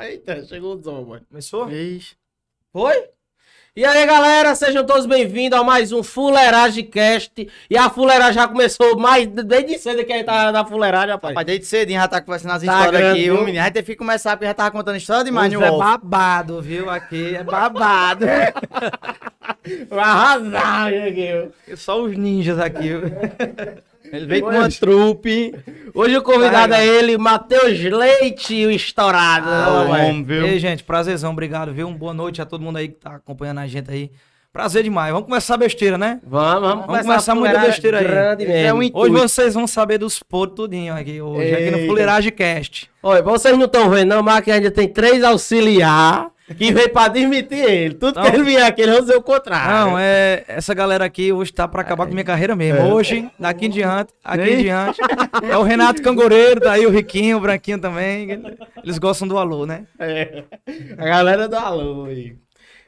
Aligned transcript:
Eita, 0.00 0.44
chegou 0.46 0.74
o 0.74 0.82
som, 0.82 1.02
mano. 1.02 1.26
Começou? 1.28 1.70
Ixi. 1.70 2.16
Foi? 2.72 3.10
E 3.76 3.84
aí, 3.84 4.06
galera, 4.06 4.54
sejam 4.54 4.86
todos 4.86 5.04
bem-vindos 5.04 5.58
a 5.58 5.62
mais 5.62 5.92
um 5.92 6.02
Fuleiragem 6.02 6.86
Cast. 6.86 7.46
E 7.68 7.76
a 7.76 7.90
fuleiragem 7.90 8.32
já 8.32 8.48
começou 8.48 8.96
mais 8.98 9.26
desde 9.26 9.78
cedo 9.78 10.06
que 10.06 10.12
a 10.14 10.16
gente 10.16 10.24
tá 10.24 10.50
na 10.50 10.64
fuleiragem, 10.64 11.10
rapaz. 11.10 11.34
Rapaz, 11.34 11.46
desde 11.46 11.66
cedinho 11.66 12.00
já 12.00 12.08
tá 12.08 12.22
conversando 12.22 12.52
as 12.52 12.62
Tá 12.62 12.72
histórias 12.72 13.02
grande, 13.02 13.20
aqui, 13.20 13.30
viu, 13.30 13.44
menino? 13.44 13.60
A 13.60 13.64
gente 13.64 13.74
teve 13.74 13.92
que 13.92 13.96
começar 13.96 14.34
porque 14.38 14.46
já 14.46 14.54
tava 14.54 14.70
contando 14.70 14.96
história 14.96 15.24
demais 15.24 15.52
no 15.52 15.62
é 15.62 15.70
babado, 15.70 16.62
viu? 16.62 16.88
Aqui 16.88 17.36
é 17.36 17.44
babado. 17.44 18.24
Vai 19.90 20.00
arrasar, 20.00 20.90
Dieguinho. 20.90 21.52
Só 21.76 22.02
os 22.02 22.16
ninjas 22.16 22.58
aqui. 22.58 22.92
Ele 24.12 24.26
veio 24.26 24.42
com 24.42 24.50
uma 24.50 24.68
trupe. 24.68 25.54
Hoje 25.94 26.16
o 26.16 26.22
convidado 26.22 26.74
é 26.74 26.86
ele, 26.86 27.16
Matheus 27.18 27.78
Leite, 27.78 28.66
o 28.66 28.70
estourado. 28.70 29.48
Ah, 29.48 29.86
homem, 29.88 30.22
viu? 30.22 30.46
E 30.46 30.50
aí, 30.50 30.58
gente, 30.58 30.84
prazerzão, 30.84 31.32
obrigado, 31.32 31.72
viu? 31.72 31.88
Uma 31.88 31.96
boa 31.96 32.14
noite 32.14 32.40
a 32.40 32.46
todo 32.46 32.62
mundo 32.62 32.76
aí 32.76 32.88
que 32.88 32.96
tá 32.96 33.16
acompanhando 33.16 33.58
a 33.58 33.66
gente 33.66 33.90
aí. 33.90 34.10
Prazer 34.52 34.82
demais. 34.82 35.12
Vamos 35.12 35.28
começar 35.28 35.54
a 35.54 35.58
besteira, 35.58 35.98
né? 35.98 36.18
Vamos, 36.24 36.68
vamos, 36.68 36.86
Vamos 36.86 37.02
começar 37.02 37.34
muita 37.34 37.58
besteira 37.58 37.98
aí. 37.98 38.46
É 38.46 38.72
um 38.72 38.78
Hoje 38.94 39.12
vocês 39.12 39.52
vão 39.52 39.66
saber 39.66 39.98
dos 39.98 40.22
podres 40.22 40.56
tudinho 40.56 40.94
aqui, 40.94 41.20
hoje, 41.20 41.52
aqui 41.52 41.70
no 41.70 41.76
Eita. 41.76 41.86
Fuleiragem 41.86 42.32
Cast. 42.32 42.90
Olha, 43.02 43.22
vocês 43.22 43.56
não 43.56 43.66
estão 43.66 43.90
vendo, 43.90 44.08
não, 44.08 44.22
mas 44.22 44.38
aqui 44.38 44.50
ainda 44.50 44.70
tem 44.70 44.88
três 44.88 45.22
auxiliar 45.22 46.30
que 46.56 46.72
veio 46.72 46.88
pra 46.90 47.08
desmentir 47.08 47.58
ele. 47.58 47.94
Tudo 47.94 48.14
que 48.22 48.28
Não. 48.28 48.34
ele 48.34 48.42
vier 48.44 48.62
aqui, 48.64 48.82
ele 48.82 48.92
vai 48.92 49.00
dizer 49.00 49.16
o 49.16 49.22
contrário. 49.22 49.90
Não, 49.90 49.98
é. 49.98 50.44
Essa 50.46 50.72
galera 50.74 51.04
aqui 51.04 51.32
hoje 51.32 51.52
tá 51.52 51.66
pra 51.66 51.80
acabar 51.82 52.06
com 52.06 52.12
minha 52.12 52.24
carreira 52.24 52.54
mesmo. 52.54 52.92
Hoje, 52.94 53.28
daqui 53.38 53.66
em 53.66 53.70
diante, 53.70 54.12
aqui 54.24 54.50
em 54.50 54.62
diante. 54.62 55.00
É 55.42 55.56
o 55.58 55.62
Renato 55.62 56.00
Cangoreiro, 56.02 56.60
tá 56.60 56.72
aí 56.72 56.86
o 56.86 56.90
Riquinho, 56.90 57.38
o 57.38 57.40
Branquinho 57.40 57.80
também. 57.80 58.28
Eles 58.84 58.98
gostam 58.98 59.26
do 59.26 59.36
alô, 59.38 59.66
né? 59.66 59.84
É. 59.98 60.44
A 60.96 61.04
galera 61.04 61.48
do 61.48 61.56
alô 61.56 62.04
aí. 62.04 62.36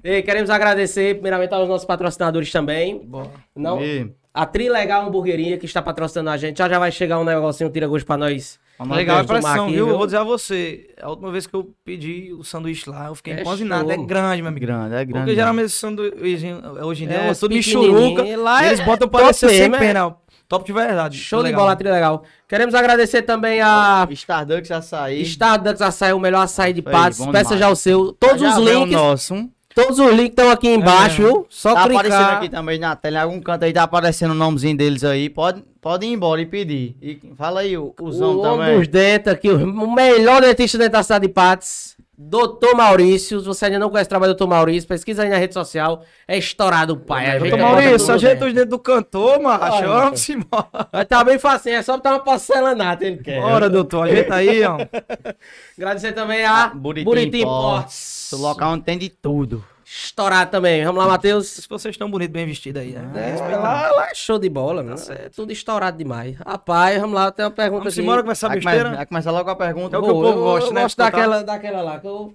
E 0.04 0.22
queremos 0.22 0.48
agradecer, 0.50 1.14
primeiramente, 1.14 1.52
aos 1.52 1.68
nossos 1.68 1.84
patrocinadores 1.86 2.52
também. 2.52 3.08
Não, 3.56 3.82
E- 3.82 4.08
a 4.32 4.46
Trilegal 4.46 5.06
Hamburgueria, 5.08 5.58
que 5.58 5.66
está 5.66 5.82
patrocinando 5.82 6.30
a 6.30 6.36
gente. 6.36 6.58
Já 6.58 6.68
já 6.68 6.78
vai 6.78 6.92
chegar 6.92 7.18
um 7.18 7.24
negocinho, 7.24 7.68
um 7.68 7.72
tira-gosto 7.72 8.06
pra 8.06 8.16
nós. 8.16 8.60
Vamos 8.78 8.96
Legal 8.96 9.18
a 9.18 9.22
impressão, 9.22 9.64
aqui, 9.64 9.74
viu? 9.74 9.88
Eu 9.88 9.96
vou 9.98 10.06
dizer 10.06 10.18
a 10.18 10.22
você, 10.24 10.94
a 11.02 11.08
última 11.10 11.32
vez 11.32 11.46
que 11.48 11.54
eu 11.54 11.74
pedi 11.84 12.32
o 12.32 12.44
sanduíche 12.44 12.88
lá, 12.88 13.06
eu 13.08 13.14
fiquei 13.16 13.32
É 13.32 13.40
empanzinado. 13.40 13.90
É 13.90 13.96
grande, 13.96 14.40
meu 14.40 14.50
amigo. 14.50 14.64
Grande, 14.64 14.94
é 14.94 15.04
grande. 15.04 15.12
Porque 15.12 15.34
geralmente 15.34 15.66
esse 15.66 15.74
sanduíche 15.74 16.46
hoje 16.80 17.04
em 17.04 17.08
dia 17.08 17.16
É, 17.16 17.30
é 17.30 17.34
tudo 17.34 17.54
michuruca. 17.54 18.22
Lá 18.36 18.62
e 18.62 18.66
é 18.66 18.68
eles 18.68 18.80
botam 18.80 19.08
pra 19.08 19.20
top 19.20 19.22
parecer 19.40 19.48
sem 19.50 19.74
é. 19.74 19.78
pena. 19.78 20.14
Top 20.46 20.64
de 20.64 20.72
verdade. 20.72 21.18
Show 21.18 21.40
de 21.40 21.46
Legal. 21.46 21.60
bola, 21.60 21.76
Trilegal. 21.76 22.22
Queremos 22.48 22.74
agradecer 22.74 23.20
também 23.22 23.60
a 23.60 24.06
Stardust 24.12 24.70
açaí. 24.72 25.20
Stardust 25.22 25.82
Açaí, 25.82 26.12
o 26.14 26.20
melhor 26.20 26.40
açaí 26.42 26.72
de 26.72 26.80
Patos. 26.80 27.18
Peça 27.26 27.54
demais. 27.56 27.60
já 27.60 27.68
o 27.68 27.76
seu. 27.76 28.12
Todos 28.12 28.40
Já 28.40 28.58
os 28.58 28.64
vem 28.64 28.76
o 28.76 28.80
links, 28.84 28.92
nosso. 28.94 29.34
Todos 29.82 29.98
os 29.98 30.10
links 30.10 30.30
estão 30.30 30.50
aqui 30.50 30.68
embaixo, 30.68 31.22
É. 31.22 31.24
viu? 31.26 31.46
Só 31.48 31.74
Tá 31.74 31.84
aparecendo 31.84 32.02
clicar. 32.18 32.36
aqui 32.36 32.48
também 32.48 32.78
na 32.78 32.96
tela, 32.96 33.18
em 33.18 33.22
algum 33.22 33.40
canto 33.40 33.64
aí 33.64 33.72
tá 33.72 33.82
aparecendo 33.84 34.32
o 34.32 34.34
nomezinho 34.34 34.76
deles 34.76 35.04
aí. 35.04 35.28
Pode, 35.30 35.62
pode 35.80 36.06
ir 36.06 36.12
embora 36.12 36.40
e 36.40 36.46
pedir. 36.46 36.96
E 37.00 37.20
fala 37.36 37.60
aí, 37.60 37.76
o 37.76 37.86
O 37.86 37.92
cuzão 37.92 38.38
homem 38.40 38.58
também. 38.66 38.78
dos 38.78 38.88
dentes 38.88 39.32
aqui, 39.32 39.48
o 39.50 39.90
melhor 39.94 40.40
dentista 40.40 40.76
dentro 40.78 40.92
da 40.94 41.02
cidade 41.02 41.26
de 41.26 41.32
Patos. 41.32 41.96
Doutor 42.20 42.74
Maurício, 42.74 43.38
se 43.38 43.46
você 43.46 43.66
ainda 43.66 43.78
não 43.78 43.88
conhece 43.90 44.08
o 44.08 44.08
trabalho 44.08 44.32
do 44.32 44.36
Doutor 44.36 44.52
Maurício, 44.52 44.88
pesquisa 44.88 45.22
aí 45.22 45.28
na 45.28 45.36
rede 45.36 45.54
social. 45.54 46.02
É 46.26 46.36
estourado, 46.36 46.96
pai. 46.96 47.38
Doutor 47.38 47.58
Maurício, 47.60 48.12
ajeita 48.12 48.44
os 48.44 48.52
dedos 48.52 48.70
do 48.70 48.78
cantor, 48.80 49.40
macho. 49.40 49.84
Vamos 49.86 50.28
embora. 50.28 50.88
Mas 50.92 51.04
tá 51.06 51.22
bem 51.22 51.38
facinho, 51.38 51.76
é 51.76 51.82
só 51.82 51.92
botar 51.96 52.10
uma 52.10 52.18
porcelanato, 52.18 53.04
ele 53.04 53.18
quer. 53.18 53.40
Bora, 53.40 53.70
doutor. 53.70 54.08
Ajeita 54.08 54.34
aí, 54.34 54.64
ó. 54.64 54.78
Agradecer 55.78 56.10
também 56.12 56.44
a 56.44 56.66
Buriti 56.74 57.04
Buriti 57.04 57.42
Imports. 57.42 58.17
O 58.32 58.36
local 58.38 58.72
onde 58.72 58.84
tem 58.84 58.98
de 58.98 59.08
tudo. 59.08 59.64
Estourado 59.84 60.50
também. 60.50 60.84
Vamos 60.84 61.00
lá, 61.02 61.08
Matheus. 61.08 61.46
Se 61.48 61.66
vocês 61.68 61.94
estão 61.94 62.10
bonitos, 62.10 62.32
bem 62.32 62.44
vestidos 62.44 62.82
aí, 62.82 62.92
né? 62.92 63.36
É, 63.50 63.56
lá, 63.56 63.90
lá 63.90 64.08
é 64.10 64.14
show 64.14 64.38
de 64.38 64.48
bola, 64.50 64.82
mano. 64.82 64.96
É 65.08 65.30
tudo 65.30 65.50
estourado 65.50 65.96
demais. 65.96 66.36
Rapaz, 66.46 67.00
vamos 67.00 67.14
lá, 67.14 67.32
tem 67.32 67.44
uma 67.46 67.50
pergunta 67.50 67.78
Vamos 67.84 67.94
aqui. 67.94 68.02
embora 68.02 68.22
com 68.22 68.30
essa 68.30 68.48
Vai, 68.48 68.56
besteira. 68.60 68.94
vai 68.96 69.06
começar 69.06 69.30
logo 69.30 69.48
a 69.48 69.56
pergunta. 69.56 69.96
É 69.96 69.98
o 69.98 70.02
que 70.02 70.10
o 70.10 70.12
povo 70.12 70.28
eu- 70.28 70.34
gosta, 70.42 70.68
eu 70.70 70.74
né, 70.74 70.82
gosto 70.82 70.96
de 70.96 71.02
escutar. 71.02 71.10
daquela, 71.10 71.42
daquela 71.42 71.82
lá, 71.82 71.98
que 72.00 72.06
eu... 72.06 72.34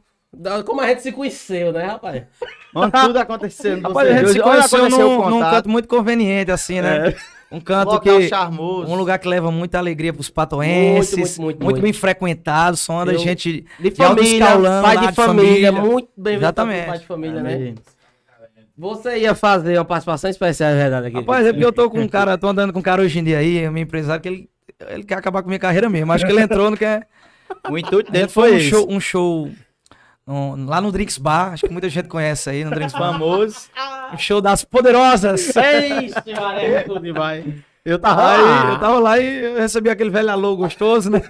Como 0.66 0.82
a 0.82 0.88
gente 0.88 1.04
se 1.04 1.12
conheceu, 1.12 1.72
né, 1.72 1.86
rapaz? 1.86 2.24
Onde 2.74 2.92
tudo 2.92 3.18
acontecendo. 3.20 3.84
Rapaz, 3.84 4.10
a 4.10 4.14
gente 4.18 4.32
se 4.32 4.40
conheceu 4.40 4.80
aconteceu 4.80 5.08
num, 5.10 5.30
num 5.30 5.40
canto 5.42 5.70
muito 5.70 5.88
conveniente, 5.88 6.50
assim, 6.52 6.82
né? 6.82 7.14
Um 7.54 7.60
canto 7.60 7.92
Local 7.92 8.18
que... 8.20 8.28
charmoso. 8.28 8.92
Um 8.92 8.96
lugar 8.96 9.20
que 9.20 9.28
leva 9.28 9.52
muita 9.52 9.78
alegria 9.78 10.12
pros 10.12 10.30
patoenses. 10.30 11.38
Muito, 11.38 11.42
muito, 11.42 11.64
muito, 11.64 11.76
bem 11.76 11.84
muito. 11.84 12.00
frequentado, 12.00 12.76
só 12.76 13.02
anda 13.02 13.14
Eu- 13.14 13.20
gente 13.20 13.64
De 13.80 13.90
de 13.92 13.96
família, 13.96 14.46
pai 14.82 14.96
lá 14.96 15.06
de 15.06 15.16
família, 15.16 15.72
muito 15.72 16.10
bem 16.18 16.36
Exatamente. 16.38 16.88
pai 16.88 16.98
de 17.00 17.06
família, 17.06 17.42
né? 17.44 17.54
Amém. 17.56 17.76
Você 18.76 19.20
ia 19.20 19.36
fazer 19.36 19.78
uma 19.78 19.86
participação 19.86 20.30
especial, 20.32 20.72
é 20.72 20.76
verdade, 20.76 21.08
aqui. 21.08 21.16
Rapaz, 21.18 21.46
é 21.46 21.52
porque 21.54 21.66
eu 21.66 21.72
tô 21.72 21.92
com 21.92 22.00
um 22.00 22.08
cara, 22.08 22.38
tô 22.40 22.48
andando 22.48 22.74
com 22.74 22.80
um 22.80 22.82
cara 22.82 23.04
hoje 23.04 23.20
em 23.20 23.24
dia 23.24 23.38
aí, 23.38 23.70
meu 23.70 23.84
empresário, 23.84 24.20
que 24.20 24.28
ele, 24.28 24.50
ele 24.90 25.04
quer 25.04 25.16
acabar 25.20 25.44
com 25.44 25.48
minha 25.48 25.60
carreira 25.60 25.88
mesmo. 25.90 26.12
Acho 26.12 26.26
que 26.26 26.32
ele 26.32 26.42
entrou 26.42 26.72
no 26.72 26.76
que 26.78 26.84
é. 26.86 27.04
O 27.70 27.78
intuito 27.78 28.10
A 28.10 28.14
dele 28.14 28.28
foi 28.28 28.50
foi 28.50 28.54
um 28.54 28.58
esse. 28.58 28.70
show, 28.70 28.88
um 28.90 29.00
show 29.00 29.50
um, 30.28 30.66
lá 30.66 30.80
no 30.80 30.92
Drinks 30.92 31.18
Bar, 31.18 31.54
acho 31.54 31.66
que 31.66 31.72
muita 31.72 31.90
gente 31.90 32.08
conhece 32.08 32.50
aí, 32.50 32.64
no 32.64 32.72
Drinks 32.72 32.94
Bar. 32.94 33.12
famoso. 33.14 33.70
Um 34.14 34.18
show 34.18 34.40
das 34.42 34.64
poderosas. 34.64 35.50
Ixi, 35.50 36.34
Maria, 36.40 36.84
tudo 36.86 37.00
demais. 37.02 37.46
Eu 37.86 38.00
tava 38.00 38.32
Aí 38.32 38.42
lá. 38.42 38.70
eu 38.72 38.80
tava 38.80 39.00
lá 39.00 39.20
e 39.20 39.44
eu 39.44 39.58
recebi 39.58 39.90
aquele 39.90 40.10
velho 40.10 40.30
alô 40.30 40.56
gostoso, 40.56 41.10
né? 41.10 41.22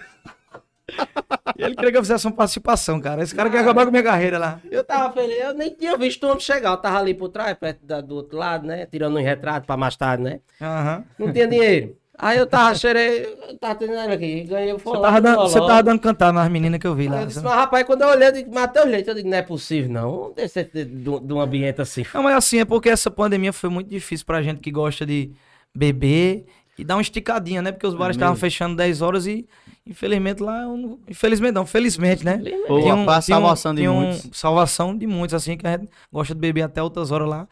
E 1.57 1.63
ele 1.63 1.75
queria 1.75 1.91
que 1.91 1.97
eu 1.97 2.01
fizesse 2.03 2.27
uma 2.27 2.33
participação, 2.35 2.99
cara. 3.01 3.23
Esse 3.23 3.33
cara 3.33 3.49
quer 3.49 3.59
acabar 3.59 3.85
com 3.85 3.91
minha 3.91 4.03
carreira 4.03 4.37
lá. 4.37 4.59
Eu 4.69 4.83
tava 4.83 5.11
feliz, 5.13 5.39
eu 5.41 5.53
nem 5.53 5.73
tinha 5.73 5.97
visto 5.97 6.23
o 6.25 6.27
homem 6.27 6.39
chegar. 6.39 6.71
Eu 6.71 6.77
tava 6.77 6.99
ali 6.99 7.13
por 7.15 7.29
trás, 7.29 7.57
perto 7.57 7.83
da- 7.85 8.01
do 8.01 8.15
outro 8.15 8.37
lado, 8.37 8.67
né? 8.67 8.85
Tirando 8.85 9.17
um 9.17 9.23
retrato 9.23 9.65
pra 9.65 9.75
mais 9.77 9.95
tarde, 9.95 10.23
né? 10.23 10.39
Aham. 10.61 11.03
Não 11.17 11.31
tinha 11.33 11.47
dinheiro. 11.47 11.95
Aí 12.23 12.37
eu 12.37 12.45
tava, 12.47 12.73
cheirei, 12.75 13.25
eu 13.49 13.57
tava 13.57 13.75
tendo 13.75 13.93
ele 13.93 14.13
aqui, 14.13 14.43
ganhei 14.43 14.71
o 14.71 14.77
Você, 14.77 14.83
folão 14.83 15.01
tava 15.01 15.35
você 15.35 15.59
tava 15.59 15.83
dando 15.83 15.99
cantar 15.99 16.31
nas 16.31 16.49
meninas 16.49 16.79
que 16.79 16.87
eu 16.87 16.95
vi 16.95 17.07
lá. 17.07 17.21
Eu 17.21 17.27
disse, 17.27 17.41
mas 17.41 17.53
rapaz, 17.53 17.85
quando 17.85 18.01
eu 18.01 18.07
olhei, 18.09 18.27
eu 18.29 18.31
digo, 18.31 18.53
Matheus 18.53 18.85
Leite, 18.87 19.09
eu 19.09 19.15
digo, 19.15 19.29
não 19.29 19.37
é 19.37 19.41
possível, 19.41 19.91
não. 19.91 20.11
Vamos 20.19 20.35
descer 20.35 20.69
de, 20.73 20.85
de, 20.85 21.03
de 21.03 21.33
um 21.33 21.41
ambiente 21.41 21.81
assim. 21.81 22.05
Não, 22.13 22.23
mas 22.23 22.35
assim, 22.35 22.59
é 22.59 22.65
porque 22.65 22.89
essa 22.89 23.11
pandemia 23.11 23.51
foi 23.51 23.69
muito 23.69 23.89
difícil 23.89 24.25
pra 24.25 24.41
gente 24.41 24.59
que 24.61 24.71
gosta 24.71 25.05
de 25.05 25.31
beber 25.75 26.45
e 26.77 26.83
dar 26.83 26.95
uma 26.95 27.01
esticadinha, 27.01 27.61
né? 27.61 27.71
Porque 27.71 27.85
os 27.85 27.93
bares 27.93 28.15
estavam 28.15 28.35
fechando 28.35 28.75
10 28.75 29.01
horas 29.01 29.27
e, 29.27 29.45
infelizmente, 29.85 30.41
lá. 30.41 30.61
eu 30.63 30.77
não- 30.77 30.99
Infelizmente, 31.07 31.53
não, 31.53 31.65
felizmente, 31.65 32.23
né? 32.25 32.41
Pô, 32.67 32.79
Tinha 32.81 32.93
a 32.93 33.21
salvação 33.21 33.73
de 33.73 33.81
tinha 33.81 33.91
um- 33.91 34.01
muitos. 34.01 34.29
salvação 34.33 34.97
de 34.97 35.05
muitos, 35.07 35.33
assim, 35.35 35.57
que 35.57 35.67
a 35.67 35.71
gente 35.77 35.89
gosta 36.11 36.33
de 36.33 36.39
beber 36.39 36.61
até 36.63 36.81
outras 36.81 37.11
horas 37.11 37.27
lá. 37.27 37.47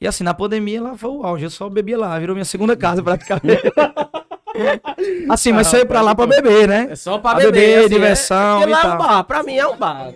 E 0.00 0.06
assim, 0.06 0.24
na 0.24 0.34
pandemia 0.34 0.82
lá 0.82 0.96
foi 0.96 1.10
o 1.10 1.24
auge, 1.24 1.44
eu 1.44 1.50
só 1.50 1.68
bebia 1.68 1.96
lá, 1.98 2.18
virou 2.18 2.34
minha 2.34 2.44
segunda 2.44 2.76
casa 2.76 3.02
praticamente. 3.02 3.62
assim, 5.30 5.52
mas 5.52 5.66
só 5.66 5.78
ia 5.78 5.86
pra 5.86 6.00
lá 6.00 6.14
pra 6.14 6.26
beber, 6.26 6.68
né? 6.68 6.88
É 6.90 6.96
só 6.96 7.18
pra 7.18 7.32
Pra 7.34 7.44
beber, 7.44 7.52
beber, 7.52 7.78
assim, 7.80 7.88
diversão 7.88 8.56
é, 8.62 8.66
porque 8.66 8.70
e 8.70 8.72
lá 8.72 8.78
é 8.82 8.86
um 8.86 8.88
tal. 8.90 8.98
bar, 8.98 9.24
pra 9.24 9.42
mim 9.42 9.56
é 9.56 9.66
um 9.66 9.76
bar. 9.76 10.12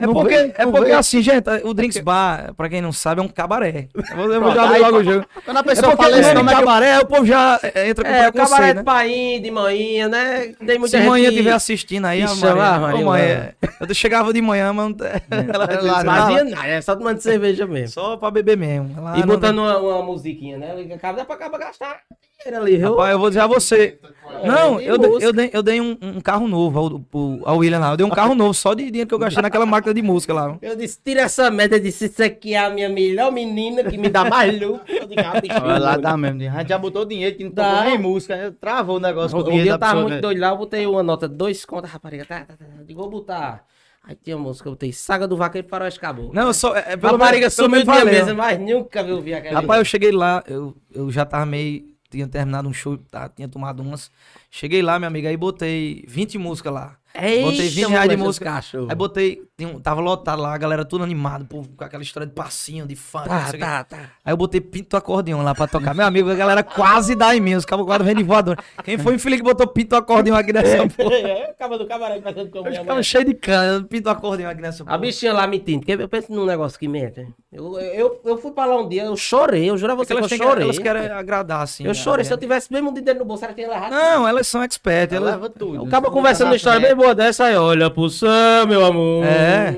É 0.00 0.06
porque, 0.06 0.34
é 0.34 0.66
porque 0.66 0.92
assim, 0.92 1.20
gente, 1.22 1.44
o 1.64 1.74
Drinks 1.74 1.98
Bar, 1.98 2.54
pra 2.56 2.68
quem 2.68 2.80
não 2.80 2.92
sabe, 2.92 3.20
é 3.20 3.24
um 3.24 3.28
cabaré. 3.28 3.88
Eu 3.94 4.16
vou, 4.16 4.32
eu 4.32 4.40
vou 4.40 4.54
já 4.54 4.62
abrir 4.64 4.74
aí, 4.76 4.80
logo 4.82 4.96
o 4.98 5.04
jogo. 5.04 5.26
Quando 5.44 5.56
a 5.56 5.60
É 5.60 5.62
pessoa 5.62 5.90
porque 5.96 6.04
fala 6.04 6.20
esse 6.20 6.34
nome, 6.34 6.50
é 6.52 6.54
que 6.54 6.60
eu- 6.60 6.64
cabaré, 6.66 6.98
o 7.00 7.06
povo 7.06 7.26
já 7.26 7.60
é, 7.62 7.88
entra 7.88 8.04
com 8.04 8.10
É, 8.10 8.28
o 8.28 8.32
preconceito, 8.32 8.50
cabaré 8.50 8.74
né? 8.74 8.80
de 8.80 8.84
painho, 8.84 9.42
de 9.42 9.50
manhã, 9.50 10.08
né? 10.08 10.38
Tem 10.66 10.78
muita 10.78 10.88
Se 10.88 10.98
gente 10.98 11.08
manhã 11.08 11.28
estiver 11.30 11.52
assistindo 11.52 12.04
aí, 12.06 12.18
que 12.24 12.30
a 12.30 12.34
Maria, 12.34 12.62
ah, 12.64 12.78
Maria, 13.04 13.16
é, 13.22 13.54
eu 13.88 13.94
chegava 13.94 14.32
de 14.32 14.40
manhã, 14.42 14.72
mas 14.72 14.88
não- 14.88 14.96
ela 15.54 15.66
disse, 15.66 15.84
não- 15.86 16.04
fazia 16.04 16.44
nada, 16.44 16.66
é 16.66 16.80
só 16.80 16.94
tomando 16.96 17.20
cerveja 17.20 17.66
mesmo. 17.66 17.88
só 17.88 18.16
pra 18.16 18.30
beber 18.30 18.56
mesmo. 18.56 18.94
Ela 18.96 19.16
E 19.16 19.20
não- 19.20 19.26
botando 19.26 19.58
uma, 19.58 19.78
uma 19.78 20.02
musiquinha, 20.02 20.58
né? 20.58 20.74
Acaba, 20.94 21.18
dá 21.18 21.24
pra 21.24 21.34
acabar 21.34 21.58
gastar 21.58 22.00
ali, 22.46 22.76
viu? 22.76 22.90
Rapaz, 22.92 23.12
eu 23.12 23.18
vou 23.18 23.28
dizer 23.30 23.40
a 23.40 23.46
você. 23.46 23.98
Não, 24.44 24.80
eu, 24.80 24.96
dei- 24.96 25.08
música? 25.10 25.24
eu, 25.26 25.32
dei, 25.32 25.50
eu 25.52 25.62
dei 25.62 25.80
um, 25.80 25.96
um 26.00 26.20
carro 26.20 26.46
novo 26.46 26.78
ao, 26.78 26.86
ao- 26.86 27.48
ao 27.48 27.56
William 27.58 27.80
lá. 27.80 27.90
Eu 27.92 27.96
dei 27.96 28.06
um 28.06 28.10
carro 28.10 28.34
novo 28.34 28.54
só 28.54 28.74
de 28.74 28.84
dinheiro 28.86 29.08
que 29.08 29.14
eu 29.14 29.18
gastei 29.18 29.42
naquela 29.42 29.66
máquina 29.66 29.92
de 29.92 30.00
música 30.02 30.32
lá. 30.32 30.56
Eu 30.62 30.76
disse, 30.76 30.98
tira 31.02 31.22
essa 31.22 31.50
merda, 31.50 31.76
eu 31.76 31.80
disse, 31.80 32.04
isso 32.06 32.22
aqui 32.22 32.54
é 32.54 32.58
a 32.58 32.70
minha 32.70 32.88
melhor 32.88 33.32
menina 33.32 33.82
que 33.82 33.98
me 33.98 34.08
dá 34.08 34.24
mais 34.24 34.58
lucro. 34.60 34.84
Eu 34.88 35.08
ah, 35.18 35.62
Olha 35.64 35.78
lá, 35.78 35.96
dá 35.96 36.16
mesmo. 36.16 36.40
A 36.54 36.60
gente 36.60 36.68
já 36.68 36.78
botou 36.78 37.04
dinheiro 37.04 37.36
que 37.36 37.44
não 37.44 37.50
Dá. 37.50 37.70
tocou 37.70 37.84
nem 37.90 37.98
música. 37.98 38.36
né? 38.36 38.54
Travou 38.60 38.96
o 38.96 39.00
negócio 39.00 39.36
o 39.36 39.42
dia 39.42 39.72
eu 39.72 39.78
tava 39.78 40.02
muito 40.02 40.14
né? 40.14 40.20
doido 40.20 40.38
lá, 40.40 40.48
eu 40.50 40.56
botei 40.56 40.86
uma 40.86 41.02
nota, 41.02 41.26
dois 41.26 41.64
contas, 41.64 41.90
rapariga, 41.90 42.24
tá, 42.24 42.40
tá, 42.44 42.54
tá. 42.56 42.64
Eu 42.78 42.84
digo, 42.84 43.00
vou 43.00 43.10
botar. 43.10 43.64
Aí 44.06 44.16
tinha 44.22 44.36
uma 44.36 44.44
música, 44.48 44.68
eu 44.68 44.72
botei 44.72 44.92
Saga 44.92 45.26
do 45.26 45.36
Vaqueiro 45.36 45.66
Faroeste 45.68 45.98
acabou. 45.98 46.30
Não, 46.32 46.46
eu 46.46 46.54
só. 46.54 46.74
É, 46.76 46.80
é, 46.80 46.92
a 46.92 46.96
rapariga 46.96 47.18
menos- 47.40 47.56
pelo 47.56 47.68
sumiu 47.68 47.80
de 47.82 47.90
minha 47.90 48.04
mesa, 48.04 48.34
mas 48.34 48.58
nunca 48.58 49.02
vi 49.02 49.12
ouvir 49.12 49.34
aquela. 49.34 49.60
Rapaz, 49.60 49.78
eu 49.80 49.84
cheguei 49.84 50.12
lá, 50.12 50.42
eu, 50.46 50.76
eu 50.94 51.10
já 51.10 51.24
tava 51.26 51.44
meio. 51.44 51.97
Tinha 52.10 52.26
terminado 52.26 52.68
um 52.68 52.72
show, 52.72 52.96
tá, 52.96 53.28
tinha 53.28 53.48
tomado 53.48 53.82
umas. 53.82 54.10
Cheguei 54.50 54.80
lá, 54.82 54.98
minha 54.98 55.08
amiga, 55.08 55.28
aí 55.28 55.36
botei 55.36 56.04
20 56.08 56.38
músicas 56.38 56.72
lá. 56.72 56.96
Botei 57.42 57.68
20 57.68 57.88
reais 57.88 58.08
de 58.08 58.16
música. 58.16 58.44
os 58.44 58.54
cachorros. 58.54 58.90
Aí 58.90 58.94
botei, 58.94 59.42
tinha 59.56 59.80
tava 59.80 60.00
lotado 60.00 60.40
lá, 60.40 60.54
a 60.54 60.58
galera 60.58 60.84
tudo 60.84 61.02
animado, 61.02 61.46
pô, 61.46 61.64
com 61.76 61.84
aquela 61.84 62.02
história 62.02 62.26
de 62.26 62.32
passinho, 62.32 62.86
de 62.86 62.94
funk, 62.94 63.28
não 63.28 63.36
Tá, 63.38 63.50
o 63.52 63.58
tá, 63.58 63.84
tá. 63.84 64.10
Aí 64.24 64.32
eu 64.32 64.36
botei 64.36 64.60
pinto 64.60 64.96
acordeão 64.96 65.42
lá 65.42 65.54
pra 65.54 65.66
tocar. 65.66 65.94
Meu 65.94 66.06
amigo, 66.06 66.30
a 66.30 66.34
galera 66.34 66.62
quase 66.62 67.14
dá 67.16 67.34
em 67.34 67.40
mim, 67.40 67.54
os 67.54 67.64
cabos 67.64 67.86
quase 67.86 68.04
vêm 68.04 68.14
de 68.14 68.22
voador. 68.22 68.56
Quem 68.84 68.98
foi 68.98 69.14
o 69.14 69.16
infeliz 69.16 69.38
que 69.40 69.44
botou 69.44 69.66
pinto 69.66 69.96
acordeão 69.96 70.36
aqui 70.36 70.52
nessa 70.52 70.86
porra? 70.88 71.16
É, 71.16 71.50
acaba 71.50 71.76
do 71.76 71.86
cabaré 71.86 72.20
fazendo 72.20 72.50
como 72.50 72.66
Eu 72.66 72.70
minha 72.70 72.82
ficava 72.82 73.02
cheio 73.02 73.24
de 73.24 73.34
cana, 73.34 73.84
pinto 73.84 74.08
acordeão 74.08 74.50
aqui 74.50 74.60
nessa 74.62 74.82
A 74.82 74.86
porra. 74.86 74.98
bichinha 74.98 75.32
lá 75.32 75.46
mentindo, 75.46 75.80
porque 75.84 76.00
eu 76.00 76.08
penso 76.08 76.32
num 76.32 76.44
negócio 76.46 76.78
que 76.78 76.86
mente. 76.86 77.26
Eu, 77.50 77.78
eu, 77.80 78.20
eu 78.26 78.36
fui 78.36 78.50
pra 78.52 78.66
lá 78.66 78.78
um 78.78 78.86
dia, 78.86 79.04
eu 79.04 79.16
chorei, 79.16 79.70
eu 79.70 79.78
juro 79.78 79.92
a 79.92 79.94
você 79.94 80.14
Porque 80.14 80.36
que 80.36 80.42
eu 80.42 80.46
elas, 80.48 80.48
que- 80.50 80.50
chorei. 80.50 80.64
elas 80.64 80.78
querem 80.78 81.10
agradar, 81.10 81.62
assim. 81.62 81.82
eu 81.84 81.92
a 81.92 81.94
chorei, 81.94 82.22
se 82.22 82.30
eu 82.30 82.36
galera. 82.36 82.40
tivesse 82.60 82.70
mesmo 82.72 82.90
um 82.90 82.92
dinheiro 82.92 83.18
no 83.20 83.24
bolso, 83.24 83.42
era 83.42 83.54
tinha 83.54 83.68
levado. 83.68 83.90
Não, 83.90 84.28
elas 84.28 84.46
são 84.46 84.62
expert. 84.62 85.10
Ela 85.14 85.30
Elas... 85.30 85.40
leva 85.40 85.48
tudo. 85.48 85.82
O 85.82 85.88
cara 85.88 86.10
conversando 86.10 86.48
uma 86.48 86.56
história 86.56 86.78
bem 86.80 86.94
boa 86.94 87.14
dessa 87.14 87.44
aí, 87.46 87.56
olha 87.56 87.88
pro 87.90 88.10
céu, 88.10 88.66
meu 88.68 88.84
amor. 88.84 89.24
É. 89.24 89.74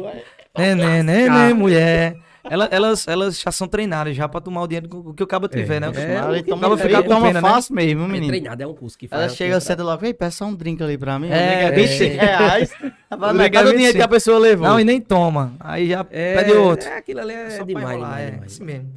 Neném, 0.58 1.02
neném, 1.04 1.54
mulher. 1.54 2.16
Ela- 2.48 2.68
Elas, 2.70 3.06
elas 3.06 3.40
já 3.40 3.52
são 3.52 3.68
treinadas 3.68 4.16
já 4.16 4.28
pra 4.28 4.40
tomar 4.40 4.62
o 4.62 4.66
dinheiro 4.66 4.88
que- 4.88 5.14
que 5.14 5.22
o 5.22 5.26
cabo 5.26 5.46
tiver, 5.48 5.80
né? 5.80 5.88
é, 5.88 6.40
o 6.40 6.44
toma, 6.44 6.62
cabo 6.62 6.76
fica 6.76 6.88
fica 6.88 7.02
com 7.02 7.08
toma 7.08 7.26
pena, 7.26 7.40
né? 7.42 7.48
fácil 7.48 7.74
mesmo, 7.74 8.04
É 8.04 8.08
menino. 8.08 8.28
treinado, 8.28 8.62
é 8.62 8.66
um 8.66 8.74
curso 8.74 8.96
que 8.96 9.06
faz. 9.08 9.22
Ela 9.22 9.30
é 9.32 9.34
chega, 9.34 9.60
senta 9.60 9.82
logo, 9.84 10.04
ei, 10.06 10.14
peça 10.14 10.44
um 10.44 10.54
drink 10.54 10.82
ali 10.82 10.96
pra 10.96 11.18
mim. 11.18 11.28
É, 11.30 11.64
É, 11.64 11.70
20 11.70 12.02
é. 12.04 12.06
reais. 12.08 12.70
O 13.10 13.24
é 13.24 13.32
dinheiro 13.32 13.50
que 13.50 13.58
a 13.58 13.64
25. 13.64 14.08
pessoa 14.08 14.38
levou. 14.38 14.68
Não, 14.68 14.78
e 14.78 14.84
nem 14.84 15.00
toma. 15.00 15.54
Aí 15.58 15.88
já 15.88 16.06
É, 16.10 16.34
pede 16.36 16.52
outro. 16.52 16.88
É, 16.88 16.96
aquilo 16.96 17.20
ali 17.20 17.32
é 17.32 17.50
Só 17.50 17.56
pra 17.56 17.64
demais, 17.66 17.88
enrolar, 17.90 18.10
demais, 18.10 18.24
é, 18.28 18.30
demais. 18.30 18.52
assim 18.52 18.64
mesmo. 18.64 18.92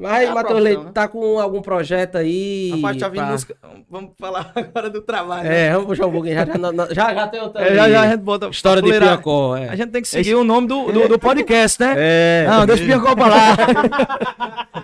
Mas 0.00 0.28
É 0.28 0.32
Matheus 0.32 0.60
Leite, 0.62 0.82
né? 0.84 0.90
tá 0.94 1.06
com 1.08 1.38
algum 1.38 1.60
projeto 1.60 2.16
aí? 2.16 2.70
Rapaz, 2.76 2.96
tá 2.96 3.08
vindo 3.08 3.20
pra- 3.20 3.32
música. 3.32 3.56
Vamos 3.90 4.10
falar 4.18 4.50
agora 4.56 4.88
do 4.88 5.02
trabalho. 5.02 5.44
né? 5.48 5.66
É, 5.66 5.72
vamos 5.72 5.86
puxar 5.88 6.06
um 6.06 6.12
pouquinho. 6.12 6.34
Já, 6.34 6.46
já, 6.46 6.94
já, 6.94 7.14
já 7.14 7.26
tem 7.28 7.40
outra. 7.40 7.62
É, 7.62 7.74
já, 7.74 7.90
já 7.90 8.00
a 8.00 8.08
gente 8.08 8.20
bota. 8.22 8.48
História 8.48 8.80
de. 8.82 8.90
Piacó, 8.98 9.56
é. 9.56 9.68
A 9.68 9.76
gente 9.76 9.90
tem 9.90 10.00
que 10.00 10.08
seguir 10.08 10.34
o 10.36 10.42
nome 10.44 10.66
do, 10.66 10.90
do, 10.90 11.08
do 11.08 11.18
podcast, 11.18 11.78
né? 11.82 11.94
É. 11.98 12.46
Não, 12.48 12.64
deixa 12.66 12.82
o 12.82 12.86
Piancó 12.86 13.14
pra 13.14 13.26
lá. 13.26 13.56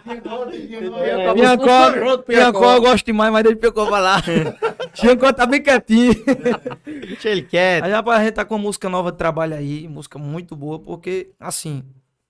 É, 0.06 1.32
Piancó, 1.34 1.92
Piacó, 1.92 2.18
Piancó 2.18 2.74
eu 2.74 2.80
gosto 2.82 3.06
demais, 3.06 3.32
mas 3.32 3.42
deixa 3.42 3.56
o 3.56 3.60
Piancó 3.60 3.86
pra 3.86 3.98
lá. 3.98 4.22
Piancó 5.00 5.32
tá 5.32 5.46
bem 5.46 5.62
quietinho. 5.62 6.14
Deixa 6.84 7.28
ele 7.28 7.42
quieto. 7.42 7.84
Aí, 7.84 7.90
rapaz, 7.92 8.20
a 8.20 8.24
gente 8.24 8.34
tá 8.34 8.44
com 8.44 8.54
uma 8.54 8.62
música 8.62 8.88
nova 8.88 9.10
de 9.12 9.18
trabalho 9.18 9.54
aí, 9.54 9.88
música 9.88 10.18
muito 10.18 10.54
boa, 10.56 10.78
porque, 10.78 11.30
assim, 11.40 11.82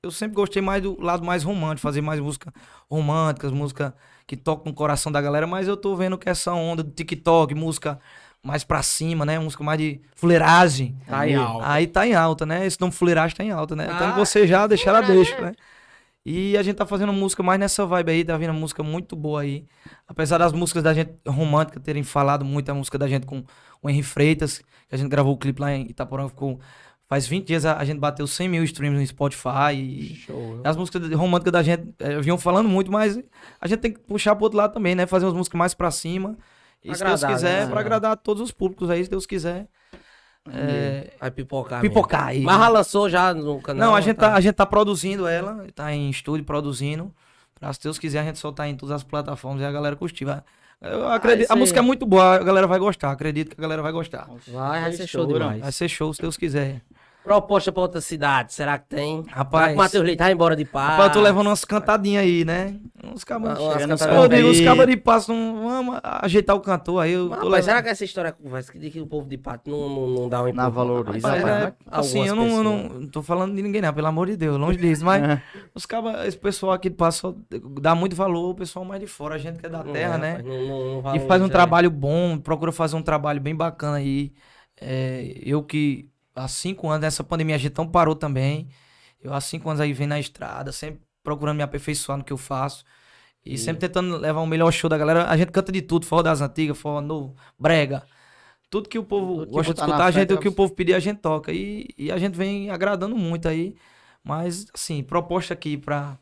eu 0.03 0.11
sempre 0.11 0.35
gostei 0.37 0.63
mais 0.63 0.83
do 0.83 1.01
lado 1.01 1.25
mais 1.25 1.43
romântico, 1.43 1.81
fazer 1.81 2.01
mais 2.01 2.21
música 2.21 2.53
românticas, 2.89 3.53
música 3.53 3.95
que 4.27 4.37
toca 4.37 4.69
no 4.69 4.75
coração 4.75 5.11
da 5.11 5.21
galera, 5.21 5.47
mas 5.47 5.69
eu 5.69 5.77
tô 5.77 5.95
vendo 5.97 6.19
que 6.19 6.29
essa 6.29 6.53
onda 6.53 6.83
do 6.83 6.91
TikTok, 6.91 7.55
música 7.55 7.99
mais 8.43 8.63
pra 8.63 8.83
cima, 8.83 9.25
né? 9.25 9.39
Música 9.39 9.65
mais 9.65 9.79
de 9.79 10.01
fuleiragem. 10.15 10.97
Tá 11.07 11.29
em 11.29 11.35
alta. 11.35 11.69
Aí 11.69 11.87
tá 11.87 12.07
em 12.07 12.15
alta, 12.15 12.47
né? 12.47 12.65
Esse 12.65 12.81
nome 12.81 12.93
fuleiragem 12.93 13.37
tá 13.37 13.45
em 13.45 13.51
alta, 13.51 13.75
né? 13.75 13.85
Então 13.85 14.09
Ah, 14.09 14.13
você 14.13 14.47
já 14.47 14.67
deixar 14.67 14.91
ela 14.91 15.01
deixa, 15.01 15.41
né? 15.41 15.55
E 16.25 16.57
a 16.57 16.63
gente 16.63 16.75
tá 16.77 16.85
fazendo 16.85 17.13
música 17.13 17.41
mais 17.43 17.59
nessa 17.59 17.87
vibe 17.87 18.11
aí, 18.11 18.25
tá 18.25 18.37
vindo 18.37 18.53
música 18.53 18.83
muito 18.83 19.15
boa 19.15 19.43
aí. 19.43 19.65
Apesar 20.09 20.39
das 20.39 20.53
músicas 20.53 20.83
da 20.83 20.93
gente 20.93 21.13
romântica 21.27 21.79
terem 21.79 22.03
falado 22.03 22.45
muito, 22.45 22.69
a 22.69 22.75
música 22.75 22.99
da 22.99 23.07
gente 23.07 23.27
com 23.27 23.45
o 23.81 23.89
Henry 23.89 24.03
Freitas, 24.03 24.59
que 24.59 24.95
a 24.95 24.99
gente 24.99 25.09
gravou 25.09 25.35
o 25.35 25.37
clipe 25.37 25.61
lá 25.61 25.73
em 25.73 25.83
Itaporã, 25.83 26.29
ficou. 26.29 26.61
Faz 27.09 27.27
20 27.27 27.47
dias 27.47 27.65
a, 27.65 27.77
a 27.79 27.85
gente 27.85 27.99
bateu 27.99 28.27
100 28.27 28.49
mil 28.49 28.65
streams 28.65 28.99
no 29.01 29.07
Spotify. 29.07 29.75
E, 29.75 30.15
Show. 30.17 30.61
as 30.65 30.77
músicas 30.77 31.09
românticas 31.13 31.53
da 31.53 31.63
gente 31.63 31.95
eh, 32.01 32.21
vinham 32.21 32.37
falando 32.37 32.69
muito, 32.69 32.91
mas 32.91 33.17
a 33.61 33.69
gente 33.69 33.79
tem 33.79 33.93
que 33.93 34.01
puxar 34.01 34.35
pro 34.35 34.45
outro 34.45 34.59
lado 34.59 34.75
também, 34.75 34.95
né? 34.95 35.07
Fazer 35.07 35.25
umas 35.27 35.35
músicas 35.35 35.57
mais 35.59 35.73
pra 35.75 35.91
cima. 35.91 36.37
E 36.83 36.95
se 36.95 37.05
Deus 37.05 37.23
quiser, 37.25 37.65
né? 37.65 37.71
pra 37.71 37.81
agradar 37.81 38.13
a 38.13 38.17
todos 38.17 38.43
os 38.43 38.51
públicos 38.51 38.91
aí, 38.91 39.05
se 39.05 39.11
Deus 39.11 39.25
quiser. 39.25 39.69
É, 40.53 41.13
Vai 41.21 41.31
pipocar. 41.31 41.81
pipocar 41.81 42.27
mesmo. 42.27 42.39
aí. 42.41 42.45
Mas 42.45 42.59
já 42.59 42.69
lançou 42.69 43.11
já 43.11 43.35
no 43.35 43.61
canal? 43.61 43.89
Não, 43.89 43.97
a 43.97 44.01
gente, 44.01 44.17
tá, 44.17 44.35
a 44.35 44.41
gente 44.41 44.55
tá 44.55 44.65
produzindo 44.67 45.27
ela, 45.27 45.67
tá 45.75 45.93
em 45.93 46.09
estúdio 46.11 46.45
produzindo. 46.45 47.13
Pra 47.59 47.73
se 47.73 47.83
Deus 47.83 47.99
quiser, 47.99 48.21
a 48.21 48.25
gente 48.25 48.39
soltar 48.39 48.69
em 48.69 48.77
todas 48.77 48.95
as 48.97 49.03
plataformas 49.03 49.63
e 49.63 49.65
a 49.65 49.73
galera 49.73 49.97
curtir. 49.97 50.25
vai. 50.25 50.43
Eu 50.81 51.09
acredito, 51.09 51.45
isso 51.45 51.53
a 51.53 51.57
música 51.57 51.79
é 51.81 51.83
muito 51.83 52.05
boa, 52.05 52.35
a 52.35 52.39
galera 52.45 52.67
vai 52.67 52.79
gostar. 52.79 53.11
Acredito 53.11 53.55
que 53.55 53.61
a 53.61 53.63
galera 53.63 53.81
vai 53.83 53.93
gostar. 53.93 54.29
Vai, 54.49 54.83
vai 54.83 54.93
ser 54.93 55.07
show 55.07 55.23
Show, 55.25 55.33
demais. 55.33 55.61
Vai 55.63 55.73
ser 55.73 55.89
show, 55.89 56.13
se 56.13 56.21
Deus 56.21 56.37
quiser. 56.37 56.83
Proposta 57.27 57.73
pra 57.73 57.83
outra 57.83 58.01
cidade, 58.01 58.55
será 58.55 58.79
que 58.79 58.87
tem? 58.89 59.25
Rapaz, 59.29 59.75
o 59.75 59.77
Matheus 59.77 60.05
Leite 60.05 60.21
vai 60.21 60.31
embora 60.31 60.55
de 60.55 60.65
paz? 60.65 60.91
Rapaz, 60.93 61.09
eu 61.09 61.13
tô 61.15 61.21
levando 61.21 61.49
umas 61.49 61.65
cantadinhas 61.65 62.23
aí, 62.23 62.45
né? 62.45 62.77
Uns 63.03 63.25
digo, 64.29 64.49
os 64.49 64.59
Aí. 64.59 64.65
cabas 64.65 64.87
de 64.87 64.97
passo 64.97 65.33
não 65.33 65.61
vamos 65.69 65.99
ajeitar 66.03 66.55
o 66.55 66.61
cantor 66.61 67.03
aí. 67.03 67.13
Eu 67.15 67.23
Mas, 67.25 67.31
rapaz, 67.31 67.51
levando- 67.51 67.65
será 67.65 67.83
que 67.83 67.89
essa 67.89 68.05
história 68.05 68.31
conversa 68.31 68.71
que 68.71 68.79
diz 68.79 68.93
que 68.93 69.01
o 69.01 69.09
povo 69.09 69.29
de 69.29 69.37
pato 69.37 69.69
não, 69.69 69.89
não, 69.89 70.07
não 70.07 70.29
dá 70.29 70.39
um 70.39 70.43
Não 70.45 70.51
empurrão? 70.51 70.71
valoriza, 70.71 71.27
Rapaz, 71.29 71.43
Rapaz, 71.43 71.65
rapaz. 71.65 71.75
é, 71.75 71.99
assim, 71.99 72.29
algumas 72.29 72.29
eu 72.29 72.37
não, 72.37 72.57
eu 72.59 72.63
não, 72.93 73.01
não 73.01 73.09
tô 73.09 73.23
falando 73.23 73.57
de 73.57 73.61
ninguém, 73.63 73.83
não, 73.83 73.93
pelo 73.93 74.07
amor 74.07 74.29
de 74.29 74.37
Deus, 74.37 74.57
longe 74.57 74.79
disso. 74.79 75.05
Mas 75.05 75.21
É. 75.29 75.43
os 75.75 75.85
cabas, 75.85 76.29
esse 76.29 76.39
pessoal 76.39 76.75
aqui 76.75 76.89
de 76.89 76.95
passo 76.95 77.37
dá 77.81 77.93
muito 77.97 78.15
valor, 78.15 78.51
o 78.51 78.55
pessoal 78.55 78.85
mais 78.85 79.01
de 79.01 79.09
fora, 79.09 79.35
a 79.35 79.39
gente 79.39 79.59
que 79.59 79.67
é 79.67 79.69
da 79.69 79.83
Não 79.83 79.93
terra, 79.93 80.15
é, 80.15 80.19
né? 80.19 80.43
não- 80.45 80.69
não- 80.69 81.03
não 81.03 81.17
E 81.17 81.19
faz 81.27 81.43
um 81.43 81.47
é. 81.47 81.49
trabalho 81.49 81.91
bom, 81.91 82.39
procura 82.39 82.71
fazer 82.71 82.95
um 82.95 83.03
trabalho 83.03 83.41
bem 83.41 83.55
bacana 83.57 83.97
aí. 83.97 84.33
É, 84.81 85.33
eu 85.43 85.61
que 85.63 86.09
há 86.37 86.47
cinco 86.47 86.89
anos, 86.89 87.07
essa 87.07 87.25
pandemia 87.25 87.57
a 87.57 87.59
gente 87.59 87.77
não 87.77 87.89
parou 87.89 88.15
também. 88.15 88.69
Eu 89.21 89.33
há 89.33 89.41
cinco 89.41 89.69
anos 89.69 89.81
aí 89.81 89.93
venho 89.93 90.11
na 90.11 90.21
estrada, 90.21 90.71
sempre 90.71 91.01
procurando 91.25 91.57
me 91.57 91.63
aperfeiçoar 91.63 92.19
no 92.19 92.25
que 92.25 92.33
eu 92.33 92.37
faço. 92.37 92.85
E 93.45 93.57
sempre 93.57 93.81
tentando 93.81 94.17
levar 94.17 94.41
o 94.41 94.47
melhor 94.47 94.73
show 94.73 94.91
da 94.91 94.99
galera. 94.99 95.31
A 95.31 95.37
gente 95.37 95.53
canta 95.53 95.71
de 95.71 95.81
tudo, 95.81 96.05
forró 96.05 96.21
das 96.21 96.41
antigas, 96.41 96.77
forró 96.77 97.01
novo, 97.01 97.37
brega. 97.57 98.03
Tudo 98.69 98.89
que 98.89 98.99
o 98.99 99.05
povo 99.05 99.37
Tudo 99.37 99.47
que 99.47 99.53
gosta 99.53 99.73
de 99.73 99.81
escutar, 99.81 100.05
a 100.05 100.11
gente, 100.11 100.33
o 100.35 100.39
que 100.39 100.49
o 100.49 100.53
povo 100.53 100.75
pedir, 100.75 100.95
a 100.95 100.99
gente 100.99 101.19
toca. 101.19 101.53
E, 101.53 101.89
e 101.97 102.11
a 102.11 102.19
gente 102.19 102.37
vem 102.37 102.71
agradando 102.71 103.17
muito 103.17 103.49
aí. 103.49 103.77
Mas, 104.25 104.67
assim, 104.75 105.05
proposta 105.05 105.55
aqui 105.55 105.77
pra, 105.77 106.19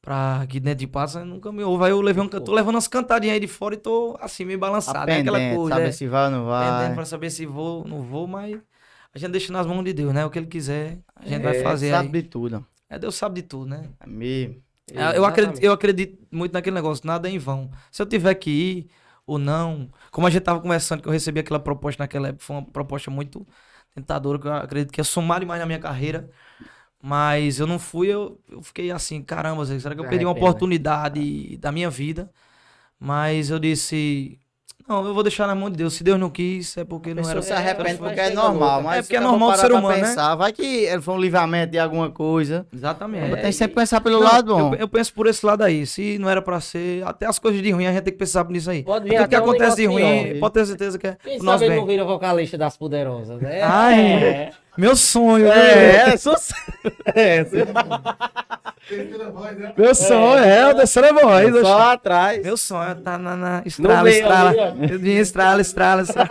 pra 0.00 0.42
aqui 0.42 0.60
dentro 0.60 0.78
de 0.78 0.86
Patos, 0.86 1.16
nunca 1.26 1.50
me 1.50 1.64
ouve. 1.64 1.84
Aí 1.84 1.90
eu 1.90 2.00
levei 2.00 2.22
um, 2.22 2.28
tô 2.28 2.52
levando 2.52 2.76
umas 2.76 2.86
cantadinhas 2.86 3.34
aí 3.34 3.40
de 3.40 3.48
fora 3.48 3.74
e 3.74 3.78
tô, 3.78 4.16
assim, 4.20 4.44
meio 4.44 4.60
balançado. 4.60 5.10
É 5.10 5.18
aquela 5.18 5.38
Pendente, 5.38 5.56
coisa, 5.56 5.74
sabe 5.74 5.88
é. 5.88 5.92
se 5.92 6.06
vai 6.06 6.24
ou 6.26 6.30
não 6.30 6.44
vai. 6.46 6.94
pra 6.94 7.04
saber 7.04 7.30
se 7.30 7.44
vou, 7.44 7.84
não 7.84 8.02
vou, 8.02 8.28
mas 8.28 8.56
a 9.14 9.18
gente 9.18 9.30
deixa 9.32 9.52
nas 9.52 9.66
mãos 9.66 9.84
de 9.84 9.92
Deus, 9.92 10.12
né? 10.14 10.24
O 10.24 10.30
que 10.30 10.38
ele 10.38 10.46
quiser, 10.46 10.98
a 11.16 11.26
gente 11.28 11.42
vai 11.42 11.54
É, 11.54 11.62
fazer 11.62 11.90
Sabe 11.90 12.18
aí. 12.18 12.22
de 12.22 12.28
tudo. 12.28 12.66
É, 12.88 12.98
Deus 12.98 13.14
sabe 13.14 13.40
de 13.42 13.48
tudo, 13.48 13.66
né? 13.66 13.88
É 14.00 14.06
mesmo. 14.06 14.62
É, 14.94 15.16
Eu 15.16 15.24
acredito, 15.24 15.62
eu 15.62 15.72
acredito 15.72 16.18
muito 16.30 16.52
naquele 16.52 16.74
negócio, 16.74 17.06
nada 17.06 17.28
é 17.28 17.32
em 17.32 17.38
vão. 17.38 17.70
Se 17.90 18.02
eu 18.02 18.06
tiver 18.06 18.34
que 18.34 18.50
ir 18.50 18.90
ou 19.26 19.38
não, 19.38 19.90
como 20.10 20.26
a 20.26 20.30
gente 20.30 20.42
tava 20.42 20.60
conversando, 20.60 21.02
que 21.02 21.08
eu 21.08 21.12
recebi 21.12 21.40
aquela 21.40 21.60
proposta 21.60 22.02
naquela 22.02 22.28
época, 22.28 22.44
foi 22.44 22.56
uma 22.56 22.64
proposta 22.64 23.10
muito 23.10 23.46
tentadora, 23.94 24.38
que 24.38 24.46
eu 24.46 24.52
acredito 24.52 24.92
que 24.92 25.00
ia 25.00 25.04
somar 25.04 25.40
demais 25.40 25.60
na 25.60 25.66
minha 25.66 25.78
carreira. 25.78 26.30
Mas 27.02 27.58
eu 27.60 27.66
não 27.66 27.78
fui, 27.78 28.08
eu, 28.08 28.40
eu 28.48 28.62
fiquei 28.62 28.90
assim, 28.92 29.22
caramba, 29.22 29.64
será 29.66 29.94
que 29.94 30.00
eu 30.00 30.04
perdi 30.04 30.24
uma 30.24 30.32
oportunidade 30.32 31.56
da 31.58 31.72
minha 31.72 31.90
vida? 31.90 32.32
Mas 32.98 33.50
eu 33.50 33.58
disse, 33.58 34.38
não, 34.88 35.06
eu 35.06 35.14
vou 35.14 35.22
deixar 35.22 35.46
na 35.46 35.54
mão 35.54 35.70
de 35.70 35.76
Deus. 35.76 35.94
Se 35.94 36.04
Deus 36.04 36.18
não 36.18 36.28
quis, 36.30 36.76
é 36.76 36.84
porque 36.84 37.14
não 37.14 37.28
era. 37.28 37.40
se 37.42 37.52
arrepende 37.52 37.98
porque 37.98 38.20
é 38.20 38.30
normal, 38.30 38.82
mas 38.82 38.98
É 38.98 39.02
porque 39.02 39.16
é 39.16 39.20
normal 39.20 39.50
do 39.50 39.56
parar 39.56 39.68
ser 39.68 39.72
humano, 39.72 39.96
né? 39.96 40.08
pensar, 40.08 40.34
Vai 40.34 40.52
que 40.52 40.62
ele 40.84 41.00
foi 41.02 41.14
um 41.14 41.18
livramento 41.20 41.72
de 41.72 41.78
alguma 41.78 42.10
coisa. 42.10 42.66
Exatamente. 42.72 43.36
Tem 43.40 43.52
sempre 43.52 43.74
que 43.74 43.80
pensar 43.80 44.00
pelo 44.00 44.20
Não, 44.20 44.24
lado 44.24 44.54
bom. 44.56 44.74
Eu, 44.74 44.80
eu 44.80 44.88
penso 44.88 45.12
por 45.14 45.26
esse 45.26 45.44
lado 45.44 45.62
aí. 45.62 45.86
Se 45.86 46.18
não 46.18 46.28
era 46.28 46.40
pra 46.42 46.60
ser, 46.60 47.04
até 47.06 47.26
as 47.26 47.38
coisas 47.38 47.62
de 47.62 47.70
ruim, 47.70 47.86
a 47.86 47.92
gente 47.92 48.02
tem 48.02 48.12
que 48.12 48.18
pensar 48.18 48.44
nisso 48.48 48.70
aí. 48.70 48.82
Pode 48.82 49.08
vir 49.08 49.16
Tudo 49.16 49.28
que 49.28 49.36
um 49.36 49.38
acontece 49.38 49.76
de 49.76 49.86
ruim, 49.86 50.24
pior. 50.24 50.40
pode 50.40 50.54
ter 50.54 50.66
certeza 50.66 50.98
que 50.98 51.06
é 51.06 51.16
Quem 51.22 51.40
o 51.40 51.42
nosso 51.42 51.58
sabe 51.60 51.64
ele 51.66 51.76
não 51.76 51.86
bem. 51.86 51.96
vira 51.96 52.04
vocalista 52.06 52.58
das 52.58 52.76
poderosas, 52.76 53.40
né? 53.40 53.60
Ai, 53.62 54.50
meu 54.76 54.96
sonho. 54.96 55.44
viu? 55.44 55.52
É, 55.52 56.16
sucesso. 56.16 56.54
É, 57.14 57.44
Meu 59.76 59.94
sonho 59.94 60.44
é 60.44 60.70
o 60.70 60.74
terceira 60.74 61.12
voz. 61.12 61.54
só 61.60 61.76
lá 61.76 61.92
atrás. 61.92 62.42
Meu 62.42 62.56
sonho 62.56 62.90
é 62.90 62.94
tá 62.94 63.16
na, 63.16 63.36
na 63.36 63.62
estrala, 63.64 64.02
meio 64.02 64.16
estrala. 64.16 64.52
vim 64.98 65.10
estrala, 65.12 65.60
estrala, 65.60 66.02
estrala. 66.02 66.28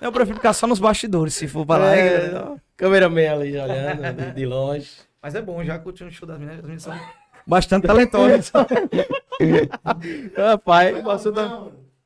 Eu 0.00 0.12
prefiro 0.12 0.36
ficar 0.36 0.52
só 0.52 0.66
nos 0.66 0.78
bastidores, 0.78 1.34
se 1.34 1.48
for 1.48 1.66
pra 1.66 1.76
lá. 1.78 1.96
É, 1.96 2.32
cameraman 2.76 3.28
ali 3.32 3.58
olhando 3.58 4.12
de, 4.14 4.30
de 4.32 4.46
longe. 4.46 4.90
Mas 5.22 5.34
é 5.34 5.42
bom, 5.42 5.62
já 5.64 5.78
curtindo 5.78 6.08
o 6.08 6.12
show 6.12 6.26
das 6.26 6.38
meninas. 6.38 6.58
As 6.60 6.64
meninas 6.64 6.82
são 6.84 6.98
bastante 7.46 7.86
talentosas. 7.86 8.50
Rapaz, 10.36 10.96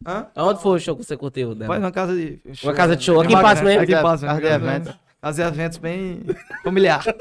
Hã? 0.06 0.26
aonde 0.34 0.60
foi 0.60 0.76
o 0.76 0.80
show 0.80 0.96
que 0.96 1.04
você 1.04 1.16
curtiu 1.16 1.54
dela? 1.54 1.68
Faz 1.68 1.82
uma 1.82 1.92
casa 1.92 2.14
de 2.14 2.40
Uma 2.62 2.74
casa 2.74 2.96
de 2.96 3.04
show. 3.04 3.20
Aqui 3.20 3.32
em 3.32 3.40
Passo 3.40 3.64
mesmo? 3.64 3.82
Aqui 3.82 3.94
em 3.94 4.02
Passo 4.02 4.26
De. 5.24 5.42
Fazer 5.42 5.42
eventos 5.44 5.78
bem 5.78 6.20
familiar. 6.62 7.04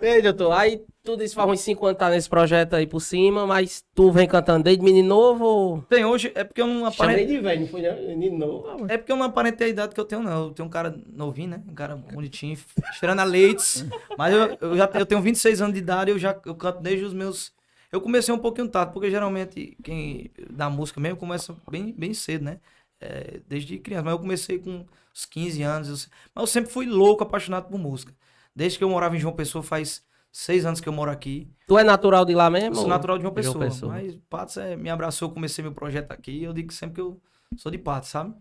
Ei, 0.00 0.22
doutor, 0.22 0.52
aí 0.52 0.80
tudo 1.02 1.24
isso 1.24 1.34
faz 1.34 1.50
uns 1.50 1.60
5 1.60 1.86
anos 1.86 1.98
tá 1.98 2.08
nesse 2.08 2.28
projeto 2.28 2.74
aí 2.74 2.86
por 2.86 3.00
cima, 3.00 3.44
mas 3.44 3.84
tu 3.96 4.12
vem 4.12 4.28
cantando 4.28 4.62
desde 4.62 4.80
menino 4.80 5.08
novo 5.08 5.44
ou... 5.44 5.82
Tem 5.82 6.04
hoje, 6.04 6.30
é 6.36 6.44
porque 6.44 6.60
eu 6.60 6.68
não 6.68 6.86
aparentei. 6.86 7.26
de 7.26 7.40
velho, 7.40 7.62
não 7.62 7.66
foi 7.66 7.82
menino 8.06 8.38
novo. 8.38 8.86
É 8.88 8.96
porque 8.96 9.10
eu 9.10 9.16
não 9.16 9.26
aparentei 9.26 9.66
a 9.66 9.70
idade 9.70 9.94
que 9.94 10.00
eu 10.00 10.04
tenho, 10.04 10.22
não. 10.22 10.44
Eu 10.44 10.50
tenho 10.52 10.68
um 10.68 10.70
cara 10.70 10.96
novinho, 11.12 11.48
né? 11.48 11.62
Um 11.68 11.74
cara 11.74 11.96
bonitinho, 11.96 12.56
cheirando 12.92 13.18
a 13.18 13.24
leites. 13.24 13.84
Mas 14.16 14.32
eu, 14.32 14.56
eu 14.60 14.76
já 14.76 14.88
eu 14.94 15.06
tenho 15.06 15.20
26 15.20 15.62
anos 15.62 15.74
de 15.74 15.80
idade, 15.80 16.12
eu 16.12 16.18
já 16.18 16.38
eu 16.46 16.54
canto 16.54 16.80
desde 16.80 17.04
os 17.04 17.12
meus. 17.12 17.52
Eu 17.90 18.00
comecei 18.00 18.32
um 18.32 18.38
pouquinho 18.38 18.68
tarde, 18.68 18.92
porque 18.92 19.10
geralmente 19.10 19.76
quem 19.82 20.30
da 20.48 20.70
música 20.70 21.00
mesmo 21.00 21.16
começa 21.16 21.56
bem, 21.68 21.92
bem 21.96 22.14
cedo, 22.14 22.44
né? 22.44 22.60
É, 23.00 23.40
desde 23.46 23.78
criança. 23.78 24.04
Mas 24.04 24.12
eu 24.12 24.18
comecei 24.18 24.58
com 24.58 24.84
uns 25.14 25.24
15 25.26 25.62
anos. 25.62 25.88
eu 25.88 26.10
mas 26.34 26.42
eu 26.42 26.46
sempre 26.46 26.70
fui 26.72 26.86
louco, 26.86 27.22
apaixonado 27.22 27.68
por 27.68 27.78
música. 27.78 28.14
Desde 28.54 28.78
que 28.78 28.84
eu 28.84 28.90
morava 28.90 29.16
em 29.16 29.20
João 29.20 29.34
Pessoa, 29.34 29.62
faz 29.62 30.02
seis 30.32 30.66
anos 30.66 30.80
que 30.80 30.88
eu 30.88 30.92
moro 30.92 31.10
aqui. 31.10 31.48
Tu 31.66 31.78
é 31.78 31.84
natural 31.84 32.24
de 32.24 32.34
lá 32.34 32.50
mesmo? 32.50 32.70
Eu 32.70 32.74
sou 32.74 32.82
ou- 32.84 32.88
natural 32.88 33.16
de 33.18 33.22
João 33.22 33.34
de 33.34 33.42
João 33.42 33.58
Pessoa. 33.58 33.64
Pessoa. 33.64 33.92
Mas 33.92 34.16
Patos 34.28 34.56
é, 34.56 34.76
me 34.76 34.90
abraçou, 34.90 35.30
comecei 35.30 35.62
meu 35.62 35.72
projeto 35.72 36.12
aqui. 36.12 36.42
Eu 36.42 36.52
digo 36.52 36.72
sempre 36.72 36.96
que 36.96 37.00
eu 37.00 37.20
sou 37.56 37.70
de 37.72 37.78
Patos, 37.78 38.10
sabe? 38.10 38.34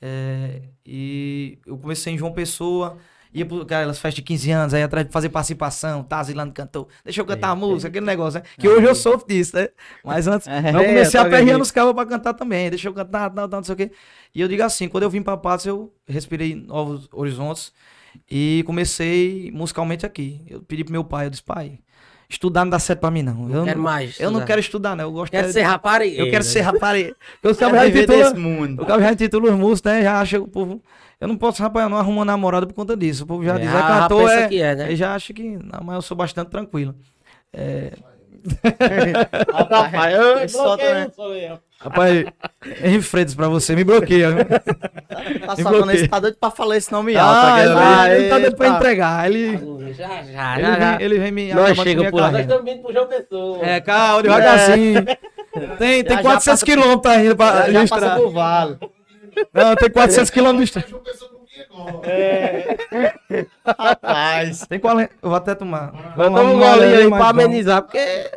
É, 0.00 0.62
e 0.84 1.58
eu 1.66 1.78
comecei 1.78 2.12
em 2.12 2.18
João 2.18 2.32
Pessoa, 2.32 2.98
ia 3.34 3.44
para 3.44 3.62
aquelas 3.62 3.98
festas 3.98 4.14
de 4.16 4.22
15 4.22 4.50
anos, 4.50 4.74
aí 4.74 4.82
atrás 4.82 5.06
de 5.06 5.12
fazer 5.12 5.28
participação, 5.28 6.02
Tazilando 6.04 6.52
cantou, 6.54 6.88
deixa 7.04 7.20
eu 7.20 7.26
cantar 7.26 7.50
a 7.50 7.54
música, 7.56 7.88
aquele 7.88 8.06
negócio, 8.06 8.40
né? 8.40 8.46
Que 8.58 8.68
hoje 8.68 8.86
eu 8.86 8.94
sou 8.94 9.16
disso, 9.26 9.56
né? 9.56 9.68
Mas 10.04 10.26
antes, 10.28 10.46
É, 10.48 10.70
eu 10.70 10.84
comecei 10.84 11.18
eu 11.18 11.22
a 11.22 11.24
tô 11.24 11.30
perreando 11.30 11.52
vendo. 11.52 11.62
os 11.62 11.70
cabos 11.70 11.92
pra 11.94 12.06
cantar 12.06 12.34
também, 12.34 12.70
deixa 12.70 12.88
eu 12.88 12.94
cantar, 12.94 13.30
tal, 13.30 13.48
tal, 13.48 13.60
não 13.60 13.64
sei 13.64 13.72
o 13.74 13.76
quê. 13.76 13.90
E 14.34 14.40
eu 14.40 14.48
digo 14.48 14.62
assim, 14.62 14.88
quando 14.88 15.02
eu 15.02 15.10
vim 15.10 15.22
pra 15.22 15.36
Patos, 15.36 15.66
eu 15.66 15.92
respirei 16.06 16.54
novos 16.54 17.08
horizontes 17.12 17.72
e 18.30 18.62
comecei 18.66 19.50
musicalmente 19.52 20.06
aqui. 20.06 20.42
Eu 20.48 20.62
pedi 20.62 20.84
pro 20.84 20.92
meu 20.92 21.04
pai, 21.04 21.26
eu 21.26 21.30
disse, 21.30 21.42
pai, 21.42 21.80
estudar 22.34 22.64
não 22.64 22.70
dá 22.70 22.78
certo 22.78 23.00
pra 23.00 23.10
mim 23.10 23.22
não. 23.22 23.48
Eu 23.50 23.64
Quero 23.64 23.76
não, 23.78 23.84
mais. 23.84 24.18
eu 24.20 24.24
não 24.24 24.30
estudar. 24.32 24.46
quero 24.46 24.60
estudar, 24.60 24.96
não. 24.96 25.04
Eu 25.04 25.12
gosto 25.12 25.30
Quero 25.32 25.48
é- 25.48 25.52
ser 25.52 25.62
rapariga. 25.62 26.16
eu 26.22 26.30
quero 26.30 26.44
ser 26.44 26.60
rapariga. 26.60 27.16
Porque 27.40 27.48
os 27.48 27.58
cabos 27.58 27.74
Quer 27.74 27.80
já 27.80 27.86
viver 27.86 27.98
intitulam, 28.04 28.30
desse 28.30 28.40
mundo. 28.40 28.82
o 28.82 28.86
cabo 28.86 29.00
já 29.02 29.12
intitula 29.12 29.50
os 29.52 29.56
músicos, 29.58 29.92
né? 29.92 30.02
Já 30.02 30.20
acha 30.20 30.40
o 30.40 30.46
povo. 30.48 30.82
Eu 31.20 31.28
não 31.28 31.36
posso, 31.36 31.62
rapaz, 31.62 31.84
eu 31.84 31.88
não 31.90 31.96
arrumo 31.96 32.24
namorada 32.24 32.66
por 32.66 32.74
conta 32.74 32.96
disso. 32.96 33.24
O 33.24 33.26
povo 33.26 33.44
já 33.44 33.54
É, 33.54 33.58
diz, 33.58 33.68
é 33.68 33.72
cantor, 33.80 34.30
é. 34.30 34.48
que 34.48 34.60
é, 34.60 34.74
né? 34.74 34.86
Ele 34.86 34.96
já 34.96 35.14
acha 35.14 35.32
que. 35.32 35.42
Não, 35.42 35.80
mas 35.84 35.94
eu 35.96 36.02
sou 36.02 36.16
bastante 36.16 36.50
tranquilo. 36.50 36.94
É, 37.52 37.92
Rapaz, 39.52 40.14
eu 40.14 40.62
bloqueio, 40.62 40.94
né? 40.94 41.08
sou 41.14 41.34
eu. 41.34 41.58
rapaz, 41.80 42.24
Henrique 42.82 43.02
Freitas 43.02 43.34
pra 43.34 43.48
você, 43.48 43.74
me 43.74 43.84
bloqueia. 43.84 44.34
Tá 45.46 45.54
bloqueia. 45.56 45.94
esse, 45.96 46.08
tá 46.08 46.20
doido 46.20 46.36
pra 46.38 46.50
falar 46.50 46.76
esse 46.76 46.92
nome 46.92 47.16
alto. 47.16 47.38
ah, 47.78 48.10
ele, 48.14 48.28
tá 48.28 48.38
doido 48.38 48.56
pra 48.56 48.68
entregar. 48.68 49.26
Ele, 49.30 49.92
Já, 49.94 50.08
já, 50.22 50.54
ele, 50.58 50.62
já. 50.66 50.78
já. 50.80 50.96
vem, 50.96 51.06
ele 51.06 51.18
vem 51.18 51.32
me 51.32 51.54
Nós 51.54 51.76
chega 51.78 52.10
por 52.10 52.20
lá. 52.20 52.30
Nós 52.30 52.40
estamos 52.42 52.64
vindo 52.64 52.82
pro 52.82 52.92
João 52.92 53.06
Pessoa. 53.06 53.58
É, 53.66 53.80
calma, 53.80 54.22
devagarzinho. 54.22 55.04
Tem, 55.78 56.02
tem 56.02 56.16
Já- 56.16 56.16
já 56.16 56.22
400 56.22 56.44
passa- 56.44 56.66
quilômetros 56.66 57.00
pra 57.02 57.14
Já, 57.14 57.36
já 57.70 57.78
registrar. 57.78 58.00
passa 58.00 58.14
pro 58.16 58.30
vale. 58.32 58.76
Não, 59.54 59.76
tem 59.76 59.88
400 59.90 60.30
quilômetros. 60.30 60.84
Rapaz. 63.66 64.66
Tem 64.66 64.78
qual. 64.78 65.00
Eu 65.00 65.08
vou 65.22 65.34
até 65.34 65.54
tomar. 65.54 66.14
Vamos 66.16 66.40
Vamos 66.40 66.54
um 66.54 66.58
golinho 66.58 66.96
aí 66.96 67.08
pra 67.08 67.18
bom. 67.18 67.24
amenizar, 67.24 67.82
porque. 67.82 68.30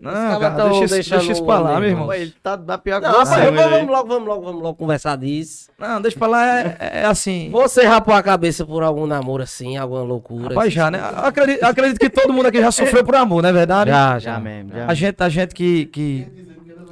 Não, 0.00 0.40
cara, 0.40 0.70
deixa, 0.70 0.94
deixa 0.94 1.16
isso 1.24 1.44
pra 1.44 1.58
lá, 1.58 1.78
meu 1.78 1.90
irmão. 1.90 2.10
Ele 2.10 2.32
tá 2.42 2.56
da 2.56 2.78
pior 2.78 3.02
Não, 3.02 3.10
rapaz, 3.10 3.28
você, 3.28 3.50
vamos, 3.50 3.70
vamos 3.70 3.90
logo, 3.90 4.08
vamos 4.08 4.28
logo, 4.28 4.42
vamos 4.42 4.62
logo 4.62 4.74
conversar 4.74 5.14
disso. 5.18 5.68
Não, 5.78 6.00
deixa 6.00 6.18
pra 6.18 6.26
lá, 6.26 6.60
é, 6.60 6.76
é 6.80 7.04
assim. 7.04 7.50
Você 7.52 7.84
rapou 7.84 8.14
a 8.14 8.22
cabeça 8.22 8.64
por 8.64 8.82
algum 8.82 9.06
namoro 9.06 9.42
assim, 9.42 9.76
alguma 9.76 10.02
loucura? 10.02 10.54
Rapaz, 10.54 10.72
já, 10.72 10.90
né? 10.90 11.02
Acredito, 11.16 11.62
acredito 11.62 11.98
que 11.98 12.08
todo 12.08 12.32
mundo 12.32 12.46
aqui 12.46 12.62
já 12.62 12.72
sofreu 12.72 13.04
por 13.04 13.14
amor, 13.14 13.42
não 13.42 13.50
é 13.50 13.52
verdade? 13.52 13.90
Já, 13.90 14.18
Já 14.18 14.18
já. 14.18 14.40
mesmo, 14.40 14.72
já. 14.72 14.86
A 14.86 14.94
gente, 14.94 15.22
a 15.22 15.28
gente 15.28 15.54
que. 15.54 15.84
que 15.86 16.26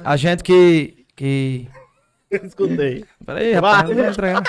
a 0.03 0.15
gente 0.15 0.43
que. 0.43 1.03
que... 1.15 1.67
Escutei. 2.43 3.05
Peraí, 3.25 3.53
rapaz, 3.53 3.89
não 3.89 4.09
entregar. 4.09 4.43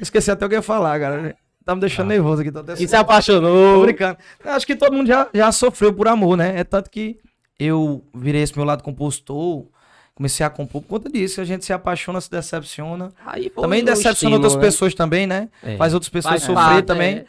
Esqueci 0.00 0.30
até 0.30 0.46
o 0.46 0.48
que 0.48 0.54
eu 0.54 0.58
ia 0.58 0.62
falar, 0.62 0.98
cara. 0.98 1.36
Tá 1.64 1.74
me 1.74 1.80
deixando 1.80 2.08
nervoso 2.08 2.40
aqui. 2.40 2.50
Tô 2.50 2.60
até 2.60 2.72
E 2.74 2.76
se 2.78 2.88
Tô 2.88 2.96
apaixonou. 2.96 3.82
brincando. 3.82 4.16
Eu 4.44 4.52
Acho 4.52 4.66
que 4.66 4.74
todo 4.74 4.94
mundo 4.94 5.06
já, 5.06 5.28
já 5.34 5.52
sofreu 5.52 5.92
por 5.92 6.08
amor, 6.08 6.36
né? 6.36 6.58
É 6.58 6.64
tanto 6.64 6.88
que 6.90 7.18
eu 7.58 8.02
virei 8.14 8.42
esse 8.42 8.56
meu 8.56 8.64
lado 8.64 8.82
compositor, 8.82 9.66
comecei 10.14 10.46
a 10.46 10.48
compor 10.50 10.80
por 10.82 10.88
conta 10.88 11.10
disso. 11.10 11.40
A 11.40 11.44
gente 11.44 11.64
se 11.66 11.72
apaixona, 11.72 12.20
se 12.22 12.30
decepciona. 12.30 13.12
Aí 13.26 13.50
foi 13.54 13.62
Também 13.64 13.84
decepciona 13.84 14.36
outras 14.36 14.54
né? 14.54 14.60
pessoas 14.62 14.94
também, 14.94 15.26
né? 15.26 15.48
É. 15.62 15.76
Faz 15.76 15.92
outras 15.92 16.08
pessoas 16.08 16.32
Faz 16.34 16.42
sofrer 16.44 16.54
parte, 16.64 16.86
também. 16.86 17.16
é. 17.18 17.24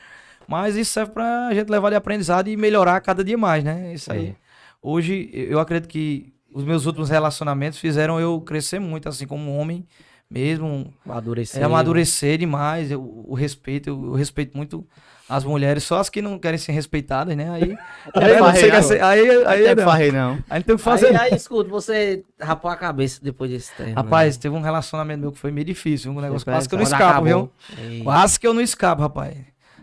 Mas 0.47 0.75
isso 0.77 0.91
serve 0.93 1.11
pra 1.11 1.53
gente 1.53 1.69
levar 1.69 1.89
de 1.89 1.95
aprendizado 1.95 2.47
e 2.47 2.55
melhorar 2.57 2.99
cada 3.01 3.23
dia 3.23 3.37
mais, 3.37 3.63
né? 3.63 3.93
Isso 3.93 4.11
aí. 4.11 4.27
É. 4.29 4.35
Hoje, 4.81 5.29
eu 5.33 5.59
acredito 5.59 5.89
que 5.89 6.33
os 6.53 6.63
meus 6.63 6.85
últimos 6.85 7.09
relacionamentos 7.09 7.79
fizeram 7.79 8.19
eu 8.19 8.39
crescer 8.41 8.79
muito, 8.79 9.07
assim, 9.09 9.25
como 9.27 9.55
homem 9.55 9.85
mesmo. 10.29 10.93
Amadurecer. 11.05 11.61
É 11.61 11.65
amadurecer 11.65 12.37
demais. 12.37 12.91
Eu, 12.91 13.01
o 13.27 13.33
respeito, 13.33 13.89
eu, 13.89 14.05
eu 14.05 14.13
respeito 14.13 14.55
muito 14.55 14.85
as 15.27 15.43
mulheres, 15.43 15.83
só 15.83 15.99
as 15.99 16.09
que 16.09 16.21
não 16.23 16.39
querem 16.39 16.57
ser 16.57 16.71
respeitadas, 16.71 17.35
né? 17.37 17.49
Aí, 17.51 17.77
aí, 18.15 18.37
você 18.39 18.69
quer 18.69 18.73
não. 18.81 18.83
ser- 18.83 19.03
aí, 19.03 19.19
aí, 19.19 19.45
Aí 19.45 19.67
aí, 19.67 19.75
não 19.75 19.75
não. 19.75 19.83
farrei, 19.91 20.11
não. 20.11 20.31
aí 20.49 20.59
não 20.59 20.63
tem 20.63 20.75
o 20.75 20.77
que 20.77 20.83
fazer. 20.83 21.07
Aí, 21.09 21.17
aí, 21.17 21.35
escuta, 21.35 21.69
você 21.69 22.23
rapou 22.41 22.69
a 22.71 22.75
cabeça 22.75 23.19
depois 23.21 23.51
desse 23.51 23.71
tempo. 23.75 23.93
Rapaz, 23.95 24.37
teve 24.37 24.55
um 24.55 24.61
relacionamento 24.61 25.21
meu 25.21 25.31
que 25.31 25.37
foi 25.37 25.51
meio 25.51 25.65
difícil, 25.65 26.11
um 26.11 26.19
negócio 26.19 26.45
Foi 26.45 26.53
quase 26.53 26.67
que 26.67 26.73
eu 26.73 26.79
não 26.79 26.83
escapo, 26.83 27.03
acabou. 27.03 27.25
viu? 27.25 27.51
Ei. 27.77 28.01
Quase 28.03 28.39
que 28.39 28.47
eu 28.47 28.53
não 28.55 28.61
escapo, 28.61 29.01
rapaz. 29.03 29.35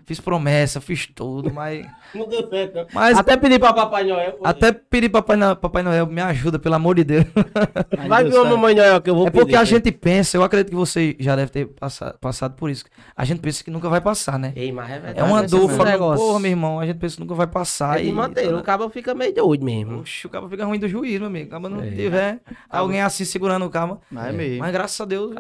Fiz 0.05 0.21
promessa, 0.21 0.81
fiz 0.81 1.07
tudo, 1.07 1.53
mas. 1.53 1.85
Não 2.17 2.29
deu 2.29 2.49
certo. 2.49 2.75
não. 2.77 2.87
Mas 2.93 3.19
Até 3.19 3.37
pedi 3.37 3.59
pra 3.59 3.73
Papai 3.73 4.05
Noel. 4.05 4.39
até 4.45 4.73
pedir 4.73 5.09
Papai 5.09 5.37
Noel, 5.37 5.57
Papai 5.57 5.83
Noel, 5.83 6.07
me 6.07 6.21
ajuda, 6.21 6.59
pelo 6.59 6.75
amor 6.75 6.95
de 6.97 7.05
Deus. 7.05 7.25
Vai 8.09 8.25
vir 8.25 8.35
uma 8.35 8.45
Mamãe 8.45 8.75
Noel 8.75 9.01
que 9.01 9.11
eu 9.11 9.15
vou 9.15 9.27
É 9.27 9.31
porque 9.31 9.47
pedir, 9.47 9.57
a 9.57 9.61
né? 9.61 9.67
gente 9.67 9.93
pensa, 9.93 10.37
eu 10.37 10.43
acredito 10.43 10.71
que 10.71 10.77
você 10.77 11.17
já 11.19 11.35
deve 11.37 11.51
ter 11.51 11.67
passado, 11.67 12.19
passado 12.19 12.55
por 12.55 12.71
isso. 12.71 12.85
A 13.17 13.25
gente 13.25 13.41
pensa 13.41 13.63
que 13.63 13.71
nunca 13.71 13.89
vai 13.89 14.01
passar, 14.01 14.39
né? 14.39 14.53
Ei, 14.57 14.73
mas 14.73 14.89
é 14.91 14.99
verdade. 14.99 15.19
É 15.19 15.23
uma 15.25 15.43
dor, 15.43 15.69
falando, 15.71 15.87
negócio. 15.89 16.25
porra, 16.27 16.41
meu 16.41 16.51
irmão, 16.51 16.81
a 16.81 16.87
gente 16.87 16.99
pensa 16.99 17.17
que 17.17 17.21
nunca 17.23 17.35
vai 17.35 17.47
passar. 17.47 18.01
É 18.01 18.05
e- 18.05 18.13
manter, 18.13 18.53
o 18.55 18.63
cabo 18.63 18.89
fica 18.89 19.15
meio 19.15 19.35
doido 19.35 19.65
mesmo. 19.65 20.01
Oxe, 20.01 20.27
o 20.27 20.31
cara 20.31 20.49
fica 20.49 20.65
ruim 20.65 20.79
do 20.79 20.89
juízo, 20.89 21.19
meu 21.21 21.29
amigo. 21.29 21.49
Acaba 21.49 21.69
não 21.69 21.83
É. 21.83 21.91
tiver 21.91 22.41
alguém 22.71 23.03
assim 23.03 23.25
segurando 23.25 23.65
o 23.67 23.71
cabo. 23.71 24.01
Mas 24.11 24.27
é 24.27 24.33
mesmo. 24.33 24.59
Mas 24.61 24.73
graças 24.73 25.01
a 25.01 25.05
Deus, 25.05 25.35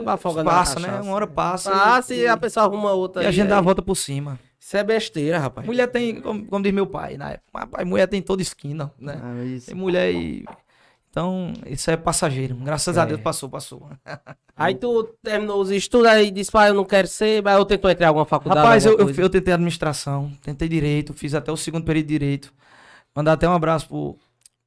passa, 0.45 0.81
né? 0.81 1.01
Uma 1.03 1.13
hora 1.15 1.27
passa. 1.27 1.71
Ah, 1.73 1.99
e, 1.99 2.03
se 2.03 2.27
a 2.27 2.37
pessoa 2.37 2.67
arruma 2.67 2.93
outra 2.93 3.23
e 3.23 3.27
a 3.27 3.29
aí, 3.29 3.35
gente 3.35 3.49
dá 3.49 3.59
a 3.59 3.61
volta 3.61 3.83
por 3.83 3.95
cima. 3.97 4.39
Isso 4.67 4.77
é 4.77 4.83
besteira, 4.83 5.39
rapaz. 5.39 5.65
Mulher 5.65 5.87
tem, 5.87 6.21
como, 6.21 6.45
como 6.45 6.65
diz 6.65 6.75
meu 6.75 6.89
pai, 6.89 7.17
na 7.17 7.31
época, 7.35 7.57
rapaz, 7.57 7.87
mulher 7.87 8.09
tem 8.09 8.21
toda 8.21 8.43
esquina, 8.43 8.93
né? 8.99 9.17
Ah, 9.23 9.33
mas- 9.37 9.67
Tem 9.67 9.77
mulher 9.77 10.13
e. 10.13 10.45
Então, 11.09 11.53
isso 11.67 11.89
é 11.89 11.97
passageiro. 11.97 12.57
Graças 12.57 12.99
a 12.99 13.05
É. 13.05 13.07
Deus 13.07 13.21
passou, 13.21 13.49
passou. 13.49 13.89
Aí 14.57 14.75
tu 14.75 15.05
terminou 15.23 15.61
os 15.61 15.71
estudos 15.71 16.09
aí 16.09 16.33
disse, 16.33 16.51
pai, 16.51 16.71
eu 16.71 16.75
não 16.75 16.85
quero 16.85 17.07
ser, 17.07 17.43
mas 17.45 17.57
eu 17.57 17.65
tentou 17.65 17.89
entrar 17.91 18.07
em 18.07 18.09
alguma 18.09 18.25
faculdade. 18.27 18.61
Rapaz, 18.61 18.85
eu, 18.85 18.91
alguma 18.93 19.03
eu, 19.11 19.15
coisa? 19.15 19.23
eu 19.23 19.31
tentei 19.31 19.55
administração, 19.55 20.33
tentei 20.43 20.69
direito, 20.69 21.15
fiz 21.15 21.33
até 21.33 21.53
o 21.53 21.57
segundo 21.57 21.85
período 21.85 22.07
de 22.07 22.19
direito. 22.19 22.53
Mandar 23.15 23.35
até 23.35 23.49
um 23.49 23.53
abraço 23.53 23.87
pro, 23.87 24.19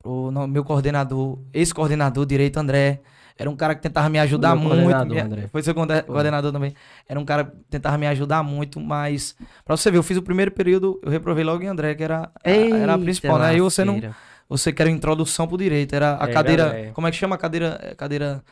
pro 0.01 0.31
meu 0.47 0.63
coordenador, 0.63 1.39
ex-coordenador 1.53 2.25
de 2.25 2.29
direito, 2.29 2.55
André. 2.57 3.01
Era 3.39 3.49
um 3.49 3.55
cara 3.55 3.73
que 3.73 3.81
tentava 3.81 4.09
me 4.09 4.19
ajudar 4.19 4.49
Meu 4.55 4.65
muito. 4.65 4.75
coordenador, 4.81 5.15
me- 5.15 5.21
André. 5.21 5.47
Foi 5.49 5.63
seu 5.63 5.73
coorde- 5.73 6.03
coordenador 6.03 6.51
também. 6.51 6.73
Era 7.07 7.17
um 7.19 7.23
cara 7.23 7.45
que 7.45 7.51
tentava 7.69 7.97
me 7.97 8.05
ajudar 8.07 8.43
muito, 8.43 8.79
mas. 8.81 9.33
Pra 9.63 9.77
você 9.77 9.89
ver, 9.89 9.97
eu 9.97 10.03
fiz 10.03 10.17
o 10.17 10.21
primeiro 10.21 10.51
período, 10.51 10.99
eu 11.01 11.09
reprovei 11.09 11.43
logo 11.45 11.63
em 11.63 11.67
André, 11.67 11.95
que 11.95 12.03
era, 12.03 12.29
a, 12.43 12.49
era 12.49 12.93
a 12.95 12.97
principal, 12.99 13.39
né? 13.39 13.47
Aí 13.47 13.61
você 13.61 13.85
não. 13.85 14.01
Você 14.49 14.73
quer 14.73 14.87
introdução 14.87 15.47
pro 15.47 15.57
direito. 15.57 15.93
Era 15.95 16.17
a 16.19 16.23
Era, 16.23 16.33
cadeira. 16.33 16.63
é. 16.77 16.91
Como 16.91 17.07
é 17.07 17.11
que 17.11 17.17
chama 17.17 17.35
a 17.35 17.37
cadeira? 17.37 17.79
é, 17.81 17.95
Cadeira. 17.95 18.43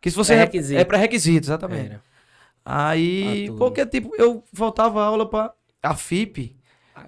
Que 0.00 0.10
se 0.10 0.16
você. 0.16 0.34
Pré-requisito. 0.34 0.80
É 0.80 0.84
pré-requisito, 0.84 1.46
exatamente. 1.46 1.86
Era. 1.92 2.00
Aí, 2.64 3.50
porque, 3.56 3.86
tipo, 3.86 4.10
eu 4.18 4.42
voltava 4.52 5.00
a 5.02 5.06
aula 5.06 5.28
pra. 5.28 5.52
A 5.82 5.94
FIP. 5.94 6.56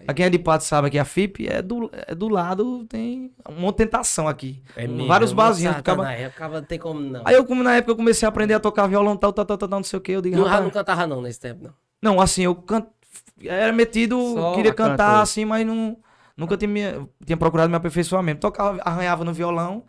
Pra 0.04 0.14
quem 0.14 0.26
é 0.26 0.30
de 0.30 0.38
Pato 0.38 0.64
sabe 0.64 0.90
que 0.90 0.98
a 0.98 1.04
FIP 1.04 1.48
é 1.48 1.62
do, 1.62 1.90
é 1.92 2.14
do 2.14 2.28
lado, 2.28 2.84
tem 2.84 3.32
uma 3.48 3.72
tentação 3.72 4.28
aqui. 4.28 4.62
É 4.76 4.86
mesmo, 4.86 5.06
Vários 5.06 5.32
barzinhos. 5.32 5.76
Ficava... 5.76 6.02
satanás, 6.02 6.26
Acaba 6.26 6.60
não 6.60 6.66
tem 6.66 6.78
como 6.78 7.00
não. 7.00 7.22
Aí 7.24 7.34
eu, 7.34 7.44
como 7.44 7.62
na 7.62 7.76
época, 7.76 7.92
eu 7.92 7.96
comecei 7.96 8.26
a 8.26 8.28
aprender 8.28 8.54
a 8.54 8.60
tocar 8.60 8.86
violão, 8.86 9.16
tal, 9.16 9.32
tal, 9.32 9.46
tal, 9.46 9.56
tal, 9.56 9.68
tal, 9.68 9.78
não 9.78 9.84
sei 9.84 9.98
o 9.98 10.02
que. 10.02 10.12
Eu 10.12 10.20
digo, 10.20 10.36
não, 10.36 10.44
rapaz, 10.44 10.64
não 10.64 10.70
cantava 10.70 11.06
não 11.06 11.22
nesse 11.22 11.40
tempo, 11.40 11.64
não. 11.64 11.74
não, 12.02 12.20
assim, 12.20 12.42
eu 12.42 12.54
can... 12.54 12.86
era 13.42 13.72
metido, 13.72 14.18
Só 14.34 14.54
queria 14.54 14.74
cantar 14.74 15.22
assim, 15.22 15.44
mas 15.44 15.66
não, 15.66 15.96
nunca 16.36 16.56
tinha, 16.56 16.68
me- 16.68 17.08
tinha 17.24 17.36
procurado 17.36 17.70
me 17.70 17.76
aperfeiçoar 17.76 18.22
mesmo. 18.22 18.40
Tocava, 18.40 18.80
arranhava 18.82 19.24
no 19.24 19.32
violão. 19.32 19.84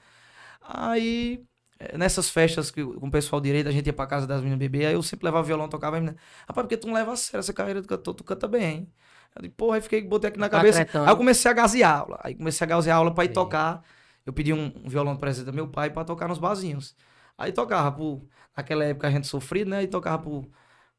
Aí, 0.62 1.44
eh, 1.80 1.98
nessas 1.98 2.30
festas 2.30 2.72
que, 2.72 2.84
com 2.84 3.08
o 3.08 3.12
pessoal 3.12 3.42
direito, 3.42 3.68
a 3.68 3.72
gente 3.72 3.88
ia 3.88 3.94
pra 3.94 4.08
casa 4.08 4.28
das 4.28 4.40
meninas 4.42 4.60
beber, 4.60 4.86
aí 4.88 4.94
eu 4.94 5.04
sempre 5.04 5.26
levava 5.26 5.44
violão, 5.46 5.68
tocava. 5.68 5.98
Rapaz, 6.00 6.16
porque 6.48 6.78
tu 6.78 6.88
não 6.88 6.94
leva 6.94 7.14
a 7.14 7.16
sério 7.16 7.40
essa 7.40 7.54
carreira 7.54 7.82
de 7.82 7.88
cantor, 7.88 8.14
tu 8.14 8.24
canta 8.24 8.48
bem. 8.48 8.92
Eu 9.36 9.44
digo, 9.44 9.54
porra, 9.56 9.76
aí 9.78 9.82
fiquei, 9.82 10.02
botei 10.02 10.30
aqui 10.30 10.40
na 10.40 10.50
Tá 10.50 10.58
cabeça. 10.58 10.80
acreditando. 10.80 11.06
Aí 11.06 11.12
eu 11.12 11.18
comecei 11.18 11.50
a 11.50 11.54
gazear 11.54 12.00
aula. 12.00 12.20
Aí 12.24 12.36
comecei 12.36 12.66
a 12.66 12.68
gazear 12.68 12.98
aula 12.98 13.14
pra 13.14 13.24
ir 13.26 13.28
Sim. 13.28 13.34
tocar. 13.34 13.82
Eu 14.26 14.34
pedi 14.34 14.54
um, 14.54 14.72
um 14.84 14.90
violão 14.90 15.14
de 15.14 15.20
presente 15.20 15.46
do 15.46 15.54
meu 15.54 15.68
pai 15.68 15.90
pra 15.90 16.04
tocar 16.04 16.28
nos 16.28 16.38
barzinhos. 16.40 16.96
Aí 17.38 17.52
tocava 17.52 17.92
por. 17.92 18.22
Naquela 18.56 18.84
época 18.84 19.08
a 19.08 19.12
gente 19.12 19.28
sofria, 19.28 19.64
né? 19.66 19.84
E 19.84 19.88
tocava 19.88 20.22
por 20.22 20.46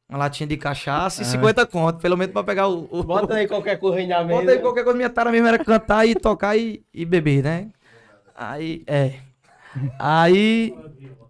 uma 0.09 0.19
latinha 0.19 0.47
de 0.47 0.57
cachaça 0.57 1.23
e 1.23 1.25
50 1.25 1.67
conto, 1.67 1.99
pelo 2.01 2.17
menos 2.17 2.33
pra 2.33 2.43
pegar 2.43 2.67
o. 2.69 2.89
o- 2.91 3.03
Bota 3.05 3.35
aí 3.35 3.47
qualquer 3.47 3.79
coisa 3.79 4.05
na 4.07 4.25
mesa. 4.25 4.41
Bota 4.41 4.53
aí 4.53 4.59
qualquer 4.59 4.85
coisa, 4.85 4.97
minha 4.97 5.11
tara 5.11 5.31
mesmo 5.31 5.47
era 5.47 5.63
cantar 5.63 6.07
e 6.07 6.15
tocar 6.15 6.57
e, 6.57 6.83
e 6.95 7.05
beber, 7.05 7.45
né? 7.45 7.69
Aí, 8.35 8.83
é. 8.87 9.21
Aí. 9.99 10.75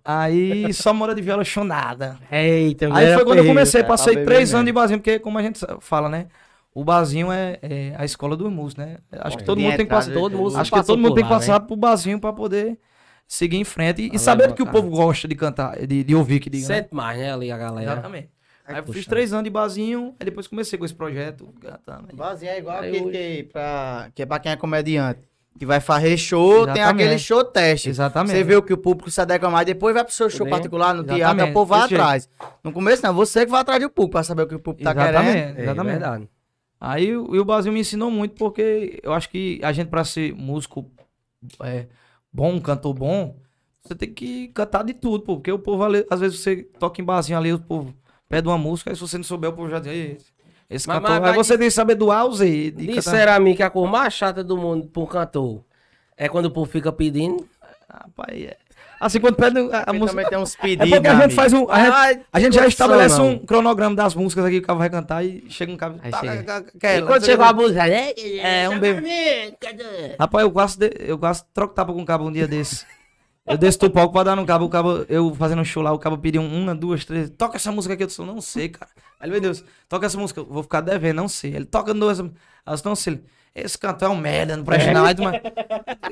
Aí 0.05 0.73
só 0.73 0.95
mora 0.95 1.15
de 1.15 1.21
viola 1.21 1.45
chonada. 1.45 2.19
Eita, 2.31 2.87
Aí 2.95 3.15
foi 3.15 3.25
quando 3.25 3.39
eu 3.39 3.47
comecei, 3.47 3.83
cara, 3.83 3.89
passei 3.89 4.25
três 4.25 4.55
anos 4.55 4.67
de 4.67 4.73
barzinho, 4.73 4.99
porque 4.99 5.19
como 5.19 5.39
a 5.39 5.43
gente 5.43 5.61
fala, 5.81 6.09
né? 6.09 6.29
O 6.75 6.85
barzinho 6.85 7.33
é, 7.33 7.59
é 7.63 7.95
a 7.99 8.05
escola 8.05 8.37
dos 8.37 8.51
músicos, 8.51 8.85
né? 8.85 8.99
Acho 9.13 9.37
que 9.37 9.45
todo 9.45 9.57
Tem 9.57 9.67
mundo 9.67 9.77
tem 9.77 9.87
que 9.87 9.91
passar. 9.91 10.13
todo 10.13 10.37
mundo 10.39 10.57
Acho 10.57 10.71
que 10.73 10.83
todo 10.85 10.99
mundo 10.99 11.15
tem 11.15 11.25
que 11.25 11.29
passar 11.31 11.61
né? 11.61 11.67
pro 11.67 11.77
barzinho 11.77 12.21
pra 12.21 12.33
poder 12.33 12.79
seguir 13.27 13.57
em 13.57 13.65
frente 13.65 14.03
e, 14.03 14.15
e 14.15 14.19
sabendo 14.19 14.55
que 14.55 14.63
o 14.63 14.67
povo 14.67 14.89
gosta 14.91 15.27
de 15.27 15.35
cantar, 15.35 15.85
de, 15.87 16.05
de 16.05 16.15
ouvir, 16.15 16.39
que 16.41 16.49
diga, 16.49 16.69
né? 16.69 16.75
Sente 16.77 16.95
mais, 16.95 17.19
né, 17.19 17.33
ali 17.33 17.51
a 17.51 17.57
galera. 17.59 17.93
Exatamente. 17.93 18.31
Aí 18.67 18.77
eu 18.77 18.85
fiz 18.93 19.05
três 19.05 19.33
anos 19.33 19.45
de 19.45 19.51
barzinho, 19.51 20.15
aí 20.21 20.25
depois 20.25 20.47
comecei 20.47 20.79
com 20.79 20.85
esse 20.85 20.95
projeto, 20.95 21.53
cantando. 21.61 22.09
Vazinho 22.15 22.53
é 22.53 22.59
igual 22.59 22.79
Aí 22.79 22.89
aquele 22.91 23.05
hoje- 23.07 23.19
que, 23.19 23.43
pra, 23.53 24.09
que 24.15 24.23
é 24.23 24.27
pra 24.27 24.39
quem 24.39 24.53
é 24.53 24.57
comediante. 24.57 25.21
Que 25.59 25.67
vai 25.67 25.81
fazer 25.81 26.17
show, 26.17 26.65
tem 26.67 26.75
Exatamente. 26.77 27.03
aquele 27.07 27.19
show 27.19 27.45
teste. 27.45 27.89
Exatamente. 27.89 28.37
Você 28.37 28.45
vê 28.45 28.55
o 28.55 28.63
que 28.63 28.73
o 28.73 28.79
público 28.79 29.11
se 29.11 29.21
adequa 29.21 29.51
mais, 29.51 29.67
depois 29.67 29.93
vai 29.93 30.05
pro 30.05 30.13
seu 30.15 30.31
show 30.31 30.47
Entendeu? 30.47 30.57
particular 30.59 30.95
no 30.95 31.03
teatro, 31.03 31.17
Exatamente, 31.23 31.51
o 31.51 31.53
povo 31.53 31.67
vai 31.67 31.81
atrás. 31.83 32.29
No 32.63 32.71
começo 32.73 33.03
não, 33.05 33.13
você 33.13 33.45
que 33.45 33.51
vai 33.51 33.61
atrás 33.61 33.83
do 33.83 33.91
público 33.91 34.13
pra 34.13 34.23
saber 34.23 34.43
o 34.45 34.47
que 34.47 34.55
o 34.55 34.61
público 34.61 34.85
tá 34.85 34.93
Exatamente. 34.93 35.33
querendo. 35.35 35.59
É, 35.59 35.63
Exatamente. 35.63 35.93
verdade. 35.93 36.29
Aí 36.81 37.15
o- 37.17 37.25
o 37.39 37.45
Brasil 37.45 37.73
me 37.73 37.81
ensinou 37.81 38.11
muito 38.11 38.35
porque 38.37 38.99
eu 39.03 39.13
acho 39.13 39.29
que 39.29 39.61
a 39.63 39.71
gente, 39.73 39.89
pra 39.89 40.03
ser 40.05 40.35
músico 40.35 40.91
é, 41.63 41.87
bom, 42.33 42.61
cantor 42.61 42.95
bom, 42.95 43.37
você 43.83 43.95
tem 43.95 44.13
que 44.13 44.49
cantar 44.49 44.83
de 44.85 44.95
tudo, 44.95 45.25
pô, 45.25 45.37
porque 45.37 45.53
o 45.53 45.59
povo, 45.59 45.85
ali- 45.85 46.07
às 46.11 46.21
vezes 46.21 46.41
você 46.41 46.63
toca 46.79 47.01
em 47.01 47.05
barzinho 47.05 47.39
ali, 47.39 47.53
o 47.53 47.59
povo 47.59 47.95
pede 48.29 48.49
uma 48.49 48.59
música, 48.59 48.91
aí 48.91 48.97
se 48.97 49.03
você 49.03 49.17
não 49.19 49.25
souber, 49.25 49.51
o 49.51 49.53
povo 49.53 49.69
já 49.69 49.79
diz, 49.79 49.93
"Ei, 49.93 50.19
esse 50.71 50.87
Mas- 50.89 50.99
cantor. 50.99 51.11
mas- 51.21 51.31
aí 51.31 51.37
mas 51.37 51.47
você 51.47 51.59
tem 51.59 51.67
que 51.69 51.75
saber 51.75 51.95
do 51.97 52.11
A 52.11 52.19
ao 52.21 52.33
Z. 52.33 52.71
de 52.71 52.87
cantar. 52.87 52.95
Disseram 53.01 53.33
a 53.33 53.41
mim 53.41 53.55
que 53.55 53.63
a 53.63 53.71
cor 53.71 53.89
mais 53.91 54.15
chata 54.15 54.43
do 54.45 54.57
mundo 54.57 54.87
pra 54.89 55.03
um 55.03 55.07
cantor 55.07 55.65
é 56.17 56.29
quando 56.29 56.47
o 56.47 56.51
povo 56.51 56.71
fica 56.71 56.91
pedindo. 56.93 57.47
Rapaz, 57.91 58.41
é- 58.43 58.57
Assim, 59.01 59.19
quando 59.19 59.35
pede 59.37 59.59
a, 59.59 59.79
a 59.79 59.85
Também 59.87 60.01
música. 60.03 60.29
tem 60.29 60.39
uns 60.39 60.55
É 60.57 60.59
pedidos, 60.63 60.91
porque 60.91 61.09
a 61.09 61.21
gente 61.23 61.35
faz 61.35 61.53
um. 61.55 61.71
A 61.71 61.79
gente, 61.81 61.95
Ai, 61.95 62.21
a 62.31 62.39
gente 62.41 62.55
já 62.55 62.67
estabelece 62.67 63.17
condição, 63.17 63.27
um 63.29 63.39
não. 63.39 63.47
cronograma 63.47 63.97
das 63.97 64.15
músicas 64.15 64.45
aqui 64.45 64.57
que 64.59 64.65
o 64.65 64.67
cara 64.67 64.79
vai 64.79 64.91
cantar 64.91 65.25
e 65.25 65.43
chega 65.49 65.73
um 65.73 65.77
cara. 65.79 65.95
Tá, 66.11 66.21
chega. 66.21 66.43
ca- 66.43 66.63
ca- 66.79 66.97
E 66.97 67.03
quando 67.03 67.21
não 67.21 67.27
chegou 67.27 67.47
o 67.47 67.49
a 67.49 67.53
música, 67.55 67.87
né? 67.87 68.13
É, 68.43 68.69
um 68.69 68.79
beijo. 68.79 69.03
Rapaz, 70.19 70.45
eu 70.45 70.51
quase, 70.53 70.79
de- 70.79 70.93
eu 71.01 71.19
quase 71.19 71.45
troco 71.55 71.75
tapa 71.75 71.93
com 71.93 72.01
um 72.01 72.05
cabo 72.05 72.25
um 72.27 72.33
dia 72.33 72.47
desse. 72.47 72.85
Eu 73.47 73.57
desço 73.57 73.79
do 73.81 73.91
palco 73.91 74.13
pra 74.13 74.23
dar 74.23 74.37
no 74.37 74.45
cabo, 74.47 74.67
o 74.67 74.69
cabo, 74.69 75.05
eu 75.09 75.35
fazendo 75.35 75.61
um 75.63 75.65
show 75.65 75.83
lá, 75.83 75.93
o 75.93 75.99
cabo 75.99 76.19
pediu 76.19 76.43
uma, 76.43 76.75
duas, 76.75 77.05
três, 77.05 77.31
toca 77.31 77.57
essa 77.57 77.73
música 77.73 77.95
aqui, 77.95 78.03
eu 78.03 78.07
disse, 78.07 78.21
não 78.21 78.41
sei, 78.41 78.69
cara. 78.69 78.91
Aí 79.19 79.29
meu 79.31 79.41
Deus, 79.41 79.65
toca 79.89 80.07
essa 80.07 80.17
música, 80.19 80.41
eu 80.41 80.45
vou 80.47 80.63
ficar 80.63 80.81
devendo, 80.83 81.17
não 81.17 81.29
sei. 81.29 81.55
Ele 81.57 81.65
toca 81.65 81.93
duas, 81.95 82.19
eu 82.21 82.31
disse, 82.69 82.85
não 82.85 82.95
sei. 82.95 83.21
Esse 83.65 83.79
cantor 83.79 84.09
é 84.09 84.13
um 84.13 84.17
merda, 84.17 84.57
não 84.57 84.65
presta 84.65 84.93
não. 84.93 85.05
Aí, 85.05 85.15
tu, 85.15 85.23
mas, 85.23 85.41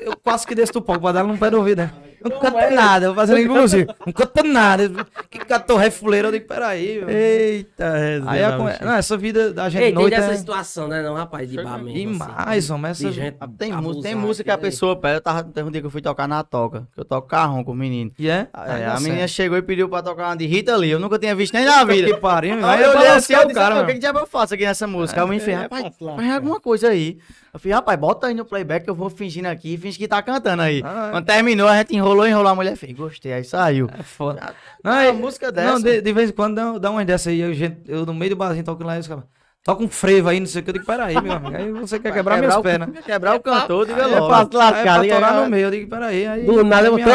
eu 0.01 0.15
quase 0.17 0.45
que 0.45 0.55
desço 0.55 0.73
do 0.73 0.81
palco 0.81 1.01
pra 1.01 1.11
dar 1.11 1.23
no 1.23 1.37
pé 1.37 1.49
do 1.49 1.57
ouvido, 1.57 1.79
né? 1.79 1.91
Não 2.21 2.37
canto 2.37 2.73
nada, 2.75 3.05
eu 3.05 3.13
vou 3.13 3.21
fazendo 3.21 3.39
inclusive, 3.39 3.87
não 4.05 4.11
canto 4.11 4.43
nada. 4.43 4.91
Que 5.29 5.39
cantor 5.39 5.77
refuleiro, 5.77 6.27
eu 6.27 6.31
digo, 6.33 6.47
peraí, 6.47 6.99
meu. 6.99 7.09
Eita, 7.09 7.93
Aí, 8.27 8.43
a, 8.43 8.57
conver- 8.57 8.83
não, 8.83 8.93
essa 8.93 9.15
vida 9.17 9.53
da 9.53 9.69
gente 9.69 9.81
Ei, 9.83 9.87
tem 9.87 9.95
noite 9.95 10.15
dessa 10.15 10.33
é 10.33 10.35
situação, 10.37 10.87
né, 10.87 11.01
não, 11.01 11.13
rapaz? 11.15 11.49
De 11.49 11.55
bar 11.55 11.77
mesmo. 11.81 11.93
demais, 12.13 12.69
homem, 12.69 12.91
assim. 12.91 13.05
essa... 13.07 13.13
De 13.13 13.21
gente 13.21 13.37
Tem, 13.57 13.71
abusar 13.71 13.81
música, 13.81 14.03
tem 14.03 14.15
música 14.15 14.43
que 14.43 14.51
a 14.51 14.57
pessoa 14.57 14.95
pede. 14.97 15.15
Eu 15.15 15.21
tava, 15.21 15.43
teve 15.43 15.67
um 15.67 15.71
dia 15.71 15.79
que 15.79 15.87
eu 15.87 15.91
fui 15.91 16.01
tocar 16.01 16.27
na 16.27 16.43
toca, 16.43 16.87
que 16.93 16.99
eu 16.99 17.05
toco 17.05 17.27
carrão 17.27 17.63
com 17.63 17.71
o 17.71 17.75
menino. 17.75 18.11
E 18.19 18.29
é? 18.29 18.47
É, 18.53 18.85
a 18.87 18.99
menina 18.99 19.27
chegou 19.27 19.57
e 19.57 19.61
pediu 19.61 19.87
pra 19.87 20.01
tocar 20.01 20.27
uma 20.27 20.35
de 20.35 20.45
Rita 20.45 20.75
Lee. 20.75 20.91
Eu 20.91 20.99
nunca 20.99 21.17
tinha 21.17 21.33
visto 21.33 21.53
nem 21.53 21.63
na 21.65 21.83
vida. 21.85 22.07
Que 22.13 22.17
pariu, 22.19 22.57
meu. 22.57 22.67
Aí 22.67 22.83
eu 22.83 22.91
olhei 22.91 23.07
assim, 23.07 23.33
eu 23.33 23.39
o 23.39 23.43
disse, 23.43 23.53
cara, 23.55 23.75
"Rapaz, 23.75 23.89
o 23.89 23.93
que, 23.93 23.99
diabo 23.99 24.19
eu 24.19 24.27
faço 24.27 24.53
aqui 24.53 24.65
nessa 24.65 24.85
música? 24.85 25.21
Aí 25.21 25.25
o 25.25 25.29
menino 25.29 25.45
fez, 25.45 25.57
é 25.57 25.61
rapaz, 25.61 25.93
faz 25.97 26.31
alguma 26.33 26.59
coisa 26.59 26.89
aí. 26.89 27.17
Eu 27.53 27.59
falei, 27.59 27.73
rapaz, 27.73 27.99
bota 27.99 28.27
aí 28.27 28.33
no 28.33 28.45
playback 28.45 28.83
que 28.83 28.89
eu 28.89 28.95
vou 28.95 29.09
fingindo 29.09 29.47
aqui, 29.47 29.75
finge 29.77 29.97
que 29.97 30.07
tá 30.07 30.21
cantando 30.21 30.61
aí. 30.61 30.81
Ah, 30.85 31.07
é. 31.07 31.11
Quando 31.11 31.25
terminou, 31.25 31.67
a 31.67 31.77
gente 31.77 31.95
enrolou, 31.95 32.27
enrolou, 32.27 32.51
a 32.51 32.55
mulher 32.55 32.75
fez, 32.75 32.93
gostei, 32.95 33.33
aí 33.33 33.43
saiu. 33.43 33.89
É 33.97 34.03
foda. 34.03 34.53
Não, 34.83 34.91
Não, 34.91 34.99
é 34.99 35.07
é- 35.07 35.11
uma 35.11 35.19
música 35.19 35.51
dessa. 35.51 35.71
Não, 35.73 35.79
de, 35.81 36.01
de 36.01 36.13
vez 36.13 36.29
em 36.29 36.33
quando 36.33 36.55
dá, 36.55 36.77
dá 36.77 36.91
umas 36.91 37.05
dessas 37.05 37.27
aí. 37.33 37.39
Eu, 37.39 37.51
eu 37.87 38.05
no 38.05 38.13
meio 38.13 38.29
do 38.31 38.35
barzinho 38.35 38.63
tocando 38.63 38.85
lá, 38.87 38.97
e 38.97 38.99
os 38.99 39.07
caras, 39.07 39.23
toca 39.63 39.83
um 39.83 39.89
frevo 39.89 40.29
aí, 40.29 40.39
não 40.39 40.45
sei 40.47 40.61
o 40.61 40.63
que. 40.63 40.69
Eu 40.69 40.73
digo, 40.73 40.85
peraí, 40.85 41.19
meu 41.21 41.33
amigo. 41.33 41.55
Aí 41.55 41.71
você 41.71 41.99
quer 41.99 42.09
Vai 42.09 42.19
quebrar 42.19 42.37
minhas 42.37 42.57
pernas. 42.57 42.89
quer 42.91 43.01
Quebrar 43.13 43.35
o 43.35 43.39
cantor, 43.39 43.85
diga 43.87 44.05
Aí 44.05 44.13
é 44.13 44.15
logo. 44.19 44.27
pra, 44.27 44.37
Fácil 44.37 44.57
lascar, 44.59 44.99
aí 45.01 45.09
é 45.09 45.17
pra 45.19 45.33
no 45.41 45.49
meio. 45.49 45.65
Eu 45.65 45.71
digo, 45.71 45.89
peraí. 45.89 46.27
Aí, 46.27 46.45
Do 46.45 46.63
nada 46.63 46.87
eu. 46.87 46.99
Então, 46.99 47.13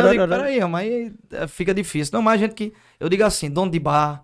eu 0.00 0.10
digo, 0.10 0.28
peraí, 0.28 0.60
mas 0.64 0.88
aí 0.88 1.12
é, 1.32 1.46
fica 1.46 1.72
difícil. 1.72 2.12
Não, 2.14 2.22
mas 2.22 2.34
a 2.34 2.36
gente 2.44 2.54
que. 2.54 2.72
Eu 2.98 3.08
digo 3.08 3.24
assim, 3.24 3.50
dono 3.50 3.70
de 3.70 3.78
bar, 3.78 4.22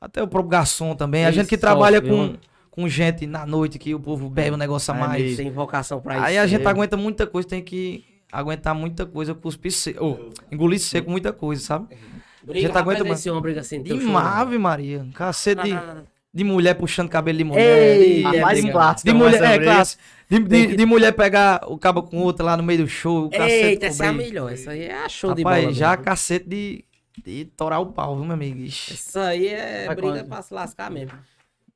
até 0.00 0.22
o 0.22 0.28
próprio 0.28 0.50
garçom 0.50 0.94
também. 0.94 1.24
A 1.26 1.30
gente 1.30 1.48
que 1.48 1.56
trabalha 1.56 2.00
com? 2.00 2.34
Com 2.76 2.86
gente 2.88 3.26
na 3.26 3.46
noite 3.46 3.78
que 3.78 3.94
o 3.94 3.98
povo 3.98 4.28
bebe 4.28 4.54
um 4.54 4.58
negócio 4.58 4.92
a 4.92 4.96
É 4.96 5.00
mais. 5.00 5.36
Tem 5.36 5.50
vocação 5.50 6.00
pra 6.00 6.16
isso. 6.16 6.24
Aí 6.26 6.38
a 6.38 6.46
gente 6.46 6.58
mesmo. 6.58 6.68
aguenta 6.70 6.96
muita 6.96 7.26
coisa, 7.26 7.48
tem 7.48 7.62
que 7.62 8.04
aguentar 8.30 8.74
muita 8.74 9.06
coisa, 9.06 9.34
cuspir 9.34 9.72
seco. 9.72 10.04
ou 10.04 10.30
engolir 10.52 10.78
seco 10.78 11.10
muita 11.10 11.32
coisa, 11.32 11.62
sabe? 11.62 11.96
Briga, 12.42 12.58
a 12.66 12.68
gente 12.68 12.78
aguenta 12.78 13.02
mais. 13.02 13.18
esse 13.18 13.30
homem 13.30 13.42
briga 13.42 13.60
assim. 13.62 13.82
De 13.82 13.92
Ave 14.14 14.58
Maria, 14.58 15.06
cacete 15.14 15.62
de, 15.62 15.72
não. 15.72 16.04
de 16.32 16.44
mulher 16.44 16.74
puxando 16.74 17.08
cabelo 17.08 17.38
de 17.38 17.44
mulher. 17.44 17.96
Ei, 17.98 18.18
de, 18.20 18.26
A 18.26 18.34
é 18.36 18.40
mais 18.40 18.58
briga. 18.60 18.72
clássica. 18.72 19.10
de 19.12 19.18
mas 19.18 19.32
mulher, 19.34 19.50
é 19.50 19.54
isso. 19.56 19.64
classe. 19.64 19.96
De, 20.28 20.38
de, 20.40 20.76
de 20.76 20.86
mulher 20.86 21.12
pegar 21.12 21.60
o 21.66 21.78
cabo 21.78 22.02
com 22.02 22.18
outra 22.18 22.44
lá 22.44 22.56
no 22.56 22.62
meio 22.62 22.80
do 22.82 22.88
show. 22.88 23.24
O 23.26 23.30
cacete 23.30 23.52
Eita, 23.52 23.86
essa 23.86 24.04
é 24.04 24.08
a 24.08 24.12
melhor. 24.12 24.52
Essa 24.52 24.72
aí 24.72 24.82
é 24.82 25.02
a 25.04 25.08
show 25.08 25.32
de 25.34 25.42
Rapaz, 25.42 25.62
bola. 25.62 25.74
já 25.74 25.90
mesmo. 25.92 26.04
cacete 26.04 26.48
de, 26.48 26.84
de 27.24 27.44
torar 27.56 27.80
o 27.80 27.86
pau, 27.86 28.16
viu, 28.16 28.24
meu 28.24 28.34
amigo? 28.34 28.60
Isso 28.60 29.18
aí 29.18 29.48
é 29.48 29.86
Vai 29.86 29.94
briga 29.96 30.12
quando? 30.18 30.26
pra 30.28 30.42
se 30.42 30.52
lascar 30.52 30.90
mesmo. 30.90 31.12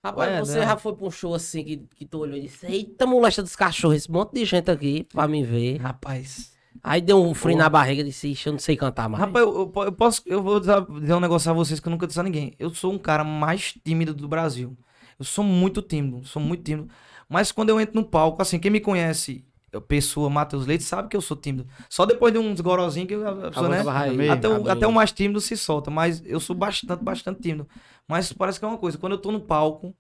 Rapaz, 0.02 0.30
Ué, 0.30 0.40
você 0.40 0.58
né? 0.60 0.64
já 0.66 0.76
foi 0.78 0.94
pra 0.96 1.06
um 1.06 1.10
show 1.10 1.34
assim 1.34 1.62
que, 1.62 1.76
que 1.94 2.06
tu 2.06 2.18
olhou 2.18 2.36
e 2.36 2.40
disse: 2.42 2.66
Eita, 2.66 3.06
molesta 3.06 3.42
dos 3.42 3.54
cachorros, 3.54 3.96
esse 3.98 4.10
monte 4.10 4.32
de 4.32 4.44
gente 4.46 4.70
aqui 4.70 5.04
pra 5.04 5.28
me 5.28 5.44
ver. 5.44 5.76
Rapaz. 5.78 6.52
Aí 6.82 7.02
deu 7.02 7.22
um 7.22 7.34
frio 7.34 7.54
Pô. 7.56 7.58
na 7.62 7.68
barriga 7.68 8.00
e 8.00 8.04
disse: 8.04 8.28
Ixi, 8.28 8.46
eu 8.48 8.52
não 8.54 8.60
sei 8.60 8.76
cantar 8.76 9.08
mais. 9.10 9.22
Rapaz, 9.22 9.44
eu, 9.44 9.58
eu 9.58 9.68
po- 9.68 9.84
eu 9.84 9.92
posso. 9.92 10.22
Eu 10.24 10.42
vou 10.42 10.58
dizer 10.58 11.14
um 11.14 11.20
negócio 11.20 11.50
a 11.50 11.54
vocês 11.54 11.78
que 11.80 11.86
eu 11.86 11.90
nunca 11.90 12.06
disse 12.06 12.18
a 12.18 12.22
ninguém. 12.22 12.54
Eu 12.58 12.70
sou 12.74 12.92
um 12.92 12.98
cara 12.98 13.22
mais 13.22 13.74
tímido 13.84 14.14
do 14.14 14.26
Brasil. 14.26 14.74
Eu 15.18 15.24
sou 15.24 15.44
muito 15.44 15.82
tímido, 15.82 16.26
sou 16.26 16.40
muito 16.40 16.62
tímido. 16.64 16.88
Mas 17.28 17.52
quando 17.52 17.68
eu 17.68 17.78
entro 17.78 17.94
no 18.00 18.04
palco, 18.04 18.40
assim, 18.40 18.58
quem 18.58 18.70
me 18.70 18.80
conhece, 18.80 19.44
eu, 19.70 19.82
pessoa, 19.82 20.30
Matheus 20.30 20.66
Leite, 20.66 20.82
sabe 20.82 21.08
que 21.08 21.16
eu 21.16 21.20
sou 21.20 21.36
tímido. 21.36 21.66
Só 21.90 22.06
depois 22.06 22.32
de 22.32 22.38
uns 22.38 22.58
gorozinhos 22.60 23.06
que 23.06 23.14
eu- 23.14 23.28
a 23.28 23.50
pessoa, 23.50 23.68
né? 23.68 23.84
aí, 23.86 24.30
Até 24.30 24.48
o, 24.48 24.68
até 24.70 24.86
o 24.86 24.92
mais 24.92 25.12
tímido 25.12 25.40
se 25.42 25.56
solta, 25.58 25.90
mas 25.90 26.22
eu 26.24 26.40
sou 26.40 26.56
bastante, 26.56 27.04
bastante 27.04 27.40
tímido. 27.42 27.68
Mas 28.10 28.32
parece 28.32 28.58
que 28.58 28.64
é 28.64 28.68
uma 28.68 28.76
coisa, 28.76 28.98
quando 28.98 29.12
eu 29.12 29.18
tô 29.18 29.30
no 29.30 29.40
palco, 29.40 29.94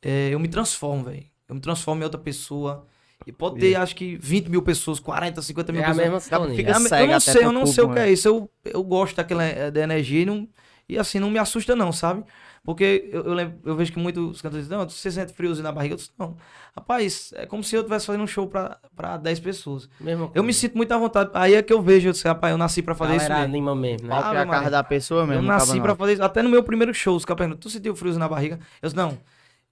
é, 0.00 0.30
eu 0.32 0.38
me 0.38 0.48
transformo, 0.48 1.04
velho. 1.04 1.26
Eu 1.46 1.54
me 1.54 1.60
transformo 1.60 2.00
em 2.00 2.04
outra 2.04 2.18
pessoa. 2.18 2.86
E 3.26 3.32
pode 3.32 3.58
ter, 3.58 3.74
acho 3.76 3.94
que, 3.94 4.16
20 4.16 4.48
mil 4.48 4.62
pessoas, 4.62 4.98
40, 4.98 5.42
50 5.42 5.70
mil 5.72 5.82
É 5.82 5.84
a 5.84 5.88
pessoas. 5.88 6.04
mesma 6.04 6.20
sintonia. 6.20 6.56
fica 6.56 6.70
É, 6.96 7.02
eu 7.02 7.06
não 7.06 7.20
sei, 7.20 7.44
eu 7.44 7.52
não 7.52 7.66
sei 7.66 7.84
o 7.84 7.88
que 7.88 7.94
né? 7.96 8.08
é 8.08 8.12
isso. 8.12 8.26
Eu, 8.28 8.50
eu 8.64 8.82
gosto 8.82 9.16
daquela 9.16 9.44
eh, 9.44 9.70
da 9.70 9.80
energia 9.82 10.22
e, 10.22 10.26
não, 10.26 10.48
e 10.88 10.98
assim, 10.98 11.18
não 11.18 11.30
me 11.30 11.38
assusta 11.38 11.76
não, 11.76 11.92
sabe? 11.92 12.24
Porque 12.66 13.08
eu, 13.12 13.22
eu, 13.22 13.32
lembro, 13.32 13.58
eu 13.64 13.76
vejo 13.76 13.92
que 13.92 13.98
muitos 13.98 14.42
cantores 14.42 14.64
dizem, 14.66 14.76
não, 14.76 14.86
você 14.88 15.08
sente 15.10 15.32
friozinho 15.32 15.62
na 15.62 15.70
barriga? 15.72 15.94
Eu 15.94 15.96
disse, 15.98 16.10
não. 16.18 16.36
Rapaz, 16.76 17.32
é 17.36 17.46
como 17.46 17.62
se 17.62 17.74
eu 17.76 17.80
estivesse 17.80 18.04
fazendo 18.06 18.22
um 18.24 18.26
show 18.26 18.46
pra, 18.48 18.76
pra 18.94 19.16
10 19.16 19.38
pessoas. 19.40 19.88
Eu 20.34 20.42
me 20.42 20.52
sinto 20.52 20.76
muito 20.76 20.92
à 20.92 20.98
vontade. 20.98 21.30
Aí 21.32 21.54
é 21.54 21.62
que 21.62 21.72
eu 21.72 21.80
vejo, 21.80 22.08
eu 22.08 22.12
disse, 22.12 22.26
rapaz, 22.26 22.50
eu 22.50 22.58
nasci 22.58 22.82
pra 22.82 22.94
fazer 22.94 23.12
Galera 23.18 23.24
isso 23.34 23.40
mesmo. 23.40 23.54
anima 23.54 23.74
mesmo, 23.76 24.08
né? 24.08 24.14
É 24.16 24.18
a 24.42 24.44
Maria. 24.44 24.70
da 24.70 24.82
pessoa 24.84 25.24
mesmo. 25.24 25.42
Eu 25.44 25.46
nasci 25.46 25.78
pra 25.80 25.88
não. 25.90 25.96
fazer 25.96 26.14
isso. 26.14 26.22
Até 26.24 26.42
no 26.42 26.50
meu 26.50 26.62
primeiro 26.62 26.92
show, 26.92 27.16
os 27.16 27.24
caras 27.24 27.38
perguntam, 27.38 27.60
tu 27.60 27.70
sentiu 27.70 27.94
frios 27.96 28.16
na 28.18 28.28
barriga? 28.28 28.56
Eu 28.82 28.88
disse, 28.88 28.96
não. 28.96 29.16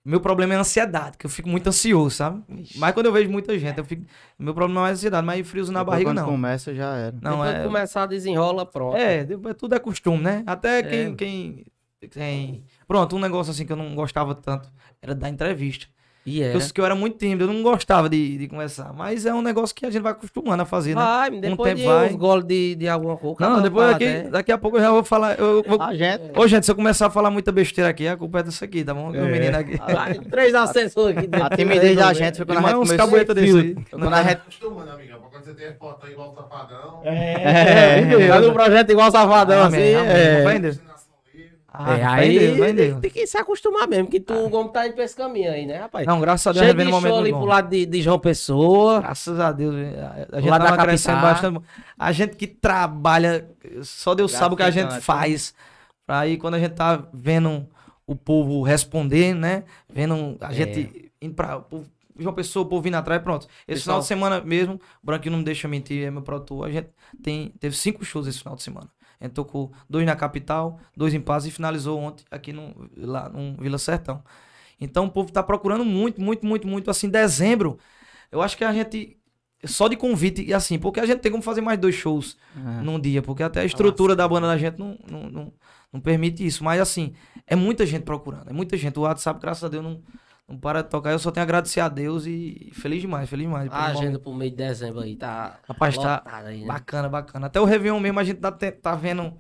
Meu 0.07 0.21
problema 0.21 0.53
é 0.53 0.57
a 0.59 0.61
ansiedade, 0.61 1.17
que 1.17 1.25
eu 1.25 1.31
fico 1.31 1.49
muito 1.49 1.67
ansioso, 1.67 2.15
sabe? 2.15 2.43
Mas 2.77 2.93
quando 2.93 3.07
eu 3.07 3.13
vejo 3.13 3.31
muita 3.31 3.59
gente, 3.59 3.79
eu 3.79 3.85
fico. 3.87 4.05
Meu 4.39 4.53
problema 4.53 4.81
não 4.81 4.87
é 4.87 4.91
a 4.91 4.93
ansiedade, 4.93 5.27
mas 5.27 5.49
frios 5.49 5.71
na 5.71 5.79
Depois, 5.81 5.95
barriga 5.95 6.11
quando 6.11 6.19
não. 6.19 6.27
começa, 6.27 6.75
já 6.75 6.95
era. 6.95 7.17
Não, 7.23 7.39
Depois 7.39 7.55
é. 7.55 7.65
começar, 7.65 8.05
desenrola, 8.07 8.67
pronto. 8.67 8.97
É, 8.99 9.25
depois 9.25 9.55
tudo 9.57 9.75
é 9.75 9.79
costume, 9.79 10.23
né? 10.23 10.43
Até 10.47 10.81
É. 10.81 10.83
quem, 10.83 11.17
quem, 11.17 11.67
quem- 12.09 12.65
Pronto, 12.87 13.17
um 13.17 13.19
negócio 13.21 13.51
assim 13.53 13.65
que 13.67 13.73
eu 13.73 13.77
não 13.77 13.95
gostava 13.95 14.35
tanto 14.35 14.69
era 15.03 15.15
dar 15.15 15.29
entrevista. 15.29 15.87
E 16.27 16.43
é. 16.43 16.57
Eu, 16.57 16.61
que 16.73 16.81
eu 16.81 16.87
era 16.87 16.95
muito 16.95 17.19
tímido, 17.19 17.45
eu 17.45 17.49
não 17.53 17.63
gostava 17.63 18.09
de, 18.09 18.39
de 18.39 18.49
conversar. 18.49 18.95
Mas 18.95 19.27
é 19.27 19.35
um 19.35 19.43
negócio 19.43 19.77
que 19.77 19.85
a 19.85 19.91
gente 19.91 20.01
vai 20.03 20.13
acostumando 20.13 20.63
a 20.63 20.65
fazer, 20.65 20.95
né? 20.95 21.03
Vai, 21.03 21.31
depois 21.31 21.69
tempo 21.75 21.81
de 21.83 21.87
vai. 21.87 22.09
uns 22.09 22.17
goles 22.17 22.47
de, 22.47 22.75
de 22.77 22.89
alguma 22.89 23.15
coisa. 23.19 23.37
não, 23.41 23.61
depois 23.61 23.91
daqui, 23.93 24.31
daqui 24.31 24.51
a 24.51 24.57
pouco 24.57 24.79
eu 24.79 24.81
já 24.81 24.91
vou 24.91 25.05
falar. 25.05 25.39
Eu, 25.39 25.57
eu 25.59 25.63
vou... 25.69 25.83
A 25.83 25.95
gente. 25.95 26.23
Ô, 26.35 26.49
gente, 26.49 26.65
se 26.65 26.73
eu 26.73 26.77
começar 26.77 27.09
a 27.09 27.11
falar 27.11 27.31
muita 27.31 27.53
besteira 27.53 27.91
aqui, 27.91 28.09
a 28.09 28.17
culpa 28.17 28.39
é 28.39 28.43
dessa 28.45 28.65
aqui, 28.65 28.83
tá 28.83 28.95
bom? 28.95 29.15
É. 29.15 29.21
menino 29.21 29.55
aqui. 29.59 29.77
Vai, 29.77 30.15
Três 30.15 30.55
assessores 30.55 31.15
aqui 31.19 31.29
A 31.43 31.55
timidez 31.55 31.95
da 31.95 32.11
gente 32.15 32.39
foi 32.39 32.47
quando 32.47 32.57
a 32.57 32.61
Mas 32.63 32.71
gente 32.71 32.81
uns 32.81 32.87
começou. 32.89 33.07
cabueta 33.07 33.35
desse 33.35 33.59
aí. 33.59 33.75
Quando 33.91 34.15
a 34.15 34.23
gente 34.23 34.33
acostumando, 34.33 34.91
amigão. 34.93 35.21
Pra 35.21 35.29
quando 35.29 35.45
você 35.45 35.53
tem 35.53 35.75
foto 35.75 36.07
aí 36.07 36.13
igual 36.13 36.33
o 36.33 36.35
Safadão. 36.35 37.01
É, 37.05 38.01
É, 38.25 38.29
Faz 38.29 38.47
um 38.47 38.53
projeto 38.55 38.91
igual 38.91 39.09
o 39.09 39.13
Safadão, 39.13 39.63
assim. 39.65 39.77
Amém, 39.77 39.95
amém. 39.95 40.11
é. 40.11 40.43
Vai 40.43 40.57
em 40.57 40.61
Deus. 40.63 40.77
Ensinação 40.77 41.13
livre. 41.35 41.51
Ah, 41.77 41.99
É, 41.99 42.05
aí 42.05 42.39
Deus, 42.39 42.59
tem, 42.61 42.75
Deus. 42.75 43.01
que 43.13 43.27
se 43.27 43.37
acostumar 43.37 43.89
mesmo, 43.89 44.07
que 44.09 44.21
tu, 44.21 44.33
o 44.33 44.49
Gomes 44.49 44.73
tá 44.73 44.87
indo 44.87 44.95
pra 44.95 45.03
esse 45.03 45.17
caminho 45.17 45.51
aí, 45.51 45.67
né, 45.67 45.79
rapaz? 45.79 46.07
Não, 46.07 46.21
graças 46.21 46.47
a 46.47 46.53
Deus, 46.53 46.65
Cheio 46.67 46.77
vendo 46.77 46.87
de 46.87 46.93
o 46.93 46.95
momento 46.95 47.11
show 47.13 47.19
ali 47.19 47.31
do 47.33 47.37
pro 47.37 47.41
bom. 47.47 47.51
lado 47.51 47.69
de, 47.69 47.85
de 47.85 48.01
João 48.01 48.19
Pessoa. 48.21 49.01
Graças 49.01 49.41
a 49.41 49.51
Deus, 49.51 49.75
a, 49.75 50.37
a 50.37 50.41
gente 50.41 50.51
tava 50.51 50.77
crescendo 50.85 51.21
bastante. 51.21 51.61
A 51.99 52.13
gente 52.13 52.37
que 52.37 52.47
trabalha, 52.47 53.51
só 53.83 54.15
Deus 54.15 54.31
sabe 54.31 54.55
o 54.55 54.57
que 54.57 54.63
a 54.63 54.71
gente 54.71 55.01
faz. 55.01 55.53
Aí 56.07 56.37
quando 56.37 56.55
a 56.55 56.59
gente 56.61 56.75
tá 56.75 57.03
vendo 57.13 57.67
o 58.07 58.15
povo 58.15 58.63
responder, 58.63 59.35
né? 59.35 59.65
Vendo 59.93 60.37
a 60.41 60.53
É. 60.53 60.55
gente 60.55 61.11
indo 61.21 61.35
pra. 61.35 61.59
o 61.73 61.85
João 62.17 62.35
Pessoa, 62.35 62.65
o 62.65 62.69
povo 62.69 62.83
vindo 62.83 62.95
atrás, 62.95 63.21
pronto. 63.21 63.49
Esse 63.67 63.81
Pessoal- 63.81 63.83
final 63.97 64.01
de 64.01 64.07
semana 64.07 64.41
mesmo, 64.41 64.75
o 65.03 65.07
Branquinho 65.07 65.33
não 65.33 65.39
me 65.41 65.45
deixa 65.45 65.67
mentir, 65.67 66.07
é 66.07 66.11
meu 66.13 66.23
produtor. 66.23 66.69
A 66.69 66.71
gente 66.71 66.89
tem, 67.21 67.49
teve 67.59 67.75
cinco 67.77 68.05
shows 68.05 68.29
esse 68.29 68.39
final 68.39 68.55
de 68.55 68.63
semana. 68.63 68.89
A 69.25 69.27
gente 69.27 69.35
tocou 69.35 69.73
dois 69.89 70.05
na 70.05 70.15
capital, 70.15 70.79
dois 70.97 71.15
em 71.15 71.21
Paz 71.21 71.47
e 71.47 71.51
finalizou 71.51 71.99
ontem 71.99 72.25
aqui 72.31 72.53
no, 72.53 72.75
lá 72.97 73.29
no 73.29 73.57
Vila 73.61 73.79
Sertão. 73.79 74.23
Então 74.79 75.07
o 75.07 75.11
povo 75.11 75.33
tá 75.33 75.43
procurando 75.43 75.85
muito, 75.85 76.21
muito, 76.21 76.45
muito, 76.45 76.69
muito. 76.69 76.91
Assim, 76.91 77.09
dezembro, 77.09 77.79
eu 78.31 78.43
acho 78.43 78.57
que 78.57 78.65
a 78.65 78.73
gente. 78.73 79.17
só 79.65 79.89
de 79.89 79.97
convite, 79.97 80.43
e 80.45 80.53
assim, 80.53 80.79
porque 80.79 81.01
a 81.01 81.07
gente 81.07 81.21
tem 81.21 81.33
como 81.33 81.43
fazer 81.43 81.63
mais 81.63 81.79
dois 81.79 81.95
shows 81.95 82.37
É. 82.55 82.83
num 82.83 83.01
dia, 83.01 83.23
porque 83.23 83.43
até 83.43 83.61
a 83.61 83.65
estrutura 83.65 84.15
da 84.15 84.29
banda 84.29 84.47
da 84.47 84.59
gente 84.59 84.79
não, 84.79 84.99
não, 85.11 85.31
não, 85.31 85.53
não 85.91 86.01
permite 86.01 86.45
isso. 86.45 86.63
Mas 86.63 86.81
assim, 86.81 87.15
é 87.47 87.57
muita 87.57 87.87
gente 87.87 88.03
procurando, 88.03 88.51
é 88.51 88.53
muita 88.53 88.77
gente. 88.77 88.99
O 88.99 89.03
WhatsApp, 89.03 89.41
graças 89.41 89.65
a 89.65 89.69
Deus, 89.69 89.83
não, 89.83 90.03
não 90.49 90.59
para 90.59 90.83
de 90.83 90.89
tocar. 90.91 91.11
Eu 91.13 91.19
só 91.19 91.31
tenho 91.31 91.43
a 91.43 91.47
agradecer 91.47 91.81
a 91.81 91.89
Deus 91.89 92.27
e 92.27 92.71
feliz 92.75 93.01
demais, 93.01 93.29
feliz 93.29 93.47
demais. 93.47 93.69
A 93.73 93.87
agenda 93.87 94.05
momento. 94.05 94.21
pro 94.21 94.35
mês 94.35 94.51
de 94.51 94.57
dezembro 94.57 95.01
aí 95.01 95.17
tá. 95.17 95.57
Rapaz, 95.69 95.97
tá 95.97 96.23
aí, 96.45 96.61
né? 96.63 96.67
bacana, 96.67 97.09
bacana. 97.09 97.47
Até 97.47 97.61
o 97.61 97.65
Réveillon 97.65 97.99
mesmo 98.01 98.21
a 98.21 98.25
gente 98.25 98.41
tá, 98.41 98.51
tá 98.53 98.95
vendo 98.95 99.33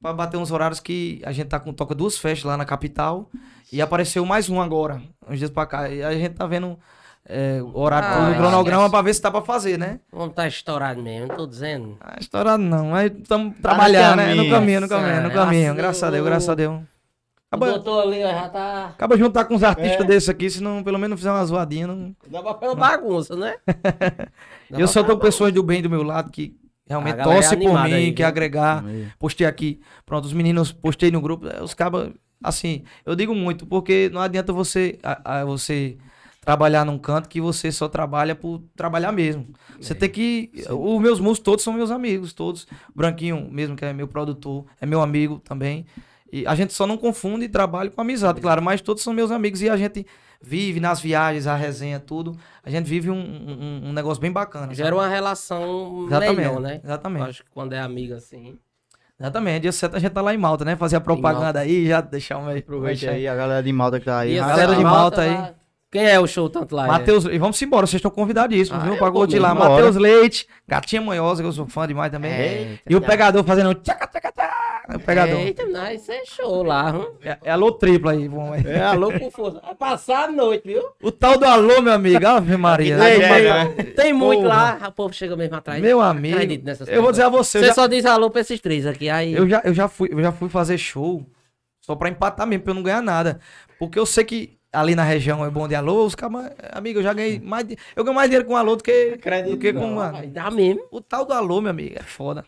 pra 0.00 0.12
bater 0.12 0.36
uns 0.36 0.50
horários 0.50 0.80
que 0.80 1.20
a 1.24 1.32
gente 1.32 1.46
tá 1.48 1.60
com 1.60 1.72
toca 1.72 1.94
duas 1.94 2.18
festas 2.18 2.44
lá 2.44 2.56
na 2.56 2.64
capital 2.64 3.30
e 3.72 3.80
apareceu 3.80 4.24
mais 4.26 4.48
um 4.50 4.60
agora, 4.60 5.00
uns 5.28 5.38
dias 5.38 5.50
pra 5.50 5.66
cá. 5.66 5.88
E 5.88 6.02
a 6.02 6.12
gente 6.12 6.34
tá 6.34 6.46
vendo 6.46 6.78
é, 7.24 7.62
o 7.62 7.78
horário, 7.78 8.08
Ah, 8.08 8.30
o 8.30 8.34
cronograma 8.36 8.78
esquece. 8.86 8.90
pra 8.90 9.02
ver 9.02 9.14
se 9.14 9.22
dá 9.22 9.30
pra 9.30 9.42
fazer, 9.42 9.78
né? 9.78 10.00
Vamos 10.12 10.34
tá 10.34 10.46
estourado 10.48 11.00
mesmo, 11.00 11.28
não 11.28 11.36
tô 11.36 11.46
dizendo. 11.46 11.96
Ah, 12.00 12.16
estourado 12.18 12.60
não, 12.62 12.86
mas 12.90 13.12
estamos 13.12 13.56
trabalhando, 13.60 14.16
né? 14.16 14.34
No 14.34 14.36
caminho. 14.38 14.50
caminho, 14.52 14.80
no 14.80 14.88
caminho, 14.88 15.22
no 15.22 15.28
É, 15.28 15.34
caminho. 15.34 15.68
assim, 15.70 15.76
Graças 15.76 16.02
a 16.02 16.10
Deus, 16.10 16.26
graças 16.26 16.48
a 16.48 16.54
Deus. 16.56 16.80
O 17.52 17.56
Acaba, 17.56 17.66
doutor 17.72 18.02
ali 18.04 18.24
ó, 18.24 18.30
já 18.30 18.48
tá. 18.48 18.86
acaba 18.86 19.16
juntar 19.18 19.44
com 19.44 19.54
uns 19.54 19.62
artistas 19.62 20.00
É. 20.00 20.04
desses 20.04 20.28
aqui, 20.30 20.48
se 20.48 20.62
não, 20.62 20.82
pelo 20.82 20.98
menos 20.98 21.18
fizer 21.20 21.30
uma 21.30 21.44
zoadinha. 21.44 21.86
Não... 21.86 22.16
Dá 22.28 22.42
pra 22.42 22.54
pela 22.54 22.74
bagunça, 22.74 23.36
né? 23.36 23.56
Eu 24.70 24.88
só 24.88 25.02
tô 25.02 25.14
com 25.16 25.22
pessoas 25.22 25.52
do 25.52 25.62
bem 25.62 25.82
do 25.82 25.90
meu 25.90 26.02
lado 26.02 26.30
que 26.30 26.56
realmente 26.88 27.20
é 27.20 27.22
torcem 27.22 27.58
por 27.58 27.72
mim, 27.84 27.92
aí, 27.92 28.12
que 28.12 28.22
viu? 28.22 28.26
agregar. 28.26 28.84
Postei 29.18 29.46
aqui, 29.46 29.80
pronto, 30.06 30.24
os 30.24 30.32
meninos 30.32 30.72
postei 30.72 31.10
no 31.10 31.20
grupo, 31.20 31.46
os 31.62 31.74
cabas, 31.74 32.10
assim, 32.42 32.84
eu 33.04 33.14
digo 33.14 33.34
muito, 33.34 33.66
porque 33.66 34.10
não 34.12 34.20
adianta 34.22 34.52
você, 34.52 34.98
a- 35.02 35.40
a- 35.40 35.44
você 35.44 35.98
trabalhar 36.40 36.84
num 36.86 36.98
canto 36.98 37.28
que 37.28 37.40
você 37.40 37.70
só 37.70 37.86
trabalha 37.88 38.34
por 38.34 38.62
trabalhar 38.74 39.12
mesmo. 39.12 39.46
Você 39.80 39.94
tem 39.94 40.08
que, 40.08 40.50
os 40.70 41.00
meus 41.00 41.20
músicos 41.20 41.44
todos 41.44 41.62
são 41.64 41.72
meus 41.72 41.90
amigos, 41.90 42.32
todos, 42.32 42.64
o 42.64 42.96
Branquinho 42.96 43.46
mesmo, 43.50 43.76
que 43.76 43.84
é 43.84 43.92
meu 43.92 44.08
produtor, 44.08 44.64
é 44.80 44.86
meu 44.86 45.00
amigo 45.02 45.38
também, 45.44 45.86
e 46.32 46.46
a 46.46 46.54
gente 46.54 46.72
só 46.72 46.86
não 46.86 46.96
confunde 46.96 47.48
trabalho 47.48 47.90
com 47.90 48.00
amizade, 48.00 48.40
claro, 48.40 48.62
mas 48.62 48.80
todos 48.80 49.02
são 49.02 49.12
meus 49.12 49.30
amigos 49.30 49.60
e 49.62 49.68
a 49.68 49.76
gente 49.76 50.06
vive 50.40 50.80
nas 50.80 51.00
viagens, 51.00 51.46
a 51.46 51.54
resenha, 51.54 52.00
tudo, 52.00 52.36
a 52.64 52.70
gente 52.70 52.86
vive 52.86 53.10
um, 53.10 53.14
um- 53.16 53.80
um 53.90 53.92
negócio 53.92 54.20
bem 54.20 54.32
bacana. 54.32 54.74
Gera 54.74 54.88
sabe? 54.88 54.98
uma 55.00 55.08
relação 55.08 56.06
Exatamente, 56.06 56.36
melhor, 56.36 56.60
né? 56.60 56.74
Eu 56.76 56.80
exatamente. 56.84 57.28
acho 57.28 57.44
que 57.44 57.50
quando 57.50 57.72
é 57.74 57.78
amigo 57.80 58.14
assim. 58.14 58.58
Exatamente, 59.20 59.62
dia 59.62 59.70
7 59.72 59.94
a 59.94 59.98
gente 60.00 60.10
tá 60.12 60.20
lá 60.20 60.34
em 60.34 60.38
Malta, 60.38 60.64
né? 60.64 60.74
Fazer 60.74 60.96
a 60.96 61.00
propaganda 61.00 61.60
aí, 61.60 61.86
já 61.86 62.00
deixar 62.00 62.38
um 62.38 62.48
Aproveite 62.48 63.08
aí 63.08 63.28
a 63.28 63.34
galera 63.36 63.62
de 63.62 63.72
Malta 63.72 64.00
que 64.00 64.06
tá 64.06 64.18
aí. 64.18 64.34
E 64.34 64.38
a 64.40 64.48
galera 64.48 64.74
de 64.74 64.82
Malta 64.82 65.16
tá- 65.16 65.22
aí. 65.22 65.54
Quem 65.92 66.06
é 66.06 66.18
o 66.18 66.26
show 66.26 66.48
tanto 66.48 66.74
lá? 66.74 66.86
Matheus, 66.86 67.26
e 67.26 67.36
vamos 67.36 67.60
embora, 67.60 67.86
vocês 67.86 67.98
estão 67.98 68.10
convidadíssimos, 68.10 68.82
Ah, 68.82 68.86
viu? 68.88 68.96
vou 69.12 69.26
de 69.26 69.38
lá. 69.38 69.54
Matheus 69.54 69.94
Leite, 69.94 70.48
Gatinha 70.66 71.02
Manhosa, 71.02 71.42
que 71.42 71.48
eu 71.48 71.52
sou 71.52 71.66
fã 71.66 71.86
demais 71.86 72.10
também. 72.10 72.32
É, 72.32 72.78
e 72.88 72.96
o 72.96 73.00
pegador 73.02 73.44
fazendo 73.44 73.74
tchaca, 73.74 74.06
tchaca, 74.06 74.32
tchaca, 74.32 74.96
o 74.96 74.98
pegador. 75.00 75.38
Eita, 75.38 75.66
não, 75.66 75.86
isso 75.92 76.10
é 76.10 76.24
show 76.24 76.62
lá, 76.62 76.90
hum? 76.92 77.12
É, 77.22 77.36
é 77.44 77.50
alô 77.50 77.72
tripla 77.72 78.12
aí, 78.12 78.26
bom. 78.26 78.54
É, 78.54 78.82
alô 78.82 79.12
com 79.12 79.30
força. 79.30 79.60
Vai 79.60 79.74
passar 79.74 80.30
a 80.30 80.32
noite, 80.32 80.62
viu? 80.66 80.82
O 81.02 81.12
tal 81.12 81.36
do 81.36 81.44
alô, 81.44 81.82
meu 81.82 81.92
amigo, 81.92 82.26
Ave 82.26 82.56
Maria. 82.56 82.96
Tem, 82.96 83.22
é, 83.22 83.64
tem- 83.94 84.12
muito 84.14 84.44
Porra. 84.44 84.78
lá, 84.80 84.88
o 84.88 84.92
povo 84.92 85.12
chega 85.12 85.36
mesmo 85.36 85.56
atrás. 85.56 85.78
Meu 85.82 86.00
amigo, 86.00 86.38
eu 86.88 87.02
vou 87.02 87.10
dizer 87.10 87.24
a 87.24 87.28
você, 87.28 87.60
Você 87.60 87.66
já, 87.66 87.74
só 87.74 87.86
diz 87.86 88.06
alô 88.06 88.30
pra 88.30 88.40
esses 88.40 88.58
três 88.62 88.86
aqui, 88.86 89.10
aí... 89.10 89.34
eu, 89.34 89.46
já, 89.46 89.60
eu, 89.62 89.74
já 89.74 89.88
fui, 89.88 90.08
eu 90.10 90.22
já 90.22 90.32
fui 90.32 90.48
fazer 90.48 90.78
show 90.78 91.22
só 91.82 91.94
pra 91.94 92.08
empatar 92.08 92.46
mesmo, 92.46 92.64
pra 92.64 92.70
eu 92.70 92.76
não 92.76 92.82
ganhar 92.82 93.02
nada. 93.02 93.40
Porque 93.78 93.98
eu 93.98 94.06
sei 94.06 94.24
que 94.24 94.58
ali 94.72 94.94
na 94.94 95.02
região 95.04 95.44
é 95.44 95.50
bom 95.50 95.68
de 95.68 95.74
alô, 95.74 96.04
os 96.06 96.14
caras, 96.14 96.52
amigo, 96.72 96.98
eu 97.00 97.02
já 97.02 97.12
ganhei 97.12 97.38
mais, 97.40 97.66
di- 97.66 97.76
eu 97.94 98.04
ganho 98.04 98.14
mais 98.14 98.28
dinheiro 98.30 98.46
com 98.46 98.56
alô 98.56 98.76
do 98.76 98.82
que, 98.82 99.16
do 99.44 99.56
que 99.58 99.72
com 99.72 99.84
uma... 99.92 100.10
vai 100.12 100.26
dar 100.28 100.50
mesmo. 100.50 100.82
O 100.90 101.00
tal 101.00 101.24
do 101.24 101.32
alô, 101.32 101.60
meu 101.60 101.70
amigo, 101.70 101.96
é 101.98 102.02
foda. 102.02 102.44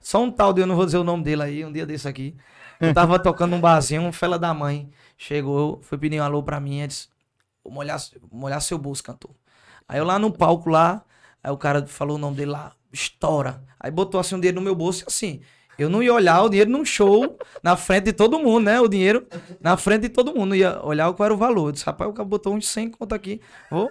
Só 0.00 0.22
um 0.22 0.30
tal 0.30 0.52
de, 0.52 0.60
eu 0.60 0.66
não 0.66 0.76
vou 0.76 0.84
dizer 0.84 0.98
o 0.98 1.04
nome 1.04 1.22
dele 1.24 1.42
aí, 1.42 1.64
um 1.64 1.72
dia 1.72 1.86
desse 1.86 2.08
aqui. 2.08 2.36
Eu 2.80 2.92
tava 2.92 3.18
tocando 3.22 3.50
num 3.52 3.60
barzinho, 3.60 4.02
um 4.02 4.12
fela 4.12 4.38
da 4.38 4.52
mãe. 4.52 4.90
Chegou, 5.16 5.80
foi 5.82 5.98
pedir 5.98 6.20
um 6.20 6.24
alô 6.24 6.42
pra 6.42 6.60
mim, 6.60 6.80
e 6.82 6.86
disse, 6.86 7.08
"Vou 7.64 7.72
molhar, 7.72 7.98
molhar 8.30 8.60
seu 8.62 8.78
bolso, 8.78 9.02
cantor. 9.02 9.30
Aí 9.88 9.98
eu 9.98 10.04
lá 10.04 10.18
no 10.18 10.30
palco 10.32 10.68
lá, 10.70 11.02
aí 11.42 11.50
o 11.50 11.56
cara 11.56 11.86
falou 11.86 12.16
o 12.16 12.18
nome 12.20 12.36
dele 12.36 12.50
lá, 12.52 12.72
estoura. 12.92 13.62
Aí 13.80 13.90
botou 13.90 14.20
assim 14.20 14.34
um 14.34 14.40
dinheiro 14.40 14.56
no 14.56 14.62
meu 14.64 14.74
bolso 14.74 15.02
e 15.02 15.04
assim, 15.06 15.40
eu 15.78 15.88
não 15.88 16.02
ia 16.02 16.12
olhar 16.12 16.42
o 16.42 16.48
dinheiro 16.48 16.70
num 16.70 16.84
show, 16.84 17.38
na 17.62 17.76
frente 17.76 18.04
de 18.04 18.12
todo 18.12 18.38
mundo, 18.38 18.64
né? 18.64 18.80
O 18.80 18.88
dinheiro 18.88 19.26
na 19.60 19.76
frente 19.76 20.02
de 20.02 20.08
todo 20.08 20.34
mundo. 20.34 20.54
Ia 20.54 20.80
olhar 20.82 21.12
qual 21.12 21.26
era 21.26 21.34
o 21.34 21.36
valor. 21.36 21.68
Eu 21.68 21.72
disse, 21.72 21.84
rapaz, 21.84 22.10
o 22.10 22.12
cara 22.12 22.28
botou 22.28 22.54
uns 22.54 22.68
100 22.68 22.90
conto 22.90 23.14
aqui. 23.14 23.40
Vou 23.70 23.88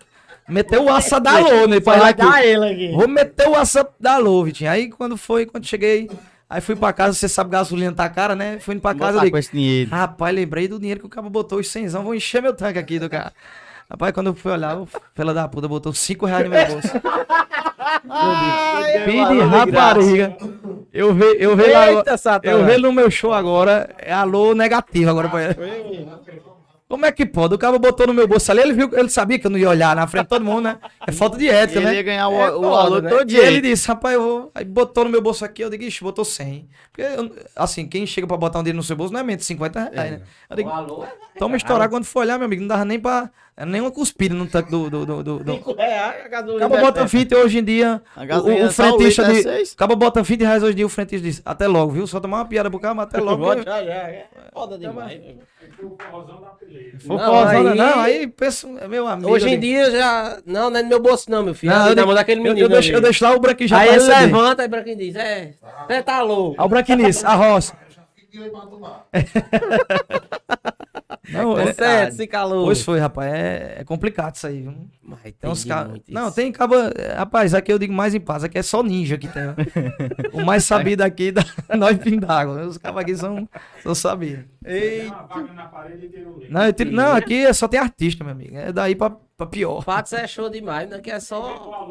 meter 0.47 0.79
o 0.79 0.89
aça 0.89 1.19
da 1.19 1.31
alô, 1.31 1.67
né? 1.67 1.77
Lá 1.85 2.09
aqui. 2.09 2.47
ele 2.47 2.65
aqui. 2.65 2.91
Vou 2.95 3.07
meter 3.07 3.47
o 3.47 3.51
WhatsApp 3.51 3.93
da 3.99 4.17
Lô, 4.17 4.43
Vitinho. 4.43 4.71
Aí 4.71 4.89
quando 4.89 5.17
foi, 5.17 5.45
quando 5.45 5.65
cheguei, 5.65 6.09
aí 6.49 6.61
fui 6.61 6.75
pra 6.75 6.93
casa, 6.93 7.13
você 7.13 7.27
sabe, 7.27 7.51
gasolina 7.51 7.91
tá 7.91 8.09
cara, 8.09 8.35
né? 8.35 8.59
Fui 8.59 8.73
indo 8.73 8.81
pra 8.81 8.95
casa, 8.95 9.17
eu 9.17 9.21
digo, 9.21 9.31
com 9.31 9.37
esse 9.37 9.51
dinheiro. 9.51 9.89
rapaz, 9.89 10.33
lembrei 10.33 10.67
do 10.67 10.79
dinheiro 10.79 11.01
que 11.01 11.05
o 11.05 11.09
cara 11.09 11.29
botou, 11.29 11.59
os 11.59 11.69
100, 11.69 11.89
vou 11.89 12.15
encher 12.15 12.41
meu 12.41 12.53
tanque 12.53 12.79
aqui 12.79 12.99
do 12.99 13.09
cara. 13.09 13.33
Rapaz, 13.89 14.11
quando 14.13 14.27
eu 14.27 14.33
fui 14.35 14.51
olhar, 14.51 14.77
o 14.77 14.87
fela 15.15 15.33
da 15.33 15.47
puta 15.47 15.67
botou 15.67 15.93
5 15.93 16.25
reais 16.25 16.43
no 16.43 16.49
meu 16.51 16.67
bolso. 16.67 16.89
Pide 19.05 19.39
rapariga. 19.41 20.37
Eu 20.93 21.13
vi, 21.13 21.25
eu 21.39 21.55
vi 21.55 21.71
lá, 21.71 21.91
Eita, 21.91 22.17
Satanás. 22.17 22.59
eu 22.59 22.65
vi 22.65 22.81
no 22.81 22.91
meu 22.91 23.09
show 23.11 23.33
agora, 23.33 23.89
é 23.97 24.11
alô 24.11 24.53
negativo 24.53 25.09
agora 25.09 25.29
pra 25.29 25.43
ele. 25.43 26.07
Como 26.89 27.05
é 27.05 27.11
que 27.11 27.25
pode? 27.25 27.53
O 27.53 27.57
cara 27.57 27.77
botou 27.77 28.07
no 28.07 28.13
meu 28.13 28.25
bolso 28.27 28.49
ali, 28.49 28.61
ele 28.61 28.71
viu, 28.71 28.89
ele 28.93 29.09
sabia 29.09 29.37
que 29.37 29.45
eu 29.45 29.51
não 29.51 29.57
ia 29.59 29.69
olhar 29.69 29.93
na 29.93 30.07
frente 30.07 30.23
de 30.23 30.29
todo 30.29 30.43
mundo, 30.45 30.61
né? 30.61 30.77
É 31.05 31.11
falta 31.11 31.37
de 31.37 31.49
ética, 31.49 31.79
Ele 31.79 31.85
né? 31.87 31.95
ia 31.95 32.03
ganhar 32.03 32.29
o, 32.29 32.33
É 32.33 32.51
o 32.55 32.73
alô 32.75 33.01
né? 33.01 33.09
todo 33.09 33.29
E 33.29 33.35
ele 33.35 33.59
dia. 33.59 33.71
disse, 33.73 33.89
rapaz, 33.89 34.15
eu 34.15 34.21
vou. 34.21 34.51
Aí 34.55 34.63
botou 34.63 35.03
no 35.03 35.09
meu 35.09 35.21
bolso 35.21 35.43
aqui, 35.43 35.61
eu 35.61 35.69
digo, 35.69 35.83
ixi, 35.83 36.01
botou 36.01 36.23
100. 36.23 36.65
Porque, 36.93 37.01
eu- 37.01 37.35
assim, 37.57 37.85
quem 37.89 38.05
chega 38.07 38.25
pra 38.25 38.37
botar 38.37 38.59
um 38.59 38.63
dinheiro 38.63 38.77
no 38.77 38.83
seu 38.83 38.95
bolso 38.95 39.11
não 39.11 39.19
é 39.19 39.23
menos 39.23 39.41
de 39.41 39.47
50 39.47 39.89
reais, 39.93 40.11
né? 40.11 40.21
Eu 40.49 40.55
digo, 40.55 40.69
alô 40.69 41.03
é 41.03 41.37
toma 41.37 41.57
estourar 41.57 41.89
quando 41.89 42.05
for 42.05 42.21
olhar, 42.21 42.37
meu 42.37 42.45
amigo, 42.45 42.61
não 42.61 42.69
dava 42.69 42.85
nem 42.85 42.97
pra. 42.99 43.29
Era 43.57 43.65
nem 43.65 43.81
uma 43.81 43.89
cuspida 43.91 44.35
no 44.35 44.45
tanque 44.45 44.69
do. 44.69 44.87
do, 44.89 45.03
do, 45.05 45.23
do, 45.23 45.39
do... 45.43 45.51
5 45.53 45.73
reais, 45.73 46.25
a 46.25 46.27
gasolina. 46.27 46.65
Acaba 46.67 46.81
bota 46.81 47.07
fita 47.07 47.35
hoje 47.37 47.57
em 47.57 47.63
dia. 47.63 48.01
A 48.15 48.23
O, 48.23 48.27
gasolina 48.27 48.61
o, 48.61 48.65
o 48.65 48.67
o 48.67 48.71
frentista 48.71 49.23
é 49.23 49.31
de. 49.33 49.41
seis. 49.41 49.73
Acaba 49.73 49.95
bota 49.95 50.21
20 50.21 50.41
reais 50.41 50.61
hoje 50.61 50.73
em 50.73 50.75
dia, 50.75 50.85
o 50.85 50.89
frentista 50.89 51.27
diz. 51.27 51.41
Até 51.43 51.65
logo, 51.67 51.91
viu? 51.91 52.05
Só 52.05 52.19
tomar 52.19 52.37
uma 52.37 52.45
piada 52.45 52.69
pro 52.69 52.79
cara, 52.79 52.93
mas 52.93 53.07
até 53.07 53.17
logo. 53.21 53.43
Porque- 53.43 53.63
já, 53.67 53.83
já. 53.83 53.93
É 53.93 54.27
foda 54.53 54.77
demais. 54.77 55.19
Se 55.19 57.07
for 57.07 57.17
Não, 57.17 57.25
forrozão, 57.25 57.67
aí- 57.67 57.75
não, 57.77 57.99
aí 57.99 58.27
pensa, 58.27 58.67
é 58.79 58.87
meu 58.87 59.07
amigo. 59.07 59.29
Hoje 59.31 59.47
em 59.49 59.53
eu 59.55 59.59
dia 59.59 59.91
já. 59.91 60.37
Não, 60.45 60.69
não 60.69 60.79
é 60.79 60.83
no 60.83 60.89
meu 60.89 60.99
bolso, 61.01 61.29
não, 61.29 61.41
meu 61.43 61.53
filho. 61.55 61.71
Não, 61.73 61.79
Não, 61.79 61.89
eu, 61.89 61.95
na 61.95 62.01
de- 62.01 62.05
mão 62.07 62.15
daquele 62.15 62.39
eu- 62.39 62.43
menino. 62.43 62.65
eu, 62.65 62.69
deixo, 62.69 62.91
eu 62.91 63.01
deixo 63.01 63.23
lá 63.23 63.35
o 63.35 63.39
branquinho 63.39 63.67
já 63.69 63.79
aí 63.79 63.89
ele 63.89 64.03
levanta, 64.03 64.61
aí 64.63 64.69
pra 64.69 64.83
quem 64.83 64.95
diz: 64.95 65.15
É, 65.15 65.53
você 65.87 66.01
tá 66.03 66.21
louco. 66.21 66.55
Ó 66.61 66.65
o 66.65 66.69
branquinice, 66.69 67.25
a 67.25 67.33
roça. 67.33 67.73
Fiquei 68.15 68.43
aí 68.43 68.49
pra 68.51 68.61
tomar. 68.61 69.05
Não, 71.29 71.55
Tá 71.55 71.61
é, 71.63 71.73
certo, 71.73 72.13
se 72.15 72.25
calou. 72.27 72.65
Pois 72.65 72.81
foi, 72.81 72.99
rapaz. 72.99 73.33
É, 73.33 73.77
é 73.79 73.83
complicado 73.83 74.35
isso 74.35 74.47
aí. 74.47 74.61
Viu? 74.61 74.89
Mas 75.03 75.19
Tem 75.39 75.49
uns 75.49 75.65
caras. 75.65 75.89
muito 75.91 76.11
Não, 76.11 76.31
tem 76.31 76.51
caba. 76.51 76.91
é, 76.95 77.13
Rapaz, 77.15 77.53
aqui 77.53 77.71
eu 77.71 77.77
digo 77.79 77.93
mais 77.93 78.15
em 78.15 78.19
paz. 78.19 78.43
Aqui 78.43 78.57
é 78.57 78.63
só 78.63 78.81
ninja 78.81 79.17
que 79.17 79.27
tem. 79.27 79.43
o 80.33 80.45
mais 80.45 80.63
sabido 80.65 81.01
aqui 81.01 81.31
da 81.31 81.41
nós 81.77 81.97
fim 82.01 82.17
d'água. 82.19 82.65
Os 82.65 82.77
cabas 82.77 83.03
aqui 83.03 83.15
são, 83.15 83.47
são 83.83 83.93
sabidos. 83.93 84.45
Não, 86.49 86.65
eu 86.65 86.73
tiro- 86.73 86.91
não, 86.91 87.13
aqui 87.13 87.45
é 87.45 87.53
só 87.53 87.67
tem 87.67 87.79
artista, 87.79 88.23
meu 88.23 88.31
amigo. 88.33 88.55
É 88.55 88.71
daí 88.71 88.95
pra, 88.95 89.09
pra 89.09 89.45
pior. 89.47 89.83
Patos 89.83 90.13
é 90.13 90.25
show 90.27 90.49
demais, 90.49 90.89
né? 90.89 90.99
Que 90.99 91.11
é 91.11 91.19
só. 91.19 91.85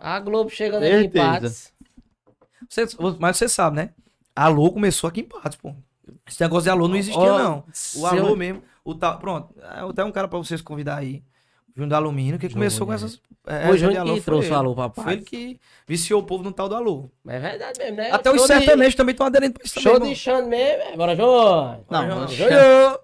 A 0.00 0.18
Globo 0.20 0.50
chegando 0.50 0.84
aqui 0.84 0.94
em. 0.94 1.10
Patos. 1.10 1.72
Você- 2.68 2.86
mas 3.18 3.36
você 3.36 3.48
sabe, 3.48 3.76
né? 3.76 3.90
Alô 4.34 4.72
começou 4.72 5.08
aqui 5.08 5.20
em 5.20 5.24
Patos, 5.24 5.56
pô. 5.56 5.74
Esse 6.28 6.40
negócio 6.40 6.64
de 6.64 6.70
alô 6.70 6.88
não 6.88 6.96
existia, 6.96 7.20
Ó, 7.20 7.38
não. 7.38 7.64
O 7.96 8.06
alô 8.06 8.28
eu- 8.30 8.36
mesmo. 8.36 8.62
O 8.84 8.94
tal, 8.94 9.18
pronto. 9.18 9.54
é, 9.60 9.80
Até 9.88 10.04
um 10.04 10.12
cara 10.12 10.26
pra 10.28 10.38
vocês 10.38 10.60
convidar 10.60 10.96
aí. 10.96 11.22
O 11.68 11.72
Júnior 11.74 11.88
do 11.88 11.94
Alumínio, 11.96 12.38
que 12.38 12.48
começou 12.50 12.86
com 12.86 12.92
essas. 12.92 13.18
É, 13.46 13.68
O 13.70 13.72
de 13.72 13.78
Júnior 13.78 14.00
alô, 14.02 14.14
que 14.14 14.20
foi 14.20 14.24
trouxe 14.24 14.48
ele. 14.48 14.54
o 14.54 14.58
alô 14.58 14.74
pra 14.74 14.90
Foi 15.02 15.12
ele 15.14 15.22
que 15.22 15.58
viciou 15.86 16.20
o 16.20 16.22
povo 16.22 16.44
no 16.44 16.52
tal 16.52 16.68
do 16.68 16.74
alô. 16.76 17.10
É 17.26 17.38
verdade 17.38 17.78
mesmo, 17.78 17.96
né? 17.96 18.10
Até 18.12 18.30
os 18.30 18.36
Show 18.36 18.46
de- 18.46 18.52
sertanejos 18.54 18.94
também 18.94 19.12
estão 19.12 19.26
aderindo 19.26 19.54
pra 19.54 19.62
isso 19.64 19.80
Show 19.80 19.94
também. 19.94 20.10
de 20.12 20.16
Xande 20.18 20.48
mesmo. 20.48 20.82
é, 20.82 20.96
Bora, 20.96 21.16
João. 21.16 21.84
Não, 21.90 22.28
João. 22.28 22.98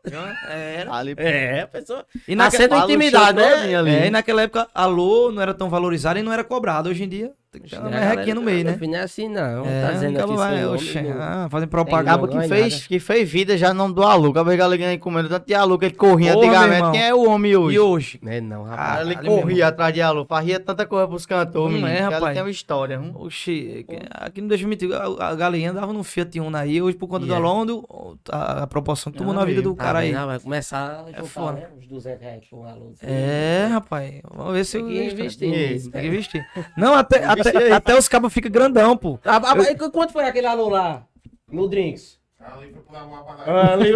Era. 0.49 0.95
Ali, 0.95 1.15
É, 1.17 1.63
a 1.63 1.67
pessoa. 1.67 2.05
E 2.27 2.37
Nascendo 2.37 2.77
intimidade, 2.77 3.41
show 3.41 3.83
né? 3.85 4.03
é, 4.05 4.07
e 4.07 4.11
naquela 4.11 4.43
época, 4.43 4.69
alô 4.75 5.33
não 5.33 5.41
era 5.43 5.55
tão 5.55 5.69
valorizado 5.71 6.19
e 6.19 6.23
não 6.23 6.33
era 6.33 6.45
cobrado. 6.45 6.89
Hoje 6.91 7.05
em 7.05 7.09
dia, 7.09 7.33
tem 7.51 7.63
que 7.63 7.71
ter 7.71 7.79
uma 7.79 7.89
merrequinha 7.91 8.35
no 8.35 8.43
meio, 8.43 8.65
né? 8.65 8.79
Não 8.81 8.95
é 8.95 9.01
assim, 9.01 9.29
não. 9.29 9.65
É, 9.67 9.83
tá 9.87 9.93
dizendo 9.93 10.19
aqui 10.21 10.35
vai, 10.35 10.67
oxe, 10.67 11.01
não. 11.01 11.17
ah, 11.23 11.49
fazendo 11.51 11.69
propaganda. 11.71 12.11
Acaba 12.13 12.27
Não 12.27 12.39
que 12.39 12.45
é 12.45 12.49
fez, 12.49 12.87
que 12.87 12.99
fez 12.99 13.29
vida 13.31 13.57
já 13.57 13.73
nome 13.73 13.95
do 13.95 14.03
Alu. 14.03 14.31
Acaba 14.31 14.51
que 14.51 14.57
galinha 14.57 14.99
comendo 14.99 15.29
tanto 15.29 15.47
de 15.47 15.55
Alu 15.55 15.79
que 15.79 15.87
ele 15.87 15.95
corria 15.95 16.35
Porra, 16.35 16.47
antigamente. 16.47 16.91
Quem 16.93 17.03
é 17.09 17.15
o 17.15 17.29
homem 17.29 17.57
hoje? 17.57 17.77
E 17.77 17.81
hoje? 17.81 18.19
Não 18.23 18.33
é 18.33 18.41
não, 18.41 18.67
Ah, 18.67 18.71
rapaz. 18.71 19.01
ele 19.07 19.15
Caralho, 19.17 19.33
corria 19.41 19.67
atrás 19.69 19.95
de 19.95 20.03
Alu, 20.03 20.27
fazia 20.29 20.61
tanta 20.61 20.85
coisa 20.87 21.09
pros 21.09 21.25
cantores, 21.27 21.81
Não 21.81 21.89
menino. 21.89 21.89
é, 21.89 22.01
rapaz. 22.15 22.35
tem 22.35 22.43
uma 22.43 22.51
história. 22.51 23.01
hum. 23.01 23.13
Oxi, 23.15 23.87
aqui 24.11 24.41
não 24.41 24.49
deixa 24.49 24.65
eu 24.65 24.69
mentir. 24.69 24.91
A, 24.93 25.29
a 25.31 25.35
galinha 25.35 25.73
dava 25.73 25.93
no 25.93 26.03
Fiat 26.05 26.39
Uno 26.41 26.57
aí, 26.57 26.83
hoje 26.83 26.97
por 26.97 27.07
conta 27.09 27.25
do 27.25 27.33
Yeah. 27.33 27.47
Alonso, 27.49 28.19
a, 28.31 28.63
a 28.63 28.67
proporção 28.67 29.13
tomou 29.13 29.33
Ah, 29.33 29.37
na 29.37 29.45
vida 29.45 29.63
do 29.63 29.75
Tá 29.75 29.85
cara 29.85 29.99
aí. 30.01 30.13
vendo? 30.13 30.27
vai 30.27 30.39
começar 30.39 31.05
a 31.07 31.11
É 31.11 31.23
juntar, 31.23 31.53
né? 31.55 31.69
Uns 31.79 31.87
200 31.87 32.21
reais 32.23 32.43
um 32.53 32.65
aluno. 32.65 32.93
É, 33.03 33.69
rapaz. 33.71 34.21
Vamos 34.35 34.53
ver 34.53 34.65
se 34.65 34.73
Tem 34.79 34.81
eu 34.83 34.89
que 34.89 35.13
investir 35.13 35.49
nisso. 35.51 35.91
Tem 35.91 36.01
que 36.03 36.07
investir. 36.09 36.47
Não, 36.77 36.95
até, 36.95 37.25
até, 37.41 37.73
até 37.73 37.99
os 37.99 38.09
cabos 38.09 38.33
ficam 38.33 38.51
grandão, 38.51 38.97
pô. 38.97 39.19
Ah, 39.25 39.37
ah, 39.37 39.55
mas 39.55 39.77
Quanto 39.93 40.13
foi 40.13 40.25
aquele 40.25 40.47
aluno 40.47 40.71
lá? 40.71 41.05
No 41.51 41.69
Drinks? 41.69 42.19
Ali 42.41 42.73
foi 42.73 42.83
pra 42.83 43.05
uma 43.05 43.23
padaria. 43.25 43.73
Ali, 43.73 43.93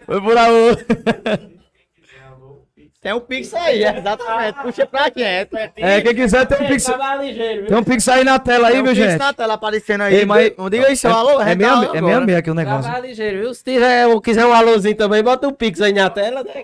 Foi 0.06 0.20
por 0.20 0.36
Alu. 0.36 0.76
Tem 3.02 3.14
um 3.14 3.20
pix 3.20 3.54
aí, 3.54 3.82
exatamente. 3.82 4.60
Puxa 4.60 4.84
pra 4.86 5.04
gente. 5.04 5.22
É, 5.76 6.02
quem 6.02 6.14
quiser 6.14 6.44
tem 6.46 6.58
um 6.66 6.68
pix, 6.68 6.86
ligeiro, 7.22 7.66
tem 7.66 7.76
um 7.78 7.82
pix 7.82 8.06
aí 8.08 8.22
na 8.24 8.38
tela 8.38 8.66
aí, 8.68 8.72
Tem 8.74 8.82
um 8.82 8.84
meu 8.84 8.92
pix 8.94 9.06
gente. 9.06 9.18
na 9.18 9.32
tela 9.32 9.54
aparecendo 9.54 10.02
aí. 10.02 10.16
Ei, 10.16 10.26
mas- 10.26 10.52
Não 10.58 10.68
diga 10.68 10.92
isso, 10.92 11.08
Alô. 11.08 11.40
É 11.40 11.54
meia, 11.54 11.90
é 11.94 12.00
meia 12.02 12.20
meia 12.20 12.38
aqui 12.40 12.50
o 12.50 12.54
negócio. 12.54 12.90
Tava 12.92 13.06
ligeiro, 13.06 13.38
viu? 13.40 13.54
Se 13.54 13.64
tiver, 13.64 14.06
ou 14.06 14.20
quiser 14.20 14.44
um 14.44 14.52
alôzinho 14.52 14.94
também, 14.94 15.22
bota 15.22 15.48
um 15.48 15.52
pix 15.52 15.80
aí 15.80 15.94
na 15.94 16.10
tela, 16.10 16.44
né? 16.44 16.62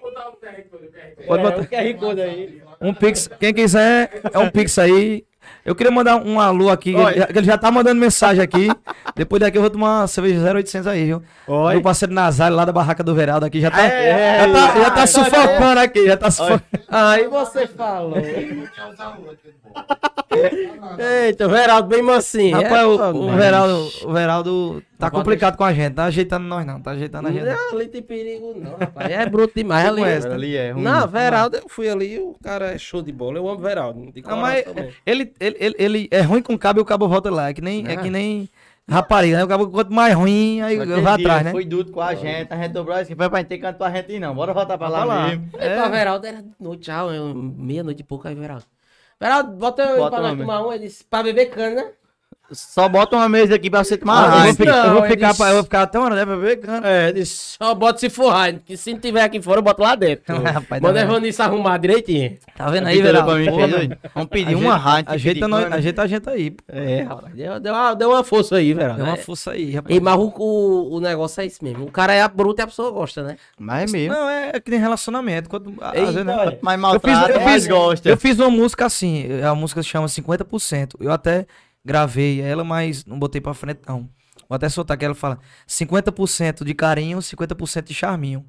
Pode 1.27 1.41
É, 1.41 1.43
botar. 1.43 1.61
o 1.63 1.67
QR 1.67 1.95
Code 1.99 2.21
aí. 2.21 2.63
Um 2.83 2.93
pix, 2.93 3.31
quem 3.41 3.55
quiser, 3.55 4.11
é 4.31 4.39
um 4.39 4.51
pix 4.51 4.79
aí. 4.79 5.25
Eu 5.67 5.75
queria 5.75 5.91
mandar 5.91 6.17
um 6.17 6.41
alô 6.41 6.71
aqui, 6.71 6.95
ele, 6.95 7.19
já- 7.19 7.27
ele 7.29 7.45
já 7.45 7.59
tá 7.59 7.71
mandando 7.71 8.01
mensagem 8.01 8.43
aqui. 8.43 8.69
Depois 9.15 9.41
daqui 9.41 9.59
eu 9.59 9.63
vou 9.63 9.71
tomar 9.71 10.01
uma 10.03 10.07
cerveja 10.07 10.41
0800 10.41 10.87
aí, 10.87 11.05
viu? 11.07 11.23
Oi. 11.49 11.73
Meu 11.75 11.83
parceiro 11.83 12.15
Nazário 12.15 12.57
lá 12.57 12.65
da 12.65 12.73
barraca 12.73 13.03
do 13.03 13.15
Veraldo 13.15 13.45
aqui 13.47 13.61
já 13.61 13.71
tá, 13.71 13.83
É, 13.83 14.39
já 14.47 14.53
tá, 14.53 14.81
já 14.81 14.91
tá 14.91 15.03
é, 15.03 15.07
sufocando 15.07 15.81
aqui, 15.81 16.07
já 16.07 16.17
tá 16.17 16.31
sufocando. 16.31 16.63
Aí 16.89 17.27
você 17.29 17.67
falou. 17.67 18.17
Eita, 20.99 21.47
o 21.47 21.51
Veraldo 21.51 21.89
bem 21.89 22.03
mansinho. 22.03 22.57
Rapaz, 22.57 22.83
é, 22.83 22.87
o, 22.87 22.99
fogo, 22.99 23.19
o 23.21 23.27
mas- 23.29 23.37
Veraldo, 23.37 23.89
o 24.05 24.13
Veraldo 24.13 24.83
tá 24.99 25.11
complicado 25.11 25.57
com 25.57 25.65
a 25.65 25.73
gente, 25.73 25.95
tá 25.95 26.05
ajeitando 26.05 26.47
nós 26.47 26.67
não, 26.67 26.81
tá 26.81 26.93
ajeitando 26.93 27.29
a 27.29 27.33
gente. 27.33 27.45
não. 27.45 27.53
Não, 27.55 27.73
ali 27.79 27.89
tem 27.89 28.03
perigo 28.03 28.55
não, 28.57 28.77
rapaz. 28.77 29.11
É 29.11 29.27
bruto 29.27 29.53
demais 29.55 29.87
ali. 29.87 30.01
conhece, 30.03 30.27
ali 30.29 30.57
é 30.57 30.71
ruim. 30.73 30.83
Não, 30.83 31.07
Veraldo, 31.07 31.57
eu 31.57 31.69
fui 31.69 31.89
ali, 31.89 32.19
o 32.19 32.35
cara 32.43 32.73
é 32.75 32.79
show 32.79 33.03
de 33.03 33.13
bola. 33.13 33.39
Eu 33.39 33.49
amo 33.49 33.59
Veraldo. 33.61 34.13
Não, 34.25 34.37
mas 34.37 34.65
mesmo. 34.67 34.91
ele, 35.05 35.33
ele, 35.59 35.75
ele, 35.79 35.99
ele 35.99 36.09
é 36.11 36.21
ruim 36.23 36.43
com 36.43 36.57
cabo 36.59 36.81
e 36.81 36.83
o 36.83 36.85
cabo 36.85 37.09
volta 37.09 37.31
lá. 37.31 37.49
É 37.49 37.55
que 37.55 37.61
nem, 37.61 37.87
é 37.87 37.95
Ah. 37.95 37.97
que 37.97 38.11
nem 38.11 38.49
rapariga, 38.89 39.37
né? 39.39 39.45
O 39.45 39.49
cabo 39.49 39.69
quanto 39.69 39.93
mais 39.93 40.15
ruim, 40.15 40.61
aí 40.63 40.81
Aquele 40.81 41.01
vai 41.01 41.15
atrás, 41.15 41.43
né? 41.45 41.51
Foi 41.51 41.65
duro 41.65 41.91
com 41.91 42.01
a 42.01 42.15
gente, 42.15 42.53
a 42.53 42.57
gente 42.57 42.73
dobrou 42.73 42.97
assim, 42.97 43.15
foi 43.15 43.29
pra 43.29 43.39
gente 43.41 43.49
ter 43.49 43.59
canto 43.59 43.77
pra 43.79 43.91
gente 43.91 44.13
ir, 44.13 44.21
não. 44.21 44.35
Bora 44.35 44.53
voltar 44.55 44.79
pra 44.79 44.89
lá, 44.89 45.05
lá. 45.05 45.29
mesmo. 45.29 45.49
É. 45.59 45.75
Pra 45.77 45.89
Veraldo 45.89 46.27
era 46.27 46.43
de 46.43 46.51
noite 46.61 46.87
já, 46.87 47.03
eu- 47.05 47.35
meia-noite 47.35 48.01
e 48.03 48.05
pouco 48.05 48.29
aí, 48.29 48.35
Veraldo. 48.35 48.65
Veraldo, 49.21 49.53
bota 49.53 49.83
eu 49.83 49.97
Bota 49.97 50.17
pra 50.19 50.29
nós 50.29 50.39
tomar 50.39 50.67
um. 50.67 50.73
Ele 50.73 50.85
disse, 50.87 51.03
pra 51.05 51.23
beber 51.23 51.47
cana. 51.47 51.87
Só 52.53 52.89
bota 52.89 53.17
uma 53.17 53.29
mesa 53.29 53.55
aqui 53.57 53.69
pra 53.69 53.83
você 53.83 53.97
tomar 53.97 54.23
Ah, 54.23 54.25
eu, 54.27 54.39
mas- 54.47 54.57
ficar, 54.57 54.77
eu, 54.77 54.87
não, 54.87 55.01
vou 55.01 55.09
ficar, 55.09 55.31
disse- 55.33 55.43
eu 55.43 55.55
vou 55.55 55.65
ficar 55.65 55.83
até 55.83 55.99
uma 55.99 56.05
hora, 56.07 56.15
né? 56.15 56.25
Pra 56.25 56.37
ver, 56.37 56.57
cara. 56.59 56.89
É, 56.89 57.13
disse, 57.13 57.57
só 57.61 57.75
bota 57.75 57.99
se 57.99 58.09
for 58.09 58.29
raio, 58.33 58.61
que 58.65 58.77
se 58.77 58.93
não 58.93 59.01
tiver 59.01 59.23
aqui 59.23 59.43
fora, 59.43 59.59
eu 59.59 59.63
boto 59.63 59.83
lá 59.83 59.95
dentro. 59.95 60.25
Rapaz, 60.43 60.81
tá 60.81 60.81
Manda 60.81 61.01
vendo? 61.01 61.11
Evanice 61.13 61.43
arrumar 61.43 61.77
direitinho. 61.79 62.39
Tá 62.57 62.71
vendo 62.71 62.87
aí, 62.87 62.97
Aí, 62.97 63.03
velho? 63.03 63.97
Vamos 64.15 64.29
pedir 64.31 64.55
uma 64.55 64.77
rádio. 64.77 65.13
Ajeita, 65.13 65.49
nós, 65.49 65.73
ajeita 65.73 66.03
a 66.03 66.07
gente 66.07 66.29
aí. 66.29 66.51
pô. 66.53 66.63
É, 66.69 67.03
rapaz, 67.03 67.35
deu, 67.35 67.61
deu, 67.61 67.73
uma, 67.75 67.95
deu 67.95 68.11
uma 68.11 68.23
força 68.25 68.57
aí, 68.57 68.73
Veraldo. 68.73 68.99
Dá 68.99 69.05
uma 69.11 69.15
É. 69.15 69.17
força 69.17 69.51
aí, 69.53 69.73
rapaz. 69.75 69.97
E, 69.97 70.01
mas 70.01 70.17
o, 70.17 70.33
o, 70.39 70.95
o 70.97 71.01
negócio 71.01 71.41
é 71.41 71.47
isso 71.47 71.65
mesmo. 71.65 71.85
O 71.85 71.91
cara 71.91 72.13
é 72.15 72.27
bruto 72.29 72.61
e 72.61 72.63
a 72.63 72.67
pessoa 72.67 72.91
gosta, 72.91 73.23
né? 73.23 73.37
Mas 73.59 73.93
é 73.93 73.97
mesmo. 73.97 74.15
Não, 74.15 74.29
é 74.31 74.61
que 74.61 74.71
nem 74.71 74.81
relacionamento. 74.81 75.49
Quando, 75.49 75.75
às 75.81 75.95
Eita, 75.95 76.07
vezes, 76.13 76.25
né? 76.25 76.37
olha. 76.37 76.59
Mais 76.63 76.81
Eu 76.81 77.01
fiz, 77.01 77.29
eu, 77.29 77.41
mais 77.41 77.53
fiz, 77.63 77.67
gosta. 77.67 78.09
eu 78.09 78.17
fiz 78.17 78.39
uma 78.39 78.51
música 78.51 78.87
assim, 78.87 79.27
a 79.43 79.55
música 79.55 79.83
se 79.83 79.89
chama 79.89 80.07
50%. 80.07 80.95
Eu 81.01 81.11
até 81.13 81.47
gravei 81.87 82.41
ela, 82.41 82.65
mas 82.65 83.05
não 83.07 83.19
botei 83.19 83.41
pra 83.41 83.55
frente, 83.55 83.81
não. 83.87 84.09
Vou 84.49 84.55
até 84.57 84.69
soltar 84.69 84.97
que 84.97 85.05
ela 85.05 85.15
fala 85.15 85.39
50% 85.67 86.65
de 86.65 86.75
carinho, 86.75 87.19
50% 87.19 87.85
de 87.85 87.95
charminho. 87.95 88.45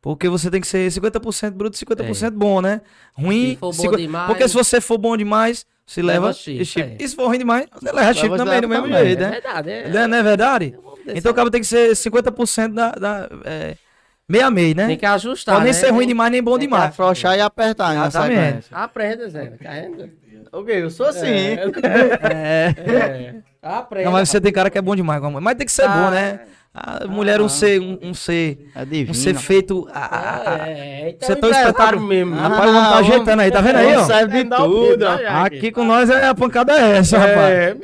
Porque 0.00 0.28
você 0.28 0.50
tem 0.50 0.60
que 0.60 0.66
ser 0.66 0.88
50% 0.90 1.50
bruto 1.52 1.76
e 1.76 1.78
50% 1.84 2.30
bom, 2.30 2.60
né? 2.60 2.80
Ruim. 3.14 3.50
Se 3.50 3.56
for 3.56 3.66
bom 3.66 3.72
50 3.72 3.96
demais- 3.96 4.26
Porque 4.28 4.48
se 4.48 4.54
você 4.54 4.80
for 4.80 4.98
bom 4.98 5.16
demais, 5.16 5.66
você 5.84 6.00
Leva 6.02 6.26
leva, 6.26 6.32
chifre, 6.32 6.64
chifre. 6.64 6.92
é. 6.92 6.96
E 7.04 7.08
se 7.08 7.16
for 7.16 7.26
ruim 7.26 7.38
demais, 7.38 7.66
você 7.72 7.92
leva 7.92 8.14
você 8.14 8.28
também, 8.28 8.46
leva 8.46 8.60
do 8.62 8.68
mesmo 8.68 8.84
também. 8.86 9.04
jeito, 9.04 9.22
É 9.22 9.24
né? 9.24 9.30
verdade, 9.32 9.70
é. 9.70 9.88
Não 9.88 10.00
é- 10.00 10.06
não 10.06 10.16
é 10.18 10.22
verdade? 10.22 10.74
desse 11.04 11.18
Então 11.18 11.32
o 11.32 11.34
cara 11.34 11.50
tem 11.50 11.60
que 11.60 11.66
ser 11.66 11.94
50% 11.96 12.74
da, 12.74 12.90
da 12.92 13.28
é, 13.44 13.76
meia 14.28 14.50
meia, 14.50 14.74
né? 14.74 14.86
Tem 14.88 14.96
que 14.98 15.06
ajustar, 15.06 15.54
Pode 15.56 15.64
nem 15.64 15.72
né? 15.72 15.78
ser 15.78 15.90
ruim 15.90 16.06
demais, 16.06 16.30
nem 16.32 16.42
bom 16.42 16.52
Tem 16.52 16.60
que 16.60 16.66
demais. 16.66 16.90
afrouxar 16.90 17.36
e 17.36 17.40
apertar 17.40 17.94
na 17.94 18.06
Exatamente. 18.06 18.66
Aprenda, 18.72 19.28
Zé. 19.28 19.52
Ok, 20.56 20.82
eu 20.84 20.88
sou 20.90 21.06
assim. 21.06 21.26
É. 21.28 22.74
É. 22.82 23.34
Aprenda. 23.62 24.06
Não, 24.06 24.12
mas 24.12 24.30
você 24.30 24.40
tem 24.40 24.50
cara 24.50 24.70
que 24.70 24.78
é 24.78 24.82
bom 24.82 24.96
demais 24.96 25.20
com 25.20 25.26
a 25.26 25.30
mãe. 25.30 25.42
Mas 25.42 25.54
tem 25.56 25.66
que 25.66 25.72
ser 25.72 25.82
Ah, 25.82 25.88
bom, 25.88 26.10
né? 26.10 26.40
A 26.72 27.06
mulher, 27.06 27.40
um 27.42 27.48
ser, 27.48 27.80
um, 27.80 27.98
um 28.02 28.14
ser, 28.14 28.70
É 28.74 29.10
um 29.10 29.14
ser 29.14 29.34
feito. 29.34 29.86
Ah, 29.92 30.42
ah, 30.62 30.68
é. 30.68 31.10
Então 31.10 31.26
Você 31.26 31.32
é 31.32 31.36
tá 31.36 31.46
um 31.46 31.50
espetáculo 31.50 31.72
empresário 31.72 32.00
mesmo. 32.00 32.34
Ah, 32.36 32.48
Rapaz, 32.48 32.70
o 32.70 32.70
homem 32.70 32.82
tá 32.82 32.98
ajeitando 32.98 33.42
aí, 33.42 33.50
tá 33.50 33.60
vendo 33.60 33.76
aí, 33.76 33.96
ó? 33.96 34.04
Serve 34.04 34.44
de 34.44 34.54
o 34.54 34.56
tudo. 34.56 35.06
Aqui 35.06 35.72
com 35.72 35.84
nós 35.84 36.08
é 36.08 36.26
a 36.26 36.34
pancada 36.34 36.72
é 36.72 36.98
essa, 36.98 37.18
rapaz. 37.18 37.38
É, 37.38 37.74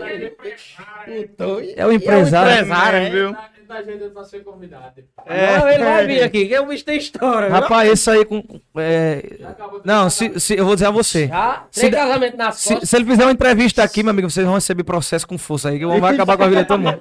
Putou. 1.06 1.60
É 1.76 1.86
o 1.86 1.92
empresário. 1.92 2.50
É 2.50 2.54
o 2.54 2.62
empresário, 2.62 2.98
É, 2.98 3.06
é. 3.06 3.10
viu? 3.10 3.36
Tá 3.72 3.78
agendando 3.78 4.10
pra 4.10 4.24
ser 4.24 4.44
convidado. 4.44 4.92
Não, 5.26 5.68
ele 5.68 5.82
vai 5.84 6.06
vir 6.06 6.22
aqui, 6.22 6.46
que 6.46 6.58
o 6.58 6.66
bicho 6.66 6.84
tem 6.84 6.98
história. 6.98 7.48
viu? 7.48 7.56
Rapaz, 7.58 7.90
esse 7.90 8.10
aí 8.10 8.24
com. 8.24 8.42
é, 8.76 9.38
Não, 9.84 10.10
se, 10.10 10.38
se- 10.38 10.56
eu 10.58 10.64
vou 10.66 10.74
dizer 10.74 10.86
a 10.86 10.90
você. 10.90 11.26
Já, 11.28 11.64
Se 11.70 11.80
três 11.88 11.94
casamentos 11.94 12.38
nas 12.38 12.56
Se, 12.56 12.68
costas. 12.68 12.90
se 12.90 12.96
ele 12.96 13.04
fizer 13.06 13.22
uma 13.24 13.32
entrevista 13.32 13.82
aqui, 13.82 14.02
meu 14.02 14.10
amigo, 14.10 14.28
vocês 14.28 14.44
vão 14.44 14.56
receber 14.56 14.84
processo 14.84 15.26
com 15.26 15.38
força 15.38 15.70
aí, 15.70 15.78
que 15.78 15.86
vai 15.86 16.12
acabar 16.14 16.36
com 16.36 16.42
a 16.44 16.48
vida 16.48 16.62
de 16.62 16.68
todo 16.68 16.80
mundo. 16.80 16.98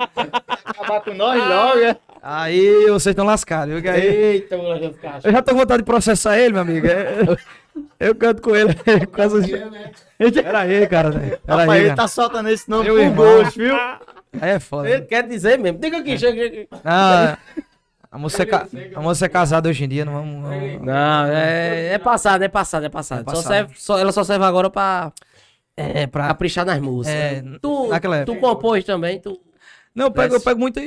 Acabar 0.65 1.01
com 1.01 1.13
nós 1.13 1.37
logo, 1.45 1.79
é? 1.79 1.97
Aí 2.23 2.85
vocês 2.85 3.07
estão 3.07 3.25
lascados. 3.25 3.73
viu? 3.73 3.81
Que 3.81 3.89
aí- 3.89 4.07
Eita, 4.07 4.55
moleque. 4.57 4.95
Eu 5.23 5.31
já 5.31 5.41
tô 5.41 5.51
com 5.51 5.57
vontade 5.59 5.81
de 5.83 5.85
processar 5.85 6.37
ele, 6.39 6.53
meu 6.53 6.61
amigo. 6.61 6.87
É- 6.87 7.35
Eu 7.99 8.15
canto 8.15 8.41
com 8.41 8.55
ele. 8.55 8.75
essas... 9.17 9.45
Pera 10.33 10.59
aí, 10.59 10.87
cara. 10.87 11.11
Pera 11.11 11.39
Rapaz, 11.47 11.69
aí, 11.69 11.79
ele 11.79 11.87
cara. 11.89 11.95
tá 12.01 12.07
soltando 12.07 12.49
esse 12.49 12.69
nome 12.69 12.87
por 12.89 13.09
gosto, 13.15 13.57
viu? 13.57 13.75
Aí 14.39 14.51
é 14.51 14.59
foda. 14.59 14.89
Ele 14.89 15.01
quer 15.03 15.27
dizer 15.27 15.57
mesmo. 15.59 15.77
Diga 15.79 15.97
aqui, 15.99 16.17
chega 16.17 16.45
aqui. 16.45 16.67
Ah, 16.85 17.37
a 18.11 18.17
moça, 18.17 18.43
é 18.43 18.45
ca- 18.45 18.67
a 18.95 19.01
moça 19.01 19.25
é 19.25 19.29
casada 19.29 19.69
hoje 19.69 19.83
em 19.83 19.87
dia, 19.89 20.05
não 20.05 20.13
vamos. 20.13 20.41
não- 20.43 20.85
Não, 20.85 21.25
é, 21.25 21.93
é 21.93 21.97
passado, 21.97 22.41
é 22.43 22.47
passado, 22.47 22.85
é 22.85 22.89
passado. 22.89 23.19
É 23.21 23.23
Só 23.23 23.35
passado. 23.35 23.47
serve, 23.47 23.73
só, 23.77 23.99
ela 23.99 24.11
só 24.11 24.23
serve 24.23 24.45
agora 24.45 24.69
pra 24.69 25.11
É, 25.75 26.07
pra. 26.07 26.27
caprichar 26.27 26.65
nas 26.65 26.79
músicas. 26.79 27.15
É, 27.19 27.43
tu, 27.61 27.87
naquela 27.89 28.23
tu 28.25 28.35
compôs 28.37 28.83
também, 28.83 29.19
tu. 29.19 29.39
Não, 29.93 30.05
eu 30.05 30.11
pego, 30.11 30.35
eu 30.35 30.41
pego 30.41 30.57
muito 30.59 30.79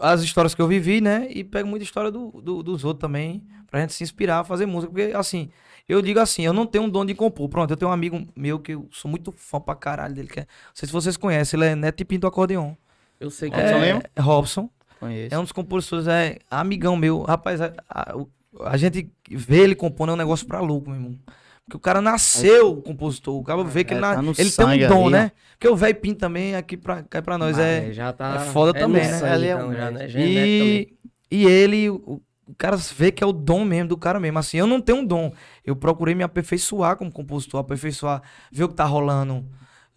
as 0.00 0.20
histórias 0.22 0.54
que 0.54 0.60
eu 0.60 0.68
vivi, 0.68 1.00
né? 1.00 1.26
E 1.30 1.42
pego 1.42 1.66
muita 1.66 1.84
história 1.84 2.10
do, 2.10 2.30
do- 2.42 2.62
dos 2.62 2.84
outros 2.84 3.00
também, 3.00 3.42
pra 3.70 3.80
gente 3.80 3.94
se 3.94 4.04
inspirar 4.04 4.40
a 4.40 4.44
fazer 4.44 4.66
música. 4.66 4.92
Porque, 4.92 5.10
assim, 5.16 5.48
eu 5.88 6.02
digo 6.02 6.20
assim, 6.20 6.44
eu 6.44 6.52
não 6.52 6.66
tenho 6.66 6.84
um 6.84 6.88
dom 6.90 7.02
de 7.06 7.14
compor. 7.14 7.48
Pronto, 7.48 7.70
eu 7.70 7.76
tenho 7.78 7.90
um 7.90 7.94
amigo 7.94 8.26
meu 8.36 8.58
que 8.58 8.72
eu 8.72 8.86
sou 8.92 9.10
muito 9.10 9.32
fã 9.32 9.58
pra 9.58 9.74
caralho 9.74 10.14
dele. 10.14 10.28
Que 10.28 10.40
é, 10.40 10.42
não 10.42 10.48
sei 10.74 10.86
se 10.86 10.92
vocês 10.92 11.16
conhecem, 11.16 11.58
ele 11.58 11.70
é 11.70 11.74
Neto 11.74 12.02
e 12.02 12.04
Pinto 12.04 12.26
Acordeon. 12.26 12.74
Eu 13.22 13.30
sei 13.30 13.50
que 13.50 13.56
Robson 13.56 13.76
É, 13.76 13.86
Lima? 13.88 14.02
é 14.16 14.20
Robson. 14.20 14.68
Conheço. 14.98 15.34
É 15.34 15.38
um 15.38 15.42
dos 15.42 15.52
compositores, 15.52 16.06
é 16.08 16.38
amigão 16.50 16.96
meu. 16.96 17.22
Rapaz, 17.22 17.60
a, 17.60 17.72
a- 17.88 18.14
a 18.64 18.76
gente 18.76 19.10
vê 19.30 19.60
ele 19.60 19.74
compondo 19.74 20.10
é 20.10 20.12
um 20.14 20.16
negócio 20.18 20.46
pra 20.46 20.60
louco, 20.60 20.90
meu 20.90 20.98
irmão. 20.98 21.18
Porque 21.64 21.76
o 21.76 21.80
cara 21.80 22.00
nasceu 22.00 22.76
compositor. 22.82 23.36
O 23.38 23.44
cara 23.44 23.62
vê 23.64 23.84
que 23.84 23.94
É, 23.94 23.96
ele, 23.96 24.00
na- 24.00 24.14
tá 24.16 24.22
ele 24.36 24.50
tem 24.50 24.66
um 24.66 24.88
dom, 24.88 25.02
ali, 25.06 25.12
né? 25.12 25.32
Porque 25.52 25.68
o 25.68 25.76
velho 25.76 25.94
Pinto 25.96 26.18
também 26.18 26.54
aqui 26.56 26.76
pra, 26.76 27.02
cai 27.04 27.22
pra 27.22 27.38
nós. 27.38 27.56
é, 27.58 27.92
já 27.92 28.12
tá, 28.12 28.34
é 28.34 28.38
foda 28.52 28.74
também, 28.74 29.04
no 29.04 29.10
né? 29.10 29.18
sangue, 29.18 29.46
é 29.46 29.52
então, 29.52 29.68
um 29.68 29.70
né? 29.70 29.86
Também. 29.90 30.08
E, 30.18 30.92
e 31.30 31.44
ele, 31.46 31.88
o, 31.88 32.20
o 32.48 32.54
cara 32.58 32.76
vê 32.76 33.12
que 33.12 33.22
é 33.22 33.26
o 33.26 33.32
dom 33.32 33.64
mesmo 33.64 33.88
do 33.90 33.96
cara 33.96 34.18
mesmo. 34.20 34.38
Assim, 34.40 34.58
eu 34.58 34.66
não 34.66 34.80
tenho 34.80 34.98
um 34.98 35.04
dom. 35.06 35.32
Eu 35.64 35.74
procurei 35.76 36.14
me 36.14 36.24
aperfeiçoar 36.24 36.96
como 36.96 37.10
compositor, 37.12 37.60
aperfeiçoar, 37.60 38.20
ver 38.50 38.64
o 38.64 38.68
que 38.68 38.74
tá 38.74 38.84
rolando, 38.84 39.44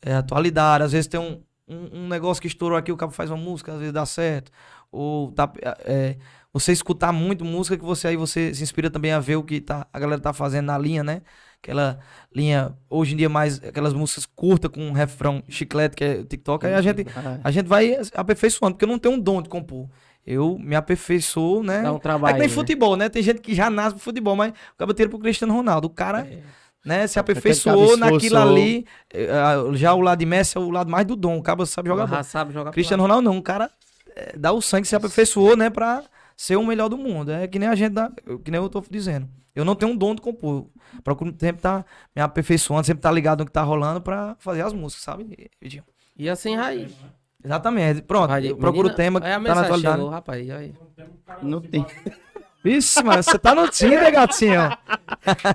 é, 0.01 0.13
atualidade. 0.13 0.83
Às 0.83 0.91
vezes 0.91 1.07
tem 1.07 1.19
um, 1.19 1.41
um, 1.67 2.03
um 2.03 2.07
negócio 2.07 2.41
que 2.41 2.47
estourou 2.47 2.77
aqui, 2.77 2.91
o 2.91 2.97
cara 2.97 3.11
faz 3.11 3.29
uma 3.29 3.37
música, 3.37 3.73
às 3.73 3.79
vezes 3.79 3.93
dá 3.93 4.05
certo. 4.05 4.51
Ou 4.91 5.31
tá, 5.31 5.51
é, 5.79 6.15
você 6.53 6.71
escutar 6.71 7.11
muito 7.11 7.43
música 7.43 7.77
que 7.77 7.83
você 7.83 8.07
aí 8.07 8.15
você 8.15 8.53
se 8.53 8.63
inspira 8.63 8.89
também 8.89 9.11
a 9.11 9.19
ver 9.19 9.35
o 9.35 9.43
que 9.43 9.59
tá, 9.59 9.87
a 9.91 9.99
galera 9.99 10.21
tá 10.21 10.31
fazendo 10.33 10.67
na 10.67 10.77
linha, 10.77 11.03
né? 11.03 11.21
Aquela 11.61 11.99
linha, 12.33 12.73
hoje 12.89 13.13
em 13.13 13.17
dia 13.17 13.27
mais, 13.27 13.61
aquelas 13.63 13.93
músicas 13.93 14.25
curtas 14.25 14.69
com 14.71 14.81
um 14.81 14.91
refrão 14.91 15.43
chiclete, 15.49 15.95
que 15.95 16.03
é 16.03 16.23
TikTok. 16.23 16.65
Aí 16.65 16.75
a 16.75 16.81
gente, 16.81 17.05
Ah, 17.15 17.39
a 17.43 17.51
gente 17.51 17.65
vai 17.67 17.97
aperfeiçoando, 18.13 18.75
porque 18.75 18.85
eu 18.85 18.89
não 18.89 18.99
tenho 18.99 19.15
um 19.15 19.19
dom 19.19 19.41
de 19.41 19.49
compor. 19.49 19.89
Eu 20.25 20.57
me 20.57 20.75
aperfeiçoo, 20.75 21.63
né? 21.63 21.81
Dá 21.83 21.93
um 21.93 21.97
É 21.97 21.99
trabalho. 21.99 22.35
que 22.35 22.39
nem 22.39 22.49
né? 22.49 22.53
futebol, 22.53 22.95
né? 22.95 23.09
Tem 23.09 23.21
gente 23.21 23.41
que 23.41 23.53
já 23.53 23.69
nasce 23.69 23.95
pro 23.95 24.03
futebol, 24.03 24.35
mas 24.35 24.53
o 24.79 24.93
tira 24.93 25.09
pro 25.09 25.19
Cristiano 25.19 25.53
Ronaldo. 25.53 25.87
O 25.87 25.89
cara 25.89 26.21
É. 26.21 26.41
né? 26.85 27.07
Se 27.07 27.19
Aquele 27.19 27.37
aperfeiçoou 27.39 27.97
naquilo 27.97 28.37
ali. 28.37 28.85
eh, 29.13 29.27
ah, 29.31 29.73
Já 29.73 29.93
o 29.93 30.01
lado 30.01 30.19
de 30.19 30.25
Messi 30.25 30.57
é 30.57 30.61
o 30.61 30.69
lado 30.69 30.89
mais 30.89 31.05
do 31.05 31.15
dom. 31.15 31.37
O 31.37 31.43
cabo 31.43 31.65
sabe 31.65 31.89
jogar. 31.89 32.07
Já 32.07 32.23
sabe 32.23 32.53
jogar 32.53 32.71
Cristiano 32.71 33.03
Ronaldo 33.03 33.23
não. 33.29 33.37
O 33.37 33.41
cara 33.41 33.69
eh, 34.15 34.35
dá 34.37 34.51
o 34.51 34.61
sangue, 34.61 34.87
se 34.87 34.95
aperfeiçoou, 34.95 35.57
né? 35.57 35.69
Pra 35.69 36.03
ser 36.37 36.55
o 36.55 36.65
melhor 36.65 36.87
do 36.89 36.97
mundo. 36.97 37.31
É 37.31 37.47
que 37.47 37.57
nem 37.57 37.67
a 37.67 37.75
gente 37.75 37.93
dá. 37.93 38.11
Que 38.43 38.51
nem 38.51 38.61
eu 38.61 38.69
tô 38.69 38.83
dizendo. 38.89 39.27
Eu 39.55 39.63
não 39.65 39.73
tenho 39.73 39.93
um 39.93 39.95
dom 39.97 40.13
de 40.13 40.21
compor. 40.21 40.67
Procuro 41.03 41.31
sempre 41.31 41.57
estar 41.57 41.85
me 42.15 42.21
aperfeiçoando, 42.21 42.85
sempre 42.85 42.99
estar 42.99 43.11
ligado 43.11 43.39
no 43.39 43.45
que 43.45 43.51
tá 43.51 43.61
rolando 43.61 44.01
pra 44.01 44.35
fazer 44.37 44.61
as 44.61 44.73
músicas, 44.73 45.03
sabe, 45.03 45.49
Vidinho? 45.61 45.83
E 46.17 46.29
assim, 46.29 46.55
Raiz. 46.55 46.93
Exatamente. 47.43 48.01
Pronto. 48.01 48.29
Vai, 48.29 48.49
eu 48.49 48.57
procuro 48.57 48.89
o 48.89 48.93
tema 48.93 49.21
que 49.21 49.27
aí 49.27 49.33
a 49.33 49.39
tá 49.41 49.55
na 49.55 49.61
atualidade. 49.61 49.95
chegou, 49.95 50.09
rapaz. 50.09 50.49
Aí. 50.49 50.73
Não 51.41 51.61
tem. 51.61 51.85
Vixe, 52.65 53.03
mano, 53.03 53.21
você 53.23 53.37
tá 53.37 53.53
no 53.53 53.67
Tinder, 53.67 54.11
gatinho. 54.11 54.69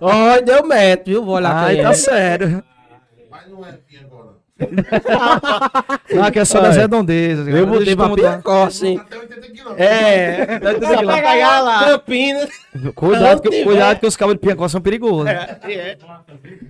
Oi, 0.00 0.42
deu 0.42 0.64
metro, 0.66 1.12
viu? 1.12 1.24
Vou 1.24 1.34
olhar 1.34 1.52
Ai, 1.54 1.74
quem 1.74 1.84
tá 1.84 1.90
é. 1.90 1.94
sério. 1.94 2.64
Mas 3.30 3.48
não 3.50 3.66
é 3.66 3.72
fim 3.86 3.96
agora. 4.04 4.30
Ah, 6.22 6.30
que 6.30 6.38
é 6.38 6.44
só 6.44 6.60
das 6.60 6.76
redondezas. 6.76 7.48
Eu 7.48 7.66
botei 7.66 7.96
pra 7.96 8.10
Piacó, 8.10 8.64
Tá 8.66 8.70
sim. 8.70 8.98
Até 8.98 9.18
80 9.18 9.40
quilômetros. 9.50 9.86
É. 9.86 10.60
Só 10.94 10.98
pegar 11.22 11.60
lá. 11.60 11.84
Campinas. 11.86 12.50
Cuidado, 12.94 13.40
que, 13.42 13.64
cuidado 13.64 13.98
que 14.00 14.06
os 14.06 14.16
cabos 14.16 14.34
de 14.34 14.40
Piancó 14.40 14.68
são 14.68 14.80
perigosos. 14.80 15.26
É. 15.28 15.96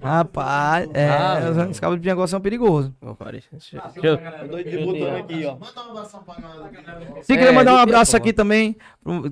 Rapaz, 0.03 0.89
é, 0.95 1.09
Ah, 1.09 1.41
os, 1.51 1.71
os 1.73 1.81
cabos 1.81 1.97
de 1.97 2.03
Piancó 2.03 2.27
são 2.27 2.41
perigosos. 2.41 2.91
Ô, 3.03 3.15
Paris, 3.15 3.45
deixa- 3.53 3.83
deixa 3.93 4.07
eu- 4.09 4.49
Doido 4.49 4.71
de 4.71 4.79
botão 4.79 5.17
aqui, 5.17 5.45
ó. 5.47 5.57
Manda 5.57 5.89
um 5.89 5.91
abração 5.91 6.23
pra 6.23 6.35
galera 6.37 6.65
aqui. 6.67 7.25
Se 7.25 7.33
É, 7.33 7.37
quiser 7.37 7.53
mandar 7.53 7.75
um 7.75 7.79
abraço 7.79 8.17
aqui 8.17 8.33
também, 8.33 8.77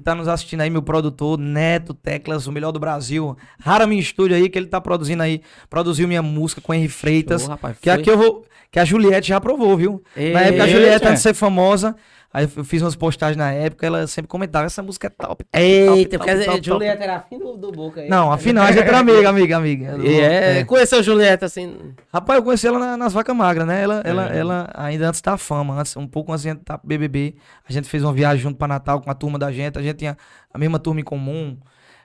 tá 0.02 0.14
nos 0.14 0.28
assistindo 0.28 0.62
aí, 0.62 0.70
meu 0.70 0.82
produtor, 0.82 1.38
Neto 1.38 1.92
Teclas, 1.92 2.46
o 2.46 2.52
melhor 2.52 2.72
do 2.72 2.80
Brasil. 2.80 3.36
Raramin 3.60 4.00
Studio 4.02 4.36
aí, 4.36 4.48
que 4.48 4.58
ele 4.58 4.66
tá 4.66 4.80
produzindo 4.80 5.22
aí, 5.22 5.42
produziu 5.68 6.08
minha 6.08 6.22
música 6.22 6.60
com 6.60 6.72
Henry 6.72 6.88
Freitas. 6.88 7.42
Show, 7.42 7.50
rapaz, 7.50 7.76
que 7.78 7.90
foi. 7.90 8.00
aqui 8.00 8.10
eu 8.10 8.16
vou, 8.16 8.46
que 8.70 8.78
a 8.78 8.84
Juliette 8.84 9.28
já 9.28 9.36
aprovou, 9.36 9.76
viu? 9.76 10.02
Na 10.16 10.40
época 10.40 10.64
a. 10.64 10.68
Juliette, 10.68 11.06
antes 11.06 11.18
de 11.18 11.28
ser 11.28 11.34
famosa, 11.34 11.96
aí 12.32 12.48
eu 12.56 12.64
fiz 12.64 12.82
umas 12.82 12.94
postagens 12.96 13.36
na 13.36 13.50
época, 13.52 13.86
ela 13.86 14.06
sempre 14.06 14.28
comentava, 14.28 14.66
essa 14.66 14.82
música 14.82 15.06
é 15.06 15.10
top. 15.10 15.44
top, 15.44 15.46
Eita, 15.52 16.18
top, 16.18 16.30
top, 16.32 16.44
top. 16.46 16.66
Julieta 16.66 17.02
era 17.04 17.16
afim 17.16 17.38
do, 17.38 17.56
do 17.56 17.72
Boca 17.72 18.00
aí. 18.00 18.08
Não, 18.08 18.30
afinal, 18.32 18.64
a 18.66 18.72
gente 18.72 18.84
era 18.86 18.98
amiga, 18.98 19.28
amiga, 19.30 19.56
amiga. 19.56 19.96
E 20.02 20.20
é, 20.20 20.58
É. 20.60 20.64
conheceu 20.64 21.02
Julieta 21.02 21.46
assim. 21.46 21.94
Rapaz, 22.12 22.38
eu 22.38 22.42
conheci 22.44 22.66
ela 22.66 22.78
na- 22.78 22.96
nas 22.96 23.12
vacas 23.12 23.34
magras, 23.34 23.66
né? 23.66 23.82
Ela, 23.82 24.02
ela, 24.04 24.34
É. 24.34 24.38
ela 24.38 24.70
ainda 24.74 25.08
antes 25.08 25.20
da 25.20 25.36
fama, 25.36 25.80
antes, 25.80 25.96
um 25.96 26.06
pouco 26.06 26.32
antes 26.32 26.44
pro 26.64 26.80
BBB, 26.84 27.34
a 27.68 27.72
gente 27.72 27.88
fez 27.88 28.02
uma 28.02 28.12
viagem 28.12 28.42
junto 28.42 28.56
pra 28.56 28.68
Natal 28.68 29.00
com 29.00 29.10
a 29.10 29.14
turma 29.14 29.38
da 29.38 29.50
gente, 29.50 29.78
a 29.78 29.82
gente 29.82 29.96
tinha 29.96 30.16
a 30.52 30.58
mesma 30.58 30.78
turma 30.78 31.00
em 31.00 31.04
comum. 31.04 31.56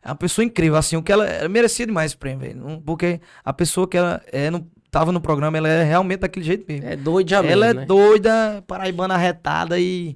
É 0.06 0.10
uma 0.10 0.16
pessoa 0.16 0.44
incrível, 0.44 0.76
assim, 0.78 0.98
o 0.98 1.02
que 1.02 1.12
ela, 1.14 1.26
ela 1.26 1.48
merecia 1.48 1.86
demais 1.86 2.12
esse 2.12 2.18
prêmio, 2.18 2.40
velho. 2.40 2.60
Não- 2.60 2.82
Porque 2.82 3.22
a 3.44 3.54
pessoa 3.54 3.88
que 3.88 3.96
ela 3.98 4.22
é, 4.34 4.50
no, 4.50 4.68
tava 4.94 5.12
no 5.12 5.20
programa, 5.20 5.58
ela 5.58 5.68
é 5.68 5.84
realmente 5.84 6.20
daquele 6.20 6.46
jeito 6.46 6.66
mesmo. 6.72 6.88
É 6.88 6.96
doido 6.96 7.28
já 7.28 7.38
ela 7.44 7.66
é 7.66 7.74
mesmo, 7.74 7.80
né? 7.82 7.86
doida, 7.88 8.64
paraibana 8.68 9.16
arretada 9.16 9.80
e, 9.80 10.16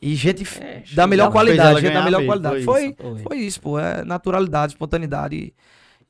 e 0.00 0.14
gente 0.14 0.44
É, 0.62 0.82
da 0.94 1.06
melhor 1.06 1.30
qualidade, 1.30 1.82
gente 1.82 1.92
da 1.92 2.02
melhor 2.02 2.20
mesmo, 2.20 2.32
qualidade. 2.32 2.64
foi 2.64 2.64
Foi, 2.64 2.86
isso. 2.86 2.96
Foi. 2.98 3.22
foi 3.22 3.36
isso, 3.38 3.60
pô, 3.60 3.78
é 3.78 4.02
naturalidade, 4.02 4.72
espontaneidade 4.72 5.36
e, 5.36 5.54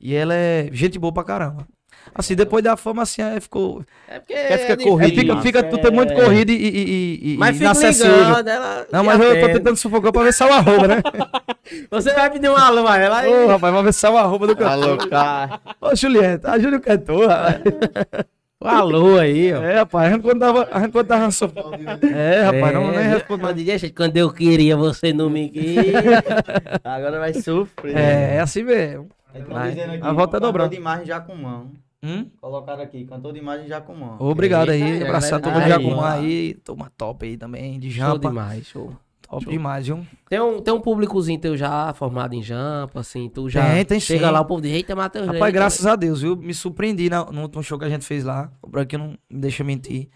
e 0.01 0.15
ela 0.15 0.33
é 0.33 0.69
gente 0.73 0.97
boa 0.97 1.13
pra 1.13 1.25
caramba. 1.25 1.67
Assim, 2.15 2.35
depois 2.35 2.63
da 2.63 2.77
fama, 2.77 3.03
assim, 3.03 3.23
aí 3.23 3.41
ficou... 3.41 3.85
É 4.09 4.19
porque 4.19 4.33
é 4.35 4.77
corrido, 4.77 5.03
É, 5.03 5.09
difícil. 5.25 5.41
fica, 5.41 5.41
fica 5.43 5.63
tudo 5.63 5.93
muito 5.93 6.13
É. 6.13 6.17
corrido 6.25 6.51
e, 6.51 6.55
e, 6.55 6.69
e, 6.69 7.35
e 7.35 7.37
Mas 7.39 7.57
fica 7.57 7.73
ligando, 7.73 8.49
ela... 8.49 8.87
Não, 8.93 9.05
mas 9.05 9.19
te 9.19 9.23
eu 9.25 9.31
tô 9.31 9.39
atende. 9.39 9.53
tentando 9.59 9.77
sufocar 9.77 10.13
pra 10.13 10.23
ver 10.23 10.33
se 10.33 10.43
é 10.43 10.47
o 10.47 10.53
arroba, 10.53 10.89
né? 10.89 11.03
Você 11.91 12.13
vai 12.13 12.31
pedir 12.31 12.49
um 12.51 12.57
alô 12.57 12.87
a 12.87 12.99
ela 12.99 13.17
Ô, 13.17 13.35
aí. 13.35 13.47
rapaz, 13.47 13.73
vamos 13.73 13.85
ver 13.85 13.93
se 13.95 14.07
é 14.07 14.11
o 14.11 14.17
arroba 14.19 14.47
do 14.47 14.55
cantor. 14.57 14.73
Alô, 14.91 14.97
cara. 15.09 15.61
Ô, 15.81 15.95
Julieta, 15.95 16.51
ajuda 16.53 16.77
o 16.77 16.81
cantor, 16.81 17.29
rapaz. 17.29 17.63
Um 18.63 18.69
alô 18.69 19.19
aí, 19.19 19.53
ó. 19.53 19.63
É, 19.63 19.77
rapaz, 19.79 20.09
a 20.09 20.13
gente 20.15 20.23
quando 20.23 20.39
tava... 20.41 20.69
A 20.71 20.81
gente 20.81 20.93
quando 20.93 21.07
tava... 21.07 21.29
É, 22.15 22.43
rapaz, 22.43 22.75
não 22.75 22.91
nem 22.93 23.09
responde 23.09 23.43
mais. 23.43 23.93
Quando, 23.95 24.17
eu 24.17 24.31
queria, 24.33 24.77
você 24.77 25.13
não 25.13 25.29
me 25.29 25.49
quis. 25.51 25.77
Agora 26.85 27.19
vai 27.19 27.35
sofrer. 27.35 27.97
É, 27.97 28.37
é 28.37 28.41
assim 28.41 28.63
mesmo. 28.63 29.09
Aqui, 29.35 29.81
A 30.01 30.13
volta 30.13 30.37
é 30.37 30.41
dobrando. 30.41 30.71
de 30.71 30.77
imagem 30.77 31.07
Jacumã. 31.07 31.65
Hum? 32.05 32.27
Colocaram 32.41 32.83
aqui, 32.83 33.05
cantor 33.07 33.33
de 33.33 33.39
imagem 33.39 33.67
Jacumã. 33.67 34.17
Obrigado 34.19 34.71
Eita, 34.71 34.85
aí, 34.85 35.03
abraçar 35.03 35.41
todo 35.41 35.53
galera 35.55 35.79
mundo 35.79 35.83
de 35.83 35.89
Jacumã 35.89 36.11
aí. 36.11 36.55
toma 36.63 36.93
top 36.97 37.25
aí 37.27 37.37
também, 37.39 37.81
de 37.81 37.91
Show 37.91 38.07
jampa, 38.07 38.29
demais, 38.29 38.67
show. 38.67 38.93
top 39.23 39.47
demais, 39.47 39.87
viu? 39.87 40.07
Tem 40.29 40.39
um, 40.41 40.61
tem 40.61 40.75
um 40.75 40.81
públicozinho 40.81 41.41
teu 41.41 41.57
já 41.57 41.95
formado 41.95 42.35
em 42.35 42.43
jampa, 42.43 43.01
assim, 43.01 43.29
tu 43.31 43.49
já 43.49 43.65
Tem, 43.75 43.85
tem 43.87 43.99
chega 44.01 44.27
sim. 44.27 44.33
lá, 44.33 44.41
o 44.41 44.45
povo 44.45 44.61
diz, 44.61 44.73
eita, 44.73 44.95
Matheus 44.95 45.27
Rapaz, 45.27 45.53
graças 45.53 45.87
a 45.87 45.97
Deus, 45.97 46.21
viu? 46.21 46.37
Me 46.37 46.53
surpreendi 46.53 47.09
na- 47.09 47.25
no 47.25 47.41
último 47.43 47.63
show 47.63 47.79
que 47.79 47.85
a 47.87 47.89
gente 47.89 48.05
fez 48.05 48.23
lá, 48.23 48.51
o 48.61 48.69
Branquinho 48.69 49.03
não 49.03 49.09
me 49.31 49.41
deixa 49.41 49.65
mentir. 49.65 50.09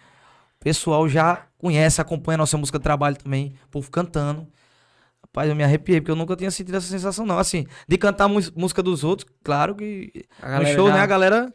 O 0.60 0.64
pessoal 0.64 1.08
já 1.08 1.46
conhece, 1.56 2.00
acompanha 2.00 2.34
a 2.34 2.38
nossa 2.38 2.58
música 2.58 2.78
de 2.78 2.82
trabalho 2.82 3.16
também, 3.16 3.54
o 3.66 3.68
povo 3.70 3.90
cantando. 3.90 4.46
Rapaz, 5.22 5.48
eu 5.48 5.54
me 5.56 5.62
arrepiei, 5.62 6.00
porque 6.00 6.10
eu 6.10 6.16
nunca 6.16 6.34
tinha 6.36 6.50
sentido 6.50 6.76
essa 6.76 6.86
sensação, 6.88 7.24
não. 7.24 7.38
Assim, 7.38 7.66
de 7.86 7.96
cantar 7.98 8.28
música 8.28 8.82
dos 8.82 9.04
outros, 9.04 9.28
claro 9.44 9.74
que 9.74 10.10
A 10.42 10.46
no 10.46 10.52
galera 10.52 10.74
show, 10.74 10.88
já- 10.88 10.94
né, 10.94 11.00
a 11.00 11.06
galera 11.06 11.54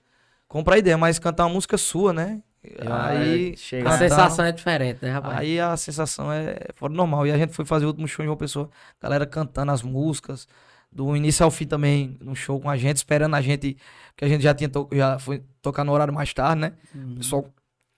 compra 0.53 0.75
a 0.75 0.77
ideia, 0.77 0.95
mas 0.99 1.17
cantar 1.17 1.45
uma 1.47 1.53
música 1.55 1.79
sua, 1.79 2.13
né? 2.13 2.39
Aí, 2.79 3.57
chega. 3.57 3.89
A 3.89 3.97
sensação 3.97 4.45
é 4.45 4.51
diferente, 4.51 4.99
né, 5.01 5.09
rapaz? 5.11 5.39
Aí 5.39 5.59
a 5.59 5.75
sensação 5.75 6.31
é 6.31 6.55
fora 6.75 6.93
do 6.93 6.95
normal. 6.95 7.25
E 7.25 7.31
a 7.31 7.37
gente 7.37 7.51
foi 7.53 7.65
fazer 7.65 7.85
o 7.85 7.87
último 7.87 8.07
show 8.07 8.23
em 8.23 8.27
uma 8.29 8.37
pessoa, 8.37 8.69
galera 9.01 9.25
cantando 9.25 9.71
as 9.71 9.81
músicas, 9.81 10.47
do 10.91 11.15
início 11.15 11.43
ao 11.43 11.49
fim 11.49 11.65
também, 11.65 12.15
no 12.21 12.35
show 12.35 12.59
com 12.59 12.69
a 12.69 12.77
gente, 12.77 12.97
esperando 12.97 13.35
a 13.35 13.41
gente, 13.41 13.75
que 14.15 14.23
a 14.23 14.27
gente 14.27 14.43
já 14.43 14.53
tinha 14.53 14.69
to 14.69 14.87
já 14.93 15.17
foi 15.17 15.41
tocar 15.59 15.83
no 15.83 15.91
horário 15.91 16.13
mais 16.13 16.31
tarde, 16.35 16.61
né? 16.61 16.73
O 16.93 17.15
pessoal 17.15 17.45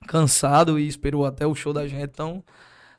cansado 0.08 0.80
e 0.80 0.88
esperou 0.88 1.26
até 1.26 1.46
o 1.46 1.54
show 1.54 1.74
da 1.74 1.86
gente. 1.86 2.04
Então, 2.04 2.42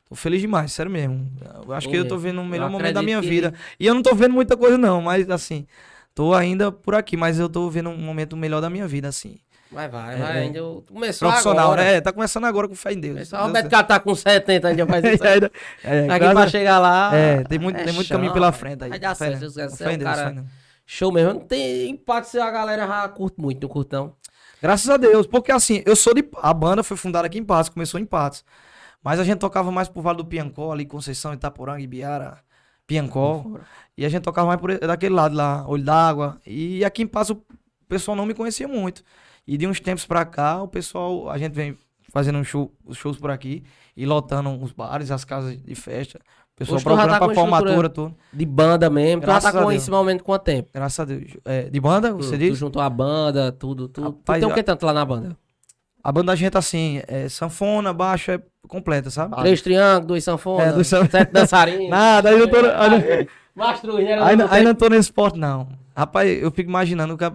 tô 0.07 0.13
feliz 0.13 0.39
demais, 0.39 0.71
sério 0.71 0.91
mesmo. 0.91 1.27
Eu 1.65 1.73
acho 1.73 1.87
Pô, 1.87 1.91
que 1.91 1.97
eu 1.97 2.07
tô 2.07 2.15
vendo 2.17 2.39
o 2.41 2.45
melhor 2.45 2.69
momento 2.69 2.93
da 2.93 3.01
minha 3.01 3.19
que- 3.19 3.27
vida. 3.27 3.53
E 3.79 3.87
eu 3.87 3.95
não 3.95 4.03
tô 4.03 4.13
vendo 4.13 4.33
muita 4.33 4.55
coisa, 4.55 4.77
não, 4.77 5.01
mas 5.01 5.27
assim, 5.31 5.65
tô 6.13 6.33
ainda 6.33 6.71
por 6.71 6.93
aqui, 6.95 7.17
mas 7.17 7.39
eu 7.39 7.49
tô 7.49 7.69
vendo 7.69 7.89
um 7.89 7.97
momento 7.97 8.37
melhor 8.37 8.61
da 8.61 8.69
minha 8.69 8.87
vida, 8.87 9.07
assim. 9.07 9.39
Vai, 9.71 9.87
vai, 9.89 10.15
É, 10.15 10.17
vai. 10.17 10.37
é. 10.37 10.39
Ainda 10.43 10.59
começou 10.87 11.27
Profissional, 11.27 11.65
agora. 11.73 11.83
né? 11.83 12.01
Tá 12.01 12.11
começando 12.13 12.45
agora 12.45 12.67
com 12.67 12.75
fé 12.75 12.93
em 12.93 12.99
Deus. 12.99 13.17
Pessoal, 13.19 13.49
o 13.49 13.53
Carlos 13.53 13.87
tá 13.87 13.99
com 13.99 14.15
70 14.15 14.67
ainda 14.69 14.85
faz 14.87 15.03
isso. 15.13 15.23
É, 15.25 15.33
ainda- 15.33 15.51
é, 15.83 15.99
Aqui 16.09 16.29
pra 16.31 16.43
a- 16.43 16.47
chegar 16.47 16.79
lá. 16.79 17.13
É, 17.15 17.43
tem 17.43 17.59
muito, 17.59 17.77
é 17.79 17.83
tem 17.83 17.93
muito 17.93 18.07
chão, 18.07 18.17
caminho 18.17 18.33
pela 18.33 18.47
rapaz. 18.47 18.59
frente 18.61 18.83
aí. 18.83 18.89
Vai 18.89 18.99
dar 18.99 19.15
certo, 19.15 19.33
é 19.33 19.45
em 19.45 19.95
um 19.95 19.97
Deus, 19.97 20.03
cara 20.03 20.45
show 20.85 21.11
mesmo. 21.11 21.33
Não 21.33 21.39
tem 21.41 21.89
impacto 21.89 22.29
se 22.29 22.39
a 22.39 22.49
galera 22.49 22.87
já 22.87 23.07
curte 23.09 23.41
muito, 23.41 23.61
não 23.61 23.67
curte 23.69 23.91
não. 23.91 24.13
Graças 24.61 24.89
a 24.89 24.95
Deus, 24.97 25.27
porque 25.27 25.51
assim, 25.51 25.83
eu 25.85 25.95
sou 25.95 26.13
de. 26.13 26.23
A 26.41 26.53
banda 26.53 26.81
foi 26.81 26.95
fundada 26.95 27.27
aqui 27.27 27.37
em 27.37 27.43
Patos, 27.43 27.69
começou 27.69 27.99
em 27.99 28.05
Patos. 28.05 28.43
Mas 29.03 29.19
a 29.19 29.23
gente 29.23 29.37
tocava 29.39 29.69
mais 29.71 29.87
pro 29.89 30.01
Vale 30.01 30.17
do 30.17 30.25
Piancó, 30.25 30.71
ali, 30.71 30.85
Conceição, 30.85 31.33
Itaporanga, 31.33 31.79
Ibiara, 31.81 32.37
Piancó. 32.87 33.45
E 33.97 34.05
a 34.05 34.09
gente 34.09 34.23
tocava 34.23 34.47
mais 34.47 34.59
por 34.59 34.77
daquele 34.79 35.13
lado 35.13 35.35
lá, 35.35 35.65
Olho 35.67 35.83
d'Água. 35.83 36.37
E 36.45 36.83
aqui 36.85 37.03
em 37.03 37.07
Patos 37.07 37.31
o 37.31 37.41
pessoal 37.87 38.15
não 38.17 38.25
me 38.25 38.33
conhecia 38.33 38.67
muito. 38.67 39.03
E 39.47 39.57
de 39.57 39.65
uns 39.67 39.79
tempos 39.79 40.05
pra 40.05 40.25
cá, 40.25 40.61
o 40.61 40.67
pessoal, 40.67 41.29
a 41.29 41.37
gente 41.37 41.53
vem 41.53 41.77
fazendo 42.11 42.37
um 42.37 42.43
show, 42.43 42.71
os 42.85 42.97
shows 42.97 43.17
por 43.17 43.31
aqui 43.31 43.63
e 43.95 44.05
lotando 44.05 44.49
os 44.61 44.71
bares, 44.71 45.11
as 45.11 45.23
casas 45.23 45.57
de 45.61 45.75
festa. 45.75 46.19
O 46.19 46.57
pessoal 46.57 46.75
Hoje 46.77 46.83
tu 46.83 46.87
procurando 46.87 47.11
tá 47.11 47.25
pra 47.25 47.33
formatura, 47.35 47.89
tudo. 47.89 48.15
De 48.33 48.45
banda 48.45 48.89
mesmo. 48.89 49.21
Tu 49.21 49.25
já 49.25 49.31
Graças 49.33 49.51
tá 49.53 49.61
com 49.63 49.71
esse 49.71 49.91
momento 49.91 50.23
quanto 50.23 50.43
tempo? 50.43 50.69
Graças 50.73 50.99
a 50.99 51.05
Deus. 51.05 51.37
É, 51.45 51.69
de 51.69 51.79
banda, 51.79 52.11
você 52.13 52.31
tu, 52.31 52.37
diz? 52.39 52.49
tu 52.49 52.55
juntou 52.55 52.81
a 52.81 52.89
banda, 52.89 53.51
tudo, 53.51 53.87
tudo. 53.87 54.11
Tu 54.11 54.15
Rapaz, 54.17 54.39
tem 54.41 54.51
o 54.51 54.53
que 54.53 54.63
tanto 54.63 54.85
lá 54.85 54.93
na 54.93 55.05
banda? 55.05 55.37
A 56.03 56.11
banda 56.11 56.27
da 56.27 56.35
gente, 56.35 56.57
assim, 56.57 57.01
é 57.07 57.29
sanfona, 57.29 57.93
baixo, 57.93 58.31
é 58.31 58.41
completa, 58.67 59.09
sabe? 59.09 59.35
Três 59.37 59.61
triângulos, 59.61 60.07
dois 60.07 60.23
sanfonas, 60.23 60.67
É, 60.69 60.71
dois 60.73 60.87
san- 60.87 61.07
sete 61.09 61.31
dançarinos. 61.31 61.89
Nada, 61.89 62.29
aí 62.29 62.39
eu 62.39 62.49
tô. 62.49 62.57
aí- 62.65 62.89
né? 62.89 63.27
Aí, 64.21 64.35
não- 64.35 64.47
não 64.63 64.75
tô 64.75 64.87
nesse 64.89 65.01
esporte, 65.09 65.37
não. 65.37 65.67
Rapaz, 65.95 66.29
eu 66.41 66.49
fico 66.51 66.69
imaginando 66.69 67.17
que 67.17 67.23
a- 67.23 67.33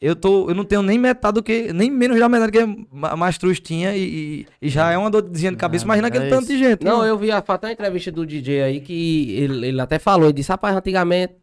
eu 0.00 0.14
tô. 0.14 0.48
Eu 0.50 0.54
não 0.54 0.64
tenho 0.64 0.82
nem 0.82 0.98
metade 0.98 1.34
do 1.34 1.42
que. 1.42 1.72
Nem 1.72 1.90
menos 1.90 2.18
da 2.18 2.28
metade 2.28 2.52
que 2.52 2.86
Ma- 2.92 3.16
Mastruz 3.16 3.58
tinha 3.60 3.96
e, 3.96 4.46
e- 4.60 4.68
já 4.68 4.90
é 4.90 4.98
uma 4.98 5.10
dorzinha 5.10 5.50
de 5.50 5.56
cabeça. 5.56 5.84
Imagina 5.84 6.08
aquele 6.08 6.26
é 6.26 6.28
tanto 6.28 6.46
de 6.48 6.58
gente. 6.58 6.84
Não, 6.84 6.98
viu? 6.98 7.06
eu 7.06 7.18
vi 7.18 7.30
a, 7.30 7.38
até 7.38 7.66
uma 7.66 7.72
entrevista 7.72 8.12
do 8.12 8.26
DJ 8.26 8.62
aí 8.62 8.80
que 8.80 9.32
ele, 9.36 9.68
ele 9.68 9.80
até 9.80 9.98
falou, 9.98 10.26
ele 10.26 10.32
disse, 10.34 10.50
rapaz, 10.50 10.76
antigamente 10.76 11.34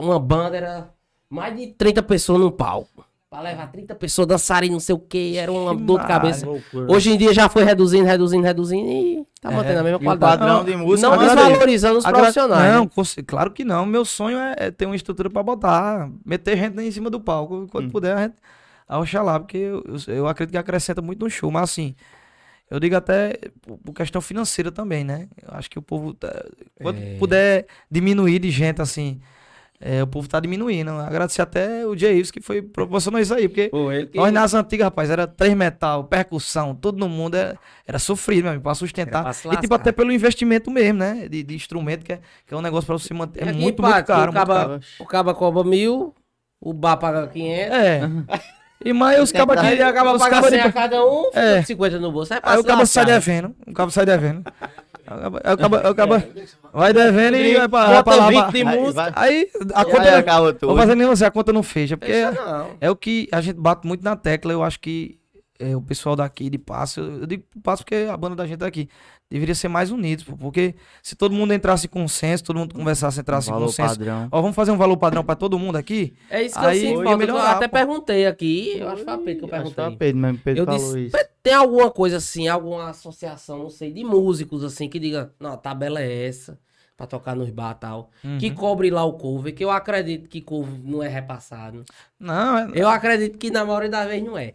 uma 0.00 0.18
banda 0.18 0.56
era 0.56 0.90
mais 1.30 1.56
de 1.56 1.68
30 1.68 2.02
pessoas 2.02 2.40
num 2.40 2.50
palco. 2.50 3.04
Pra 3.30 3.42
levar 3.42 3.66
30 3.70 3.94
pessoas 3.94 4.26
dançarem 4.26 4.70
não 4.70 4.80
sei 4.80 4.94
o 4.94 4.98
que, 4.98 5.36
era 5.36 5.52
uma 5.52 5.74
dor 5.74 6.00
de 6.00 6.06
cabeça. 6.06 6.46
Loucura. 6.46 6.90
Hoje 6.90 7.10
em 7.12 7.18
dia 7.18 7.34
já 7.34 7.46
foi 7.46 7.62
reduzindo, 7.62 8.06
reduzindo, 8.06 8.42
reduzindo 8.42 8.88
e 8.90 9.26
tá 9.38 9.52
É, 9.52 9.54
mantendo 9.54 9.80
a 9.80 9.82
mesma 9.82 9.98
o 9.98 10.02
qualidade. 10.02 10.38
padrão 10.38 10.64
de 10.64 10.74
música 10.74 11.10
não 11.10 11.18
desvalorizando 11.18 11.98
os 11.98 12.06
Agra- 12.06 12.20
profissionais. 12.20 12.72
Não, 12.72 12.84
né? 12.84 13.24
claro 13.26 13.50
que 13.50 13.64
não. 13.64 13.84
Meu 13.84 14.02
sonho 14.06 14.38
é, 14.38 14.54
é 14.56 14.70
ter 14.70 14.86
uma 14.86 14.96
estrutura 14.96 15.28
pra 15.28 15.42
botar, 15.42 16.08
meter 16.24 16.56
gente 16.56 16.80
em 16.80 16.90
cima 16.90 17.10
do 17.10 17.20
palco. 17.20 17.66
Quando 17.70 17.88
Hum. 17.88 17.90
puder, 17.90 18.16
a 18.16 18.22
gente. 18.22 18.34
Ah, 18.88 18.98
Oxalá, 18.98 19.38
porque 19.38 19.58
eu, 19.58 19.84
eu, 20.06 20.26
acredito 20.26 20.52
que 20.52 20.58
acrescenta 20.58 21.02
muito 21.02 21.22
no 21.22 21.28
show. 21.28 21.50
Mas 21.50 21.64
assim, 21.64 21.94
eu 22.70 22.80
digo 22.80 22.96
até 22.96 23.38
por, 23.60 23.76
por 23.76 23.92
questão 23.92 24.22
financeira 24.22 24.72
também, 24.72 25.04
né? 25.04 25.28
Eu 25.42 25.50
acho 25.52 25.68
que 25.68 25.78
o 25.78 25.82
povo, 25.82 26.14
tá- 26.14 26.46
quando 26.80 26.96
É. 26.98 27.16
puder 27.18 27.66
diminuir 27.90 28.38
de 28.38 28.50
gente 28.50 28.80
assim, 28.80 29.20
é, 29.80 30.02
o 30.02 30.06
povo 30.06 30.28
tá 30.28 30.40
diminuindo. 30.40 30.90
Agradecer 30.90 31.40
até 31.42 31.86
o 31.86 31.96
Jair 31.96 32.30
que 32.32 32.40
foi 32.40 32.60
proporcionou 32.62 33.20
isso 33.20 33.32
aí, 33.32 33.48
porque 33.48 33.68
Pô, 33.68 33.92
ele 33.92 34.10
nós 34.14 34.32
nas 34.32 34.54
antigas, 34.54 34.84
rapaz, 34.86 35.08
era 35.10 35.26
três 35.26 35.54
metal, 35.54 36.04
percussão, 36.04 36.74
tudo 36.74 36.98
no 36.98 37.08
mundo 37.08 37.36
era, 37.36 37.56
era 37.86 37.98
sofrido, 37.98 38.42
meu 38.42 38.50
amigo, 38.50 38.62
pra 38.64 38.74
sustentar. 38.74 39.22
Pra 39.22 39.54
e 39.54 39.56
tipo, 39.58 39.74
até 39.74 39.92
pelo 39.92 40.10
investimento 40.12 40.70
mesmo, 40.70 40.98
né? 40.98 41.28
De, 41.28 41.42
de 41.42 41.54
instrumento, 41.54 42.04
que 42.04 42.12
é, 42.14 42.20
que 42.46 42.52
é 42.52 42.56
um 42.56 42.60
negócio 42.62 42.86
pra 42.86 42.98
você 42.98 43.14
manter. 43.14 43.42
É 43.42 43.52
muito, 43.52 43.80
muito 43.80 43.82
caro. 43.82 43.92
O 43.92 43.94
muito 43.94 44.06
caro. 44.06 44.32
caba, 44.32 44.80
o 44.98 45.04
caba 45.06 45.34
cobra 45.34 45.62
mil, 45.64 46.14
o 46.60 46.72
bar 46.72 46.96
paga 46.96 47.26
500. 47.28 47.72
É. 47.76 48.00
E 48.84 48.92
mais 48.92 49.20
os 49.20 49.32
cabas 49.32 49.58
aqui. 49.58 49.82
acaba 49.82 50.16
pagando 50.16 50.30
cabas 50.30 50.50
100 50.50 50.60
de- 50.62 50.68
a 50.68 50.72
cada 50.72 51.04
um, 51.04 51.30
É. 51.34 51.62
50 51.62 51.98
no 51.98 52.12
bolso. 52.12 52.32
Aí, 52.34 52.40
Aí 52.44 52.58
o 52.58 52.64
cabo 52.64 52.86
sai 52.86 53.04
devendo. 53.04 53.52
O 53.66 53.72
cabo 53.72 53.90
sai 53.90 54.06
devendo. 54.06 54.44
Aí 55.44 55.54
o 55.90 55.94
cabo 55.94 56.14
vai 56.72 56.92
devendo 56.92 57.36
e 57.36 57.56
vai 57.56 57.68
pra, 57.68 57.86
vai 57.86 58.02
pra 58.04 58.14
lá. 58.16 58.30
Bota 58.30 58.32
pra- 58.32 58.50
20 58.50 58.52
de 58.52 58.68
Aí 58.68 58.78
música. 58.78 58.92
vai- 59.02 59.12
Aí 59.16 59.48
a 59.74 59.78
Aí 59.80 59.84
conta. 59.86 60.18
acaba 60.18 60.52
tudo. 60.52 60.68
Vou 60.68 60.76
fazer 60.76 60.94
nem 60.94 61.06
você, 61.06 61.24
a 61.24 61.30
conta 61.30 61.52
não 61.52 61.62
fecha. 61.62 61.96
Porque 61.96 62.30
não. 62.30 62.70
é 62.80 62.90
o 62.90 62.96
que 62.96 63.28
a 63.32 63.40
gente 63.40 63.56
bate 63.58 63.86
muito 63.86 64.04
na 64.04 64.16
tecla. 64.16 64.52
Eu 64.52 64.62
acho 64.62 64.78
que 64.80 65.18
é, 65.58 65.76
o 65.76 65.82
pessoal 65.82 66.14
daqui 66.16 66.48
de 66.48 66.58
Passo, 66.58 67.00
eu 67.00 67.26
digo 67.26 67.42
Passo 67.62 67.82
porque 67.84 68.06
a 68.10 68.16
banda 68.16 68.36
da 68.36 68.44
gente 68.46 68.54
é 68.54 68.58
daqui, 68.58 68.88
deveria 69.30 69.54
ser 69.54 69.68
mais 69.68 69.90
unidos. 69.90 70.24
pô, 70.24 70.36
Porque 70.36 70.74
se 71.02 71.16
todo 71.16 71.34
mundo 71.34 71.52
entrasse 71.52 71.86
em 71.86 71.90
consenso, 71.90 72.44
todo 72.44 72.58
mundo 72.58 72.74
conversasse, 72.74 73.20
entrasse 73.20 73.48
em 73.48 73.52
Valor 73.52 73.66
consenso. 73.66 73.88
padrão. 73.98 74.28
Ó, 74.30 74.40
vamos 74.40 74.54
fazer 74.56 74.70
um 74.70 74.76
valor 74.76 74.96
padrão 74.96 75.24
pra 75.24 75.34
todo 75.34 75.58
mundo 75.58 75.76
aqui? 75.76 76.14
É 76.30 76.42
isso 76.42 76.58
que 76.58 76.64
Aí 76.64 76.78
eu 76.78 76.88
sinto 76.90 76.94
falta. 76.96 77.10
Eu 77.10 77.18
melhorar, 77.18 77.50
até 77.56 77.68
pô. 77.68 77.74
perguntei 77.76 78.26
aqui, 78.26 78.78
eu 78.78 78.88
acho 78.88 78.98
que 78.98 79.04
foi 79.04 79.14
a 79.14 79.18
Pedro 79.18 79.48
que 79.48 79.54
eu 79.54 79.58
Acho 79.58 79.68
que 79.68 79.74
foi 79.74 79.84
perguntei. 79.84 79.84
a 79.84 79.98
Pedro 79.98 80.20
mesmo, 80.20 80.38
Pedro 80.44 80.60
Eu 80.62 80.66
falou 80.66 80.80
disse, 80.80 81.00
isso. 81.06 81.12
"Pé, 81.16 81.30
tem 81.42 81.54
alguma 81.54 81.90
coisa 81.90 82.16
assim, 82.18 82.46
alguma 82.48 82.90
associação, 82.90 83.58
não 83.58 83.70
sei, 83.70 83.92
de 83.92 84.04
músicos 84.04 84.62
assim, 84.64 84.88
que 84.88 84.98
diga, 84.98 85.32
não, 85.40 85.52
a 85.52 85.56
tabela 85.56 86.00
é 86.00 86.26
essa, 86.26 86.58
pra 86.96 87.06
tocar 87.06 87.36
nos 87.36 87.48
bar 87.50 87.76
e 87.76 87.80
tal, 87.80 88.10
Uhum. 88.24 88.38
que 88.38 88.50
cobre 88.50 88.90
lá 88.90 89.04
o 89.04 89.12
cover, 89.12 89.54
que 89.54 89.64
eu 89.64 89.70
acredito 89.70 90.28
que 90.28 90.40
cover 90.40 90.74
não 90.82 91.00
é 91.02 91.06
repassado. 91.08 91.84
Não, 92.18 92.58
é, 92.58 92.70
Eu 92.74 92.88
acredito 92.88 93.38
que 93.38 93.50
na 93.52 93.64
maioria 93.64 93.88
das 93.88 94.08
vezes 94.08 94.24
não 94.26 94.36
é. 94.36 94.52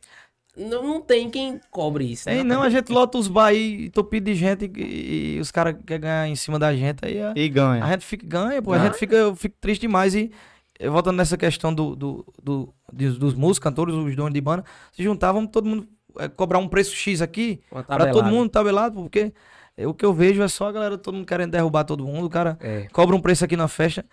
Não, 0.55 0.83
não 0.83 1.01
tem 1.01 1.29
quem 1.29 1.59
cobre 1.71 2.11
isso. 2.11 2.25
Tem 2.25 2.37
né? 2.37 2.43
não, 2.43 2.61
a 2.61 2.69
gente 2.69 2.91
lota 2.91 3.17
os 3.17 3.27
bar 3.27 3.47
aí 3.47 3.85
entupido 3.85 4.25
de 4.31 4.35
gente 4.35 4.71
e, 4.77 5.35
e 5.35 5.39
os 5.39 5.49
caras 5.51 5.75
querem 5.85 6.01
ganhar 6.01 6.27
em 6.27 6.35
cima 6.35 6.59
da 6.59 6.75
gente, 6.75 6.99
aí 7.03 7.19
a, 7.21 7.33
E 7.35 7.49
ganha. 7.49 7.83
a 7.83 7.91
gente 7.91 8.05
fica, 8.05 8.25
ganha, 8.27 8.61
pô, 8.61 8.71
a 8.73 8.79
gente 8.79 8.97
fica, 8.97 9.15
eu 9.15 9.35
fico 9.35 9.55
triste 9.59 9.81
demais 9.81 10.13
e 10.13 10.31
eh, 10.79 10.89
voltando 10.89 11.17
nessa 11.17 11.37
questão 11.37 11.73
do, 11.73 11.95
do, 11.95 12.25
do- 12.41 12.73
dos, 12.91 13.17
dos 13.17 13.33
músicos, 13.33 13.59
cantores, 13.63 13.95
os 13.95 14.15
donos 14.15 14.33
de 14.33 14.41
banda, 14.41 14.63
se 14.91 15.01
juntavam 15.01 15.47
todo 15.47 15.65
mundo 15.67 15.87
eh, 16.19 16.27
cobrar 16.27 16.59
um 16.59 16.67
preço 16.67 16.95
X 16.95 17.19
aqui, 17.21 17.59
Uma 17.71 17.83
pra 17.83 18.11
todo 18.11 18.25
mundo 18.27 18.49
tabelado, 18.49 19.01
porque 19.01 19.33
o 19.77 19.93
que 19.93 20.05
eu 20.05 20.13
vejo 20.13 20.41
é 20.43 20.47
só 20.47 20.67
a 20.67 20.71
galera, 20.71 20.97
todo 20.97 21.15
mundo 21.15 21.25
querendo 21.25 21.51
derrubar 21.51 21.83
todo 21.83 22.05
mundo, 22.05 22.25
o 22.25 22.29
cara 22.29 22.57
É. 22.61 22.87
cobra 22.91 23.15
um 23.15 23.19
preço 23.19 23.43
aqui 23.43 23.57
na 23.57 23.67
festa, 23.67 24.05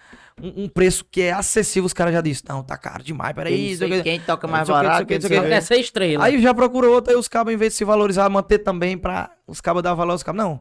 um, 0.43 0.65
um 0.65 0.69
preço 0.69 1.05
que 1.11 1.21
é 1.21 1.33
acessível, 1.33 1.85
os 1.87 1.93
caras 1.93 2.15
já 2.15 2.21
disseram, 2.21 2.57
não, 2.57 2.63
tá 2.63 2.79
caro 2.79 3.03
demais, 3.03 3.35
peraí, 3.35 3.53
Não 3.53 3.59
sei 3.59 3.71
não 3.71 3.77
sei 3.77 4.01
o 4.01 4.03
quê. 4.03 4.11
quem 4.11 4.21
toca 4.21 4.47
mais 4.49 4.63
o 4.69 4.73
que, 4.73 4.73
barato. 4.73 5.07
quem 5.07 5.19
que. 5.21 5.29
quer 5.29 5.61
ser 5.63 5.77
estrela. 5.77 6.25
Aí 6.25 6.41
já 6.41 6.55
procurou 6.55 6.95
outra, 6.95 7.13
aí 7.13 7.19
os 7.19 7.29
cabos, 7.29 7.53
em 7.53 7.57
vez 7.57 7.73
de 7.73 7.77
se 7.79 7.85
valorizar, 7.85 8.29
manter 8.31 8.61
também 8.61 8.97
pra 8.97 9.31
os 9.47 9.61
cabos 9.61 9.83
dar 9.83 9.93
valor 9.95 10.13
aos 10.13 10.23
cabos. 10.23 10.43
Não, 10.43 10.61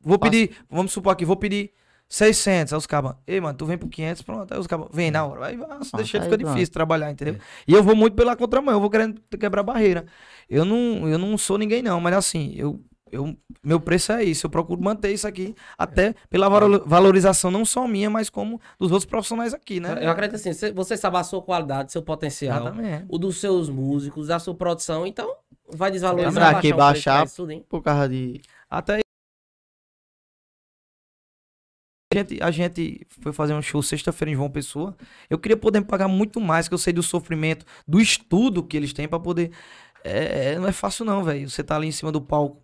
vou 0.00 0.18
Passa. 0.18 0.30
pedir, 0.30 0.56
vamos 0.70 0.92
supor 0.92 1.12
aqui, 1.12 1.24
vou 1.24 1.36
pedir 1.36 1.70
600 2.08 2.72
aos 2.72 2.86
cabos. 2.86 3.14
Ei, 3.26 3.40
mano, 3.40 3.56
tu 3.58 3.66
vem 3.66 3.76
por 3.78 3.88
500, 3.88 4.22
pronto. 4.22 4.52
Aí 4.54 4.60
os 4.60 4.66
cabos, 4.66 4.88
vem 4.92 5.10
na 5.10 5.24
hora. 5.26 5.46
Aí, 5.46 5.56
nossa, 5.56 5.96
deixa 5.96 6.18
aí 6.18 6.24
fica 6.24 6.38
pronto. 6.38 6.52
difícil 6.54 6.72
trabalhar, 6.72 7.10
entendeu? 7.10 7.36
E 7.66 7.72
eu 7.72 7.82
vou 7.82 7.96
muito 7.96 8.14
pela 8.14 8.36
contramão, 8.36 8.74
eu 8.74 8.80
vou 8.80 8.90
querendo 8.90 9.20
quebrar 9.40 9.62
barreira. 9.64 10.06
Eu 10.48 10.64
não, 10.64 11.08
eu 11.08 11.18
não 11.18 11.36
sou 11.38 11.58
ninguém 11.58 11.82
não, 11.82 12.00
mas 12.00 12.14
assim, 12.14 12.52
eu, 12.56 12.80
eu, 13.14 13.36
meu 13.62 13.80
preço 13.80 14.12
é 14.12 14.22
isso, 14.24 14.46
eu 14.46 14.50
procuro 14.50 14.80
manter 14.82 15.12
isso 15.12 15.26
aqui, 15.26 15.54
até 15.78 16.14
pela 16.28 16.48
valo- 16.48 16.82
valorização 16.86 17.50
não 17.50 17.64
só 17.64 17.86
minha, 17.86 18.10
mas 18.10 18.28
como 18.28 18.60
dos 18.78 18.90
outros 18.90 19.04
profissionais 19.08 19.54
aqui, 19.54 19.80
né? 19.80 19.98
Eu 20.04 20.10
acredito 20.10 20.36
assim, 20.36 20.52
cê- 20.52 20.72
você 20.72 20.96
sabe 20.96 21.16
a 21.16 21.22
sua 21.24 21.40
qualidade, 21.42 21.92
seu 21.92 22.02
potencial, 22.02 22.60
Exatamente. 22.68 23.06
o 23.08 23.18
dos 23.18 23.38
seus 23.40 23.68
músicos, 23.68 24.28
da 24.28 24.38
sua 24.38 24.54
produção, 24.54 25.06
então 25.06 25.34
vai 25.68 25.90
desvalorizar. 25.90 26.52
Pra 26.52 26.60
que 26.60 26.72
baixar 26.72 27.18
baixar? 27.20 27.34
tudo, 27.36 27.50
hein? 27.52 27.64
Por 27.68 27.82
causa 27.82 28.08
de. 28.08 28.40
Até 28.68 29.00
a 32.12 32.16
gente, 32.16 32.42
a 32.42 32.50
gente 32.50 33.06
foi 33.20 33.32
fazer 33.32 33.54
um 33.54 33.62
show 33.62 33.82
sexta-feira 33.82 34.30
em 34.30 34.34
João 34.36 34.48
Pessoa. 34.50 34.96
Eu 35.28 35.38
queria 35.38 35.56
poder 35.56 35.82
pagar 35.82 36.06
muito 36.06 36.40
mais, 36.40 36.68
que 36.68 36.74
eu 36.74 36.78
sei 36.78 36.92
do 36.92 37.02
sofrimento, 37.02 37.66
do 37.88 38.00
estudo 38.00 38.62
que 38.62 38.76
eles 38.76 38.92
têm 38.92 39.08
pra 39.08 39.18
poder. 39.18 39.50
É, 40.04 40.52
é- 40.52 40.58
não 40.58 40.68
é 40.68 40.72
fácil, 40.72 41.04
não, 41.04 41.24
velho. 41.24 41.48
Você 41.50 41.62
tá 41.64 41.74
ali 41.76 41.88
em 41.88 41.92
cima 41.92 42.12
do 42.12 42.20
palco, 42.20 42.62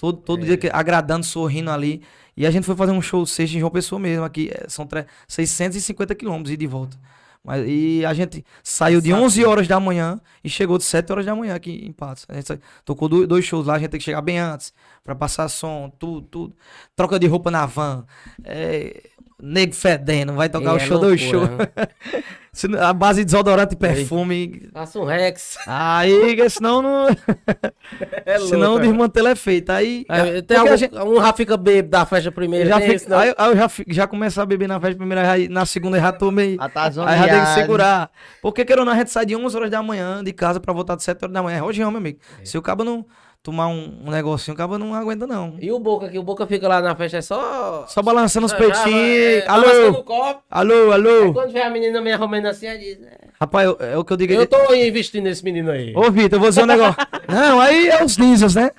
todo, 0.00 0.18
todo 0.18 0.44
dia 0.44 0.56
que- 0.56 0.70
agradando, 0.72 1.24
sorrindo 1.26 1.70
ali. 1.70 2.02
E 2.36 2.46
a 2.46 2.50
gente 2.50 2.64
foi 2.64 2.74
fazer 2.74 2.92
um 2.92 3.02
show 3.02 3.24
sexta 3.26 3.56
em 3.56 3.60
João 3.60 3.70
Pessoa 3.70 3.98
mesmo, 3.98 4.24
aqui. 4.24 4.50
é, 4.52 4.66
São 4.68 4.86
tre- 4.86 5.04
650 5.28 6.14
quilômetros 6.14 6.52
e 6.52 6.56
de 6.56 6.66
volta. 6.66 6.96
Mas, 7.44 7.64
e 7.66 8.04
a 8.04 8.12
gente 8.12 8.44
saiu 8.62 9.00
de 9.00 9.12
11 9.14 9.44
horas 9.44 9.66
da 9.66 9.80
manhã 9.80 10.20
e 10.44 10.48
chegou 10.50 10.76
de 10.76 10.84
7 10.84 11.10
horas 11.10 11.24
da 11.24 11.34
manhã 11.34 11.54
aqui 11.54 11.72
em 11.86 11.90
Patos. 11.92 12.26
A 12.28 12.34
gente 12.34 12.60
tocou 12.84 13.08
do- 13.08 13.26
dois 13.26 13.44
shows 13.44 13.66
lá, 13.66 13.74
a 13.74 13.78
gente 13.78 13.88
tem 13.90 13.98
que 13.98 14.04
chegar 14.04 14.20
bem 14.22 14.38
antes 14.38 14.72
pra 15.02 15.14
passar 15.14 15.48
som, 15.48 15.90
tudo, 15.98 16.22
tudo. 16.22 16.54
Troca 16.94 17.18
de 17.18 17.26
roupa 17.26 17.50
na 17.50 17.64
van. 17.64 18.04
É, 18.44 19.02
nego 19.42 19.74
fedendo, 19.74 20.34
vai 20.34 20.48
tocar 20.50 20.72
E 20.72 20.74
o 20.74 20.76
é 20.76 20.80
show 20.80 20.98
do 20.98 21.06
loucura, 21.08 21.30
show. 21.30 21.46
né? 21.46 21.66
A 22.80 22.92
base 22.92 23.20
de 23.20 23.26
desodorante 23.26 23.74
e 23.74 23.76
perfume. 23.76 24.68
Faça 24.72 24.98
um 24.98 25.04
Rex. 25.04 25.56
Aí, 25.66 26.50
senão 26.50 26.82
não. 26.82 27.06
É 28.26 28.38
senão 28.46 28.68
o 28.68 28.70
louco, 28.72 28.80
desmantelo 28.86 29.28
é 29.28 29.36
feito. 29.36 29.70
Aí. 29.70 30.04
Aí, 30.08 30.42
tem 30.42 30.56
algum, 30.56 30.76
gente- 30.76 30.94
um 30.96 31.20
já 31.22 31.32
fica 31.32 31.56
bêbado 31.56 31.90
da 31.90 32.04
festa 32.06 32.32
primeiro. 32.32 32.68
já 32.68 32.80
fica- 32.80 33.18
aí, 33.18 33.34
aí 33.36 33.50
eu 33.50 33.56
já, 33.56 33.68
fico- 33.68 33.92
já 33.92 34.06
começo 34.06 34.40
a 34.40 34.46
beber 34.46 34.68
na 34.68 34.80
festa 34.80 34.96
primeira, 34.96 35.30
aí 35.30 35.48
na 35.48 35.64
segunda 35.64 35.96
eu 35.96 36.02
já 36.02 36.12
tomei. 36.12 36.56
Ah, 36.58 36.68
tá 36.68 36.84
Aí 36.84 36.92
já 36.92 37.28
tem 37.28 37.40
que 37.40 37.54
segurar. 37.54 38.10
Porque, 38.42 38.64
querendo 38.64 38.80
ou 38.80 38.84
não, 38.86 38.92
a 38.92 38.96
gente 38.96 39.10
sai 39.10 39.24
de 39.26 39.36
11 39.36 39.56
horas 39.56 39.70
da 39.70 39.82
manhã 39.82 40.22
de 40.22 40.32
casa 40.32 40.58
pra 40.60 40.72
voltar 40.72 40.96
de 40.96 41.04
7 41.04 41.22
horas 41.22 41.32
da 41.34 41.42
manhã. 41.42 41.56
É 41.58 41.60
rojão, 41.60 41.90
meu 41.90 41.98
amigo. 41.98 42.18
Se 42.44 42.58
o 42.58 42.62
cabo 42.62 42.82
não 42.84 43.06
tomar 43.42 43.68
um, 43.68 44.02
um 44.04 44.10
negocinho, 44.10 44.54
o 44.54 44.56
cabo 44.56 44.78
não 44.78 44.94
aguenta, 44.94 45.26
não. 45.26 45.56
E 45.60 45.70
o 45.72 45.78
Boca, 45.78 46.08
que 46.08 46.18
o 46.18 46.22
Boca 46.22 46.46
fica 46.46 46.68
lá 46.68 46.80
na 46.80 46.94
festa 46.94 47.16
é 47.18 47.22
só... 47.22 47.86
Só 47.86 48.02
balançando 48.02 48.46
os 48.46 48.52
peitinhos. 48.52 49.44
é, 49.44 49.48
alô, 49.48 49.90
o 49.90 50.04
copo. 50.04 50.42
alô, 50.50 50.74
Aí 50.74 50.92
alô. 50.92 51.32
quando 51.32 51.52
vê 51.52 51.62
a 51.62 51.70
menina 51.70 52.00
me 52.00 52.12
arrumando 52.12 52.46
assim, 52.46 52.66
ela 52.66 52.78
diz... 52.78 53.00
"É, 53.02 53.18
Rapaz, 53.40 53.66
eu- 53.66 53.76
é 53.80 53.96
o 53.96 54.04
que 54.04 54.12
eu 54.12 54.16
digo. 54.18 54.32
Eu 54.34 54.46
tô 54.46 54.74
investindo 54.74 55.24
nesse 55.24 55.42
menino 55.42 55.70
aí. 55.70 55.94
Ô, 55.96 56.10
Vitor, 56.10 56.36
eu 56.36 56.40
vou 56.40 56.50
dizer 56.50 56.62
um 56.62 56.66
negócio. 56.66 56.96
Não, 57.26 57.58
aí 57.60 57.88
é 57.88 58.04
os 58.04 58.18
ninjas, 58.18 58.54
né? 58.54 58.70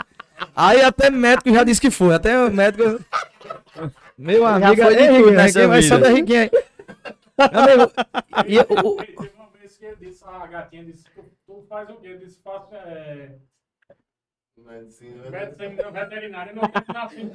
Aí 0.55 0.81
até 0.83 1.09
médico 1.09 1.51
já 1.51 1.63
disse 1.63 1.81
que 1.81 1.89
foi. 1.89 2.13
Até 2.13 2.37
o 2.45 2.51
médico. 2.51 2.99
Meu 4.17 4.45
amigo, 4.45 4.79
foi 4.83 4.95
de 4.95 5.01
é 5.01 5.07
tudo 5.17 5.31
né? 5.31 5.51
Quem 5.51 5.67
vai 5.67 5.81
vida. 5.81 5.95
saber 5.95 6.11
Henrique 6.11 6.35
aí. 6.35 6.51
Meu 6.51 7.59
amigo, 7.63 7.91
e 8.47 8.59
o- 8.59 8.95
Teve 8.97 9.31
uma 9.35 9.47
vez 9.59 9.77
que 9.77 9.85
ele 9.85 9.95
disse, 9.99 10.23
a 10.25 10.45
gatinha 10.45 10.83
disse, 10.83 11.05
tu, 11.47 11.65
faz 11.67 11.89
o 11.89 11.93
quê? 11.93 12.07
Ele 12.09 12.25
disse, 12.25 12.39
faço 12.43 12.67
é, 12.75 13.29
Medicina. 14.71 15.29
medicina 15.29 15.91
veterinária, 15.91 16.53
não 16.53 16.61
tem 16.61 16.83
nascido. 16.93 17.31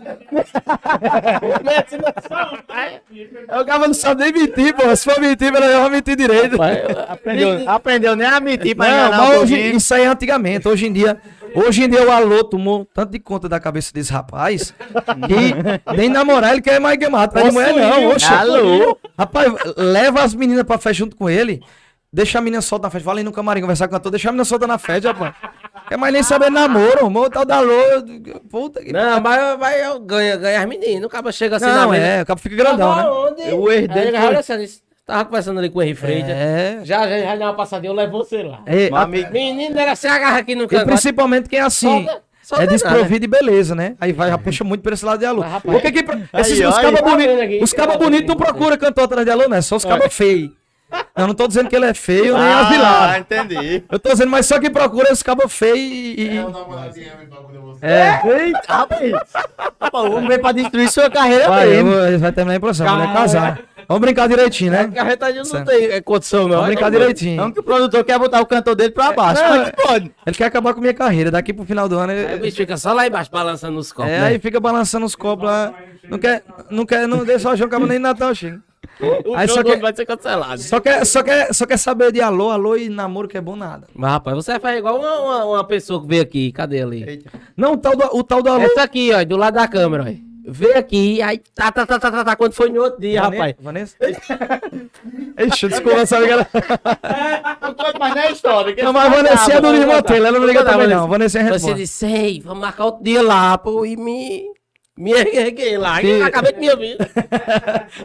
o 3.60 3.64
cara 3.64 3.86
não 3.86 3.94
sabe 3.94 4.24
nem 4.24 4.32
mentir, 4.32 4.74
pô. 4.74 4.96
Se 4.96 5.04
for 5.04 5.20
mentir, 5.20 5.52
pelo 5.52 5.66
menos 5.66 5.80
vai 5.82 5.90
mentir 5.90 6.16
direito. 6.16 6.56
Aprendeu, 7.08 7.68
aprendeu 7.68 8.16
nem 8.16 8.26
a 8.26 8.40
mentir 8.40 8.74
pra 8.74 8.88
Não, 8.88 9.10
mas 9.10 9.38
hoje, 9.38 9.54
isso 9.76 9.92
aí 9.92 10.04
é 10.04 10.06
antigamente. 10.06 10.66
Hoje 10.66 10.86
em 10.86 10.92
dia, 10.92 11.20
hoje 11.54 11.84
em 11.84 11.90
dia 11.90 12.06
o 12.06 12.10
alô 12.10 12.42
tomou 12.42 12.86
tanto 12.86 13.12
de 13.12 13.18
conta 13.18 13.48
da 13.48 13.60
cabeça 13.60 13.92
desse 13.92 14.10
rapaz 14.10 14.74
que 15.28 15.92
nem 15.94 16.08
namorar 16.08 16.52
ele 16.52 16.62
quer 16.62 16.80
mais 16.80 16.96
queimar. 16.96 17.24
Atrás 17.24 17.48
de 17.48 17.52
mulher 17.52 17.74
não. 17.74 18.08
Oxe, 18.12 18.32
Alô? 18.32 18.98
Rapaz, 19.18 19.52
leva 19.76 20.22
as 20.22 20.34
meninas 20.34 20.64
pra 20.64 20.78
festa 20.78 20.94
junto 20.94 21.14
com 21.14 21.28
ele. 21.28 21.62
Deixa 22.10 22.38
a 22.38 22.40
menina 22.40 22.62
solta 22.62 22.86
na 22.86 22.90
festa. 22.90 23.04
Vai 23.04 23.16
ali 23.16 23.22
no 23.22 23.32
camarim 23.32 23.60
conversar 23.60 23.88
com 23.88 23.94
a 23.94 23.98
cantor. 23.98 24.10
Deixa 24.10 24.30
a 24.30 24.32
menina 24.32 24.44
solta 24.44 24.66
na 24.66 24.78
festa, 24.78 25.12
rapaz. 25.12 25.34
Quer 25.88 25.96
mais 25.96 26.12
nem 26.12 26.22
saber 26.22 26.50
namoro, 26.50 27.06
amor, 27.06 27.30
tal 27.30 27.44
da 27.44 27.56
alô. 27.58 27.72
Puta 28.50 28.82
que. 28.82 28.92
Não, 28.92 29.20
mas 29.20 29.58
vai, 29.58 29.86
eu 29.86 30.00
ganho, 30.00 30.38
ganha 30.38 30.60
as 30.60 30.66
meninas. 30.66 31.04
O 31.04 31.08
cara 31.08 31.30
chega 31.32 31.56
assim 31.56 31.66
na 31.66 31.82
Não, 31.82 31.90
mesa. 31.90 32.04
é, 32.04 32.22
o 32.22 32.26
cabo 32.26 32.40
fica 32.40 32.56
grandão, 32.56 32.96
né? 32.96 33.04
Onde? 33.08 33.42
O 33.54 33.70
erro 33.70 33.82
Aí 33.82 33.88
dele 33.88 34.08
ele 34.08 34.16
foi- 34.18 34.26
olha 34.26 34.38
assim, 34.40 34.58
disse, 34.58 34.80
tava 35.06 35.24
conversando 35.24 35.58
ali 35.60 35.70
com 35.70 35.78
o 35.78 35.82
Henrique 35.82 36.00
Freitas. 36.00 36.30
É. 36.30 36.80
Já, 36.82 37.08
já, 37.08 37.18
já 37.20 37.36
deu 37.36 37.46
uma 37.46 37.54
passadinha, 37.54 37.90
eu 37.90 37.94
levo 37.94 38.12
você 38.18 38.42
lá. 38.42 38.60
É, 38.66 38.88
amigo, 38.92 39.30
Menino, 39.32 39.78
era 39.78 39.94
se 39.94 40.08
agarra 40.08 40.38
aqui 40.38 40.54
no 40.56 40.64
E 40.64 40.68
canto. 40.68 40.86
principalmente 40.86 41.48
quem 41.48 41.58
é 41.60 41.62
assim. 41.62 41.86
Solta- 42.04 42.22
solta 42.42 42.64
é 42.64 42.66
nada. 42.66 42.72
desprovido 42.78 43.20
de 43.20 43.26
beleza, 43.28 43.74
né? 43.76 43.94
Aí 44.00 44.12
vai, 44.12 44.28
já 44.30 44.38
puxa 44.38 44.64
muito 44.64 44.82
pra 44.82 44.92
esse 44.94 45.04
lado 45.04 45.20
de 45.20 45.26
alô. 45.26 45.40
Mas, 45.42 45.52
rapaz, 45.52 45.80
Por 45.82 45.92
que 45.92 46.02
pro- 46.02 46.20
esses, 46.40 46.60
aí, 46.60 46.66
os 46.66 46.76
aí, 46.78 46.84
cabas 46.84 47.00
tá 47.00 47.06
vendo 47.06 47.16
bonitos 47.26 47.40
aqui? 47.40 47.60
os 47.62 47.72
cabas 47.72 47.96
bonitos 47.96 48.26
não 48.26 48.36
procuram 48.36 48.76
cantor 48.76 49.04
atrás 49.04 49.24
de 49.24 49.30
alô, 49.30 49.48
né? 49.48 49.60
Só 49.62 49.76
os 49.76 49.84
cabas 49.84 50.12
feios. 50.12 50.50
Eu 51.16 51.26
não 51.26 51.34
tô 51.34 51.48
dizendo 51.48 51.68
que 51.68 51.74
ele 51.74 51.86
é 51.86 51.94
feio 51.94 52.34
nem 52.36 52.46
ah, 52.52 52.60
avilado. 52.66 53.18
entendi. 53.20 53.82
Eu 53.90 53.98
tô 53.98 54.10
dizendo, 54.10 54.30
mas 54.30 54.46
só 54.46 54.58
que 54.60 54.70
procura 54.70 55.12
os 55.12 55.22
cabas 55.22 55.52
feios 55.52 55.78
e. 55.78 56.36
É 56.38 56.44
o 56.44 56.50
namoradinho 56.50 57.16
me 57.18 57.26
procura 57.26 57.60
você. 57.60 57.86
É. 57.86 58.20
Eita, 58.24 58.60
rapaz. 58.68 59.12
O 59.92 60.10
homem 60.16 60.28
veio 60.28 60.40
pra 60.40 60.52
destruir 60.52 60.88
sua 60.90 61.10
carreira 61.10 61.48
Vai, 61.48 61.68
eu 61.68 61.84
mesmo. 61.84 62.00
ele 62.02 62.18
vai 62.18 62.32
terminar 62.32 62.56
em 62.56 62.60
processo, 62.60 62.96
vai 62.96 63.12
casar. 63.12 63.60
Vamos 63.88 64.00
brincar 64.00 64.28
direitinho, 64.28 64.72
né? 64.72 64.92
A 64.96 65.02
retadinha 65.04 65.42
não 65.44 65.50
Certo. 65.50 65.66
tem 65.66 65.84
é, 65.86 66.00
condição, 66.00 66.42
não. 66.42 66.56
Vamos 66.56 66.66
brincar 66.66 66.90
Não 66.90 66.98
direitinho. 66.98 67.52
que 67.52 67.60
o 67.60 67.62
produtor 67.62 68.04
quer 68.04 68.18
botar 68.18 68.40
o 68.40 68.46
cantor 68.46 68.74
dele 68.74 68.90
pra 68.90 69.12
baixo. 69.12 69.40
É 69.42 69.70
que 69.70 69.76
pode? 69.82 70.12
Ele 70.26 70.36
quer 70.36 70.44
acabar 70.46 70.72
com 70.74 70.80
a 70.80 70.82
minha 70.82 70.94
carreira. 70.94 71.30
Daqui 71.30 71.52
pro 71.52 71.64
final 71.64 71.88
do 71.88 71.96
ano. 71.96 72.12
ele- 72.12 72.26
Aí 72.26 72.36
o 72.36 72.40
bicho 72.40 72.56
fica 72.56 72.76
só 72.76 72.92
lá 72.92 73.06
embaixo 73.06 73.30
balançando 73.30 73.78
os 73.78 73.92
copos. 73.92 74.10
É, 74.10 74.18
né? 74.20 74.26
aí 74.26 74.38
fica 74.40 74.58
balançando 74.58 75.06
os 75.06 75.14
copos 75.14 75.46
lá. 75.46 75.72
Não 76.08 76.18
quer, 76.18 76.42
não 76.68 76.84
quer, 76.84 77.06
não 77.06 77.24
deixa 77.24 77.48
o 77.48 77.56
João 77.56 77.70
Cabo 77.70 77.86
nem 77.86 77.98
Natal, 78.00 78.34
chega. 78.34 78.60
O 79.24 79.34
Aí 79.34 79.46
só 79.48 79.62
que- 79.62 79.68
outro 79.68 79.82
vai 79.82 79.94
ser 79.94 80.06
cancelado. 80.06 80.60
Só 80.60 80.80
quer, 80.80 81.04
só, 81.04 81.22
quer, 81.22 81.52
só 81.54 81.66
quer 81.66 81.76
saber 81.76 82.12
de 82.12 82.20
alô, 82.20 82.50
alô 82.50 82.76
e 82.76 82.88
namoro 82.88 83.28
que 83.28 83.36
é 83.36 83.40
bom 83.40 83.54
nada. 83.56 83.86
Mas, 83.94 84.10
rapaz, 84.10 84.36
você 84.36 84.58
faz 84.58 84.78
igual 84.78 84.98
uma, 84.98 85.18
uma, 85.20 85.44
uma 85.44 85.64
pessoa 85.64 86.00
que 86.00 86.08
veio 86.08 86.22
aqui. 86.22 86.50
Cadê 86.52 86.82
ali? 86.82 87.02
Eita. 87.06 87.30
Não, 87.56 87.72
o 87.74 87.76
tal 87.76 87.94
do, 87.96 88.04
o 88.16 88.24
tal 88.24 88.42
do 88.42 88.48
alô. 88.50 88.62
Essa 88.62 88.82
aqui, 88.82 89.12
ó, 89.12 89.22
do 89.24 89.36
lado 89.36 89.54
da 89.54 89.68
câmera, 89.68 90.04
ó. 90.08 90.26
Veio 90.48 90.78
aqui, 90.78 91.20
aí 91.20 91.38
tá, 91.56 91.72
tá, 91.72 91.84
tá, 91.84 91.98
tá, 91.98 92.08
tá, 92.08 92.24
tá. 92.24 92.36
Quando 92.36 92.52
foi 92.52 92.68
no 92.70 92.80
outro 92.80 93.00
dia, 93.00 93.20
rapaz. 93.20 93.54
Vanessa? 93.60 93.96
Ixi, 95.38 95.68
desculpa, 95.68 95.98
essa 95.98 96.20
galera. 96.20 96.48
Não 97.60 97.74
conta 97.74 97.98
mais 97.98 98.14
nem 98.14 98.24
a 98.24 98.30
história. 98.30 98.84
Não, 98.84 98.92
mas 98.92 99.12
Vanessa 99.12 99.52
é 99.54 99.60
do 99.60 99.72
Limotel, 99.72 100.16
ela 100.24 100.38
não 100.38 100.46
liga 100.46 100.64
também 100.64 100.86
não. 100.86 101.08
Vanessa 101.08 101.38
é 101.40 101.44
Você 101.44 101.50
responde. 101.52 101.74
disse, 101.80 102.06
ei, 102.06 102.40
vamos 102.44 102.60
marcar 102.60 102.84
outro 102.86 103.02
dia 103.02 103.22
lá, 103.22 103.58
pô, 103.58 103.84
e 103.84 103.96
me... 103.96 104.44
Me 104.96 105.12
erguei 105.12 105.76
lá. 105.76 106.00
Sim. 106.00 106.06
E 106.06 106.22
acabei 106.22 106.54
com 106.54 106.60
minha 106.60 106.74
vida. 106.74 107.10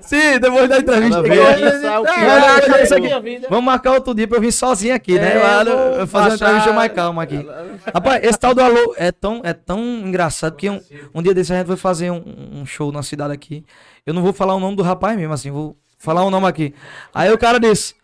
Sim, 0.01 0.39
depois 0.41 0.67
da 0.67 0.77
entrevista. 0.79 1.21
O 1.21 1.25
É, 1.25 3.15
é, 3.15 3.19
vida. 3.21 3.47
Vamos 3.49 3.63
marcar 3.63 3.93
outro 3.93 4.13
dia 4.13 4.27
pra 4.27 4.37
eu 4.37 4.41
vir 4.41 4.51
sozinho 4.51 4.93
aqui, 4.93 5.17
né? 5.17 5.35
É, 5.37 5.63
vou 5.63 5.73
eu 5.99 6.07
fazer 6.07 6.27
uma 6.27 6.35
entrevista 6.35 6.73
mais 6.73 6.91
calma 6.91 7.23
aqui. 7.23 7.47
Rapaz, 7.93 8.23
esse 8.25 8.37
tal 8.37 8.53
do 8.53 8.61
alô 8.61 8.93
é 8.97 9.09
tão, 9.09 9.39
é 9.43 9.53
tão 9.53 9.79
engraçado 9.79 10.57
que 10.57 10.69
um, 10.69 10.81
um 11.15 11.21
dia 11.21 11.33
desse 11.33 11.53
a 11.53 11.57
gente 11.57 11.67
foi 11.67 11.77
fazer 11.77 12.11
um, 12.11 12.23
um 12.55 12.65
show 12.65 12.91
na 12.91 13.01
cidade 13.01 13.33
aqui. 13.33 13.63
Eu 14.05 14.13
não 14.13 14.21
vou 14.21 14.33
falar 14.33 14.53
o 14.55 14.59
nome 14.59 14.75
do 14.75 14.83
rapaz 14.83 15.15
mesmo, 15.15 15.33
assim, 15.33 15.49
vou 15.49 15.77
falar 15.97 16.25
o 16.25 16.29
nome 16.29 16.45
aqui. 16.45 16.73
Aí 17.13 17.31
o 17.31 17.37
cara 17.37 17.57
disse, 17.57 17.95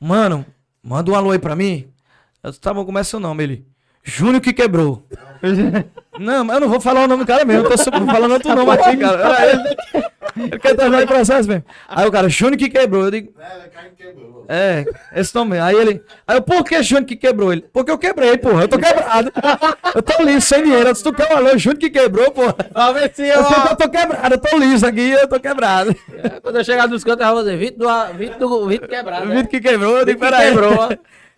mano, 0.00 0.44
manda 0.82 1.12
um 1.12 1.14
alô 1.14 1.30
aí 1.30 1.38
pra 1.38 1.54
mim. 1.54 1.86
Eu 2.42 2.50
disse, 2.50 2.60
tá 2.60 2.74
bom, 2.74 2.84
como 2.84 2.98
é 2.98 3.04
seu 3.04 3.20
nome? 3.20 3.44
Ele, 3.44 3.66
Júnior 4.02 4.40
que 4.40 4.52
quebrou. 4.52 5.06
Não, 6.18 6.44
mas 6.44 6.56
eu 6.56 6.60
não 6.60 6.68
vou 6.68 6.80
falar 6.80 7.04
o 7.04 7.08
nome 7.08 7.24
do 7.24 7.26
cara 7.26 7.44
mesmo, 7.44 7.66
eu 7.66 7.70
tô 7.70 8.06
falando 8.06 8.32
outro 8.32 8.54
nome 8.54 8.70
aqui, 8.70 8.96
cara. 8.98 9.46
Ele, 9.46 9.62
ele 10.36 10.58
quer 10.58 10.76
terminar 10.76 11.00
de 11.00 11.06
processo 11.06 11.48
mesmo. 11.48 11.64
Aí 11.88 12.06
o 12.06 12.12
cara, 12.12 12.28
Júnior 12.28 12.58
que 12.58 12.68
quebrou. 12.68 13.04
Eu 13.04 13.10
digo, 13.10 13.32
É, 14.46 14.84
é, 15.10 15.20
esse 15.20 15.34
nome. 15.34 15.58
Aí 15.58 15.74
ele. 15.74 16.02
Aí 16.26 16.36
eu, 16.36 16.42
por 16.42 16.62
que 16.64 16.82
Júnior 16.82 17.06
que 17.06 17.16
quebrou 17.16 17.50
ele? 17.50 17.64
Porque 17.72 17.90
eu 17.90 17.96
quebrei, 17.96 18.36
porra. 18.36 18.64
Eu 18.64 18.68
tô 18.68 18.78
quebrado. 18.78 19.32
Eu 19.94 20.02
tô 20.02 20.22
liso, 20.22 20.40
sem 20.40 20.62
dinheiro. 20.62 20.88
Eu 20.88 20.92
disse, 20.92 21.04
tu 21.04 21.12
quer 21.12 21.30
alô, 21.32 21.56
Júnior 21.58 21.78
que 21.78 21.90
quebrou, 21.90 22.30
porra. 22.30 22.54
Pra 22.54 22.92
ver 22.92 23.12
se 23.14 23.28
eu... 23.28 23.44
Tô 23.76 23.90
quebrado, 23.90 24.34
eu 24.34 24.38
tô 24.38 24.56
liso 24.56 24.86
aqui, 24.86 25.10
eu 25.10 25.28
tô 25.28 25.38
quebrado. 25.38 25.94
É, 26.14 26.40
Quando 26.40 26.56
eu 26.56 26.64
chegar 26.64 26.88
nos 26.88 27.04
cantos, 27.04 27.26
eu 27.26 27.32
vou 27.34 27.42
dizer, 27.42 27.58
Vitor 27.58 28.08
do, 28.08 28.14
Vitor 28.14 28.38
do, 28.38 28.68
Vitor 28.68 28.88
quebrado. 28.88 29.26
O 29.26 29.28
né? 29.28 29.34
Vitor 29.36 29.50
que 29.50 29.60
quebrou, 29.60 29.98
eu 29.98 30.04
digo, 30.06 30.18
peraí. 30.18 30.48
quebrou. 30.48 30.88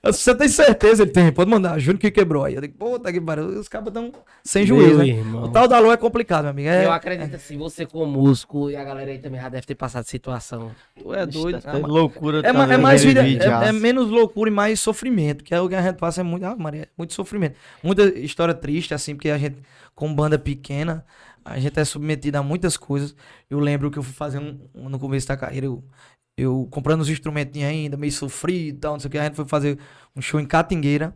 Você 0.04 0.34
tem 0.34 0.48
certeza? 0.48 1.02
Ele 1.02 1.10
tem, 1.10 1.32
pode 1.32 1.50
mandar. 1.50 1.78
Júnior 1.78 1.98
que 2.00 2.10
quebrou. 2.10 2.44
Aí 2.44 2.54
eu 2.54 2.60
digo, 2.60 2.74
puta 2.74 3.12
que 3.12 3.20
pariu. 3.20 3.46
Os 3.46 3.68
cabos 3.68 3.92
tão 3.92 4.12
sem 4.42 4.66
Meu 4.66 4.76
juízo, 4.80 4.98
né? 4.98 5.06
irmão. 5.08 5.44
O 5.44 5.48
tal 5.48 5.66
da 5.66 5.76
alô 5.76 5.92
é 5.92 5.96
complicado, 5.96 6.42
meu 6.42 6.50
amigo. 6.50 6.68
É, 6.68 6.84
Eu 6.84 6.92
acredito 6.92 7.34
assim, 7.34 7.56
você 7.56 7.86
como 7.86 8.06
músico 8.06 8.70
e 8.70 8.76
a 8.76 8.84
galera 8.84 9.10
aí 9.10 9.18
também 9.18 9.40
já 9.40 9.48
deve 9.48 9.66
ter 9.66 9.74
passado 9.74 10.04
situação. 10.04 10.70
tu 11.00 11.12
é 11.14 11.24
doido. 11.26 11.60
Tá 11.62 11.72
loucura 11.78 12.40
É, 12.44 12.52
ma- 12.52 12.64
é 12.64 12.66
também, 12.66 12.78
mais 12.78 13.00
aquele 13.00 13.14
vida, 13.22 13.44
vídeo, 13.46 13.52
é, 13.64 13.68
é 13.68 13.72
menos 13.72 14.10
loucura 14.10 14.50
e 14.50 14.52
mais 14.52 14.80
sofrimento, 14.80 15.42
que 15.42 15.54
é 15.54 15.60
o 15.60 15.68
que 15.68 15.74
a 15.74 15.82
gente 15.82 15.96
passa, 15.96 16.20
é 16.20 16.24
muito, 16.24 16.44
ah, 16.44 16.54
Maria, 16.56 16.82
é 16.82 16.88
muito 16.98 17.14
sofrimento. 17.14 17.56
Muita 17.82 18.04
história 18.18 18.54
triste, 18.54 18.92
assim, 18.94 19.14
porque 19.14 19.30
a 19.30 19.38
gente, 19.38 19.56
com 19.94 20.12
banda 20.14 20.38
pequena, 20.38 21.04
a 21.44 21.58
gente 21.58 21.78
é 21.78 21.84
submetido 21.84 22.38
a 22.38 22.42
muitas 22.42 22.76
coisas. 22.76 23.14
Eu 23.50 23.58
lembro 23.60 23.90
que 23.90 23.98
eu 23.98 24.02
fui 24.02 24.14
fazer 24.14 24.38
um, 24.38 24.58
um- 24.74 24.88
no 24.88 24.98
começo 24.98 25.28
da 25.28 25.36
carreira, 25.36 25.66
eu, 25.66 25.84
eu 26.36 26.68
comprando 26.70 27.00
os 27.00 27.08
instrumentinhos 27.08 27.70
ainda, 27.70 27.96
meio 27.96 28.12
sofrido 28.12 28.76
e 28.76 28.80
tal, 28.80 28.92
não 28.94 29.00
sei 29.00 29.08
o 29.08 29.10
que, 29.10 29.18
a 29.18 29.24
gente 29.24 29.36
foi 29.36 29.44
fazer 29.46 29.78
um 30.16 30.20
show 30.20 30.40
em 30.40 30.46
Catingueira, 30.46 31.14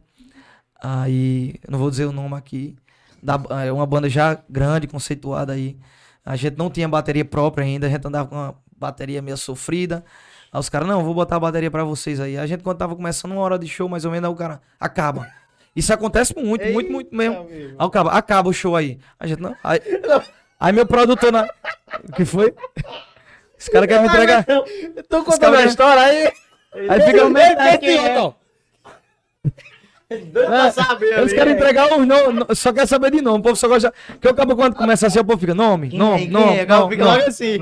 aí, 0.82 1.54
não 1.68 1.78
vou 1.78 1.90
dizer 1.90 2.06
o 2.06 2.12
nome 2.12 2.36
aqui, 2.36 2.76
da, 3.22 3.40
é 3.64 3.72
uma 3.72 3.86
banda 3.86 4.08
já 4.08 4.38
grande, 4.48 4.86
conceituada 4.86 5.52
aí, 5.52 5.76
a 6.24 6.36
gente 6.36 6.56
não 6.56 6.70
tinha 6.70 6.88
bateria 6.88 7.24
própria 7.24 7.64
ainda, 7.64 7.86
a 7.86 7.90
gente 7.90 8.06
andava 8.06 8.28
com 8.28 8.36
uma 8.36 8.54
bateria 8.76 9.20
meio 9.22 9.36
sofrida, 9.36 10.04
Aí 10.52 10.60
os 10.60 10.68
caras, 10.68 10.88
não, 10.88 11.04
vou 11.04 11.14
botar 11.14 11.36
a 11.36 11.40
bateria 11.40 11.70
pra 11.70 11.84
vocês 11.84 12.20
aí. 12.20 12.38
A 12.38 12.46
gente, 12.46 12.62
quando 12.62 12.78
tava 12.78 12.96
começando 12.96 13.32
uma 13.32 13.42
hora 13.42 13.58
de 13.58 13.68
show, 13.68 13.88
mais 13.88 14.04
ou 14.04 14.10
menos, 14.10 14.28
aí 14.28 14.34
o 14.34 14.36
cara 14.36 14.60
acaba. 14.80 15.28
Isso 15.76 15.92
acontece 15.92 16.34
muito, 16.36 16.64
muito, 16.72 16.90
muito 16.90 17.14
mesmo. 17.14 17.46
Aí 17.50 17.86
o 17.86 17.90
cara, 17.90 18.10
acaba 18.10 18.48
o 18.48 18.52
show 18.52 18.74
aí. 18.74 18.98
A 19.18 19.26
gente, 19.26 19.40
não. 19.40 19.54
Aí, 19.62 19.80
aí 20.58 20.72
meu 20.72 20.86
produtor 20.86 21.30
na. 21.30 21.48
O 22.08 22.12
que 22.12 22.24
foi? 22.24 22.54
Esse 23.58 23.70
cara 23.70 23.86
quer 23.86 24.00
me 24.00 24.08
entregar. 24.08 24.44
Tô 25.08 25.24
contando 25.24 25.56
a 25.56 25.64
história 25.64 26.02
aí. 26.02 26.32
Aí 26.88 27.00
fica 27.02 27.24
no 27.24 27.30
meio. 27.30 27.56
Pra 30.32 30.70
saber 30.72 31.06
Eles 31.06 31.18
ali, 31.18 31.34
querem 31.34 31.54
entregar 31.54 31.98
os 31.98 32.06
nomes, 32.06 32.58
só 32.58 32.72
quer 32.72 32.86
saber 32.86 33.10
de 33.10 33.20
nome. 33.20 33.40
O 33.40 33.42
povo 33.42 33.56
só 33.56 33.68
gosta. 33.68 33.92
Porque 34.06 34.28
o 34.28 34.34
cabo 34.34 34.56
quando 34.56 34.74
começa 34.74 35.06
assim, 35.06 35.18
o 35.18 35.24
povo 35.24 35.38
fica 35.38 35.54
nome, 35.54 35.90
nome, 35.90 36.24
é, 36.24 36.28
nome. 36.28 36.56
é? 36.56 36.66
Nome, 36.66 36.96
fica 36.96 37.04
logo 37.04 37.24
assim. 37.24 37.58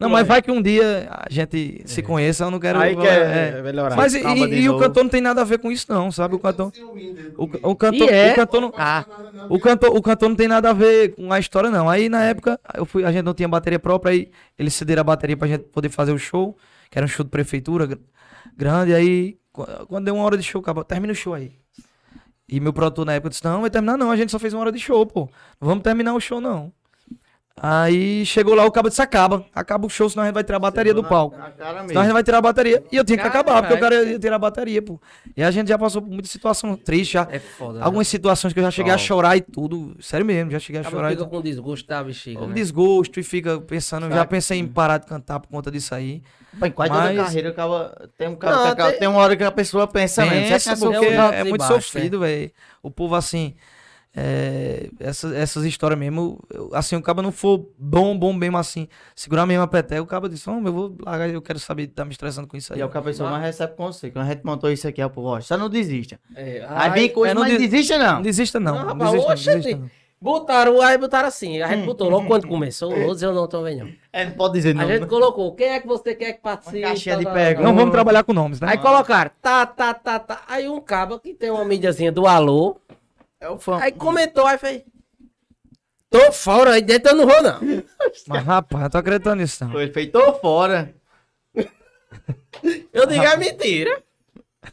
Não, 0.00 0.08
mas 0.08 0.26
vai 0.26 0.40
que 0.40 0.50
um 0.50 0.62
dia 0.62 1.08
a 1.10 1.26
gente 1.30 1.82
se 1.84 2.02
conheça, 2.02 2.44
eu 2.44 2.50
não 2.50 2.58
quero. 2.58 2.78
Aí 2.80 2.92
é, 2.92 3.52
quer 3.52 3.62
melhorar. 3.62 3.94
Mas 3.96 4.14
e, 4.14 4.20
de 4.20 4.54
e 4.62 4.68
o 4.68 4.78
cantor 4.78 5.02
não 5.04 5.10
tem 5.10 5.20
nada 5.20 5.42
a 5.42 5.44
ver 5.44 5.58
com 5.58 5.70
isso, 5.70 5.86
não, 5.90 6.10
sabe? 6.10 6.34
O 6.34 6.38
cantor. 6.38 6.72
Ciúminho 6.74 7.12
dele 7.12 7.34
O, 7.36 7.44
o 7.70 7.76
cantor, 7.76 8.08
E 8.10 8.12
é? 8.12 8.32
o 8.32 8.34
cantor 8.34 8.60
não. 8.62 8.72
Ah, 8.76 9.04
O 9.48 9.58
cantor, 9.60 9.94
o 9.94 10.00
cantor 10.00 10.28
não 10.30 10.36
tem 10.36 10.48
nada 10.48 10.70
a 10.70 10.72
ver 10.72 11.14
com 11.14 11.30
a 11.32 11.38
história, 11.38 11.68
não. 11.70 11.88
Aí 11.88 12.08
na 12.08 12.24
época, 12.24 12.58
eu 12.74 12.86
fui, 12.86 13.04
a 13.04 13.12
gente 13.12 13.24
não 13.24 13.34
tinha 13.34 13.46
bateria 13.48 13.78
própria, 13.78 14.12
aí 14.12 14.30
eles 14.58 14.72
cederam 14.74 15.02
a 15.02 15.04
bateria 15.04 15.36
pra 15.36 15.46
gente 15.46 15.64
poder 15.64 15.90
fazer 15.90 16.12
o 16.12 16.18
show, 16.18 16.56
que 16.90 16.98
era 16.98 17.04
um 17.04 17.08
show 17.08 17.22
de 17.24 17.30
prefeitura 17.30 17.84
gr- 17.86 17.98
grande. 18.56 18.94
Aí, 18.94 19.36
qu- 19.52 19.66
quando 19.86 20.06
deu 20.06 20.14
uma 20.14 20.24
hora 20.24 20.36
de 20.38 20.42
show, 20.42 20.60
acabou, 20.62 20.82
termina 20.82 21.12
o 21.12 21.16
show 21.16 21.34
aí. 21.34 21.52
E 22.48 22.58
meu 22.58 22.72
produtor 22.72 23.04
na 23.04 23.12
época 23.12 23.30
disse: 23.30 23.44
Não, 23.44 23.60
vai 23.60 23.70
terminar 23.70 23.96
não, 23.98 24.10
a 24.10 24.16
gente 24.16 24.32
só 24.32 24.38
fez 24.38 24.52
uma 24.54 24.60
hora 24.62 24.72
de 24.72 24.78
show, 24.78 25.04
pô. 25.06 25.28
Não 25.60 25.68
vamos 25.68 25.84
terminar 25.84 26.14
o 26.14 26.20
show, 26.20 26.40
não. 26.40 26.72
Aí 27.62 28.24
chegou 28.24 28.54
lá, 28.54 28.64
o 28.64 28.70
cabo 28.72 28.88
disse: 28.88 29.02
Acaba, 29.02 29.44
acaba 29.54 29.86
o 29.86 29.90
show, 29.90 30.08
senão 30.08 30.22
a 30.22 30.26
gente 30.26 30.34
vai 30.34 30.42
tirar 30.42 30.56
a 30.56 30.60
bateria 30.60 30.94
do 30.94 31.04
palco. 31.04 31.36
Cara 31.36 31.52
Senão 31.56 31.70
a 31.70 31.82
mesmo. 31.82 32.02
gente 32.02 32.12
vai 32.14 32.22
tirar 32.22 32.38
a 32.38 32.40
bateria. 32.40 32.82
E 32.90 32.96
eu 32.96 33.04
tinha 33.04 33.18
que 33.18 33.22
Caralho. 33.24 33.40
acabar, 33.40 33.60
porque 33.62 33.74
o 33.74 33.78
cara 33.80 34.02
ia 34.02 34.18
tirar 34.18 34.36
a 34.36 34.38
bateria, 34.38 34.80
pô. 34.80 34.98
E 35.36 35.42
a 35.42 35.50
gente 35.50 35.68
já 35.68 35.76
passou 35.76 36.00
por 36.00 36.08
muita 36.10 36.26
situação 36.26 36.74
triste, 36.74 37.12
já. 37.12 37.28
é 37.30 37.38
foda. 37.38 37.82
Algumas 37.82 38.08
situações 38.08 38.54
que 38.54 38.58
eu 38.58 38.64
já 38.64 38.70
cheguei 38.70 38.92
a 38.92 38.96
chorar 38.96 39.36
e 39.36 39.42
tudo. 39.42 39.94
Sério 40.00 40.24
mesmo, 40.24 40.50
já 40.50 40.58
cheguei 40.58 40.78
a 40.78 40.80
Acaba 40.80 40.96
chorar 40.96 41.10
fica 41.10 41.24
com 41.26 41.42
desgosto 41.42 41.86
da 41.86 42.02
bexiga, 42.02 42.40
Um 42.40 42.46
né? 42.48 42.54
desgosto 42.54 43.20
e 43.20 43.22
fica 43.22 43.60
pensando. 43.60 44.08
Já 44.08 44.24
pensei 44.24 44.58
em 44.58 44.66
parar 44.66 44.96
de 44.96 45.06
cantar 45.06 45.38
por 45.40 45.48
conta 45.48 45.70
disso 45.70 45.94
aí. 45.94 46.22
Pô, 46.58 46.64
em 46.64 46.70
quase 46.70 46.90
Mas- 46.92 47.10
toda 47.10 47.24
carreira 47.24 47.48
acaba, 47.50 48.08
tem, 48.16 48.26
um, 48.26 48.30
Não, 48.32 48.36
cara, 48.38 48.74
tem... 48.90 48.98
tem- 49.00 49.08
uma 49.08 49.20
hora 49.20 49.36
que 49.36 49.44
a 49.44 49.52
pessoa 49.52 49.86
pensa 49.86 50.24
mesmo. 50.24 50.48
Pensa, 50.48 50.72
é 50.72 50.76
porque 50.76 51.06
é, 51.06 51.40
e 51.42 51.44
muito 51.44 51.58
baixos, 51.58 51.84
sofrido, 51.84 52.20
velho. 52.20 52.50
O 52.82 52.90
povo, 52.90 53.14
assim. 53.14 53.54
É, 54.14 54.88
essas, 54.98 55.32
essas 55.32 55.64
histórias 55.64 55.98
mesmo. 55.98 56.38
eu- 56.52 56.70
Assim, 56.72 56.96
o 56.96 57.02
cara 57.02 57.22
não 57.22 57.30
for 57.30 57.66
bom, 57.78 58.16
bom 58.18 58.32
mesmo 58.32 58.58
assim. 58.58 58.88
Segurar 59.14 59.46
mesmo 59.46 59.62
a 59.62 59.68
peteca, 59.68 60.02
o 60.02 60.06
cara 60.06 60.28
disse: 60.28 60.46
Não, 60.48 60.64
eu 60.66 60.72
vou 60.72 60.96
largar, 61.04 61.28
eu 61.30 61.40
quero 61.40 61.58
saber 61.58 61.86
de 61.86 61.92
tá 61.92 62.04
me 62.04 62.10
estressando 62.12 62.46
com 62.48 62.56
isso 62.56 62.72
aí. 62.72 62.78
E 62.80 62.82
é 62.82 62.86
o 62.86 62.90
a 62.92 63.02
pessoa 63.02 63.30
mais 63.30 63.42
recebe 63.44 63.74
conselho. 63.76 64.12
Quando 64.12 64.26
a 64.26 64.28
gente 64.28 64.44
montou 64.44 64.70
isso 64.70 64.86
aqui, 64.88 65.00
é 65.00 65.06
o 65.06 65.10
povo, 65.10 65.28
ó, 65.28 65.40
só 65.40 65.56
não 65.56 65.68
desista. 65.68 66.18
É, 66.34 66.64
Aí 66.68 66.90
vem 66.90 67.08
coisa, 67.10 67.30
é, 67.30 67.34
não 67.34 67.42
mas 67.42 67.52
des- 67.58 67.70
desista 67.70 67.98
não. 67.98 68.14
Não 68.14 68.22
desista, 68.22 68.60
não. 68.60 68.72
Não, 68.74 68.80
Não, 68.80 68.88
rapaz, 68.88 69.10
desista, 69.12 69.28
não, 69.28 69.56
desista, 69.60 69.78
não. 69.78 69.90
Botaram, 70.22 70.82
aí 70.82 70.98
botaram 70.98 71.28
assim. 71.28 71.62
A 71.62 71.68
gente 71.68 71.86
botou 71.86 72.10
logo 72.10 72.26
quando 72.26 72.46
começou. 72.46 72.92
Outros 72.92 73.22
eu 73.22 73.32
não 73.32 73.46
tô 73.48 73.62
vendo. 73.62 73.84
não. 73.84 73.92
É, 74.12 74.26
não 74.26 74.32
pode 74.32 74.52
dizer 74.52 74.74
não. 74.74 74.82
A 74.82 74.86
gente 74.86 75.06
colocou, 75.06 75.54
quem 75.54 75.68
é 75.68 75.80
que 75.80 75.86
você 75.86 76.14
quer 76.14 76.34
que 76.34 76.42
participe? 76.42 76.82
Caixinha 76.82 77.16
de 77.16 77.24
Tá, 77.24 77.30
tá, 77.30 77.34
perguntas. 77.36 77.64
Não 77.64 77.74
vamos 77.74 77.90
trabalhar 77.92 78.22
com 78.22 78.34
nomes, 78.34 78.60
né? 78.60 78.68
Aí 78.70 78.76
colocaram, 78.76 79.30
tá, 79.40 79.64
tá, 79.64 79.94
tá, 79.94 80.18
tá. 80.18 80.42
Aí 80.46 80.68
um 80.68 80.78
cabo 80.78 81.18
que 81.18 81.32
tem 81.32 81.50
uma 81.50 81.64
mídiazinha 81.64 82.12
do 82.12 82.26
alô, 82.26 82.76
É 83.40 83.48
o 83.48 83.58
fã. 83.58 83.78
aí 83.80 83.90
comentou, 83.92 84.46
aí 84.46 84.58
fez. 84.58 84.82
Tô 86.10 86.32
fora, 86.32 86.72
aí 86.74 86.82
dentro 86.82 87.12
eu 87.12 87.16
não 87.16 87.26
vou, 87.26 87.42
não. 87.42 87.60
Mas, 88.26 88.44
rapaz, 88.44 88.84
eu 88.84 88.90
tô 88.90 88.98
acreditando 88.98 89.36
nisso, 89.36 89.64
não. 89.64 89.72
Foi 89.72 89.88
feito 89.90 90.12
tô 90.12 90.32
fora. 90.34 90.92
Eu 92.92 93.06
digo, 93.06 93.22
é 93.24 93.36
mentira. 93.36 94.02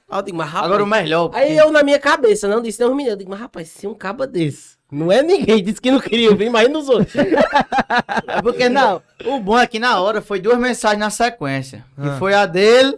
Aí 0.09 0.17
eu 0.19 0.21
digo, 0.21 0.35
mas 0.37 0.49
rapaz. 0.49 0.65
Agora 0.65 0.83
o 0.83 0.87
melhor. 0.87 1.31
Aí 1.33 1.55
eu 1.55 1.71
na 1.71 1.81
minha 1.83 1.99
cabeça, 1.99 2.47
não 2.47 2.61
disse 2.61 2.79
nem 2.79 2.89
os 2.89 2.95
meninos. 2.95 3.11
Eu 3.13 3.17
digo, 3.19 3.29
mas 3.29 3.39
rapaz, 3.39 3.69
se 3.69 3.87
um 3.87 3.93
cabo 3.93 4.25
desse. 4.27 4.75
Não 4.91 5.09
é 5.11 5.21
ninguém, 5.21 5.63
disse 5.63 5.79
que 5.79 5.91
não 5.91 5.99
queria 5.99 6.35
vir, 6.35 6.49
mas 6.49 6.67
nos 6.69 6.89
outros. 6.89 7.13
É 8.27 8.41
porque 8.41 8.67
não. 8.67 9.01
O 9.25 9.39
bom 9.39 9.57
é 9.57 9.65
que 9.67 9.79
na 9.79 10.01
hora 10.01 10.21
foi 10.21 10.41
duas 10.41 10.57
mensagens 10.57 10.99
na 10.99 11.09
sequência. 11.09 11.85
Que 11.95 12.09
Ah. 12.09 12.17
foi 12.17 12.33
a 12.33 12.45
dele 12.45 12.97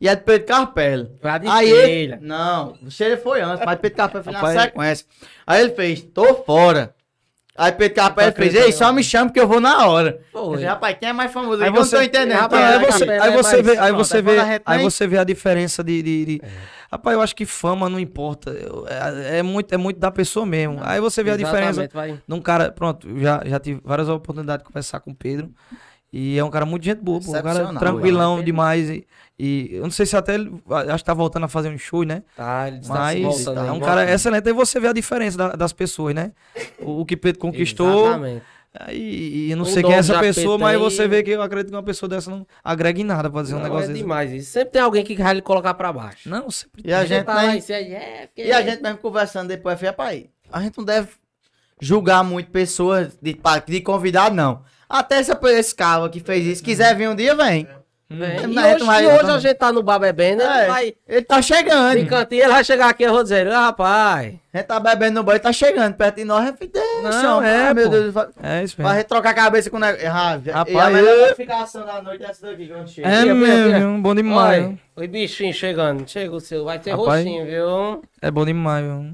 e 0.00 0.08
a 0.08 0.14
de 0.14 0.22
Pedro 0.22 0.46
Carpelo. 0.46 1.10
A 1.22 1.38
de 1.38 1.48
Aí 1.48 1.70
ele, 1.70 2.16
não, 2.20 2.76
o 2.82 2.90
Sheila 2.90 3.16
foi 3.16 3.40
antes, 3.40 3.64
mas 3.64 3.78
Pedro 3.78 3.96
Carpelo 3.96 4.24
foi 4.24 4.32
na 4.32 4.60
sequência. 4.62 5.06
Aí 5.46 5.62
ele 5.62 5.72
fez, 5.74 6.02
tô 6.02 6.34
fora. 6.44 6.94
Aí 7.58 7.72
Pedro 7.72 7.96
Carpelo 7.96 8.32
fez, 8.32 8.54
ei, 8.54 8.70
só 8.72 8.92
me 8.92 9.02
chama 9.02 9.32
que 9.32 9.40
eu 9.40 9.48
vou 9.48 9.60
na 9.60 9.86
hora. 9.86 10.20
Falei, 10.30 10.64
rapaz, 10.66 10.96
quem 11.00 11.08
é 11.08 11.12
mais 11.14 11.32
famoso? 11.32 11.62
Aí 11.62 11.62
Aí 11.62 11.68
eu 11.68 11.72
não 11.74 11.84
você- 11.84 11.96
tô 11.96 12.02
entendendo. 12.02 12.38
Rapaz, 12.38 12.62
é. 12.62 12.66
aí 12.76 12.84
você, 12.84 13.10
aí 13.10 13.18
é 13.18 13.30
você 13.32 13.62
vê, 13.62 13.78
aí 13.78 13.92
você 13.92 14.22
vê, 14.22 14.62
aí 14.66 14.82
você 14.82 15.06
vê 15.06 15.18
a 15.18 15.24
diferença 15.24 15.82
de, 15.82 16.02
de, 16.02 16.24
de- 16.26 16.42
Rapaz, 16.92 17.16
eu 17.16 17.22
acho 17.22 17.34
que 17.34 17.44
fama 17.46 17.88
não 17.88 17.98
importa. 17.98 18.54
É, 19.30 19.38
é 19.38 19.42
muito, 19.42 19.72
é 19.74 19.76
muito 19.76 19.98
da 19.98 20.10
pessoa 20.10 20.46
mesmo. 20.46 20.78
Aí 20.82 21.00
você 21.00 21.22
vê 21.22 21.30
a 21.32 21.36
diferença 21.36 21.88
vai. 21.92 22.12
de 22.26 22.34
um 22.34 22.40
cara. 22.40 22.70
Pronto, 22.70 23.08
já, 23.18 23.42
já 23.44 23.58
tive 23.58 23.80
várias 23.82 24.08
oportunidades 24.08 24.62
de 24.62 24.68
conversar 24.68 25.00
com 25.00 25.10
o 25.10 25.14
Pedro. 25.14 25.50
E 26.12 26.38
é 26.38 26.44
um 26.44 26.50
cara 26.50 26.64
muito 26.64 26.84
gente 26.84 27.00
boa, 27.00 27.20
pô, 27.20 27.30
um 27.36 27.42
cara 27.42 27.66
tranquilão 27.78 28.38
é. 28.38 28.42
demais. 28.42 28.88
E, 28.88 29.06
e 29.38 29.68
eu 29.74 29.82
não 29.82 29.90
sei 29.90 30.06
se 30.06 30.16
até 30.16 30.34
ele 30.34 30.50
acho 30.88 30.98
que 30.98 31.04
tá 31.04 31.12
voltando 31.12 31.44
a 31.44 31.48
fazer 31.48 31.68
um 31.68 31.76
show, 31.76 32.04
né? 32.04 32.22
Tá, 32.36 32.68
ele 32.68 32.78
está 32.78 32.94
Mas 32.94 33.16
se 33.18 33.22
voltando 33.44 33.58
é 33.66 33.70
aí. 33.70 33.76
um 33.76 33.80
cara 33.80 34.10
excelente. 34.10 34.46
Aí 34.48 34.54
você 34.54 34.80
vê 34.80 34.88
a 34.88 34.92
diferença 34.92 35.36
da- 35.36 35.52
das 35.56 35.72
pessoas, 35.72 36.14
né? 36.14 36.32
O, 36.80 37.00
o 37.00 37.04
que 37.04 37.16
Pedro 37.16 37.40
conquistou 37.40 38.06
Exatamente. 38.06 38.42
Aí, 38.78 39.46
e 39.46 39.50
eu 39.50 39.56
não 39.56 39.64
Um 39.64 39.66
sei 39.66 39.82
quem 39.82 39.94
é 39.94 39.96
essa 39.96 40.18
pessoa, 40.18 40.58
mas 40.58 40.72
tem. 40.78 40.82
você 40.82 41.08
vê 41.08 41.22
que 41.22 41.30
eu 41.30 41.40
acredito 41.40 41.70
que 41.70 41.76
uma 41.76 41.82
pessoa 41.82 42.08
dessa 42.10 42.30
não 42.30 42.46
agrega 42.62 43.00
em 43.00 43.04
nada 43.04 43.30
pra 43.30 43.40
dizer 43.40 43.54
um 43.54 43.58
Não, 43.58 43.64
negócio 43.64 43.86
é 43.86 43.88
desse. 43.88 44.00
demais 44.02 44.30
isso. 44.32 44.50
Sempre 44.52 44.70
tem 44.72 44.82
alguém 44.82 45.02
que 45.02 45.16
vai 45.16 45.32
lhe 45.34 45.40
colocar 45.42 45.72
pra 45.72 45.90
baixo. 45.92 46.28
Não, 46.28 46.50
sempre. 46.50 46.82
E 46.84 46.92
a 46.92 47.04
gente, 47.06 47.24
tá 47.24 47.40
nem- 47.46 47.58
é, 47.94 48.26
porque- 48.26 48.44
E 48.44 48.52
a 48.52 48.60
gente 48.62 48.82
mesmo 48.82 48.98
conversando 48.98 49.48
depois, 49.48 49.80
rapaz, 49.80 50.24
a 50.52 50.60
gente 50.60 50.76
não 50.76 50.84
deve 50.84 51.08
julgar 51.80 52.22
muito 52.22 52.50
pessoas 52.50 53.16
de, 53.20 53.38
de 53.66 53.80
convidado, 53.80 54.34
não. 54.34 54.62
Até 54.88 55.20
esse, 55.20 55.32
esse 55.32 55.74
cara 55.74 56.08
que 56.08 56.20
fez 56.20 56.46
isso, 56.46 56.62
quiser 56.62 56.94
vir 56.94 57.08
um 57.08 57.14
dia, 57.14 57.34
vem. 57.34 57.66
Vem. 58.08 58.38
Hum. 58.46 58.52
E 58.52 58.58
hoje, 58.74 58.84
vai- 58.84 59.02
e 59.02 59.06
hoje 59.08 59.30
a 59.32 59.38
gente 59.40 59.54
tá 59.56 59.72
no 59.72 59.82
bar 59.82 59.98
bebendo, 59.98 60.40
ele 60.40 60.48
É, 60.52 60.66
vai... 60.68 60.94
Ele 61.08 61.22
tá 61.22 61.42
chegando. 61.42 61.98
De 61.98 62.06
cantinho, 62.06 62.42
ele 62.44 62.52
vai 62.52 62.62
chegar 62.62 62.88
aqui, 62.90 63.02
eu 63.02 63.12
vou 63.12 63.24
dizer, 63.24 63.48
ah, 63.48 63.62
rapaz... 63.62 64.32
A 64.54 64.58
gente 64.58 64.66
tá 64.68 64.78
bebendo 64.78 65.14
no 65.16 65.22
banho, 65.24 65.34
ele 65.34 65.42
tá 65.42 65.52
chegando 65.52 65.92
perto 65.94 66.14
de 66.14 66.24
nós. 66.24 66.44
Falei, 66.56 66.70
deixa, 66.72 67.22
Não, 67.22 67.42
é, 67.42 67.66
ah, 67.68 67.74
meu 67.74 67.86
pô. 67.86 67.90
Deus. 67.90 68.14
Vai, 68.14 68.28
É 68.40 68.62
isso 68.62 68.76
vai 68.76 68.86
mesmo. 68.86 68.96
retrocar 68.98 69.32
a 69.32 69.34
cabeça 69.34 69.68
com 69.70 69.76
o 69.76 69.80
negócio. 69.80 70.08
Ah, 70.08 70.40
e 70.46 70.50
Rapaz, 70.50 70.76
a 70.78 70.90
melhor 70.90 71.14
eu- 71.14 71.20
notificação 71.22 71.84
da 71.84 72.00
noite 72.00 72.24
é 72.24 72.30
essa 72.30 72.46
daqui, 72.46 72.68
quando 72.68 72.88
chega. 72.88 73.08
É 73.08 73.18
Aqui, 73.22 73.30
aqui, 73.30 73.38
mesmo, 73.40 74.00
bom 74.00 74.14
demais. 74.14 74.64
Olha, 74.64 74.68
viu? 74.96 75.04
o 75.04 75.08
bichinho 75.08 75.52
chegando, 75.52 76.08
chega 76.08 76.32
o 76.32 76.38
seu, 76.40 76.64
vai 76.64 76.78
ter 76.78 76.92
Rapaz. 76.92 77.24
roxinho, 77.24 77.44
viu? 77.44 78.02
É 78.22 78.30
bom 78.30 78.44
demais, 78.46 78.84
viu? 78.84 79.12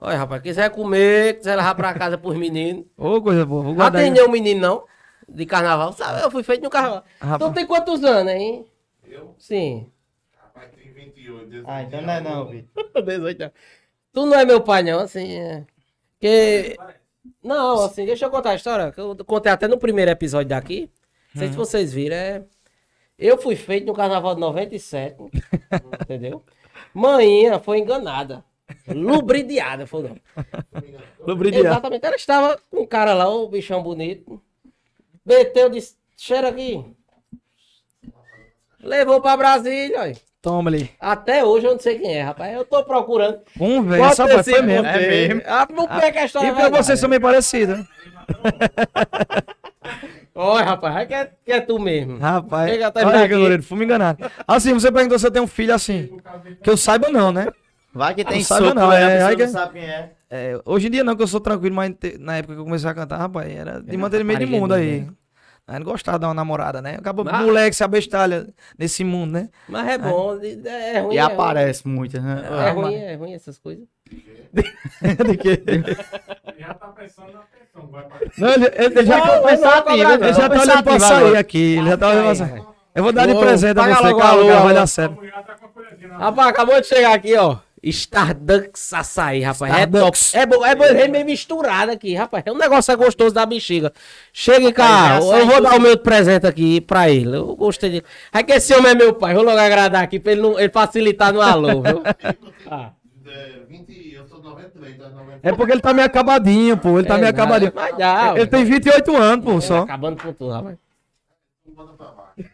Olha, 0.00 0.16
rapaz, 0.16 0.40
quiser 0.42 0.70
comer, 0.70 1.38
quiser 1.38 1.56
levar 1.56 1.74
pra 1.74 1.92
casa 1.92 2.16
pros 2.16 2.36
meninos. 2.36 2.84
Ô, 2.96 3.20
coisa 3.20 3.44
boa. 3.44 3.62
Vou 3.62 3.74
guardar. 3.74 4.00
atendeu 4.00 4.26
um 4.26 4.30
menino, 4.30 4.60
não? 4.60 4.84
De 5.28 5.44
carnaval, 5.44 5.92
sabe? 5.92 6.22
Eu 6.22 6.30
fui 6.30 6.42
feito 6.42 6.62
no 6.62 6.70
carnaval. 6.70 7.04
Rapaz. 7.20 7.36
Então 7.36 7.52
tem 7.52 7.66
quantos 7.66 8.04
anos, 8.04 8.32
hein? 8.32 8.64
Eu? 9.06 9.34
Sim. 9.38 9.90
Rapaz, 10.40 10.70
tem 10.70 10.92
28. 10.92 11.46
18 11.46 11.64
Ah, 11.68 11.82
então 11.82 12.00
não 12.00 12.12
é 12.12 12.20
não, 12.20 12.48
Vitor. 12.48 12.84
18 13.02 13.42
anos. 13.42 13.54
Tu 14.12 14.26
não 14.26 14.38
é 14.38 14.44
meu 14.44 14.60
pai, 14.60 14.82
não, 14.82 15.00
assim. 15.00 15.34
É... 15.34 15.64
Que. 16.20 16.76
Não, 17.42 17.84
assim, 17.84 18.06
deixa 18.06 18.24
eu 18.26 18.30
contar 18.30 18.50
a 18.50 18.54
história. 18.54 18.92
Que 18.92 19.00
eu 19.00 19.16
contei 19.24 19.50
até 19.50 19.68
no 19.68 19.78
primeiro 19.78 20.10
episódio 20.10 20.48
daqui. 20.48 20.90
Não 21.34 21.40
sei 21.40 21.48
se 21.50 21.56
vocês 21.56 21.92
viram. 21.92 22.16
É... 22.16 22.44
Eu 23.18 23.36
fui 23.36 23.56
feito 23.56 23.86
no 23.86 23.94
carnaval 23.94 24.34
de 24.34 24.40
97. 24.40 25.16
entendeu? 26.02 26.42
Manhinha 26.94 27.58
foi 27.58 27.80
enganada. 27.80 28.44
Lubridiada, 28.94 29.86
foi 29.86 30.02
não. 30.02 30.16
Lubridiar. 31.26 31.66
Exatamente. 31.66 32.04
Ela 32.06 32.16
estava 32.16 32.58
com 32.70 32.82
um 32.82 32.86
cara 32.86 33.14
lá, 33.14 33.28
o 33.28 33.48
bichão 33.48 33.82
bonito. 33.82 34.40
Meteu, 35.24 35.68
disse: 35.68 35.96
cheira 36.16 36.48
aqui. 36.48 36.84
Levou 38.82 39.20
pra 39.20 39.36
Brasília, 39.36 40.00
olha. 40.00 40.16
Toma 40.40 40.70
ali. 40.70 40.90
Até 41.00 41.44
hoje 41.44 41.66
eu 41.66 41.72
não 41.72 41.80
sei 41.80 41.98
quem 41.98 42.16
é, 42.16 42.22
rapaz. 42.22 42.54
Eu 42.54 42.64
tô 42.64 42.82
procurando. 42.84 43.40
Conversa, 43.58 44.24
rapaz. 44.24 44.48
Foi 44.48 44.62
mesmo. 44.62 44.84
você. 44.84 44.98
É 44.98 45.08
mesmo. 45.28 45.42
Ah, 45.44 45.66
não 45.70 45.86
pega 45.86 46.20
a 46.20 46.24
história. 46.24 46.46
E 46.46 46.50
é 46.50 46.52
pra 46.52 46.62
verdade. 46.62 46.86
vocês 46.86 47.00
são 47.00 47.08
meio 47.08 47.20
parecidos. 47.20 47.84
Olha, 50.34 50.64
rapaz, 50.64 50.96
é 50.96 51.06
que 51.06 51.14
é, 51.14 51.30
que 51.44 51.52
é 51.52 51.60
tu 51.60 51.80
mesmo. 51.80 52.18
Rapaz. 52.18 52.70
Olha, 52.70 53.24
aqui. 53.24 53.34
Goleiro, 53.34 53.62
fui 53.62 53.76
me 53.76 53.84
enganado. 53.84 54.30
Assim, 54.46 54.72
você 54.72 54.92
perguntou 54.92 55.18
se 55.18 55.26
eu 55.26 55.32
tenho 55.32 55.44
um 55.44 55.48
filho 55.48 55.74
assim. 55.74 56.16
Que 56.62 56.70
eu 56.70 56.76
saiba 56.76 57.10
não, 57.10 57.32
né? 57.32 57.48
Vai 57.98 58.14
que 58.14 58.24
tem 58.24 58.42
soco, 58.44 58.72
não, 58.74 58.90
aí 58.90 59.02
a 59.02 59.08
é, 59.08 59.12
pessoa 59.14 59.28
aí 59.30 59.36
não 59.36 59.44
que- 59.46 59.52
sabe 59.52 59.72
quem 59.72 59.82
é. 59.90 60.10
É, 60.30 60.60
hoje 60.64 60.86
em 60.86 60.90
dia 60.90 61.02
não, 61.02 61.16
que 61.16 61.22
eu 61.22 61.26
sou 61.26 61.40
tranquilo, 61.40 61.74
mas 61.74 61.92
na 62.20 62.36
época 62.36 62.54
que 62.54 62.60
eu 62.60 62.64
comecei 62.64 62.88
a 62.88 62.94
cantar, 62.94 63.16
rapaz, 63.18 63.50
era 63.50 63.80
de 63.82 63.96
manter 63.96 64.24
meio 64.24 64.38
de 64.38 64.46
mundo 64.46 64.72
aí. 64.72 65.00
mesmo. 65.00 65.16
Aí 65.66 65.78
não 65.78 65.84
gostava 65.84 66.16
de 66.16 66.22
dar 66.22 66.28
uma 66.28 66.34
namorada, 66.34 66.80
né? 66.80 66.94
Acabou 66.98 67.24
Mas- 67.24 67.44
moleque 67.44 67.76
se 67.76 67.84
abestalha 67.84 68.46
nesse 68.78 69.04
mundo, 69.04 69.32
né? 69.32 69.48
Mas 69.68 69.86
é 69.88 69.98
bom, 69.98 70.38
de- 70.38 70.66
é 70.66 71.00
ruim. 71.00 71.14
E 71.14 71.18
é 71.18 71.22
ruim. 71.22 71.32
aparece 71.32 71.86
muito, 71.88 72.18
né? 72.20 72.42
É 72.66 72.70
ruim, 72.70 72.94
é 72.94 73.14
ruim 73.16 73.34
essas 73.34 73.58
coisas. 73.58 73.84
De 74.10 75.36
quê? 75.36 75.62
Ele 75.66 75.84
já 76.58 76.72
tá 76.74 76.86
pensando 76.88 77.32
na 77.32 77.40
pensão. 77.40 77.90
Vai 77.90 78.04
pra... 78.04 78.18
Não, 78.38 78.48
ele, 78.48 78.66
ele 78.76 79.06
já, 79.06 79.18
não, 79.18 79.26
não, 79.42 79.48
ele 79.50 79.56
já 79.62 79.74
não, 79.76 79.82
tá 79.82 79.92
olhando 80.62 80.82
pra 80.84 81.00
sair 81.00 81.36
aqui. 81.36 81.76
Ele 81.76 81.88
já 81.90 81.96
tá 81.98 82.08
olhando 82.08 82.24
pra 82.24 82.34
sair. 82.34 82.62
Eu 82.94 83.02
vou 83.02 83.12
dar 83.12 83.26
de 83.26 83.34
presente 83.38 83.78
a 83.78 83.82
você, 83.94 84.14
cara, 84.16 84.62
vai 84.62 84.74
dar 84.74 84.86
certo. 84.86 85.16
tá 85.16 86.08
na 86.08 86.18
Rapaz, 86.18 86.48
acabou 86.48 86.80
de 86.80 86.86
chegar 86.86 87.14
aqui, 87.14 87.36
ó. 87.36 87.58
Stardux 87.82 88.92
açaí, 88.92 89.42
rapaz. 89.42 89.72
É 89.72 89.86
top. 89.86 90.16
Starbucks. 90.16 90.34
É 90.34 90.46
bom, 90.46 90.64
é 90.64 90.74
bom, 90.74 90.84
é 90.84 91.08
meio 91.08 91.24
misturado 91.24 91.92
aqui, 91.92 92.14
rapaz. 92.14 92.42
É 92.46 92.52
um 92.52 92.58
negócio 92.58 92.92
é 92.92 92.96
gostoso 92.96 93.34
da 93.34 93.46
bexiga. 93.46 93.92
Chega 94.32 94.72
cá, 94.72 95.18
é 95.20 95.40
eu 95.40 95.46
vou 95.46 95.60
dar 95.60 95.76
o 95.76 95.80
meu 95.80 95.96
presente 95.98 96.46
aqui 96.46 96.80
pra 96.80 97.08
ele. 97.08 97.36
Eu 97.36 97.54
gostei 97.56 97.90
de. 97.90 98.04
É 98.32 98.42
que 98.42 98.52
esse 98.52 98.74
homem 98.74 98.92
é 98.92 98.94
meu 98.94 99.14
pai. 99.14 99.34
Vou 99.34 99.44
logo 99.44 99.58
agradar 99.58 100.02
aqui 100.02 100.18
pra 100.18 100.32
ele, 100.32 100.40
não, 100.42 100.58
ele 100.58 100.70
facilitar 100.70 101.32
no 101.32 101.40
alô, 101.40 101.82
viu? 101.82 102.02
Ah. 102.70 102.90
É, 103.26 103.60
20, 103.68 104.14
eu 104.14 104.26
sou 104.26 104.42
93, 104.42 104.96
tá 104.98 105.08
93. 105.10 105.40
É 105.42 105.52
porque 105.52 105.72
ele 105.72 105.80
tá 105.80 105.94
meio 105.94 106.06
acabadinho, 106.06 106.76
pô. 106.76 106.98
Ele 106.98 107.06
tá 107.08 107.14
É, 107.14 107.18
meio 107.18 107.32
nada, 107.32 107.42
acabadinho. 107.42 107.72
Mas 107.74 107.96
dá, 107.96 108.34
Ele 108.36 108.46
tem 108.46 108.64
28 108.64 109.16
anos, 109.16 109.44
pô, 109.44 109.52
Ele 109.52 109.60
só. 109.60 109.78
Acabando 109.80 110.22
com 110.22 110.32
tudo, 110.32 110.50
rapaz. 110.50 110.76
Manda 111.74 111.92
pra 111.92 112.06
baixo. 112.08 112.50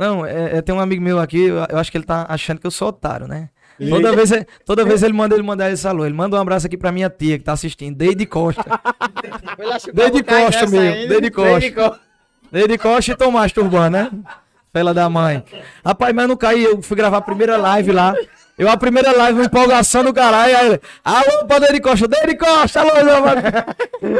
Não, 0.00 0.24
é, 0.24 0.56
é, 0.56 0.62
tem 0.62 0.74
um 0.74 0.80
amigo 0.80 1.02
meu 1.02 1.18
aqui, 1.18 1.42
eu, 1.42 1.56
eu 1.68 1.76
acho 1.76 1.92
que 1.92 1.98
ele 1.98 2.06
tá 2.06 2.24
achando 2.26 2.58
que 2.58 2.66
eu 2.66 2.70
sou 2.70 2.88
otário, 2.88 3.28
né? 3.28 3.50
Toda 3.78 4.16
vez, 4.16 4.30
toda 4.64 4.84
vez 4.84 5.02
ele 5.02 5.12
manda 5.12 5.34
ele 5.34 5.42
mandar 5.42 5.70
esse 5.70 5.86
alô. 5.86 6.06
Ele 6.06 6.14
manda 6.14 6.36
um 6.36 6.40
abraço 6.40 6.66
aqui 6.66 6.76
pra 6.76 6.90
minha 6.90 7.10
tia 7.10 7.38
que 7.38 7.44
tá 7.44 7.52
assistindo, 7.52 7.96
Deide 7.96 8.24
Costa. 8.24 8.62
Deide 9.92 10.22
Costa, 10.22 10.66
meu. 10.66 11.08
Deide 11.08 11.30
Costa. 11.30 12.00
Deide 12.50 12.78
Costa 12.78 13.12
e 13.12 13.16
tô 13.16 13.30
masturbando, 13.30 13.90
né? 13.90 14.10
Fela 14.72 14.94
da 14.94 15.08
mãe. 15.08 15.44
Rapaz, 15.84 16.14
mas 16.14 16.22
eu 16.22 16.28
não 16.28 16.36
caí, 16.36 16.64
eu 16.64 16.80
fui 16.80 16.96
gravar 16.96 17.18
a 17.18 17.22
primeira 17.22 17.56
live 17.58 17.92
lá. 17.92 18.14
Eu, 18.60 18.68
a 18.68 18.76
primeira 18.76 19.10
live, 19.16 19.38
uma 19.38 19.46
empolgação 19.46 20.04
do 20.04 20.12
caralho. 20.12 20.56
Aí 20.56 20.66
ele, 20.66 20.80
alô, 21.04 21.46
pra 21.46 21.58
Deide 21.58 21.80
Costa, 21.80 22.06
Deide 22.06 22.36
Costa, 22.36 22.80
alô, 22.80 22.94
meu 22.94 23.20
mano. 23.22 23.42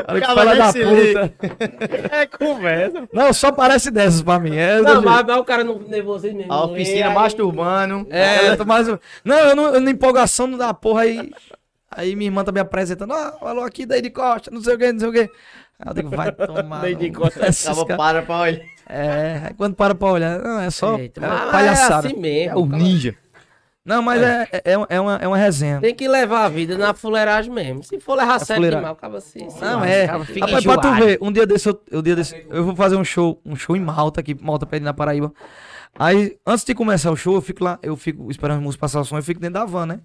Olha 0.08 0.20
que 0.20 0.26
fela 0.26 0.56
da 0.56 0.72
puta. 0.72 1.34
É 2.16 2.26
conversa. 2.26 3.08
Não, 3.12 3.32
só 3.32 3.52
parece 3.52 3.90
dessas 3.90 4.22
pra 4.22 4.38
mim. 4.38 4.56
É, 4.56 4.80
Não, 4.80 5.02
mas, 5.02 5.26
mas 5.26 5.36
o 5.36 5.44
cara 5.44 5.62
não 5.62 5.78
nervosismo 5.78 6.38
mesmo. 6.38 6.52
A 6.52 6.64
oficina 6.64 7.08
aí- 7.08 7.14
masturbando. 7.14 8.06
É, 8.10 8.48
eu 8.48 8.56
tô 8.56 8.64
mais. 8.64 8.88
Não, 9.24 9.38
eu 9.38 9.54
não, 9.54 9.74
eu 9.74 9.80
na 9.80 9.90
empolgação 9.90 10.50
da 10.56 10.72
porra 10.72 11.02
aí. 11.02 11.30
Aí 11.90 12.14
minha 12.16 12.28
irmã 12.28 12.42
tá 12.44 12.52
me 12.52 12.60
apresentando. 12.60 13.12
Ah, 13.12 13.34
falou 13.38 13.64
aqui 13.64 13.84
daí 13.84 14.00
de 14.00 14.10
Costa, 14.10 14.50
não 14.50 14.62
sei 14.62 14.74
o 14.74 14.78
que, 14.78 14.92
não 14.92 15.00
sei 15.00 15.08
o 15.08 15.12
que. 15.12 15.18
Aí 15.20 15.28
eu 15.88 15.94
digo, 15.94 16.08
vai 16.10 16.32
tomar. 16.32 16.80
Deide 16.82 17.10
no- 17.10 17.18
Costa. 17.20 17.40
Acaba 17.46 17.86
caras- 17.86 17.96
para 17.96 18.22
pra 18.22 18.38
olhar. 18.40 18.60
É, 18.88 19.42
aí 19.48 19.54
quando 19.54 19.74
para 19.74 19.94
pra 19.94 20.08
olhar, 20.08 20.38
não, 20.40 20.60
é 20.60 20.70
só 20.70 20.98
Eita, 20.98 21.20
é 21.24 21.28
palhaçada. 21.52 22.08
É 22.08 22.10
assim 22.10 22.20
mesmo. 22.20 22.52
É 22.52 22.56
o 22.56 22.66
cara. 22.66 22.82
ninja. 22.82 23.14
Não, 23.90 24.00
mas 24.02 24.22
é, 24.22 24.48
é, 24.52 24.62
é, 24.72 24.86
é 24.88 25.00
uma, 25.00 25.16
é 25.16 25.26
uma 25.26 25.36
resenha. 25.36 25.80
Tem 25.80 25.92
que 25.92 26.06
levar 26.06 26.44
a 26.44 26.48
vida 26.48 26.78
na 26.78 26.94
fuleiragem 26.94 27.52
mesmo. 27.52 27.82
Se 27.82 27.98
for 27.98 28.14
levar 28.14 28.38
sério 28.38 28.58
fuleira- 28.60 28.76
demais, 28.76 28.92
acaba 28.96 29.18
assim. 29.18 29.48
Não, 29.60 29.84
é. 29.84 30.04
Rapaz, 30.04 30.62
pra 30.62 30.78
tu 30.78 30.94
ver, 30.94 31.18
um 31.20 31.32
dia 31.32 31.44
desse, 31.44 31.68
eu, 31.68 31.82
um 31.92 32.00
dia 32.00 32.14
desse, 32.14 32.46
eu 32.48 32.64
vou 32.64 32.76
fazer 32.76 32.94
um 32.94 33.02
show, 33.04 33.40
um 33.44 33.56
show 33.56 33.74
em 33.74 33.80
Malta, 33.80 34.20
aqui, 34.20 34.32
Malta 34.40 34.64
Pede 34.64 34.84
na 34.84 34.94
Paraíba. 34.94 35.32
Aí, 35.98 36.38
antes 36.46 36.64
de 36.64 36.72
começar 36.72 37.10
o 37.10 37.16
show, 37.16 37.34
eu 37.34 37.42
fico 37.42 37.64
lá, 37.64 37.80
eu 37.82 37.96
fico 37.96 38.30
esperando 38.30 38.58
a 38.58 38.60
música 38.60 38.80
passar 38.80 39.00
o 39.00 39.04
som, 39.04 39.16
eu 39.18 39.22
fico 39.24 39.40
dentro 39.40 39.54
da 39.54 39.64
van, 39.64 39.86
né? 39.86 40.00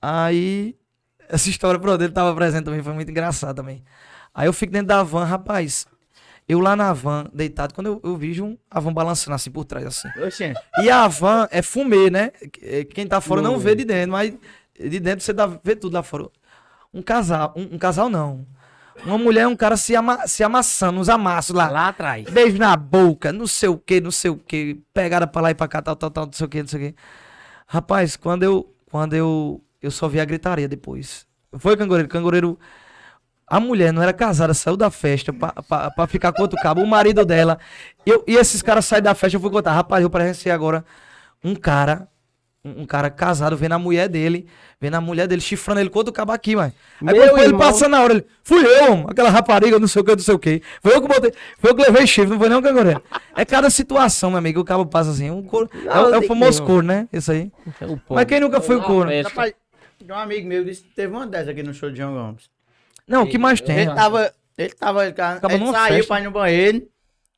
Aí, 0.00 0.76
essa 1.28 1.48
história, 1.50 1.80
pro 1.80 1.98
dele 1.98 2.12
tava 2.12 2.32
presente 2.36 2.64
também, 2.64 2.82
foi 2.84 2.92
muito 2.92 3.10
engraçado 3.10 3.56
também. 3.56 3.82
Aí 4.32 4.46
eu 4.46 4.52
fico 4.52 4.72
dentro 4.72 4.86
da 4.88 5.02
van, 5.02 5.24
rapaz, 5.24 5.86
eu 6.48 6.60
lá 6.60 6.74
na 6.74 6.92
van, 6.92 7.26
deitado, 7.32 7.72
quando 7.74 7.86
eu, 7.86 8.00
eu 8.02 8.16
vejo 8.16 8.44
um, 8.44 8.58
a 8.70 8.80
van 8.80 8.92
balançando 8.92 9.34
assim 9.34 9.50
por 9.50 9.64
trás, 9.64 9.86
assim. 9.86 10.08
Oxê. 10.20 10.52
E 10.82 10.90
a 10.90 11.06
van 11.08 11.48
é 11.50 11.62
fumê, 11.62 12.10
né? 12.10 12.32
É, 12.60 12.84
Quem 12.84 13.06
tá 13.06 13.20
fora 13.20 13.40
não 13.40 13.58
vê 13.58 13.74
de 13.74 13.84
dentro, 13.84 14.12
mas 14.12 14.34
de 14.78 15.00
dentro 15.00 15.24
você 15.24 15.32
dá, 15.32 15.46
vê 15.46 15.76
tudo 15.76 15.94
lá 15.94 16.02
fora. 16.02 16.28
Um 16.92 17.00
casal, 17.00 17.54
um, 17.56 17.76
um 17.76 17.78
casal 17.78 18.08
não. 18.08 18.46
Uma 19.04 19.16
mulher 19.16 19.42
e 19.42 19.46
um 19.46 19.56
cara 19.56 19.76
se, 19.76 19.94
ama, 19.94 20.26
se 20.26 20.44
amassando, 20.44 21.00
uns 21.00 21.08
amassos 21.08 21.54
lá. 21.54 21.68
Lá 21.70 21.88
atrás. 21.88 22.24
Beijo 22.28 22.58
na 22.58 22.76
boca, 22.76 23.32
não 23.32 23.46
sei 23.46 23.68
o 23.68 23.78
que, 23.78 24.00
não 24.00 24.10
sei 24.10 24.30
o 24.30 24.36
que. 24.36 24.80
Pegada 24.92 25.26
pra 25.26 25.42
lá 25.42 25.50
e 25.50 25.54
pra 25.54 25.66
cá, 25.66 25.80
tal, 25.80 25.96
tal, 25.96 26.10
tal, 26.10 26.26
não 26.26 26.32
sei 26.32 26.46
o 26.46 26.48
que, 26.48 26.60
não 26.60 26.68
sei 26.68 26.88
o 26.88 26.92
que. 26.92 26.98
Rapaz, 27.66 28.16
quando 28.16 28.42
eu, 28.42 28.74
quando 28.90 29.14
eu, 29.14 29.64
eu 29.80 29.90
só 29.90 30.08
vi 30.08 30.20
a 30.20 30.24
gritaria 30.24 30.68
depois. 30.68 31.26
Foi, 31.58 31.76
cangoreiro? 31.76 32.08
Cangoreiro. 32.08 32.58
A 33.46 33.60
mulher 33.60 33.92
não 33.92 34.02
era 34.02 34.12
casada, 34.12 34.54
saiu 34.54 34.76
da 34.76 34.90
festa 34.90 35.32
pra, 35.32 35.52
pra, 35.68 35.90
pra 35.90 36.06
ficar 36.06 36.32
com 36.32 36.42
outro 36.42 36.58
cabo. 36.62 36.80
O 36.80 36.86
marido 36.86 37.24
dela. 37.24 37.58
Eu, 38.06 38.24
e 38.26 38.36
esses 38.36 38.62
caras 38.62 38.84
saíram 38.86 39.04
da 39.04 39.14
festa, 39.14 39.36
eu 39.36 39.40
fui 39.40 39.50
contar. 39.50 39.72
Rapaz, 39.72 40.02
eu 40.02 40.08
presenciei 40.08 40.52
agora 40.52 40.84
um 41.44 41.54
cara, 41.54 42.08
um, 42.64 42.82
um 42.82 42.86
cara 42.86 43.10
casado, 43.10 43.54
vendo 43.56 43.72
a 43.72 43.78
mulher 43.78 44.08
dele, 44.08 44.46
vendo 44.80 44.94
a 44.94 45.00
mulher 45.02 45.26
dele 45.28 45.42
chifrando 45.42 45.80
ele 45.80 45.90
com 45.90 45.98
outro 45.98 46.14
cabo 46.14 46.32
aqui, 46.32 46.56
mano. 46.56 46.72
Aí 47.06 47.14
quando 47.28 47.38
ele 47.44 47.52
passando 47.58 47.90
na 47.90 48.02
hora, 48.02 48.14
ele, 48.14 48.26
fui 48.42 48.64
eu, 48.64 48.96
mano, 48.96 49.10
aquela 49.10 49.28
rapariga, 49.28 49.78
não 49.78 49.86
sei 49.88 50.00
o 50.00 50.04
que, 50.04 50.12
não 50.12 50.18
sei 50.22 50.34
o 50.34 50.38
que. 50.38 50.62
Foi 50.80 50.94
eu 50.94 51.02
que 51.02 51.08
botei, 51.08 51.32
foi 51.58 51.70
eu 51.72 51.74
que 51.74 51.82
levei 51.82 52.06
chifre, 52.06 52.30
não 52.30 52.38
foi 52.38 52.48
não, 52.48 52.62
cangoreiro. 52.62 53.02
É 53.36 53.44
cada 53.44 53.68
situação, 53.68 54.30
meu 54.30 54.38
amigo, 54.38 54.60
o 54.60 54.64
cabo 54.64 54.86
passa 54.86 55.10
assim. 55.10 55.30
Um 55.30 55.42
couro, 55.42 55.68
é, 55.74 55.98
o- 56.00 56.14
é 56.14 56.18
o 56.18 56.22
famoso 56.22 56.62
couro, 56.64 56.86
né? 56.86 57.06
Isso 57.12 57.30
aí. 57.32 57.52
Mas 58.08 58.24
quem 58.24 58.40
nunca 58.40 58.60
foi 58.62 58.76
o 58.76 58.82
couro? 58.82 59.10
Rapaz, 59.24 59.52
um 60.08 60.14
amigo 60.14 60.48
meu 60.48 60.64
disse 60.64 60.82
que 60.84 60.94
teve 60.94 61.12
uma 61.14 61.26
dessas 61.26 61.48
aqui 61.48 61.62
no 61.62 61.74
show 61.74 61.90
de 61.90 61.98
João 61.98 62.14
Gomes. 62.14 62.50
Não, 63.06 63.22
o 63.24 63.26
que 63.28 63.38
mais 63.38 63.60
tem? 63.60 63.78
Ele 63.78 63.94
tava. 63.94 64.32
Ele 64.56 64.70
tava. 64.74 65.04
Ele, 65.04 65.12
Tava 65.14 65.54
ele 65.54 65.66
saiu 65.70 65.94
festa. 65.96 66.08
pra 66.08 66.20
ir 66.20 66.24
no 66.24 66.30
banheiro. 66.30 66.88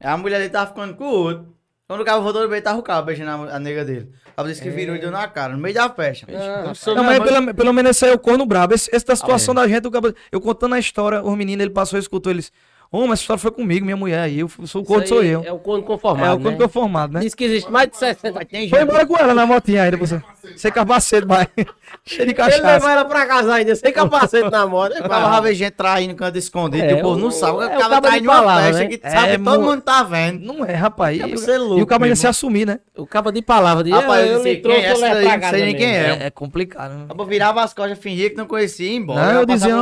A 0.00 0.16
mulher 0.16 0.38
dele 0.38 0.50
tava 0.50 0.68
ficando 0.68 0.94
com 0.94 1.04
o 1.04 1.08
outro. 1.10 1.54
Quando 1.86 2.00
o 2.00 2.04
cabo 2.04 2.22
voltou 2.22 2.42
do 2.42 2.48
meio, 2.48 2.62
tava 2.62 2.78
o 2.78 2.82
cabo 2.82 3.06
beijando 3.06 3.30
a, 3.30 3.56
a 3.56 3.58
nega 3.58 3.84
dele. 3.84 4.10
Cabo 4.34 4.48
disse 4.48 4.60
que 4.62 4.70
virou 4.70 4.96
e 4.96 4.98
deu 4.98 5.10
na 5.10 5.28
cara, 5.28 5.52
no 5.52 5.58
meio 5.58 5.74
da 5.74 5.88
festa. 5.90 6.26
Ah, 6.30 6.72
Não 6.94 7.04
mas 7.04 7.18
mãe- 7.18 7.22
pelo, 7.22 7.54
pelo 7.54 7.72
menos 7.72 7.90
esse 7.92 8.04
aí 8.06 8.10
é 8.10 8.14
o 8.14 8.18
corno 8.18 8.44
brabo. 8.46 8.74
Esse, 8.74 8.90
esse 8.94 9.04
da 9.06 9.14
situação 9.14 9.54
da 9.54 9.68
gente, 9.68 9.86
o 9.86 9.90
cabo- 9.90 10.12
eu 10.32 10.40
contando 10.40 10.74
a 10.74 10.78
história, 10.78 11.22
os 11.22 11.36
meninos, 11.36 11.62
ele 11.62 11.72
passou 11.72 11.98
e 11.98 12.02
escutou 12.02 12.32
eles. 12.32 12.50
Ô, 12.94 13.00
mas 13.06 13.14
essa 13.14 13.22
história 13.22 13.40
foi 13.40 13.50
comigo, 13.50 13.84
minha 13.84 13.96
mulher 13.96 14.20
aí. 14.20 14.38
Eu 14.38 14.48
sou 14.66 14.82
o 14.82 14.84
corno, 14.84 15.04
sou 15.06 15.22
eu. 15.24 15.42
É 15.44 15.52
o 15.52 15.58
corno 15.58 15.82
É, 15.82 15.86
conformado, 15.86 16.36
o 16.36 16.40
corno 16.42 16.58
né? 16.58 16.64
conformado, 16.64 17.12
né? 17.14 17.20
Diz 17.20 17.34
que 17.34 17.44
existe 17.44 17.70
mais 17.70 17.88
de 17.90 17.96
60. 17.96 18.44
Tem 18.44 18.68
Foi 18.68 18.82
embora 18.82 19.04
com 19.04 19.16
ela 19.16 19.34
na 19.34 19.44
motinha 19.44 19.82
aí, 19.82 19.90
depois. 19.90 20.14
Sem 20.56 20.70
capacete, 20.70 21.26
vai. 21.26 21.48
Cheio 22.06 22.26
de 22.28 22.34
Ele 22.34 22.46
levou 22.46 22.60
cachaça. 22.60 22.90
ela 22.92 23.04
pra 23.04 23.26
casa 23.26 23.52
ainda, 23.54 23.74
sem 23.74 23.90
capacete 23.92 24.48
na 24.50 24.64
moto. 24.66 24.92
O 24.98 25.08
cabo 25.08 25.32
já 25.34 25.40
vê 25.40 25.54
gente 25.54 25.72
traindo 25.72 26.14
canto 26.14 26.38
escondido, 26.38 26.84
É, 26.84 26.90
e 26.92 26.94
o 26.94 27.00
povo 27.02 27.18
não 27.18 27.30
sabe. 27.32 27.58
O 27.58 27.62
é 27.62 27.66
o 27.66 27.70
cabo 27.80 27.90
cabo 27.94 28.02
tá 28.06 28.10
de 28.10 28.16
indo 28.18 28.24
numa 28.26 28.34
palavra, 28.36 28.62
festa 28.64 28.80
né? 28.82 28.88
que 28.88 29.00
É, 29.02 29.10
sabe, 29.10 29.38
todo 29.38 29.60
mu- 29.60 29.70
mundo 29.70 29.80
tá 29.82 30.02
vendo. 30.04 30.40
Não 30.44 30.64
é, 30.64 30.74
rapaz. 30.74 31.18
Deve 31.18 31.32
E, 31.34 31.38
ser 31.38 31.58
louco 31.58 31.80
e 31.80 31.82
o 31.82 31.86
cabo 31.86 32.04
ainda 32.04 32.12
mesmo. 32.12 32.20
se 32.20 32.26
assumir, 32.28 32.64
né? 32.66 32.78
O 32.96 33.06
cabo 33.06 33.32
de 33.32 33.42
palavra 33.42 33.82
de 33.82 33.90
Rapaz, 33.90 34.30
eu 34.30 34.42
lhe 34.44 34.56
trouxe, 34.58 34.80
quem 34.82 34.88
é 35.04 35.14
Não 35.24 35.40
casa 35.40 35.50
sei 35.56 35.64
nem 35.64 35.74
quem 35.76 35.86
é. 35.96 35.98
É, 36.22 36.26
é 36.26 36.30
complicado. 36.30 36.92
Né? 36.94 37.04
O 37.06 37.08
cabo 37.08 37.24
virava 37.24 37.62
as 37.64 37.74
costas, 37.74 37.98
fingia 37.98 38.30
que 38.30 38.36
não 38.36 38.46
conhecia 38.46 38.86
e 38.86 38.92
ia 38.92 38.96
embora. 38.98 39.32
Não, 39.32 39.40
eu 39.40 39.46
dizia, 39.46 39.74
um 39.76 39.80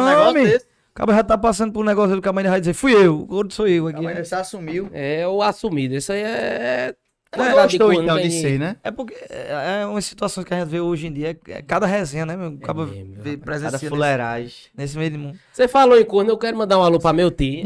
cabo 0.94 1.12
já 1.12 1.22
tá 1.24 1.38
passando 1.38 1.72
por 1.72 1.80
um 1.80 1.86
negócio, 1.86 2.16
o 2.16 2.20
cabo 2.22 2.38
ainda 2.38 2.50
vai 2.50 2.60
dizer, 2.60 2.74
fui 2.74 2.92
eu, 2.94 3.20
o 3.20 3.26
gordo 3.26 3.52
sou 3.52 3.66
eu 3.68 3.88
aqui. 3.88 4.06
ainda 4.06 4.24
se 4.24 4.34
assumiu. 4.34 4.88
É 4.92 5.26
o 5.26 5.42
assumido. 5.42 5.94
Isso 5.94 6.12
aí 6.12 6.20
é. 6.22 6.94
Não 7.34 7.46
Cuidado 7.46 7.70
de 7.70 7.78
gostou 7.78 8.02
então 8.02 8.20
de 8.20 8.30
ser, 8.30 8.58
né? 8.58 8.76
É 8.84 8.90
porque 8.90 9.14
é, 9.30 9.80
é 9.80 9.86
umas 9.86 10.04
situações 10.04 10.44
que 10.44 10.52
a 10.52 10.58
gente 10.58 10.68
vê 10.68 10.80
hoje 10.80 11.06
em 11.06 11.12
dia, 11.14 11.30
é, 11.48 11.52
é 11.52 11.62
cada 11.62 11.86
resenha, 11.86 12.26
né, 12.26 12.36
meu? 12.36 12.50
O 12.50 12.58
cabo 12.58 12.84
mesmo, 12.84 13.14
vê 13.16 13.30
Cada 13.38 13.44
presencia 13.46 13.70
nesse, 13.72 13.88
fuleiragem. 13.88 14.52
nesse 14.76 14.98
meio 14.98 15.10
do 15.12 15.18
mundo. 15.18 15.38
Você 15.50 15.66
falou 15.66 15.98
em 15.98 16.04
corno, 16.04 16.28
eu 16.30 16.36
quero 16.36 16.58
mandar 16.58 16.78
um 16.78 16.82
alô 16.82 16.98
pra 16.98 17.10
meu 17.14 17.30
tio. 17.30 17.64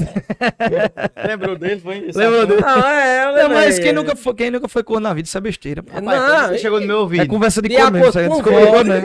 Lembrou 1.26 1.58
dele? 1.58 1.80
Foi 1.80 1.98
Lembrou 2.14 2.46
dele? 2.46 2.60
Não, 2.60 2.88
é, 2.88 3.22
eu 3.24 3.26
Não, 3.26 3.34
lembrei. 3.34 3.56
mas 3.56 3.78
quem 3.80 3.92
nunca, 3.92 4.14
foi, 4.14 4.34
quem 4.34 4.50
nunca 4.52 4.68
foi 4.68 4.84
corno 4.84 5.00
na 5.08 5.14
vida, 5.14 5.26
isso 5.26 5.36
é 5.36 5.40
besteira. 5.40 5.84
Rapaz, 5.92 6.04
Não, 6.22 6.48
você 6.48 6.58
chegou 6.58 6.80
no 6.80 6.86
meu 6.86 6.98
ouvido. 6.98 7.22
É 7.22 7.26
conversa 7.26 7.60
de 7.60 7.68
De 7.68 7.74
corno 7.74 7.90
mesmo, 7.90 8.08
isso 8.08 8.18
aí, 8.20 8.28
corno, 8.28 8.84
né? 8.84 9.02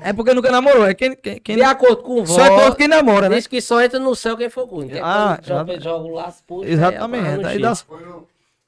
É 0.00 0.12
porque 0.12 0.34
nunca 0.34 0.50
namorou, 0.50 0.86
é 0.86 0.94
quem, 0.94 1.16
quem, 1.16 1.40
quem 1.40 1.56
De 1.56 1.62
acordo 1.62 2.02
com 2.02 2.22
o 2.22 2.26
só 2.26 2.44
é 2.44 2.48
vó, 2.48 2.56
corno 2.56 2.76
quem 2.76 2.88
namora, 2.88 3.28
né? 3.28 3.36
diz 3.36 3.46
que 3.46 3.60
só 3.60 3.82
entra 3.82 3.98
no 3.98 4.14
céu 4.14 4.36
quem 4.36 4.48
for 4.48 4.66
corno. 4.68 4.88
Que 4.90 4.98
é 4.98 5.00
Ah, 5.02 5.38
joga, 5.42 5.80
joga 5.80 6.04
o 6.04 6.12
laço. 6.14 6.42
Exatamente, 6.62 7.44
é, 7.44 7.48
aí 7.48 7.58
dá... 7.58 7.72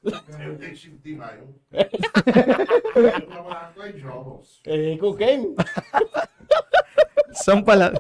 Eu 0.03 0.57
tenho 0.57 0.75
Chico 0.75 0.97
demais. 1.05 1.39
Eu 1.71 3.21
trabalhava 3.27 3.73
com 3.75 3.81
os 3.83 4.01
jovens. 4.01 4.61
É, 4.66 4.97
Com 4.97 5.14
quem? 5.14 5.55
São 7.32 7.62
palhaços. 7.62 7.98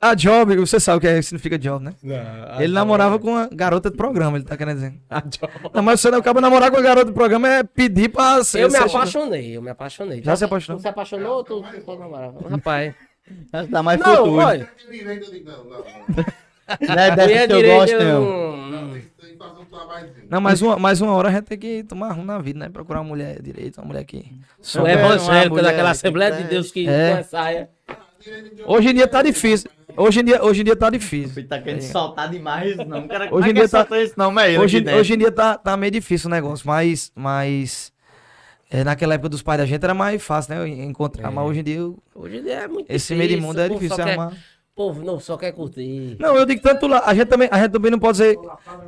A 0.00 0.14
job, 0.14 0.56
você 0.56 0.80
sabe 0.80 0.98
o 0.98 1.00
que 1.00 1.06
é, 1.06 1.20
significa 1.22 1.58
job, 1.58 1.84
né? 1.84 1.94
ele 2.58 2.72
namorava 2.72 3.18
com 3.18 3.28
uma 3.32 3.48
garota 3.52 3.90
de 3.90 3.96
programa, 3.96 4.36
ele 4.36 4.44
tá 4.44 4.56
querendo 4.56 4.76
dizer. 4.76 4.94
Não, 5.72 5.82
mas 5.82 6.00
você 6.00 6.10
não 6.10 6.18
acaba 6.18 6.40
namorar 6.40 6.70
com 6.70 6.76
a 6.76 6.80
garota 6.82 7.06
de 7.06 7.12
programa 7.12 7.48
é 7.48 7.62
pedir 7.62 8.08
pra 8.08 8.42
ser. 8.44 8.62
Eu 8.62 8.68
me 8.70 8.76
ser- 8.76 8.84
apaixonei, 8.84 9.56
eu 9.56 9.62
me 9.62 9.70
apaixonei. 9.70 10.22
Já 10.22 10.34
se 10.36 10.44
apaixonou? 10.44 10.78
Tu 10.78 10.82
se 10.82 10.88
apaixonou 10.88 11.36
ou 11.36 11.44
tu, 11.44 11.60
namorava? 11.98 12.48
Rapaz. 12.48 12.94
Dá 13.70 13.82
mais 13.82 14.00
Não, 14.00 14.06
futuro. 14.16 14.30
não, 14.30 14.36
não, 14.36 14.44
não. 14.46 14.56
Né? 14.56 14.66
Mulher 16.80 17.16
Deve 17.16 17.46
que 17.46 17.52
eu 17.52 17.62
gosto, 17.62 17.92
eu 17.94 18.20
não. 18.20 18.56
não- 18.56 19.02
Não, 20.28 20.38
um 20.38 20.40
mais 20.40 20.62
uma, 20.62 20.76
mais 20.78 21.00
uma 21.00 21.12
hora 21.12 21.28
a 21.28 21.32
gente 21.32 21.44
tem 21.44 21.58
que 21.58 21.84
tomar 21.84 22.12
rumo 22.12 22.26
na 22.26 22.38
vida, 22.38 22.58
né? 22.58 22.68
Procurar 22.68 23.00
uma 23.00 23.08
mulher 23.08 23.40
direita, 23.42 23.80
uma 23.80 23.88
mulher 23.88 24.04
que. 24.04 24.24
Sou 24.60 24.80
Souber 24.82 24.98
uma 24.98 25.14
evangélico 25.14 25.50
mulher 25.56 25.62
daquela 25.64 25.88
que 25.88 25.90
Assembleia 25.92 26.32
de. 26.32 26.44
Deus 26.44 26.70
que 26.70 26.88
É. 26.88 27.22
saia. 27.22 27.70
Hoje 28.66 28.88
em 28.90 28.94
dia 28.94 29.08
tá 29.08 29.22
difícil. 29.22 29.70
Hoje 29.96 30.20
em 30.20 30.24
dia, 30.24 30.42
hoje 30.44 30.60
em 30.60 30.64
dia 30.64 30.76
tá 30.76 30.88
difícil. 30.88 31.32
Ele 31.36 31.46
tá 31.48 31.60
querendo 31.60 31.82
soltar 31.82 32.30
demais, 32.30 32.76
não. 32.76 33.06
Cara, 33.08 33.28
Hoje 33.34 33.50
em 33.50 33.54
dia 33.54 33.68
tá- 33.68 33.86
isso, 34.00 34.14
não, 34.16 34.30
mas 34.30 34.48
ele 34.54 34.58
Hoje, 34.58 34.84
hoje 34.96 35.14
em 35.14 35.18
dia 35.18 35.32
tá, 35.32 35.58
tá 35.58 35.76
meio 35.76 35.90
difícil 35.92 36.28
o 36.28 36.30
negócio, 36.30 36.66
mas. 36.66 37.10
mas 37.14 37.92
é, 38.70 38.82
naquela 38.84 39.14
época 39.14 39.28
dos 39.28 39.42
pais 39.42 39.58
da 39.58 39.66
gente 39.66 39.84
era 39.84 39.92
mais 39.92 40.22
fácil, 40.22 40.54
né? 40.54 40.66
Encontrar. 40.68 41.30
Mas 41.30 41.44
hoje 41.46 41.60
em 41.60 41.64
dia 41.64 41.76
eu- 41.76 41.98
Hoje 42.14 42.38
em 42.38 42.42
dia 42.42 42.52
é 42.54 42.68
muito 42.68 42.88
esse 42.90 43.12
difícil. 43.14 43.16
meio 43.18 43.28
de 43.28 43.36
mundo 43.36 43.60
é 43.60 43.68
difícil 43.68 43.96
só 43.96 44.02
arrumar. 44.02 44.32
O 44.72 44.74
povo 44.74 45.04
não 45.04 45.20
só 45.20 45.36
quer 45.36 45.52
curtir. 45.52 46.16
Não, 46.18 46.34
eu 46.34 46.46
digo 46.46 46.62
tanto 46.62 46.86
lá. 46.86 47.02
A 47.04 47.12
gente 47.12 47.26
também, 47.26 47.46
a 47.52 47.58
gente 47.58 47.72
também 47.72 47.90
não 47.90 47.98
pode 47.98 48.16
ser. 48.16 48.38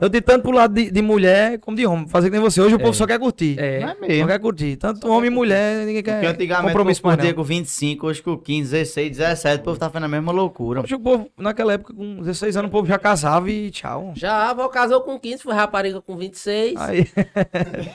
Eu 0.00 0.08
digo 0.08 0.24
tanto 0.24 0.40
pro 0.40 0.50
lado 0.50 0.72
de, 0.72 0.90
de 0.90 1.02
mulher 1.02 1.58
como 1.58 1.76
de 1.76 1.86
homem. 1.86 2.08
Fazer 2.08 2.28
que 2.28 2.32
nem 2.32 2.40
você. 2.40 2.58
Hoje 2.58 2.74
o 2.74 2.78
povo 2.78 2.94
só 2.94 3.06
quer 3.06 3.18
curtir. 3.18 3.56
É. 3.58 3.80
Não 3.80 3.88
é 3.90 3.94
Só 3.94 4.00
mesmo. 4.00 4.26
quer 4.28 4.38
curtir. 4.40 4.76
Tanto 4.76 5.06
homem 5.10 5.30
e 5.30 5.34
mulher, 5.34 5.84
ninguém 5.84 6.02
quer 6.02 6.14
Porque 6.14 6.26
antigamente 6.26 6.68
compromisso 6.68 7.02
com 7.02 7.08
mais 7.08 7.18
curtia 7.18 7.34
com 7.34 7.42
25, 7.42 8.06
hoje 8.06 8.22
com 8.22 8.38
15, 8.38 8.70
16, 8.70 9.10
17, 9.18 9.60
o 9.60 9.64
povo 9.64 9.78
tá 9.78 9.90
fazendo 9.90 10.06
a 10.06 10.08
mesma 10.08 10.32
loucura. 10.32 10.80
Hoje 10.80 10.94
o 10.94 11.00
povo, 11.00 11.28
naquela 11.36 11.74
época, 11.74 11.92
com 11.92 12.16
16 12.16 12.56
anos, 12.56 12.70
o 12.70 12.72
povo 12.72 12.88
já 12.88 12.98
casava 12.98 13.50
e 13.50 13.70
tchau. 13.70 14.14
Já 14.16 14.32
a 14.32 14.50
avó 14.52 14.66
casou 14.68 15.02
com 15.02 15.20
15, 15.20 15.42
foi 15.42 15.52
rapariga 15.52 16.00
com 16.00 16.16
26. 16.16 16.80
Aí. 16.80 17.06
Ela 17.14 17.22
vive 17.22 17.60
Até 17.60 17.80
vida. 17.82 17.92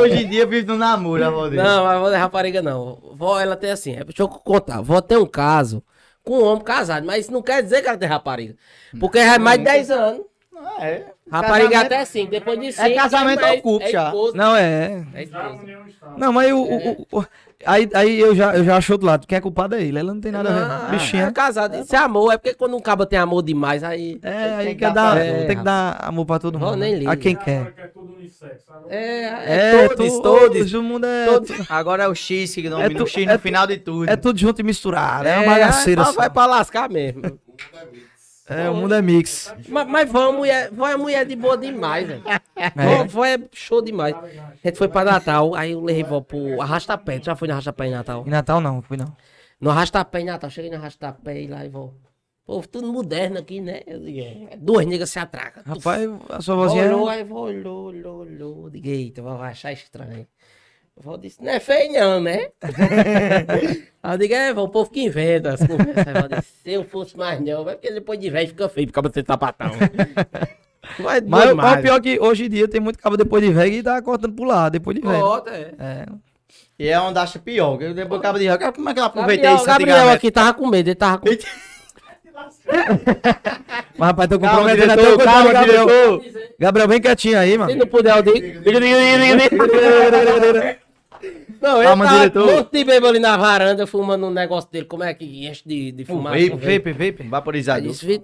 Hoje 0.00 0.24
em 0.24 0.28
dia 0.28 0.44
vive 0.44 0.66
no 0.66 0.76
namoro, 0.76 1.22
a 1.22 1.28
avó 1.28 1.48
dele. 1.48 1.62
Não, 1.62 1.86
a 1.86 1.92
avó 1.92 2.08
não 2.08 2.14
é 2.14 2.18
rapariga 2.18 2.60
não. 2.60 2.98
Vó, 3.14 3.38
ela 3.38 3.56
tem 3.56 3.70
assim, 3.70 3.92
é, 3.92 4.02
deixa 4.02 4.22
eu 4.22 4.28
contar. 4.28 4.80
Vó 4.80 5.00
tem 5.00 5.18
um 5.18 5.26
caso 5.26 5.82
com 6.24 6.38
um 6.38 6.44
homem 6.44 6.64
casado, 6.64 7.06
mas 7.06 7.24
isso 7.24 7.32
não 7.32 7.42
quer 7.42 7.62
dizer 7.62 7.82
que 7.82 7.88
ela 7.88 7.98
tem 7.98 8.08
rapariga. 8.08 8.56
Porque 8.98 9.18
é 9.18 9.38
mais 9.38 9.58
de 9.58 9.64
10 9.64 9.90
anos. 9.90 10.22
Ah, 10.64 10.86
é. 10.86 11.06
Rapariga 11.30 11.70
Casamento- 11.70 11.86
até 11.94 12.04
5, 12.04 12.30
depois 12.30 12.60
de 12.60 12.72
5. 12.72 12.94
casamento 12.94 13.44
ao 13.44 13.58
cupo 13.60 13.86
já. 13.88 14.12
Não, 14.34 14.54
é. 14.56 15.04
É 15.14 15.26
Já. 15.26 15.56
Não, 16.16 16.32
mas 16.32 16.52
o. 16.52 16.56
o- 16.58 16.90
o- 16.90 17.06
o- 17.20 17.26
aí, 17.64 17.88
aí 17.94 18.20
eu 18.20 18.34
já, 18.34 18.54
eu 18.56 18.64
já 18.64 18.76
acho 18.76 18.92
outro 18.92 19.06
lado. 19.06 19.26
Quem 19.26 19.38
é 19.38 19.40
culpado 19.40 19.74
é 19.74 19.82
ele. 19.82 19.98
Ela 19.98 20.12
não 20.12 20.20
tem 20.20 20.30
nada 20.32 20.50
a 20.50 20.52
ver. 20.52 20.68
Não, 20.68 20.90
Bichinha. 20.90 21.24
É 21.26 21.30
casado. 21.30 21.74
Isso 21.78 21.94
é 21.94 21.98
amor. 21.98 22.32
É 22.32 22.36
porque 22.36 22.54
quando 22.54 22.76
um 22.76 22.80
cabo 22.80 23.06
tem 23.06 23.18
amor 23.18 23.42
demais, 23.42 23.82
aí. 23.82 24.18
É, 24.22 24.30
Tem 24.30 24.52
aí 24.68 24.74
quer 24.74 24.92
dar 24.92 25.14
dar, 25.16 25.46
tem 25.46 25.56
que 25.56 25.62
dar 25.64 25.96
amor 26.02 26.26
pra 26.26 26.38
todo 26.38 26.58
mundo. 26.58 26.76
nem 26.76 26.92
né? 26.92 26.98
liga. 26.98 27.12
A 27.12 27.16
quem 27.16 27.34
quer. 27.34 27.72
que 27.72 27.80
é? 27.80 27.92
É, 28.88 29.24
É, 29.24 29.74
é, 29.84 29.88
todos, 29.88 30.20
todos. 30.20 30.74
O 30.74 30.82
mundo 30.82 31.06
é, 31.06 31.26
todos. 31.26 31.70
Agora 31.70 32.02
é 32.04 32.08
o 32.08 32.14
X 32.14 32.54
que 32.54 32.68
domina, 32.68 32.90
tu- 32.94 33.04
o 33.04 33.06
X 33.06 33.22
é 33.26 33.32
no 33.32 33.38
tu- 33.38 33.42
final 33.42 33.66
de 33.66 33.78
tudo. 33.78 34.10
é 34.10 34.16
tudo 34.16 34.38
junto 34.38 34.60
e 34.60 34.64
misturado. 34.64 35.26
É, 35.26 35.32
É, 35.36 35.38
uma 35.38 35.52
bagaceira. 35.52 36.02
vai 36.12 36.28
pra 36.28 36.46
lascar 36.46 36.90
mesmo. 36.90 37.22
É, 38.52 38.70
o 38.70 38.74
mundo 38.74 38.94
é 38.94 39.02
mix. 39.02 39.54
mas, 39.68 39.86
mas 39.86 40.10
vó, 40.10 40.28
é 40.28 40.32
mulher, 40.32 40.70
vó 40.72 40.88
é 40.88 40.96
mulher 40.96 41.26
de 41.26 41.36
boa 41.36 41.56
demais, 41.56 42.06
velho. 42.06 42.22
Vó, 42.76 43.04
vó 43.04 43.24
é 43.24 43.38
show 43.52 43.82
demais. 43.82 44.14
A 44.14 44.68
gente 44.68 44.78
foi 44.78 44.88
pra 44.88 45.04
Natal, 45.04 45.54
aí 45.54 45.72
eu 45.72 45.80
levei 45.80 46.04
vó 46.04 46.20
pro 46.20 46.60
Arrastapé. 46.60 47.18
Tu 47.18 47.26
já 47.26 47.36
foi 47.36 47.48
no 47.48 47.54
Arrastapé 47.54 47.86
em 47.86 47.90
Natal? 47.90 48.24
Em 48.26 48.30
Natal 48.30 48.60
não, 48.60 48.82
fui 48.82 48.96
não. 48.96 49.14
No 49.60 49.70
Arrastapé 49.70 50.20
em 50.20 50.24
Natal. 50.24 50.50
Cheguei 50.50 50.70
no 50.70 50.76
Arrastapé 50.76 51.42
e 51.42 51.46
lá 51.46 51.64
e 51.64 51.68
vó. 51.68 51.92
Pô, 52.44 52.60
tudo 52.62 52.92
moderno 52.92 53.38
aqui, 53.38 53.60
né? 53.60 53.82
Eu 53.86 54.00
digo, 54.00 54.18
é, 54.18 54.56
duas 54.56 54.84
negras 54.84 55.10
se 55.10 55.18
atracam. 55.18 55.62
Rapaz, 55.64 56.10
a 56.28 56.40
sua 56.40 56.56
vozinha. 56.56 56.86
olhou, 56.86 57.08
aí 57.08 57.22
vó 57.22 57.42
olhou, 57.42 57.84
olhou, 57.86 58.18
olhou. 58.18 58.70
Digo, 58.70 58.88
eita, 58.88 59.22
vó 59.22 59.36
vai 59.36 59.52
achar 59.52 59.72
estranho. 59.72 60.26
Vó 61.02 61.16
disse, 61.16 61.42
não 61.42 61.50
é 61.50 61.58
feio 61.58 61.92
não, 61.92 62.20
né? 62.20 62.48
aí 64.02 64.14
eu 64.14 64.18
digo, 64.18 64.34
é, 64.34 64.54
vó, 64.54 64.62
o 64.62 64.68
povo 64.68 64.88
que 64.88 65.02
inventa 65.02 65.54
as 65.54 65.66
conversas. 65.66 66.06
Aí 66.06 66.14
vó 66.14 66.28
disse, 66.28 66.52
se 66.62 66.72
eu 66.72 66.84
fosse 66.84 67.16
mais 67.16 67.40
não, 67.40 67.68
é 67.68 67.74
porque 67.74 67.90
depois 67.90 68.20
de 68.20 68.30
velho 68.30 68.48
fica 68.48 68.68
feio, 68.68 68.86
fica 68.86 69.02
você 69.02 69.24
sapatão. 69.26 69.70
Mas, 70.98 71.22
Mas 71.26 71.44
o 71.44 71.48
demais. 71.48 71.80
pior 71.80 71.96
é 71.96 72.00
que 72.00 72.20
hoje 72.20 72.46
em 72.46 72.50
dia 72.50 72.68
tem 72.68 72.80
muito 72.80 72.98
cabo 72.98 73.16
depois 73.16 73.42
de 73.42 73.52
velho 73.52 73.72
e 73.72 73.82
tá 73.82 74.00
cortando 74.02 74.34
pro 74.34 74.44
lado, 74.44 74.72
depois 74.72 74.96
de 74.96 75.02
velho. 75.02 75.20
Bota, 75.20 75.50
é. 75.50 75.74
É. 75.78 76.06
E 76.78 76.88
é 76.88 77.00
onde 77.00 77.18
acha 77.18 77.38
pior. 77.38 77.78
que 77.78 77.94
Depois 77.94 78.20
acaba 78.20 78.38
de 78.38 78.46
jogar. 78.46 78.72
Como 78.72 78.88
é 78.88 78.92
que 78.92 78.98
ela 78.98 79.06
aproveita 79.08 79.42
Gabriel, 79.42 79.56
isso 79.56 79.66
Gabriel 79.66 80.08
aqui 80.10 80.30
tava 80.30 80.54
com 80.54 80.66
medo, 80.66 80.88
ele 80.88 80.94
tava 80.94 81.18
com 81.18 81.26
Mas 83.96 84.08
rapaz, 84.08 84.28
tô 84.28 84.38
comprometendo 84.38 84.92
até 84.92 85.12
o 85.12 85.18
calma, 85.18 85.52
Gabriel. 85.52 85.86
Gabriel, 86.58 86.88
bem 86.88 87.00
quietinho 87.00 87.38
aí, 87.38 87.52
Se 87.52 87.58
mano. 87.58 87.74
não 87.74 87.86
puder, 87.86 88.16
eu 88.16 88.22
digo. 88.22 88.38
Diga, 88.38 88.62
diga, 88.62 88.80
diga, 88.80 89.36
diga, 89.36 90.52
diga. 90.52 90.78
Não, 91.62 91.76
ele 91.78 91.86
Calma, 91.86 92.04
tava 92.04 92.18
diretor. 92.18 92.48
um 92.48 92.56
monte 92.56 92.72
de 92.72 92.84
bebo 92.84 93.06
ali 93.06 93.18
na 93.20 93.36
varanda, 93.36 93.86
fumando 93.86 94.26
um 94.26 94.30
negócio 94.30 94.68
dele. 94.70 94.84
Como 94.86 95.04
é 95.04 95.14
que 95.14 95.46
enche 95.46 95.62
de, 95.64 95.92
de 95.92 96.04
fumaça? 96.04 96.36
Vape, 96.36 96.50
vape. 96.56 96.92
vape, 96.92 97.28
Vaporizador. 97.28 97.88
disse, 97.88 98.22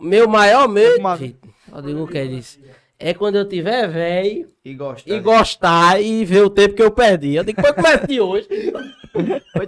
meu 0.00 0.28
maior 0.28 0.68
medo. 0.68 0.96
Vitor, 1.16 1.50
eu 1.74 1.82
digo 1.82 2.02
o 2.02 2.08
que 2.08 2.18
ele 2.18 2.36
disse, 2.36 2.60
é 2.98 3.14
quando 3.14 3.36
eu 3.36 3.48
tiver 3.48 3.88
velho 3.88 4.46
E 4.64 4.74
gosta. 4.74 5.12
e 5.12 5.20
gostar 5.20 6.00
e 6.02 6.24
ver 6.24 6.42
o 6.44 6.50
tempo 6.50 6.74
que 6.74 6.82
eu 6.82 6.90
perdi. 6.90 7.34
Eu 7.36 7.44
digo, 7.44 7.60
foi 7.60 7.72
começa 7.72 8.06
de 8.06 8.20
hoje. 8.20 8.48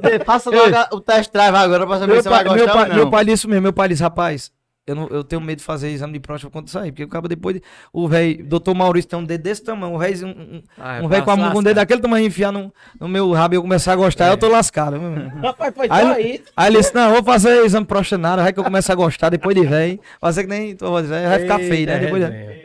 É, 0.02 0.24
Faça 0.24 0.50
logo 0.50 0.96
o 0.96 1.00
test 1.00 1.30
drive 1.32 1.54
agora 1.54 1.86
pra 1.86 1.98
saber 1.98 2.12
Meu 2.14 2.22
se 2.22 2.28
você 2.28 2.28
vai 2.30 2.44
pai, 2.44 2.54
meu, 2.56 2.64
gostar 2.66 2.86
pai, 2.86 2.96
meu 2.96 3.10
pai 3.10 3.24
disse 3.24 3.46
mesmo, 3.46 3.62
meu 3.62 3.72
pai 3.72 3.88
disse, 3.88 4.02
rapaz, 4.02 4.50
eu, 4.86 4.94
não, 4.94 5.08
eu 5.08 5.24
tenho 5.24 5.40
medo 5.40 5.58
de 5.58 5.64
fazer 5.64 5.88
exame 5.90 6.12
de 6.12 6.20
próstata 6.20 6.52
quando 6.52 6.68
sair, 6.68 6.92
porque 6.92 7.04
acaba 7.04 7.26
depois, 7.26 7.56
de- 7.56 7.62
o 7.92 8.06
velho, 8.06 8.44
doutor 8.44 8.74
Maurício 8.74 9.08
tem 9.08 9.18
um 9.18 9.24
dedo 9.24 9.42
desse 9.42 9.64
tamanho, 9.64 9.94
um 9.94 9.98
velho, 9.98 10.26
um, 10.26 10.30
um, 10.30 10.62
Ah, 10.78 10.96
é 10.98 11.02
um 11.02 11.08
velho 11.08 11.24
com 11.24 11.30
a 11.30 11.36
mão 11.36 11.52
com 11.52 11.58
um 11.60 11.62
dedo 11.62 11.76
daquele 11.76 12.02
tamanho 12.02 12.26
enfiar 12.26 12.52
no, 12.52 12.72
no 13.00 13.08
meu 13.08 13.30
rabo 13.32 13.54
e 13.54 13.56
eu 13.56 13.62
começar 13.62 13.94
a 13.94 13.96
gostar, 13.96 14.28
eu 14.28 14.36
tô 14.36 14.48
lascado. 14.48 14.96
Rapaz, 15.42 15.74
foi 15.74 15.86
Aí, 15.88 16.34
isso. 16.34 16.44
aí 16.54 16.68
ele 16.70 16.78
disse, 16.78 16.94
não, 16.94 17.12
vou 17.12 17.22
fazer 17.24 17.64
exame 17.64 17.84
de 17.84 17.88
próstata 17.88 18.20
nada, 18.20 18.42
vai 18.42 18.52
que 18.52 18.60
eu 18.60 18.64
começo 18.64 18.92
a 18.92 18.94
gostar 18.94 19.30
depois 19.30 19.56
de 19.56 19.66
velho, 19.66 19.98
fazer 20.20 20.42
que 20.42 20.50
nem 20.50 20.76
tu 20.76 20.90
vai 20.92 21.02
dizer, 21.02 21.28
vai 21.28 21.38
ficar 21.38 21.58
feio, 21.60 21.86
né? 21.86 21.98
Depois 22.00 22.24
de... 22.26 22.30
É 22.30 22.64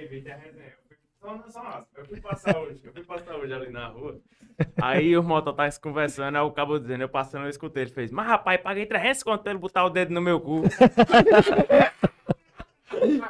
só, 1.51 1.83
eu 1.97 2.05
fui 2.05 2.19
passar 2.21 2.57
hoje, 2.59 2.79
eu 2.83 2.91
fui 2.93 3.03
passar 3.03 3.35
hoje 3.35 3.53
ali 3.53 3.69
na 3.71 3.87
rua. 3.87 4.19
Aí 4.81 5.15
os 5.17 5.25
mototáxis 5.25 5.79
conversando, 5.79 6.35
aí 6.37 6.41
o 6.43 6.51
cabo 6.51 6.79
dizendo, 6.79 7.01
eu 7.01 7.09
passando, 7.09 7.43
eu 7.45 7.49
escutei, 7.49 7.83
ele 7.83 7.91
fez, 7.91 8.11
mas 8.11 8.27
rapaz, 8.27 8.59
paguei 8.61 8.85
300 8.85 9.23
conto 9.23 9.41
pra 9.43 9.51
ele 9.51 9.59
botar 9.59 9.85
o 9.85 9.89
dedo 9.89 10.13
no 10.13 10.21
meu 10.21 10.39
cu. 10.39 10.63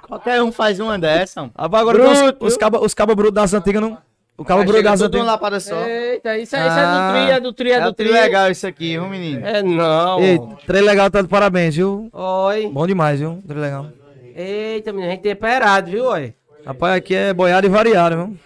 Qualquer 0.08 0.42
um 0.42 0.52
faz 0.52 0.80
uma 0.80 0.98
dessa. 0.98 1.42
mano. 1.42 1.54
Rapaz, 1.58 1.82
agora 1.82 1.98
Bruto, 1.98 2.14
tem 2.34 2.48
os, 2.48 2.54
os 2.54 2.58
cabas 2.58 2.82
os 2.82 2.94
caba 2.94 3.14
brutos 3.16 3.34
das 3.34 3.54
antigas 3.54 3.82
não. 3.82 3.98
O 4.38 4.46
cabo 4.46 4.64
bruto 4.64 4.82
das 4.82 5.00
tudo 5.00 5.08
antigas. 5.18 5.26
lapada 5.28 5.60
só. 5.60 5.76
Eita, 5.86 6.38
isso, 6.38 6.56
é- 6.56 6.68
isso 6.68 6.78
é 6.80 6.82
do 6.82 6.88
Ah. 6.88 7.12
tri, 7.14 7.32
é 7.32 7.40
do 7.40 7.54
tri, 7.54 7.72
é 7.72 7.76
É 7.76 7.92
do 7.92 8.04
legal 8.14 8.50
isso 8.50 8.66
aqui, 8.66 8.92
viu, 8.98 9.08
menino? 9.08 9.46
É 9.46 9.62
não. 9.62 10.20
Ei, 10.22 10.40
trem 10.66 10.82
legal, 10.82 11.12
tá 11.12 11.22
de 11.22 11.28
parabéns, 11.28 11.76
viu? 11.76 12.10
Oi. 12.14 12.70
Bom 12.72 12.88
demais, 12.88 13.20
viu? 13.20 13.44
Trem 13.46 13.60
legal. 13.60 13.88
Eita, 14.36 14.92
menino, 14.94 15.10
a 15.12 15.16
gente 15.16 15.22
temperado, 15.24 15.92
viu, 15.92 16.06
oi? 16.06 16.34
Rapaz, 16.66 16.96
aqui 16.96 17.14
é 17.14 17.34
boiado 17.34 17.68
e 17.68 17.70
variado, 17.70 18.16
viu? 18.16 18.38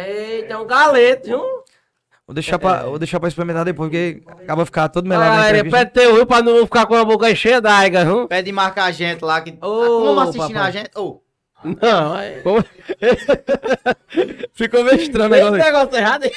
Eita, 0.00 0.54
é 0.54 0.58
um 0.58 0.66
galeto, 0.66 1.26
viu? 1.28 1.38
Vou 2.26 2.34
deixar, 2.34 2.58
pra, 2.58 2.82
vou 2.82 2.98
deixar 2.98 3.18
pra 3.18 3.28
experimentar 3.28 3.64
depois, 3.64 3.88
porque 3.88 4.22
acaba 4.42 4.66
ficar 4.66 4.88
todo 4.90 5.08
melado 5.08 5.40
Ah, 5.40 5.48
ele 5.48 5.70
pede 5.70 5.92
teu, 5.92 6.14
viu, 6.14 6.26
pra 6.26 6.42
não 6.42 6.58
ficar 6.66 6.84
com 6.86 6.94
a 6.94 7.04
boca 7.04 7.34
cheia 7.34 7.58
d'água, 7.60 8.04
viu? 8.04 8.28
Pede 8.28 8.52
marcar 8.52 8.84
a 8.84 8.90
gente 8.90 9.24
lá 9.24 9.40
que. 9.40 9.52
Ô, 9.62 9.82
Ah, 9.82 9.86
Como 9.86 10.20
assistindo 10.20 10.52
papai. 10.54 10.68
a 10.68 10.70
gente? 10.70 10.90
Ô, 10.94 11.22
Não, 11.64 12.18
é... 12.18 12.42
Ficou 14.52 14.84
meio 14.84 15.00
estranho 15.00 15.30
o 15.30 15.34
Esse 15.34 15.44
negócio. 15.50 15.54
aí. 15.54 15.72
negócio 15.72 15.96
errado 15.96 16.24
aí. 16.24 16.32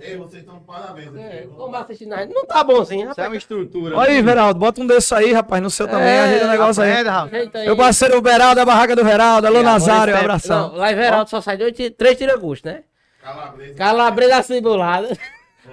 Ei, 0.00 0.16
vocês 0.16 0.42
estão 0.42 0.58
de 0.58 0.64
parabéns 0.64 1.08
aqui. 1.08 1.18
É, 1.18 1.40
viu? 1.42 1.50
Como 1.50 1.76
assistindo 1.76 2.12
a 2.14 2.18
gente? 2.22 2.34
Não 2.34 2.46
tá 2.46 2.62
bonzinho, 2.64 3.00
isso 3.02 3.20
é 3.20 3.22
rapaz. 3.22 3.28
uma 3.28 3.36
estrutura. 3.36 3.96
Olha 3.96 4.10
aí, 4.10 4.22
Veraldo, 4.22 4.60
bota 4.60 4.80
um 4.80 4.86
desses 4.86 5.12
aí, 5.12 5.32
rapaz, 5.32 5.62
no 5.62 5.70
seu 5.70 5.86
também, 5.88 6.06
É, 6.08 6.20
ajeita 6.20 6.44
o 6.46 6.48
negócio 6.48 6.82
aí. 6.82 6.92
Ajeita 6.92 7.58
aí. 7.58 7.66
Meu 7.66 7.76
parceiro, 7.76 8.18
o 8.18 8.22
Veraldo, 8.22 8.60
a 8.60 8.64
barraca 8.64 8.94
do 8.96 9.04
Veraldo, 9.04 9.46
alô 9.46 9.62
Nazário, 9.62 10.12
esse 10.14 10.20
abração. 10.20 10.68
Não, 10.68 10.76
lá 10.76 10.92
em 10.92 10.94
Veraldo 10.94 11.30
só 11.30 11.40
sai 11.40 11.56
dois, 11.56 11.74
três 11.96 12.16
tira-gosto, 12.18 12.66
né? 12.66 12.82
Calabresa. 13.22 13.74
Calabresa 13.74 14.42
cebulada. 14.42 15.08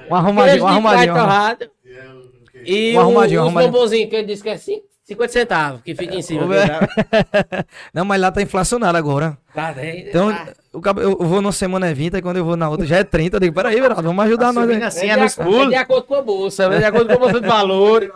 Um 0.10 0.16
arrumadinho, 0.16 0.64
um 0.64 0.68
arrumadinho. 0.68 1.14
E 1.86 1.90
é? 1.90 2.64
E 2.66 2.98
Um 2.98 3.00
arrumadinho, 3.02 3.44
um 3.44 3.48
os 3.48 3.54
bombonzinhos 3.54 4.10
que 4.10 4.16
ele 4.16 4.28
disse 4.28 4.42
que 4.44 4.50
é 4.50 4.58
cin- 4.58 4.82
50 5.06 5.34
centavos, 5.34 5.82
que 5.82 5.94
fica 5.94 6.16
em 6.16 6.22
cima. 6.22 6.46
Ô, 6.46 6.48
viu? 6.48 6.60
Não, 7.94 8.06
mas 8.06 8.22
lá 8.22 8.32
tá 8.32 8.42
inflacionado 8.42 8.98
agora. 8.98 9.38
Tá 9.54 9.74
bem. 9.74 10.08
Então, 10.08 10.30
Ah, 10.30 10.48
o 10.72 10.80
cabo- 10.80 11.02
eu 11.02 11.18
vou 11.18 11.42
numa 11.42 11.52
semana 11.52 11.88
é 11.90 11.94
20, 11.94 12.16
e 12.16 12.22
quando 12.22 12.38
eu 12.38 12.46
vou 12.46 12.56
na 12.56 12.70
outra 12.70 12.86
já 12.86 12.98
é 13.00 13.04
30. 13.04 13.36
Eu 13.36 13.40
digo, 13.42 13.54
peraí, 13.54 13.80
Veraldo, 13.82 14.02
vamos 14.02 14.24
ajudar 14.26 14.54
nós 14.54 14.70
aí. 14.70 14.82
Assim, 14.82 15.08
é, 15.08 15.10
é 15.10 15.16
de 15.16 15.22
nos 15.24 15.34
acordo, 15.34 15.52
é 15.52 15.58
pulos. 15.58 15.70
de 15.70 15.76
acordo 15.76 16.04
com 16.08 16.16
a 16.16 16.22
bolsa, 16.22 16.64
é 16.64 16.78
de 16.80 16.86
acordo 16.86 17.08
com 17.08 17.14
a 17.16 17.18
bolsa 17.18 17.42
de 17.42 17.48
valor. 17.48 18.14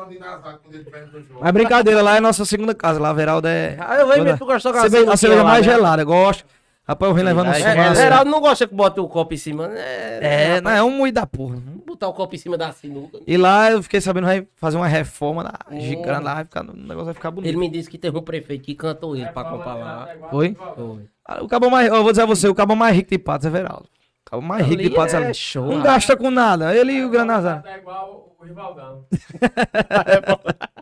Mas 1.41 1.51
brincadeira, 1.51 2.01
lá 2.01 2.15
é 2.15 2.17
a 2.19 2.21
nossa 2.21 2.45
segunda 2.45 2.73
casa. 2.73 2.99
Lá, 2.99 3.11
Veraldo 3.11 3.47
é. 3.49 3.75
Ah, 3.79 3.95
eu 3.97 4.07
venho 4.07 4.37
tu 4.37 4.45
gostou 4.45 4.71
a 4.71 4.81
cerveja, 4.81 5.11
a 5.11 5.17
cerveja 5.17 5.43
mais 5.43 5.65
gelada, 5.65 6.01
eu 6.01 6.05
gosto. 6.05 6.45
Rapaz, 6.87 7.09
eu 7.09 7.13
venho 7.15 7.25
levando 7.27 7.49
um 7.49 7.53
som. 7.53 7.59
é. 7.67 7.87
É, 7.89 7.95
Geraldo 7.95 8.31
não 8.31 8.39
gosta 8.39 8.65
que 8.65 8.73
bota 8.73 9.01
o 9.01 9.09
copo 9.09 9.33
em 9.33 9.37
cima, 9.37 9.67
né? 9.67 9.75
É, 10.21 10.61
não, 10.61 10.71
é 10.71 10.81
um 10.81 10.89
moído 10.91 11.15
da 11.15 11.27
porra. 11.27 11.57
Botar 11.85 12.07
o 12.07 12.13
copo 12.13 12.33
em 12.33 12.37
cima 12.37 12.57
da 12.57 12.71
sinuca. 12.71 13.19
E 13.27 13.35
lá 13.35 13.69
eu 13.71 13.83
fiquei 13.83 13.99
sabendo 13.99 14.25
vai 14.25 14.47
fazer 14.55 14.77
uma 14.77 14.87
reforma 14.87 15.43
lá, 15.43 15.79
gigante 15.79 16.23
lá, 16.23 16.35
vai 16.35 16.43
ficar, 16.45 16.61
o 16.63 16.73
negócio 16.73 17.05
vai 17.05 17.13
ficar 17.13 17.31
bonito. 17.31 17.49
Ele 17.49 17.57
me 17.57 17.69
disse 17.69 17.89
que 17.89 17.97
teve 17.97 18.17
um 18.17 18.21
prefeito 18.21 18.63
que 18.63 18.73
cantou 18.73 19.15
ele 19.15 19.27
pra 19.27 19.43
comprar 19.43 19.75
lá. 19.75 20.07
Foi? 20.29 20.55
Foi. 20.75 20.99
Ah, 21.25 21.43
O 21.43 21.47
cabo 21.47 21.69
mais, 21.69 21.89
eu 21.89 22.01
vou 22.03 22.11
dizer 22.13 22.21
a 22.21 22.25
você, 22.25 22.47
o 22.47 22.55
cabo 22.55 22.73
mais 22.75 22.95
rico 22.95 23.09
de 23.09 23.17
Patos 23.17 23.45
é 23.45 23.49
Veraldo. 23.49 23.85
O 24.25 24.29
cabo 24.29 24.41
mais 24.41 24.65
rico 24.65 24.81
de 24.81 24.89
Patos 24.89 25.13
é 25.13 25.29
é 25.29 25.33
show, 25.33 25.65
Não 25.65 25.81
gasta 25.81 26.15
com 26.15 26.31
nada. 26.31 26.73
Ele 26.73 26.93
e 26.93 27.03
o 27.03 27.09
Granazar. 27.09 27.63
Tá 27.63 27.77
igual 27.77 28.33
o 28.39 28.45
Rivaldão. 28.45 29.05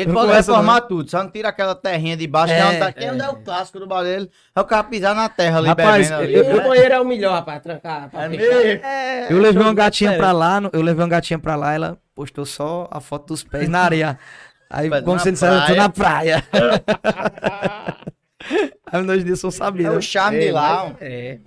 Ele 0.00 0.06
Não 0.06 0.14
pode 0.14 0.32
reformar 0.32 0.80
tudo, 0.82 1.10
só 1.10 1.22
não 1.22 1.30
tira 1.30 1.48
aquela 1.48 1.74
terrinha 1.74 2.16
de 2.16 2.26
baixo, 2.26 2.52
que 2.54 2.58
é 2.60 2.62
É, 2.62 2.66
onde, 2.66 2.78
tá- 2.78 2.92
que 2.92 3.04
é 3.04 3.12
onde 3.12 3.22
é 3.22 3.28
o 3.28 3.36
clássico 3.36 3.78
do 3.80 3.86
barulho. 3.86 4.28
É 4.54 4.60
o 4.60 4.64
cara 4.64 4.84
pisar 4.84 5.14
na 5.14 5.28
terra 5.28 5.58
ali, 5.58 5.68
Rapaz, 5.68 6.08
bebendo 6.10 6.22
ali. 6.22 6.34
eu- 6.34 6.44
E 6.44 6.58
o 6.58 6.62
banheiro 6.68 6.94
é 6.94 7.00
o 7.00 7.04
melhor, 7.04 7.32
rapaz, 7.34 7.62
trancar. 7.62 8.08
pra 8.10 8.24
É 8.24 8.28
mesmo? 8.28 8.44
É, 8.84 9.32
Eu 9.32 9.38
levei 9.38 9.62
uma 9.62 9.74
gatinha 9.74 10.16
pra 10.16 10.32
lá, 10.32 10.60
eu 10.72 10.80
levei 10.82 11.02
uma 11.04 11.10
gatinha 11.10 11.38
pra 11.38 11.56
lá, 11.56 11.72
ela 11.74 11.98
postou 12.14 12.44
só 12.46 12.88
a 12.90 13.00
foto 13.00 13.28
dos 13.28 13.42
pés 13.44 13.68
na 13.68 13.80
areia. 13.82 14.18
Aí, 14.70 14.88
como 15.02 15.18
você 15.18 15.32
disse, 15.32 15.46
eu 15.46 15.66
tô 15.66 15.74
na 15.74 15.88
praia. 15.88 16.44
Aí 18.90 19.02
nós 19.02 19.24
dias 19.24 19.40
são 19.40 19.48
É 19.48 19.52
sabidos. 19.52 19.96
o 19.96 20.00
charme 20.02 20.38
de 20.40 20.50
lá. 20.52 20.84
ó. 20.86 20.92
É. 21.00 21.38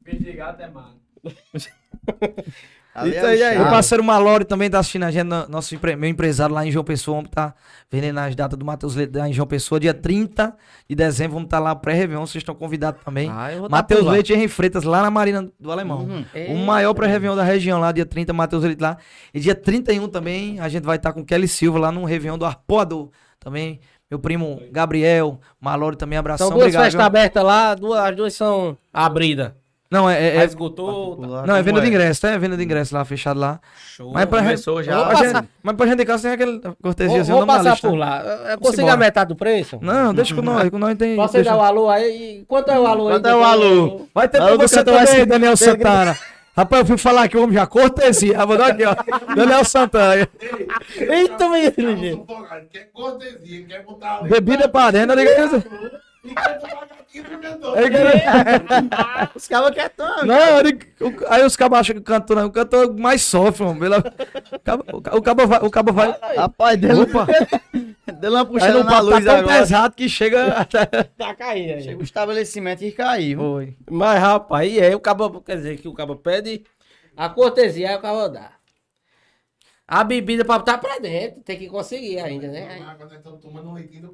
Bicho 0.00 0.22
de 0.24 0.32
gato 0.32 0.60
é 0.62 0.68
mago. 0.68 0.98
É 2.94 3.08
Isso 3.08 3.20
o 3.20 3.26
aí, 3.26 3.42
aí. 3.42 3.54
charme. 3.54 3.68
O 3.68 3.70
parceiro 3.70 4.04
Malori 4.04 4.44
também 4.44 4.68
tá 4.68 4.78
assistindo 4.78 5.04
a 5.04 5.10
gente, 5.10 5.24
no- 5.24 5.48
nosso 5.48 5.74
empre- 5.74 5.96
meu 5.96 6.10
empresário 6.10 6.54
lá 6.54 6.66
em 6.66 6.70
João 6.70 6.84
Pessoa, 6.84 7.16
vamos 7.16 7.30
tá 7.30 7.54
vendendo 7.90 8.18
as 8.18 8.34
datas 8.36 8.58
do 8.58 8.64
Matheus 8.66 8.94
Leite 8.94 9.16
lá 9.16 9.26
em 9.28 9.32
João 9.32 9.46
Pessoa, 9.46 9.80
dia 9.80 9.94
30 9.94 10.54
de 10.88 10.94
dezembro, 10.94 11.32
vamos 11.34 11.46
estar 11.46 11.58
lá 11.58 11.74
pré-réveillon, 11.74 12.26
vocês 12.26 12.42
estão 12.42 12.54
convidados 12.54 13.00
também. 13.02 13.30
Ah, 13.30 13.48
tá 13.62 13.68
Matheus. 13.70 14.04
Leite 14.04 14.32
e 14.32 14.36
Henri 14.36 14.46
Freitas 14.48 14.84
lá 14.84 15.00
na 15.00 15.10
Marina 15.10 15.48
do 15.58 15.72
Alemão. 15.72 16.00
Uhum. 16.00 16.24
O 16.54 16.56
maior 16.66 16.92
pré-réveillon 16.92 17.34
da 17.34 17.42
região 17.44 17.80
lá, 17.80 17.92
dia 17.92 18.04
30, 18.04 18.32
Matheus 18.34 18.62
Leite 18.62 18.80
lá. 18.82 18.98
E 19.32 19.40
dia 19.40 19.54
31 19.54 20.06
também, 20.08 20.60
a 20.60 20.68
gente 20.68 20.84
vai 20.84 20.96
estar 20.96 21.14
com 21.14 21.24
Kelly 21.24 21.48
Silva 21.48 21.78
lá 21.78 21.90
no 21.92 22.04
Réveillon 22.04 22.36
do 22.36 22.44
Arpoador. 22.44 23.08
Também, 23.40 23.80
meu 24.10 24.18
primo 24.18 24.60
Gabriel, 24.70 25.40
Malori 25.58 25.96
também, 25.96 26.18
abração. 26.18 26.48
São 26.48 26.56
duas 26.56 26.66
obrigado, 26.66 26.84
festas 26.84 27.00
abertas 27.06 27.42
lá, 27.42 27.74
duas, 27.74 27.98
as 28.00 28.14
duas 28.16 28.34
são 28.34 28.76
abridas. 28.92 29.52
Não, 29.92 30.08
é, 30.08 30.14
é, 30.14 30.36
É, 30.36 30.36
é- 30.38 30.44
esgotou. 30.44 31.16
tá. 31.18 31.46
não, 31.46 31.54
é 31.54 31.62
venda 31.62 31.78
de 31.82 31.86
ingresso, 31.86 32.22
tá? 32.22 32.30
É 32.30 32.38
venda 32.38 32.56
de 32.56 32.64
ingresso 32.64 32.94
lá, 32.94 33.04
fechado 33.04 33.38
lá. 33.38 33.60
Show. 33.94 34.10
Mas 34.10 34.24
pra, 34.24 34.38
começou 34.38 34.82
já. 34.82 35.14
Gente- 35.16 35.48
mas 35.62 35.76
pra 35.76 35.86
gente 35.86 35.98
de 35.98 36.04
casa 36.06 36.22
tem 36.22 36.32
aquele 36.32 36.60
cortesia. 36.82 37.12
Vou, 37.12 37.20
assim, 37.20 37.32
vou 37.32 37.46
passar 37.46 37.70
lista. 37.72 37.88
por 37.90 37.96
lá. 37.96 38.22
Eu- 38.24 38.50
Eu 38.52 38.58
consigo 38.58 38.88
a 38.88 38.96
metade 38.96 39.28
do 39.28 39.36
preço? 39.36 39.78
Não, 39.82 40.14
deixa 40.14 40.34
com 40.34 40.40
nós, 40.40 40.70
com 40.70 40.78
nós 40.78 40.96
tem. 40.96 41.14
Posso 41.14 41.34
deixa- 41.34 41.50
dar 41.50 41.56
o 41.58 41.60
alô 41.60 41.90
aí? 41.90 42.42
Quanto 42.48 42.70
é 42.70 42.78
o 42.80 42.86
alô 42.86 43.08
aí? 43.08 43.14
Quanto 43.16 43.28
é 43.28 43.36
o 43.36 43.44
alô? 43.44 44.06
Vai 44.14 44.28
ter 44.28 44.38
Alô, 44.40 44.56
pra 44.56 44.66
você 44.66 44.82
também, 44.82 45.06
ser- 45.06 45.26
Daniel 45.26 45.56
Santana. 45.58 46.16
Rapaz, 46.56 46.80
eu 46.80 46.86
fui 46.86 46.96
falar 46.98 47.24
aqui, 47.24 47.36
o 47.36 47.42
homem 47.44 47.54
já 47.54 47.66
cortesia. 47.66 48.34
Ah, 48.40 48.46
Vou 48.46 48.56
dar 48.56 48.68
aqui, 48.68 48.84
ó. 48.86 48.94
Daniel 49.34 49.64
Santana. 49.64 50.26
Eita, 50.96 51.48
menino. 51.50 52.24
Não, 52.26 52.26
sufocado, 52.26 52.66
Quer 52.72 52.90
cortesia, 52.92 53.66
quer 53.66 53.82
botar 53.84 54.18
ali. 54.20 54.28
Bebida 54.30 54.68
pra 54.68 54.90
dentro, 54.90 55.18
eu 55.20 55.62
E 56.24 57.20
pimentão. 57.22 57.74
eu 57.76 57.90
digo- 57.90 57.98
Os 59.34 59.46
cabos 59.48 59.70
quietão. 59.72 60.24
Não, 60.24 60.36
o- 61.00 61.14
aí 61.28 61.44
os 61.44 61.56
cabos 61.56 61.78
acham 61.78 61.94
que 61.96 62.00
o 62.00 62.04
cantor 62.04 62.36
não, 62.36 62.46
o 62.46 62.50
cantor 62.50 62.96
mais 62.96 63.22
sofre, 63.22 63.64
mano. 63.64 63.78
Pela- 63.80 63.98
O 64.52 64.60
cabo, 64.60 64.84
o 64.92 65.02
ca- 65.02 65.16
o 65.16 65.22
cabo 65.22 65.46
vai. 65.46 65.58
O 65.62 65.70
cabo 65.70 65.92
vai 65.92 66.16
Rapaz, 66.36 66.78
deu, 66.80 67.02
Opa. 67.02 67.26
deu 68.20 68.30
uma 68.30 68.40
aí 68.40 68.46
puxada 68.46 68.72
não 68.72 68.84
na 68.84 68.90
pode 68.92 69.02
luz 69.06 69.24
tá 69.24 69.30
tão 69.32 69.40
agora. 69.40 69.58
pesado 69.58 69.94
que 69.96 70.08
chega 70.08 70.46
até. 70.52 70.86
Tá 70.86 71.34
caindo 71.34 71.74
aí. 71.74 71.82
Chega 71.82 72.00
o 72.00 72.04
estabelecimento 72.04 72.82
e 72.84 72.92
caiu. 72.92 73.38
Foi. 73.38 73.76
Mas, 73.90 74.20
rapaz, 74.20 74.72
e 74.72 74.80
aí 74.80 74.94
o 74.94 75.00
cabo, 75.00 75.40
quer 75.42 75.56
dizer, 75.56 75.78
que 75.78 75.88
o 75.88 75.92
cabo 75.94 76.16
pede 76.16 76.62
a 77.16 77.28
cortesia, 77.28 77.90
aí 77.90 77.96
o 77.96 78.00
cabo 78.00 78.28
dá. 78.28 78.52
A 79.94 80.04
bebida 80.04 80.42
pra 80.42 80.58
botar 80.58 80.78
pra 80.78 80.98
dentro, 80.98 81.40
tem 81.42 81.58
que 81.58 81.66
conseguir 81.68 82.18
ainda, 82.18 82.48
né? 82.48 82.78
Um 83.68 83.74
leitinho. 83.74 84.10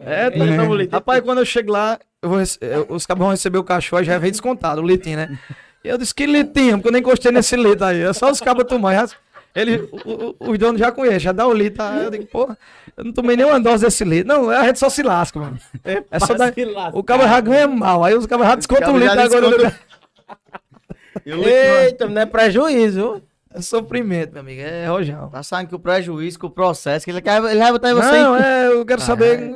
É, 0.00 0.30
tá 0.30 0.38
tão 0.56 0.66
bonito. 0.68 0.90
Rapaz, 0.92 1.20
quando 1.22 1.38
eu 1.38 1.44
chego 1.44 1.70
lá, 1.72 1.98
eu 2.22 2.30
vou 2.30 2.38
eu- 2.62 2.86
os 2.88 3.04
cabos 3.04 3.20
vão 3.22 3.30
receber 3.32 3.58
o 3.58 3.64
cachorro, 3.64 4.00
aí 4.00 4.06
já 4.06 4.16
vem 4.18 4.30
descontado, 4.30 4.80
o 4.80 4.86
litinho, 4.86 5.18
né? 5.18 5.38
E 5.84 5.88
eu 5.88 5.98
disse, 5.98 6.14
que 6.14 6.24
litinho, 6.24 6.78
porque 6.78 6.88
eu 6.88 6.92
nem 6.92 7.02
gostei 7.02 7.30
nesse 7.30 7.56
leite 7.56 7.84
aí. 7.84 8.00
É 8.00 8.12
só 8.14 8.30
os 8.30 8.40
cabos 8.40 8.64
tomar. 8.64 8.94
já- 8.94 9.16
Ele, 9.54 9.88
o- 10.04 10.36
o- 10.40 10.50
os 10.52 10.58
donos 10.58 10.78
já 10.80 10.90
conhecem, 10.92 11.20
já 11.20 11.32
dá 11.32 11.46
o 11.46 11.52
litro. 11.52 11.82
Aí 11.82 12.04
eu 12.04 12.10
digo, 12.10 12.26
porra, 12.26 12.56
eu 12.96 13.04
não 13.04 13.12
tomei 13.12 13.36
nenhuma 13.36 13.60
dose 13.60 13.84
desse 13.84 14.04
leite. 14.04 14.26
Não, 14.26 14.48
a 14.48 14.64
gente 14.64 14.78
só 14.78 14.88
se 14.88 15.02
lasca, 15.02 15.38
mano. 15.38 15.58
É 16.10 16.18
só 16.20 16.32
dar, 16.38 16.52
o 16.94 17.02
cabo 17.02 17.24
já 17.24 17.40
ganha 17.40 17.66
mal, 17.68 18.02
aí 18.02 18.14
os 18.14 18.24
cabos 18.26 18.46
já 18.46 18.54
descontam 18.54 18.94
o 18.94 18.98
litro 18.98 19.20
agora. 19.36 19.50
desconta. 19.58 19.80
Eita, 21.84 22.08
não 22.08 22.22
é 22.22 22.26
prejuízo, 22.26 22.94
viu? 23.00 23.22
É 23.58 23.62
sofrimento, 23.62 24.32
meu 24.32 24.40
amigo, 24.40 24.60
é 24.60 24.86
rojão. 24.86 25.28
Tá 25.28 25.42
sabendo 25.42 25.68
que 25.68 25.74
o 25.74 25.78
prejuízo, 25.78 26.38
que 26.38 26.46
o 26.46 26.50
processo, 26.50 27.04
que 27.04 27.10
ele, 27.10 27.20
quer, 27.20 27.42
ele 27.42 27.58
vai 27.58 27.72
botar 27.72 27.92
você 27.92 28.22
Não, 28.22 28.38
em... 28.38 28.42
é, 28.42 28.66
eu 28.68 28.86
quero 28.86 29.00
saber. 29.00 29.54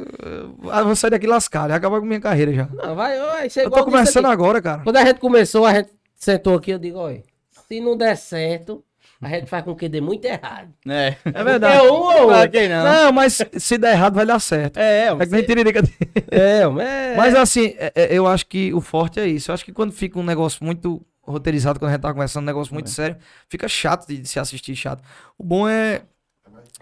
Ah, 0.71 0.81
eu 0.81 0.87
vou 0.87 0.97
sair 0.97 1.11
daqui 1.11 1.27
lascado, 1.27 1.71
já 1.71 1.77
acabar 1.77 2.01
com 2.01 2.07
minha 2.07 2.21
carreira 2.21 2.53
já. 2.53 2.69
Não, 2.73 2.95
vai, 2.95 3.19
vai 3.19 3.49
Eu 3.57 3.71
tô 3.71 3.85
começando 3.85 4.27
agora, 4.27 4.61
cara. 4.61 4.83
Quando 4.83 4.97
a 4.97 5.05
gente 5.05 5.21
começou, 5.21 5.65
a 5.65 5.75
gente 5.75 5.91
sentou 6.17 6.55
aqui, 6.57 6.73
eu 6.73 6.79
digo, 6.79 6.99
olha, 6.99 7.23
se 7.69 7.81
não 7.81 7.97
der 7.97 8.17
certo, 8.17 8.85
a 9.21 9.29
gente 9.29 9.47
faz 9.47 9.65
com 9.65 9.75
que 9.77 9.89
dê 9.89 10.01
muito 10.01 10.25
errado. 10.25 10.69
É. 10.89 11.15
É 11.25 11.45
verdade. 11.45 11.79
É 11.79 11.83
um 11.83 11.95
ou 11.95 12.31
outro. 12.33 12.69
não. 12.69 12.85
Não, 12.85 13.13
mas 13.13 13.39
se 13.57 13.79
der 13.79 13.93
errado 13.93 14.15
vai 14.15 14.27
dar 14.27 14.41
certo. 14.41 14.79
É, 14.79 15.07
É 15.09 15.17
que 15.27 15.31
nem 15.31 15.45
tiririca. 15.45 15.81
É, 16.29 16.67
mas... 16.67 17.17
Mas 17.17 17.35
assim, 17.37 17.75
é- 17.79 17.93
é- 17.95 18.09
eu 18.19 18.27
acho 18.27 18.47
que 18.47 18.75
o 18.75 18.81
forte 18.81 19.21
é 19.21 19.27
isso. 19.27 19.51
Eu 19.51 19.55
acho 19.55 19.65
que 19.65 19.73
quando 19.73 19.93
fica 19.93 20.19
um 20.19 20.25
negócio 20.25 20.65
muito 20.65 21.01
roteirizado, 21.23 21.79
quando 21.79 21.91
a 21.91 21.93
gente 21.93 22.03
tá 22.03 22.13
começando 22.13 22.43
um 22.43 22.47
negócio 22.47 22.75
muito 22.75 22.91
sério, 22.91 23.17
fica 23.49 23.69
chato 23.69 24.07
de, 24.07 24.19
de 24.19 24.29
se 24.29 24.41
assistir 24.41 24.75
chato. 24.75 25.03
O 25.39 25.45
bom 25.45 25.69
é 25.69 26.03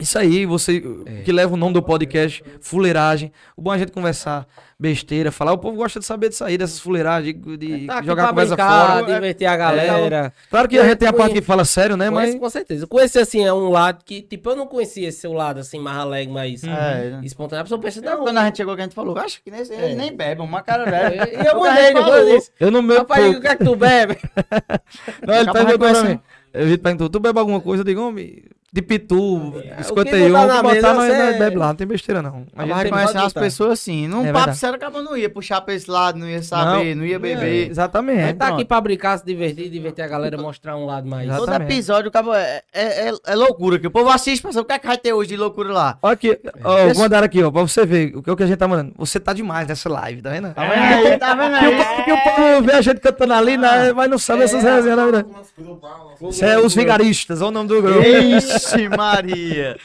isso 0.01 0.19
aí, 0.19 0.45
você 0.47 0.81
que 1.25 1.31
leva 1.33 1.55
o 1.55 1.57
nome 1.57 1.75
do 1.75 1.83
podcast, 1.83 2.43
fuleiragem. 2.61 3.33
O 3.57 3.63
bom 3.63 3.73
é 3.73 3.77
a 3.77 3.79
gente 3.79 3.93
conversar 3.93 4.47
besteira, 4.79 5.31
falar. 5.31 5.53
O 5.53 5.59
povo 5.59 5.77
gosta 5.77 6.01
de 6.01 6.07
saber 6.07 6.31
disso 6.31 6.43
aí, 6.43 6.57
dessas 6.57 6.81
fuleiragens, 6.81 7.37
de, 7.37 7.57
de 7.57 7.87
Tá 7.87 8.03
jogar 8.03 8.25
a 8.25 8.29
conversa 8.29 8.57
brincar, 8.57 9.01
fora. 9.01 9.15
divertir 9.15 9.47
a 9.47 9.57
galera. 9.57 10.33
Claro 10.49 10.69
que 10.69 10.79
a 10.79 10.85
gente 10.85 10.97
tem 10.97 11.09
a 11.09 11.13
parte 11.13 11.35
que 11.35 11.43
fala 11.43 11.65
sério, 11.65 11.97
né? 11.97 12.11
Conheço, 12.11 12.33
Mas 12.33 12.41
com 12.41 12.49
certeza. 12.51 12.85
Eu 12.85 12.89
conheci, 12.89 13.19
assim, 13.19 13.45
é 13.45 13.53
um 13.53 13.69
lado 13.69 14.03
que, 14.05 14.23
tipo, 14.23 14.51
eu 14.51 14.57
não 14.57 14.67
conhecia 14.67 15.09
esse 15.09 15.21
seu 15.21 15.33
lado, 15.35 15.61
assim, 15.61 15.79
mais 15.79 15.99
alegre, 15.99 16.33
mais 16.33 16.65
É. 16.65 17.21
espontâneo. 17.23 17.61
A 17.61 17.65
pessoa 17.65 17.81
pensa, 17.81 18.01
Não, 18.01 18.13
não, 18.17 18.25
quando 18.25 18.39
a 18.39 18.45
gente 18.47 18.57
chegou 18.57 18.73
aqui, 18.73 18.81
a 18.83 18.85
gente 18.87 18.95
falou, 18.95 19.19
acho 19.19 19.43
que 19.43 19.51
nesse, 19.51 19.73
ele 19.75 19.95
nem 19.97 20.17
bebe, 20.17 20.41
uma 20.41 20.63
cara 20.63 20.87
bebe. 20.91 21.37
E 21.37 21.47
eu 21.47 21.59
mandei 21.61 21.93
depois 21.93 22.27
disso. 22.29 22.51
eu 22.59 22.71
no 22.71 22.83
meu. 22.83 22.99
Rapaz, 22.99 23.37
o 23.37 23.41
que 23.41 23.49
é 23.49 23.57
que 23.57 23.65
tu 23.65 23.77
bebe? 23.77 24.17
Não, 25.27 25.35
ele 25.35 25.53
perguntou 25.53 25.79
pra 25.79 26.03
mim. 26.05 26.21
Ele 26.53 26.79
perguntou, 26.79 27.09
tu 27.09 27.21
bebe 27.21 27.39
alguma 27.39 27.61
coisa? 27.61 27.83
Eu 27.83 27.85
digo, 27.85 28.01
homem, 28.01 28.43
de 28.73 28.81
pitu, 28.83 29.53
É, 29.57 29.73
o 29.73 29.77
que 29.79 29.85
51, 29.85 30.29
botar 30.31 30.47
na 30.47 30.63
botar 30.63 30.75
mesa, 30.75 30.95
nós, 30.95 31.19
nós 31.19 31.39
bebe 31.39 31.57
lá, 31.57 31.67
não 31.69 31.75
tem 31.75 31.87
besteira 31.89 32.23
não. 32.23 32.47
A 32.57 32.63
A 32.63 32.67
gente 32.67 32.91
conhece 32.91 33.17
as 33.19 33.33
pessoas 33.33 33.73
assim. 33.73 34.07
Num 34.07 34.25
É 34.27 34.33
papo 34.33 34.55
sério, 34.55 34.77
acaba 34.77 35.03
não 35.03 35.17
ia 35.17 35.29
puxar 35.29 35.61
pra 35.61 35.75
esse 35.75 35.91
lado, 35.91 36.19
não 36.21 36.29
ia 36.29 36.41
saber, 36.41 36.95
não, 36.95 37.05
ia 37.05 37.19
beber. 37.19 37.69
Exatamente. 37.69 38.21
A 38.23 38.27
gente 38.29 38.37
tá 38.37 38.47
aqui 38.49 38.65
pra 38.65 38.81
brincar, 38.81 39.19
se 39.19 39.27
divertir, 39.27 39.69
divertir 39.71 40.05
a 40.05 40.09
galera, 40.09 40.39
mostrar 40.39 40.77
um 40.77 40.87
lado 40.87 41.09
mais. 41.09 41.25
Exato. 41.25 41.41
Todo 41.41 41.49
Exatamente. 41.49 41.73
episódio 41.75 42.09
acaba, 42.09 42.39
é, 42.39 42.63
é, 42.73 43.09
é- 43.09 43.13
é 43.27 43.35
loucura, 43.35 43.79
que 43.79 43.89
o 43.89 43.91
povo 43.91 44.09
assiste 44.09 44.41
pra 44.43 44.53
saber 44.53 44.63
o 44.63 44.67
que 44.67 44.73
é 44.75 44.79
que 44.79 44.87
vai 44.87 44.99
ter 44.99 45.13
hoje 45.13 45.31
de 45.31 45.37
loucura 45.37 45.73
lá. 45.73 45.99
Olha 46.01 46.13
aqui, 46.13 46.39
ó, 46.63 46.79
Esse- 46.79 46.95
vou 46.95 47.03
mandar 47.03 47.25
aqui, 47.25 47.43
ó, 47.43 47.51
pra 47.51 47.63
você 47.63 47.85
ver 47.85 48.17
o 48.17 48.23
que, 48.23 48.31
o 48.31 48.37
que 48.37 48.43
a 48.45 48.47
gente 48.47 48.59
tá 48.59 48.69
mandando. 48.69 48.93
Você 48.99 49.19
tá 49.19 49.33
demais 49.33 49.67
nessa 49.67 49.89
live, 49.89 50.23
tá 50.23 50.31
vendo? 50.31 50.55
Tá 50.55 50.63
vendo 50.65 51.09
aí? 51.09 51.19
Tá 51.19 51.35
vendo 51.35 51.55
aí? 51.57 51.85
porque 51.97 52.13
o 52.13 52.23
povo 52.23 52.63
vê 52.67 52.73
a 52.75 52.81
gente 52.83 53.01
cantando 53.01 53.33
ali, 53.35 53.57
né, 53.57 53.93
mas 53.93 54.09
não 54.09 54.19
sabe 54.19 54.45
essas 54.45 54.63
resenhas, 54.63 54.99
umas 56.21 56.35
Isso 56.35 56.45
é 56.45 56.57
os 56.59 56.73
vigaristas, 56.75 57.41
olha 57.41 57.49
o 57.49 57.51
nome 57.51 57.69
do 57.69 57.83
grupo. 57.83 58.01
Ixi, 58.67 58.89
Maria. 58.89 59.77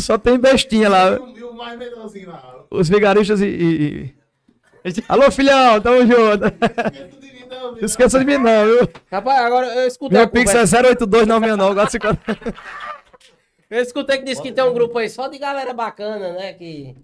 Só 0.00 0.16
tem 0.18 0.38
bestinha 0.38 0.88
lá. 0.88 1.10
E 1.36 1.42
o 1.42 1.52
mais 1.54 1.78
melhorzinho 1.78 2.30
lá. 2.30 2.64
Os 2.70 2.88
vigaristas 2.88 3.40
e. 3.40 3.46
e- 3.46 4.14
e- 4.84 5.04
Alô, 5.08 5.30
filhão, 5.30 5.80
tamo 5.80 6.00
junto. 6.06 6.46
Esqueça 6.46 7.18
de 7.20 7.32
mim, 7.32 7.46
não, 7.48 7.72
Não 7.72 7.78
esqueça 7.80 8.18
de 8.18 8.24
mim, 8.24 8.38
não, 8.38 8.64
viu? 8.64 8.88
Rapaz, 9.10 9.40
agora 9.40 9.66
eu 9.74 9.86
escutei. 9.86 10.18
Meu 10.18 10.28
Pix 10.28 10.54
é 10.54 10.64
082969, 10.66 11.74
450. 11.74 12.54
Eu 13.70 13.82
escutei 13.82 14.18
que 14.18 14.24
disse 14.24 14.40
que 14.42 14.50
tem 14.52 14.64
um 14.64 14.72
grupo 14.72 14.96
aí 14.98 15.08
só 15.10 15.28
de 15.28 15.38
galera 15.38 15.74
bacana, 15.74 16.32
né? 16.32 16.54
Que 16.54 16.96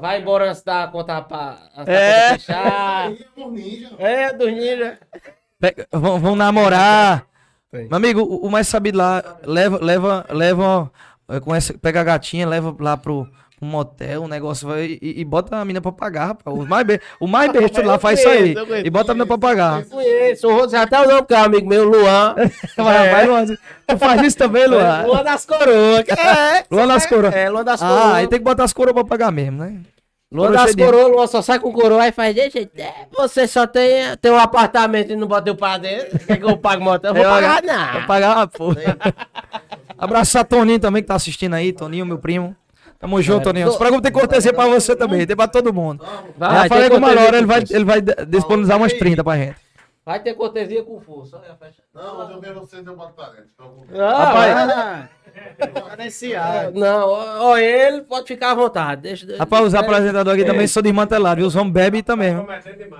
vai 0.00 0.20
embora 0.20 0.50
antes 0.50 0.62
da 0.62 0.86
conta 0.88 1.22
pra 1.22 1.58
antes 1.76 1.86
da 1.86 1.92
É. 1.92 2.28
conta 2.30 2.38
fechar. 2.40 3.12
É 3.12 4.32
ninja. 4.32 4.32
Dos 4.36 4.52
ninja. 4.52 4.98
Vão 5.92 6.34
namorar. 6.36 7.24
Tem. 7.70 7.86
Meu 7.88 7.96
amigo, 7.96 8.20
o, 8.22 8.46
o 8.46 8.50
mais 8.50 8.66
sabido 8.68 8.96
lá, 8.98 9.22
leva, 9.44 9.78
leva, 9.82 10.26
leva, 10.30 10.90
eh, 11.28 11.40
com 11.40 11.54
essa, 11.54 11.74
pega 11.74 12.00
a 12.00 12.04
gatinha, 12.04 12.48
leva 12.48 12.74
lá 12.80 12.96
pro, 12.96 13.28
pro 13.58 13.66
motel, 13.68 14.22
o 14.22 14.28
negócio 14.28 14.66
vai 14.66 14.98
e, 15.02 15.20
e 15.20 15.24
bota 15.24 15.54
a 15.56 15.64
mina 15.66 15.78
pra 15.80 15.92
pagar, 15.92 16.28
rapaz. 16.28 16.56
O 16.56 16.64
mais, 16.66 16.86
be- 16.86 17.00
o 17.20 17.26
mais 17.26 17.52
besta 17.52 17.84
lá 17.84 17.98
faz 17.98 18.20
isso 18.20 18.28
aí. 18.28 18.54
Eu 18.54 18.66
conheço, 18.66 18.86
E 18.86 18.90
bota 18.90 19.12
a 19.12 19.14
mina 19.14 19.26
pra 19.26 19.36
pagar. 19.36 19.84
Conheço, 19.84 20.48
o 20.48 20.54
Rodo 20.54 20.72
já 20.72 20.82
até 20.82 20.98
o 20.98 21.06
nome 21.06 21.26
que 21.26 21.34
é 21.34 21.38
um 21.38 21.44
amigo 21.44 21.68
meu, 21.68 21.84
Luan. 21.84 22.34
Vai, 22.76 23.10
vai, 23.10 23.26
Luan. 23.26 23.44
Tu 23.46 23.98
faz 23.98 24.22
isso 24.22 24.38
também, 24.38 24.66
Luan? 24.66 25.02
Luan 25.06 25.22
das 25.24 25.44
coroas. 25.44 26.04
É, 26.08 26.64
Luan 26.70 26.86
das 26.86 27.06
coroas. 27.06 27.34
é, 27.34 27.50
Luan 27.50 27.64
das 27.64 27.82
Ah, 27.82 27.86
coroas. 27.88 28.14
aí 28.14 28.26
tem 28.28 28.38
que 28.38 28.44
botar 28.44 28.64
as 28.64 28.72
coroas 28.72 28.94
pra 28.94 29.04
pagar 29.04 29.30
mesmo, 29.30 29.58
né? 29.62 29.80
Luan 30.30 30.48
Coroa 30.48 30.66
das 30.66 30.74
coroas, 30.74 31.08
Luan 31.10 31.26
só 31.26 31.40
sai 31.40 31.58
com 31.58 31.72
coroa 31.72 32.06
e 32.06 32.12
faz 32.12 32.34
desse 32.34 32.50
jeito. 32.58 32.78
É, 32.78 33.06
você 33.16 33.46
só 33.48 33.66
tem, 33.66 34.14
tem 34.20 34.30
um 34.30 34.36
apartamento 34.38 35.10
e 35.12 35.16
não 35.16 35.26
bota 35.26 35.48
eu 35.48 35.56
pra 35.56 35.78
dentro. 35.78 36.18
Quer 36.18 36.36
que 36.36 36.44
eu 36.44 36.56
pague 36.58 36.82
motel? 36.82 37.10
Eu 37.10 37.14
vou 37.14 37.24
É, 37.24 37.28
pagar 37.28 37.62
Vou 37.62 37.72
nada. 37.72 38.06
pagar, 38.06 38.46
pô. 38.48 38.66
Abraçar 39.96 40.44
Toninho 40.44 40.78
também 40.78 41.02
que 41.02 41.08
tá 41.08 41.14
assistindo 41.14 41.54
aí, 41.54 41.72
Toninho, 41.72 42.04
meu 42.06 42.18
primo. 42.18 42.54
Tamo 42.98 43.22
junto, 43.22 43.44
Toninho. 43.44 43.68
Esse 43.68 43.78
programa 43.78 44.02
tem 44.02 44.12
cortesia 44.12 44.52
pra 44.52 44.66
você 44.66 44.94
também, 44.94 45.26
tem 45.26 45.34
pra 45.36 45.48
todo 45.48 45.72
mundo. 45.72 46.04
Vai, 46.36 46.50
Já 46.54 46.62
ter 46.64 46.68
falei 46.68 46.90
com 46.90 46.96
o 46.96 47.00
Malora, 47.00 47.38
ele 47.38 47.46
vai, 47.46 47.64
ele 47.70 47.84
vai 47.84 48.00
disponibilizar 48.00 48.76
umas 48.76 48.92
30 48.92 49.24
pra 49.24 49.36
gente. 49.36 49.56
Vai 50.04 50.20
ter 50.20 50.34
cortesia 50.34 50.82
com 50.82 51.00
força. 51.00 51.40
Não, 51.94 52.18
mas 52.18 52.30
eu 52.30 52.40
vejo 52.40 52.54
vocês, 52.60 52.86
eu 52.86 52.96
boto 52.96 53.12
talento. 53.14 53.44
Então, 53.54 53.84
Rapaz, 54.08 55.08
Ah. 56.36 56.70
Não, 56.72 57.08
ó, 57.08 57.50
ó, 57.50 57.58
ele 57.58 58.02
pode 58.02 58.26
ficar 58.26 58.52
à 58.52 58.54
vontade. 58.54 59.02
Deixa, 59.02 59.26
deixa- 59.26 59.40
Rapaz, 59.42 59.66
os 59.66 59.74
apresentadores 59.74 60.40
aqui 60.40 60.50
também 60.50 60.66
são 60.66 60.82
desmantelados, 60.82 61.38
viu? 61.38 61.46
Os 61.46 61.56
homens 61.56 61.72
bebem 61.72 62.02
também. 62.02 62.34
viu? 62.34 62.46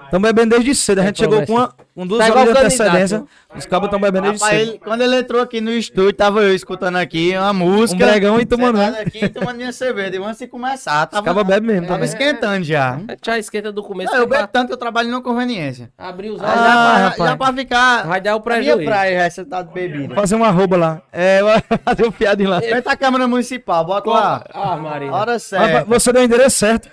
Estão 0.05 0.21
bebendo 0.21 0.51
desde 0.51 0.75
cedo. 0.75 1.01
A 1.01 1.05
gente 1.05 1.23
É 1.23 1.25
chegou 1.29 1.47
com, 1.47 1.53
uma, 1.55 1.73
com 1.95 2.07
duas 2.07 2.27
Tá 2.27 2.33
horas 2.33 2.45
de 2.55 2.59
antecedência. 2.61 3.19
candidato. 3.19 3.29
Os 3.57 3.67
cabos 3.67 3.87
estão 3.87 4.01
bebendo 4.01 4.27
desde 4.29 4.43
Rapaz, 4.45 4.61
cedo. 4.61 4.71
ele- 4.71 4.79
quando 4.81 5.03
ele 5.03 5.17
entrou 5.17 5.41
aqui 5.43 5.61
no 5.61 5.71
estúdio, 5.71 6.13
tava 6.13 6.43
eu 6.43 6.55
escutando 6.55 6.97
aqui 6.97 7.33
uma 7.37 7.53
música. 7.53 8.05
Um 8.05 8.09
bregão 8.09 8.41
e 8.41 8.47
tomando, 8.47 8.79
né? 8.79 9.03
aqui 9.07 9.25
e 9.25 9.29
tomando 9.29 9.57
minha 9.57 9.73
cerveja. 9.73 10.17
E 10.17 10.19
antes 10.23 10.39
de 10.39 10.47
começar, 10.47 11.05
Os 11.05 11.11
tava, 11.11 11.25
cabos 11.25 11.45
bebem 11.45 11.67
mesmo 11.69 11.87
tava 11.87 12.01
também. 12.01 12.09
esquentando 12.09 12.65
já. 12.65 12.97
Gente 12.99 13.19
já 13.25 13.39
esquenta 13.39 13.71
do 13.73 13.83
começo. 13.83 14.11
Não, 14.13 14.19
eu 14.19 14.25
é 14.25 14.29
bebo 14.29 14.49
tanto 14.49 14.67
que 14.69 14.73
eu 14.73 14.77
trabalho 14.77 15.11
na 15.11 15.21
conveniência. 15.21 15.91
abrir 15.97 16.31
os 16.31 16.41
Ah, 16.43 16.45
olhos. 16.47 16.57
já, 16.61 16.63
pra, 16.73 16.97
rapaz. 16.97 17.31
já 17.31 17.37
pra 17.37 17.53
ficar. 17.53 18.07
Vai 18.07 18.21
dar 18.21 18.37
o 18.37 18.39
a 18.39 18.41
minha 18.41 18.63
prejuízo. 18.63 18.85
praia 18.91 19.19
já 19.25 19.31
você 19.31 19.45
tá 19.45 19.63
bebida. 19.63 20.15
Fazer 20.15 20.35
uma 20.35 20.49
arroba 20.49 20.77
lá. 20.77 21.03
É, 21.13 21.41
fazer 21.85 22.05
um 22.19 22.25
piadinho 22.25 22.51
lá. 22.51 22.61
Vem 22.61 22.83
a 22.85 22.97
Câmara 22.97 23.29
Municipal, 23.29 23.85
bota 23.85 24.11
lá. 24.11 24.45
Ah, 24.51 24.77
Maria. 24.77 25.13
Hora 25.13 25.39
certa. 25.39 25.85
Você 25.85 26.13
deu 26.13 26.23
o 26.23 26.25
endereço 26.25 26.59
certo. 26.59 26.91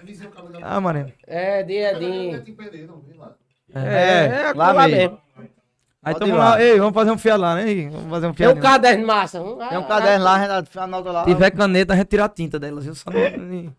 Ah, 0.61 0.79
Marinho. 0.79 1.11
É, 1.27 1.63
Diedinho. 1.63 2.43
Peleiro, 2.55 2.87
não 2.87 2.99
vi 3.01 3.17
lá. 3.17 3.33
É, 3.73 4.53
lá 4.55 4.87
mesmo. 4.87 5.19
Aí 6.03 6.13
tamo 6.13 6.35
lá. 6.35 6.51
lá. 6.51 6.61
Ei, 6.61 6.77
vamos 6.77 6.93
fazer 6.93 7.09
um 7.11 7.17
fiado 7.17 7.41
lá, 7.41 7.55
né? 7.55 7.89
Vamos 7.89 8.09
fazer 8.11 8.27
um 8.27 8.33
Tem 8.33 8.47
um 8.47 8.51
fiado. 8.51 8.61
caderno 8.61 9.07
massa. 9.07 9.39
Tem 9.69 9.77
um 9.77 9.83
caderno 9.83 10.23
lá, 10.23 10.35
a 10.35 10.61
gente 10.61 10.79
anota 10.79 11.11
lá. 11.11 11.23
Se 11.23 11.33
tiver 11.33 11.49
caneta, 11.49 11.93
a 11.93 11.95
gente 11.95 12.07
tira 12.07 12.25
a 12.25 12.29
tinta 12.29 12.59
delas, 12.59 12.85
viu? 12.85 12.93
Só 12.93 13.09
não... 13.11 13.73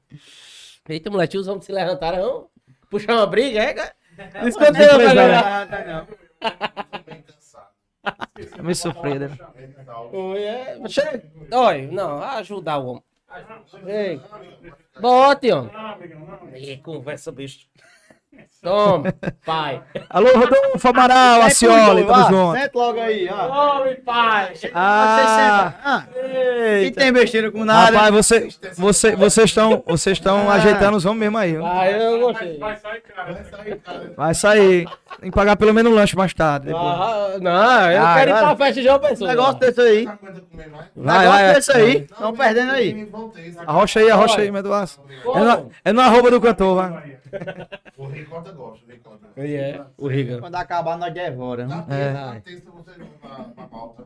Eita, 0.88 1.09
moleque, 1.11 1.38
os 1.38 1.47
homens 1.47 1.64
se 1.64 1.72
levantaram. 1.72 2.18
não? 2.18 2.47
Puxar 2.90 3.14
uma 3.14 3.26
briga, 3.26 3.61
é, 3.61 3.74
cara? 3.74 3.92
Não 4.34 4.40
Não 4.42 4.49
escondeu, 4.49 4.72
precisa, 4.72 4.99
velho. 4.99 5.14
né? 5.32 6.07
É 8.59 8.63
meio 8.63 8.77
sofrido, 8.77 9.29
né? 9.29 9.39
Oi, 10.13 10.43
é. 10.43 10.89
Chega. 10.89 11.23
Olha, 11.53 11.91
não, 11.91 12.23
ajudar 12.23 12.79
o 12.79 12.87
homem. 12.87 13.03
Ei. 13.87 14.21
Bote, 15.01 15.53
homem. 15.53 15.73
Ih, 16.55 16.79
conversa, 16.79 17.33
bicho. 17.33 17.67
Toma, 18.62 19.14
pai. 19.47 19.80
Alô, 20.11 20.28
Rodolfo 20.37 20.89
Amaral, 20.89 21.43
Acioli, 21.43 22.05
tamo 22.05 22.28
junto. 22.28 22.59
Senta 22.59 22.78
logo 22.78 23.01
aí, 23.01 23.28
ó. 23.30 23.78
Homem, 23.78 23.95
pai. 23.97 24.53
Ah, 24.74 25.72
Ah, 25.84 26.05
e 26.82 26.91
tem 26.91 27.12
besteira 27.12 27.53
com 27.53 27.64
nada. 27.64 27.97
rapaz, 27.97 28.12
você, 28.14 28.49
você, 28.76 29.14
vocês 29.14 29.51
estão 29.51 29.84
vocês 29.87 30.18
estão 30.18 30.51
Ah. 30.51 30.55
ajeitando 30.55 30.97
os 30.97 31.05
homens 31.05 31.20
mesmo 31.20 31.39
aí. 31.39 31.57
Ah, 31.62 31.91
eu 31.91 32.18
gostei. 32.20 32.59
Vai 32.59 32.76
sair, 32.76 33.03
cara. 33.03 33.45
Vai 34.16 34.34
sair. 34.34 34.89
Tem 35.20 35.30
que 35.30 35.34
pagar 35.37 35.57
pelo 35.57 35.72
menos 35.72 35.93
um 35.93 35.95
lanche 35.95 36.16
mais 36.16 36.34
tarde. 36.34 36.66
depois. 36.66 36.84
Ah, 36.84 37.37
não, 37.41 37.91
eu 37.93 38.03
Ah, 38.05 38.14
quero 38.16 38.30
ir 38.30 38.32
agora- 38.34 38.57
pra 38.57 38.66
festa 38.66 38.80
de 38.80 38.87
João 38.89 38.99
Pessoa. 38.99 39.30
negócio 39.30 39.61
desse 39.61 39.80
aí. 39.80 40.05
Mais? 40.07 40.16
Vai, 40.97 41.18
negócio 41.20 41.45
vai. 41.45 41.55
desse 41.55 41.72
aí. 41.72 41.97
Estão 42.11 42.32
perdendo 42.34 42.72
aí. 42.72 43.09
Arrocha 43.66 44.01
aí, 44.01 44.11
arrocha 44.11 44.41
aí, 44.41 44.51
Meduaço. 44.51 45.01
É 45.34 45.39
no, 45.41 45.70
é 45.84 45.93
no 45.93 46.01
arroba 46.01 46.30
do 46.32 46.41
cantor, 46.41 46.74
vai. 46.74 47.16
O 47.97 48.07
Ricardo 48.07 48.53
gosta, 48.55 48.84
o 48.87 48.91
Ricardo. 48.91 49.20
É, 49.37 49.82
o 49.97 50.07
Riga. 50.09 50.39
Quando 50.41 50.55
acabar, 50.57 50.97
nós 50.99 51.12
devora. 51.14 51.66
Na 51.66 51.78
É. 51.80 51.82
terça, 51.87 52.12
na 52.34 52.41
terça 52.41 52.70
você 52.70 52.91
não 52.99 53.07
na, 53.30 53.39
na 53.57 53.68
malta. 53.68 54.05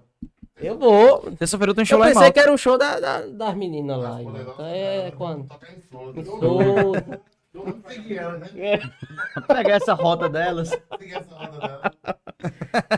Eu 0.56 0.78
vou. 0.78 1.30
Terça-feira 1.32 1.70
eu 1.70 1.74
tô 1.74 1.80
em 1.80 1.82
Eu 1.82 1.86
show 1.86 1.98
lá 1.98 2.06
em 2.06 2.08
pensei 2.10 2.20
Malta. 2.22 2.32
que 2.34 2.40
era 2.40 2.52
um 2.52 2.56
show 2.56 2.76
da, 2.78 3.00
da- 3.00 3.26
das 3.26 3.54
meninas 3.54 3.98
lá. 3.98 4.20
então. 4.20 4.32
Poderosa, 4.32 4.62
É, 4.66 5.10
quando? 5.16 5.48
Tocar 5.48 5.72
em 5.72 5.80
flores. 5.80 6.26
Eu 7.52 7.64
não 7.64 7.82
ela, 8.16 8.38
né? 8.38 8.48
Pegar 9.48 9.74
essa 9.76 9.92
rota 9.94 10.28
delas. 10.28 10.70
Essa. 10.72 11.92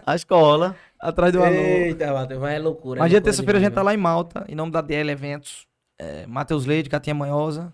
A 0.05 0.15
escola. 0.15 0.77
Atrás 1.01 1.33
do 1.33 1.43
alô. 1.43 1.55
Eita, 1.55 2.13
Matheus, 2.13 2.41
mas 2.41 2.53
é 2.55 2.59
loucura. 2.59 3.01
Mas 3.01 3.07
é 3.07 3.11
dia 3.11 3.21
terça-feira 3.21 3.59
a 3.59 3.63
gente 3.63 3.73
tá 3.73 3.83
lá 3.83 3.95
em 3.95 3.97
Malta, 3.97 4.45
em 4.49 4.55
nome 4.55 4.71
da 4.71 4.81
DL 4.81 5.11
Eventos. 5.11 5.67
É, 5.99 6.27
Matheus 6.27 6.67
Leite, 6.67 6.89
Catinha 6.91 7.15
Manhosa 7.15 7.73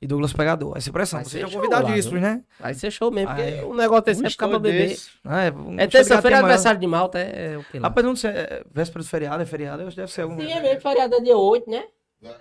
e 0.00 0.06
Douglas 0.06 0.32
Pegador. 0.32 0.74
Essa 0.76 0.88
impressão. 0.88 1.18
Vai 1.18 1.24
Vocês 1.24 1.32
ser 1.42 1.50
são 1.50 1.50
show 1.50 1.70
convidadíssimos, 1.70 2.22
lá, 2.22 2.28
né? 2.30 2.42
Vai 2.58 2.74
ser 2.74 2.90
show 2.90 3.10
mesmo, 3.10 3.28
porque 3.34 3.42
Ai, 3.42 3.64
o 3.64 3.74
negócio 3.74 4.04
desse 4.04 4.22
um 4.22 4.26
é 4.26 4.30
ficar 4.30 4.48
pra 4.48 4.58
beber. 4.58 4.96
Ah, 5.24 5.42
é, 5.42 5.50
um 5.52 5.78
É 5.78 5.86
terça-feira, 5.86 6.38
aniversário 6.38 6.80
de 6.80 6.86
Malta, 6.86 7.18
é, 7.18 7.52
é 7.54 7.58
o 7.58 7.64
que 7.64 7.78
lá? 7.78 7.88
Rapaz, 7.88 8.06
não 8.06 8.16
sei, 8.16 8.30
é 8.30 8.62
véspera 8.72 9.02
do 9.02 9.08
feriado, 9.08 9.42
é 9.42 9.46
feriado, 9.46 9.82
eu 9.82 9.86
acho 9.88 9.94
que 9.96 10.00
deve 10.02 10.12
ser 10.12 10.22
algum. 10.22 10.40
Sim, 10.40 10.50
é 10.52 10.60
mesmo, 10.60 10.80
feriado 10.80 11.14
é 11.14 11.20
dia 11.20 11.36
8, 11.36 11.70
né? 11.70 11.84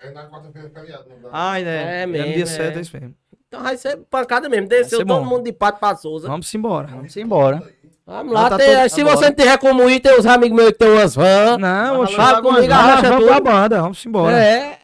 É 0.02 0.12
na 0.12 0.28
quarta-feira 0.30 0.70
feriado. 0.70 1.06
não 1.10 1.22
dá. 1.22 1.30
Ah, 1.32 1.60
é. 1.60 1.64
É 1.64 2.02
É 2.02 2.06
mesmo, 2.06 2.34
dia 2.34 2.44
é. 2.44 2.46
7, 2.46 2.78
é 2.78 2.82
isso 2.82 2.98
mesmo. 3.00 3.16
Então 3.48 3.64
vai 3.64 3.76
ser 3.78 3.98
pancada 4.10 4.48
mesmo. 4.48 4.68
Desceu 4.68 5.06
todo 5.06 5.26
mundo 5.26 5.44
de 5.44 5.52
pato 5.52 5.80
pra 5.80 5.96
Souza. 5.96 6.28
Vamos 6.28 6.54
embora. 6.54 6.88
Vamos 6.88 7.18
embora. 7.18 7.64
Vamos 8.06 8.34
lá, 8.34 8.50
tá 8.50 8.58
tem- 8.58 8.76
todo- 8.76 8.90
se 8.90 9.02
agora. 9.02 9.18
você 9.18 9.26
não 9.28 9.36
tiver 9.36 9.58
como 9.60 9.88
ir, 9.90 10.00
tem 10.00 10.18
os 10.20 10.26
amigos 10.26 10.56
meus 10.58 10.72
que 10.72 10.78
tem 10.80 10.90
umas 10.90 11.14
vans. 11.16 11.58
Não, 11.60 11.98
Vai 11.98 11.98
oxe, 12.00 12.16
lá, 12.16 12.26
Fala 12.26 12.42
comigo, 12.42 12.74
arrocha 12.74 13.02
vamos 13.04 13.18
tudo. 13.18 13.28
pra 13.28 13.40
banda, 13.40 13.82
vamos 13.82 14.06
embora. 14.06 14.36
É. 14.44 14.79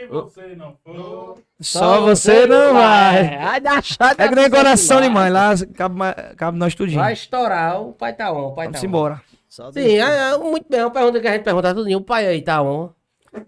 Se 0.00 0.06
você 0.06 0.54
não 0.56 0.74
for. 0.84 1.38
Só 1.60 2.00
você 2.00 2.46
não 2.46 2.72
vai. 2.74 3.38
Vai 3.38 3.60
dar 3.60 3.82
chata. 3.84 4.22
É 4.22 4.28
que 4.28 4.34
nem 4.34 4.50
coração 4.50 5.00
de 5.00 5.08
mãe, 5.08 5.30
lá 5.30 5.50
cabe, 5.74 5.94
cabe 6.36 6.58
nós 6.58 6.74
tudinho. 6.74 7.00
Vai 7.00 7.12
estourar, 7.12 7.80
o 7.80 7.92
pai 7.92 8.12
tá 8.14 8.32
on, 8.32 8.48
o 8.48 8.54
pai 8.54 8.66
Vamos 8.66 8.80
tá 8.80 8.86
on. 8.86 8.88
embora. 8.88 9.20
Sim, 9.48 9.98
é, 9.98 10.30
é, 10.32 10.38
muito 10.38 10.66
bem, 10.68 10.80
uma 10.80 10.90
pergunta 10.90 11.20
que 11.20 11.28
a 11.28 11.32
gente 11.32 11.42
pergunta 11.44 11.74
tudinho, 11.74 11.98
o 11.98 12.02
pai 12.04 12.26
aí 12.26 12.40
tá 12.42 12.62
on. 12.62 12.88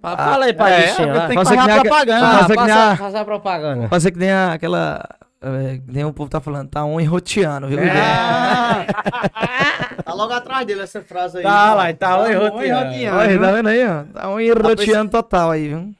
Fa- 0.01 0.17
Fala 0.17 0.45
aí, 0.47 0.53
pai 0.55 0.73
é, 0.73 0.87
bichinho, 0.87 1.09
eu 1.09 1.15
lá. 1.15 1.27
tenho 1.29 1.41
que 1.41 1.45
Fazer 1.47 1.55
que 1.57 1.61
a 1.61 1.67
nem 1.67 1.77
a- 1.77 1.81
propaganda. 1.81 2.27
Ah, 2.27 2.39
fazer 2.41 2.57
que 2.57 2.63
nem 2.63 2.73
a- 2.73 2.97
passa 2.97 3.21
a 3.21 3.25
propaganda. 3.25 3.89
Fazer 3.89 4.11
que 4.13 4.19
nem 4.19 4.31
a- 4.31 4.53
aquela. 4.53 5.03
É, 5.43 5.77
que 5.79 5.93
nem 5.93 6.05
o 6.07 6.13
povo 6.13 6.31
tá 6.31 6.41
falando, 6.41 6.71
tá 6.71 6.85
um 6.87 6.99
enroteando, 6.99 7.69
viu? 7.69 7.79
Ah, 7.81 8.87
tá 10.05 10.15
logo 10.15 10.33
atrás 10.33 10.67
dele 10.67 10.81
essa 10.83 11.03
frase 11.03 11.39
aí. 11.39 11.43
Tá 11.43 11.75
lá, 11.75 11.93
tá 11.93 12.21
um 12.23 12.27
enroteando. 12.31 12.65
enroteando. 12.65 13.19
Olha, 13.19 13.39
tá 13.41 13.53
vendo 13.53 13.69
aí, 13.69 13.87
ó? 13.87 14.05
Tá 14.13 14.29
um 14.31 14.41
enroteando 14.41 15.11
total 15.11 15.51
aí, 15.51 15.69
viu? 15.69 15.95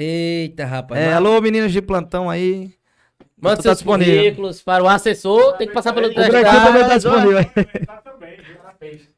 Eita, 0.00 0.64
rapaz. 0.64 1.00
É, 1.00 1.06
mas- 1.06 1.14
alô, 1.16 1.40
meninas 1.40 1.72
de 1.72 1.80
plantão 1.82 2.28
aí. 2.30 2.70
Manda 3.40 3.56
tá 3.56 3.62
seus 3.62 3.76
disponível. 3.78 4.16
currículos 4.16 4.62
para 4.62 4.82
o 4.82 4.88
assessor, 4.88 5.56
tem 5.56 5.68
que 5.68 5.72
passar 5.74 5.92
pelo 5.92 6.06
O 6.08 6.14
Grequinho 6.14 6.42
teste. 6.42 6.64
também 6.66 6.84
tá 6.88 6.96
disponível. 6.96 7.44
Tá. 7.44 8.02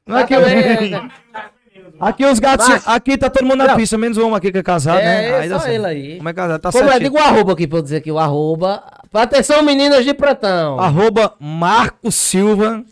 Não 0.06 0.18
é 0.18 0.26
que 0.26 0.34
Tá 0.34 0.40
o- 0.40 0.44
também, 0.44 0.90
né? 0.90 1.10
Aqui 2.00 2.24
os 2.24 2.38
gatos, 2.38 2.66
Mas- 2.66 2.88
aqui 2.88 3.18
tá 3.18 3.28
todo 3.28 3.44
mundo 3.44 3.58
na 3.58 3.66
Não. 3.68 3.76
pista, 3.76 3.98
menos 3.98 4.16
o 4.16 4.22
homem 4.24 4.36
aqui 4.36 4.50
que 4.50 4.56
é 4.56 4.62
casado, 4.62 4.96
né? 5.02 5.44
É, 5.44 5.48
só 5.50 5.58
certo. 5.58 5.74
ele 5.74 5.86
aí. 5.86 6.16
Como 6.16 6.28
é 6.30 6.32
casado? 6.32 6.60
Tá 6.62 6.72
Como 6.72 6.88
é? 6.90 6.98
Diga 6.98 7.14
o 7.14 7.18
arroba 7.18 7.52
aqui 7.52 7.66
pra 7.66 7.76
eu 7.78 7.82
dizer 7.82 7.96
aqui, 7.98 8.10
o 8.10 8.18
arroba. 8.18 8.82
Atenção, 9.12 9.62
meninas 9.62 10.02
de 10.02 10.14
plantão. 10.14 10.80
Arroba 10.80 11.34
Marco 11.38 12.10
Silva. 12.10 12.82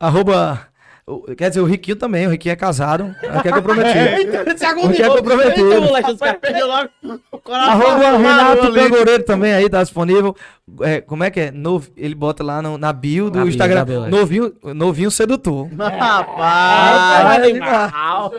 Arroba. 0.00 0.66
O- 1.08 1.34
Quer 1.36 1.48
dizer, 1.48 1.60
o 1.60 1.64
Riquinho 1.64 1.96
também. 1.96 2.26
O 2.26 2.30
Riquinho 2.30 2.52
é 2.52 2.56
casado. 2.56 3.14
Aqui 3.34 3.48
é 3.48 3.52
comprometido. 3.52 4.58
Se 4.58 4.64
agoniou. 4.64 4.88
Porque 4.90 5.02
é 5.02 5.08
comprometido. 5.08 5.72
Eita, 5.72 5.80
moleque, 5.80 6.10
os 6.12 6.18
caras- 6.18 6.38
Perdeu 6.40 6.66
logo 6.66 6.88
o 7.32 7.38
coração. 7.38 7.70
Arroba 7.72 8.10
do 8.10 8.16
Renato. 8.18 8.72
Cangoreiro 8.72 9.22
também 9.24 9.52
aí, 9.54 9.68
tá 9.70 9.82
disponível. 9.82 10.36
É, 10.82 11.00
como 11.00 11.24
é 11.24 11.30
que 11.30 11.40
é? 11.40 11.50
Nov- 11.50 11.88
ele 11.96 12.14
bota 12.14 12.44
lá 12.44 12.60
no- 12.60 12.76
na 12.76 12.92
bio 12.92 13.30
do 13.30 13.38
Na 13.38 13.44
bio, 13.44 13.50
Instagram. 13.50 13.84
bio, 13.86 14.04
é. 14.04 14.08
novinho, 14.08 14.52
novinho 14.74 15.10
sedutor. 15.10 15.66
Rapaz. 15.78 17.42
Ah, 17.62 18.30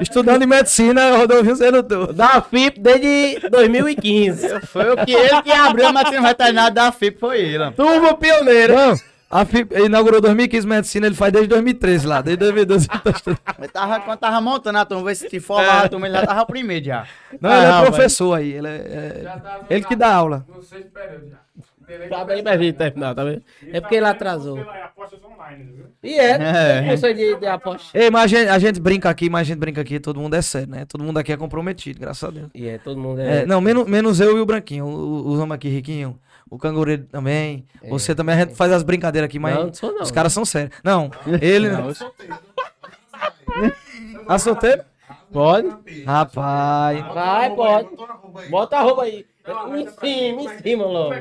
Estudando 0.00 0.42
em 0.42 0.46
medicina, 0.46 1.00
é 1.00 1.12
o 1.24 1.26
novinho 1.26 1.56
sedutor. 1.56 2.12
Da 2.12 2.40
FIP 2.42 2.80
desde 2.80 3.48
2015. 3.50 4.60
Foi 4.66 4.90
o 4.92 4.96
que 5.04 5.12
ele 5.12 5.42
que 5.42 5.52
abriu 5.52 5.86
a 5.88 5.92
medicina 5.92 6.22
veterinária 6.28 6.70
da 6.70 6.92
FIP, 6.92 7.18
foi 7.18 7.40
ele. 7.40 7.70
Turma 7.72 8.14
pioneira. 8.14 8.74
Não, 8.74 8.96
a 9.30 9.44
FIP 9.44 9.74
inaugurou 9.84 10.20
2015 10.20 10.66
medicina, 10.66 11.06
ele 11.06 11.14
faz 11.14 11.32
desde 11.32 11.48
2013 11.50 12.06
lá. 12.06 12.22
Desde 12.22 12.38
2012 12.44 12.88
ele 12.90 13.00
tá 13.00 13.10
estudando. 13.10 13.40
Ele 13.58 13.68
tava, 13.68 14.00
quando 14.00 14.18
tava 14.18 14.40
montando 14.40 14.78
a 14.78 14.84
turma, 14.84 15.04
ver 15.04 15.14
se 15.16 15.28
te 15.28 15.38
formava 15.38 15.84
a 15.84 15.88
turma, 15.88 16.06
ele 16.06 16.16
já 16.16 16.26
tava 16.26 16.42
o 16.42 16.46
primeiro 16.46 16.84
já. 16.86 17.06
Não, 17.40 17.52
ele 17.52 17.66
é 17.72 17.86
professor 17.86 18.34
aí. 18.34 18.52
Ele, 18.52 18.68
é, 18.68 18.70
é- 18.70 19.26
ele 19.68 19.84
que 19.84 19.94
dá 19.94 20.14
aula. 20.14 20.46
No 20.48 20.62
sexto 20.62 20.90
período 20.90 21.28
já. 21.28 21.38
Tá 22.10 22.24
bem 22.24 22.42
terminar, 22.74 23.14
tá 23.14 23.24
vendo? 23.24 23.42
É 23.72 23.80
porque 23.80 23.94
ele 23.94 24.04
atrasou. 24.04 24.60
Apostas 24.60 25.20
online, 25.24 25.64
viu? 25.74 25.86
E 26.02 26.18
é, 26.18 26.32
É. 26.32 26.84
é. 26.84 26.88
curso 26.88 27.14
de, 27.14 27.36
de 27.36 27.46
aposta. 27.46 27.98
Ei, 27.98 28.10
mas 28.10 28.24
a 28.24 28.26
gente, 28.26 28.48
a 28.50 28.58
gente 28.58 28.80
brinca 28.80 29.08
aqui, 29.08 29.30
mas 29.30 29.40
a 29.40 29.44
gente 29.44 29.58
brinca 29.58 29.80
aqui, 29.80 29.98
todo 29.98 30.20
mundo 30.20 30.34
é 30.34 30.42
sério, 30.42 30.68
né? 30.68 30.84
Todo 30.86 31.02
mundo 31.02 31.16
aqui 31.18 31.32
é 31.32 31.36
comprometido, 31.36 31.98
graças 31.98 32.22
a 32.24 32.30
Deus. 32.30 32.50
E 32.54 32.68
é, 32.68 32.76
todo 32.76 33.00
mundo 33.00 33.20
é. 33.22 33.38
É, 33.42 33.46
não, 33.46 33.60
menos, 33.60 33.86
menos 33.86 34.20
eu 34.20 34.36
e 34.36 34.40
o 34.40 34.44
Branquinho. 34.46 34.86
Os 34.86 35.38
homens 35.38 35.54
aqui, 35.54 35.68
Riquinho. 35.70 36.18
O 36.50 36.58
cangoreiro 36.58 37.04
também. 37.04 37.66
Você 37.88 38.14
também, 38.14 38.34
a 38.34 38.38
gente 38.40 38.54
faz 38.54 38.72
as 38.72 38.82
brincadeiras 38.82 39.28
aqui, 39.28 39.38
mas 39.38 39.54
Não, 39.54 39.66
não 39.66 39.74
sou 39.74 39.92
não. 39.92 40.02
os 40.02 40.10
caras 40.10 40.32
são 40.32 40.44
sérios. 40.44 40.74
Não, 40.82 41.10
ele. 41.40 41.68
Não, 41.70 41.88
a 44.28 44.38
solteiro? 44.38 44.82
Pode? 45.32 45.68
Rapaz. 46.06 47.00
Vai, 47.14 47.54
pode. 47.54 47.88
Bota 48.50 48.76
a 48.78 48.80
roupa 48.82 49.02
aí. 49.02 49.26
Em 49.74 49.86
cima, 49.88 50.42
em 50.42 50.58
cima 50.58 50.84
logo. 50.84 51.14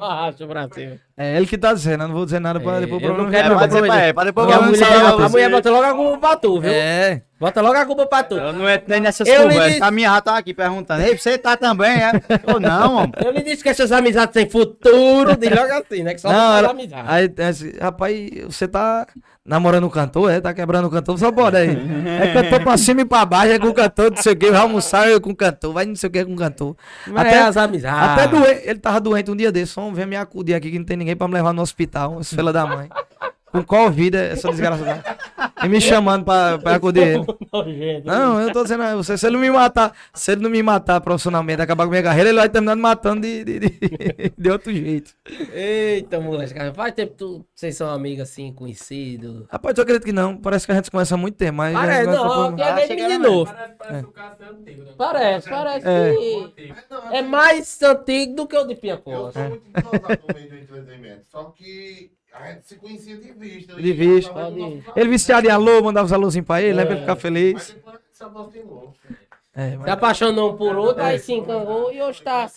Arrasta 0.00 0.46
pra 0.46 0.68
cima. 0.68 0.96
É 1.16 1.36
ele 1.36 1.46
que 1.46 1.56
tá 1.56 1.72
dizendo, 1.72 2.02
eu 2.04 2.08
não 2.08 2.14
vou 2.14 2.24
dizer 2.24 2.40
nada 2.40 2.58
pra 2.58 2.76
É, 2.76 2.80
depois 2.80 3.00
o 3.00 3.04
eu 3.04 3.08
não 3.10 3.14
problema. 3.16 3.30
quero 3.30 3.46
É, 3.46 3.48
não 3.50 3.56
pra 4.14 4.24
depois 4.24 4.46
a 4.46 4.50
problema 4.50 4.66
mulher, 4.66 5.24
a 5.24 5.28
mulher 5.28 5.50
bota 5.50 5.70
logo 5.70 5.84
a 5.84 5.94
culpa 5.94 6.18
pra 6.18 6.36
tu, 6.36 6.60
viu? 6.60 6.70
É. 6.72 7.22
Bota 7.40 7.60
logo 7.60 7.76
a 7.78 7.86
culpa 7.86 8.04
pra 8.06 8.22
tu. 8.24 8.34
Eu 8.34 8.52
não 8.52 8.68
entro 8.68 8.86
nem 8.88 9.00
nessas 9.00 9.28
Eu 9.28 9.42
lhe 9.42 9.54
conversas. 9.54 9.72
disse- 9.74 9.84
A 9.84 9.90
minha 9.92 10.10
já 10.10 10.20
tá 10.20 10.36
aqui 10.38 10.52
perguntando. 10.52 11.02
Ei, 11.02 11.16
você 11.16 11.38
tá 11.38 11.56
também, 11.56 11.90
é? 11.90 12.10
Ou 12.52 12.58
não, 12.58 12.96
homem? 12.96 13.12
Eu 13.24 13.30
lhe 13.30 13.42
disse 13.42 13.62
que 13.62 13.68
essas 13.68 13.92
amizades 13.92 14.32
sem 14.34 14.48
futuro, 14.50 15.36
diz 15.36 15.50
logo 15.50 15.72
assim, 15.72 16.02
né? 16.02 16.14
Que 16.14 16.20
só 16.20 16.32
Não, 16.32 16.36
não 16.38 16.56
ela, 16.58 16.70
amizade. 16.70 17.04
aí, 17.06 17.32
assim, 17.48 17.72
rapaz, 17.80 18.30
você 18.46 18.66
tá 18.66 19.06
namorando 19.46 19.84
um 19.86 19.90
cantor, 19.90 20.30
é? 20.32 20.40
Tá 20.40 20.52
quebrando 20.52 20.86
o 20.86 20.90
cantor, 20.90 21.16
só 21.18 21.30
pode 21.30 21.56
aí. 21.56 21.70
É 22.20 22.32
cantor 22.32 22.60
pra 22.64 22.76
cima 22.76 23.02
e 23.02 23.04
pra 23.04 23.24
baixo, 23.24 23.52
é 23.52 23.58
com 23.58 23.72
cantor, 23.72 24.10
não 24.10 24.22
sei 24.22 24.32
o 24.32 24.36
que, 24.36 24.50
vai 24.50 24.60
almoçar 24.60 25.08
é 25.08 25.20
com 25.20 25.34
cantor, 25.34 25.72
vai 25.72 25.86
não 25.86 25.94
sei 25.96 26.08
o 26.08 26.12
que 26.12 26.24
com 26.24 26.34
cantor. 26.36 26.76
Mas 27.06 27.26
até- 27.28 27.36
é 27.36 27.42
as 27.42 27.56
amizades. 27.56 28.10
Até 28.10 28.26
doente, 28.28 28.62
ele 28.68 28.78
tava 28.80 29.00
doente 29.00 29.30
um 29.30 29.36
dia 29.36 29.52
desse, 29.52 29.72
só 29.72 29.88
ver 29.90 30.06
me 30.06 30.16
acudir 30.16 30.54
aqui 30.54 30.70
que 30.72 30.78
não 30.78 30.84
tem 30.84 30.96
ninguém 30.96 31.14
pra 31.16 31.28
me 31.28 31.34
levar 31.34 31.52
no 31.52 31.62
hospital, 31.62 32.18
essa 32.20 32.34
fila 32.34 32.52
da 32.52 32.66
mãe. 32.66 32.88
Com 33.50 33.62
qual 33.64 33.90
vida 33.90 34.18
essa 34.18 34.48
desgraçada? 34.50 35.02
E 35.64 35.68
me 35.68 35.80
chamando 35.80 36.24
pra, 36.24 36.58
pra 36.58 36.74
acudir 36.74 37.00
ele. 37.02 37.24
Não, 38.04 38.40
eu 38.40 38.52
tô 38.52 38.62
dizendo 38.62 38.82
a 38.82 38.94
você, 38.94 39.16
se 39.16 39.26
ele 39.26 39.34
não 39.36 39.40
me 39.40 39.50
matar, 39.50 39.92
se 40.12 40.32
ele 40.32 40.42
não 40.42 40.50
me 40.50 40.62
matar 40.62 41.00
profissionalmente, 41.00 41.62
acabar 41.62 41.84
com 41.84 41.90
minha 41.90 42.02
carreira, 42.02 42.28
ele 42.28 42.38
vai 42.38 42.48
terminar 42.48 42.76
me 42.76 42.82
matando 42.82 43.22
de, 43.22 43.44
de, 43.44 43.58
de, 43.60 43.70
de 44.36 44.50
outro 44.50 44.72
jeito. 44.72 45.14
Eita, 45.52 46.20
moleque, 46.20 46.52
cara. 46.54 46.74
Faz 46.74 46.92
tempo 46.94 47.12
que 47.12 47.18
tu, 47.18 47.44
vocês 47.54 47.74
são 47.76 47.88
amigos 47.88 48.22
assim, 48.24 48.52
conhecidos. 48.52 49.46
Rapaz, 49.50 49.76
eu 49.76 49.82
acredito 49.82 50.04
que 50.04 50.12
não. 50.12 50.36
Parece 50.36 50.66
que 50.66 50.72
a 50.72 50.74
gente 50.74 50.84
se 50.84 50.90
conhece 50.90 51.14
há 51.14 51.16
muito 51.16 51.36
tempo, 51.36 51.56
mas. 51.56 51.72
Parece, 51.74 52.04
já- 52.04 52.12
não, 52.12 52.54
que 52.56 52.62
é 52.62 52.68
Ah, 52.68 53.08
de 53.08 53.18
novo. 53.18 53.52
Parece, 53.52 53.74
parece 53.78 54.02
que 54.02 54.08
o 54.08 54.12
caso 54.12 54.36
é 54.42 54.46
antigo, 54.46 54.82
né? 54.84 54.92
Parece, 54.96 55.48
parece 55.48 55.88
É. 55.88 56.14
que 56.14 56.74
é 57.12 57.22
mais 57.22 57.82
antigo 57.82 58.34
do 58.36 58.46
que 58.46 58.56
o 58.56 58.64
de 58.66 58.74
Pinha 58.74 58.94
Eu 58.94 58.98
Costa. 58.98 59.40
sou 59.40 59.48
muito 59.50 59.64
no 60.28 60.34
meio 60.34 60.48
do 60.50 60.56
entretenimento. 60.56 61.22
Só 61.30 61.44
que 61.56 62.10
a 62.40 62.52
gente 62.52 62.66
se 62.66 62.76
conhecia 62.76 63.16
de 63.16 63.32
vista. 63.32 63.74
De 63.74 63.92
vista. 63.92 64.32
Ele 64.96 65.08
viciado 65.10 65.46
em 65.46 65.50
alô, 65.50 65.82
mandava 65.82 66.06
os 66.06 66.12
alôzinhos 66.12 66.46
pra 66.46 66.62
ele, 66.62 66.74
né? 66.74 66.84
Pra 66.84 66.92
ele 66.94 67.00
ficar 67.02 67.14
Mas 67.14 67.22
feliz. 67.22 67.68
depois 67.74 67.96
a 67.96 67.98
gente 67.98 68.16
se 68.16 68.24
aproximou. 68.24 68.94
É, 69.60 69.70
Se 69.72 69.76
mas... 69.78 69.88
apaixonou 69.88 70.52
um 70.52 70.56
por 70.56 70.76
outro, 70.76 71.02
aí 71.02 71.18
se 71.18 71.32
encangou 71.32 71.92
e 71.92 72.00
hoje 72.00 72.22
tá. 72.22 72.48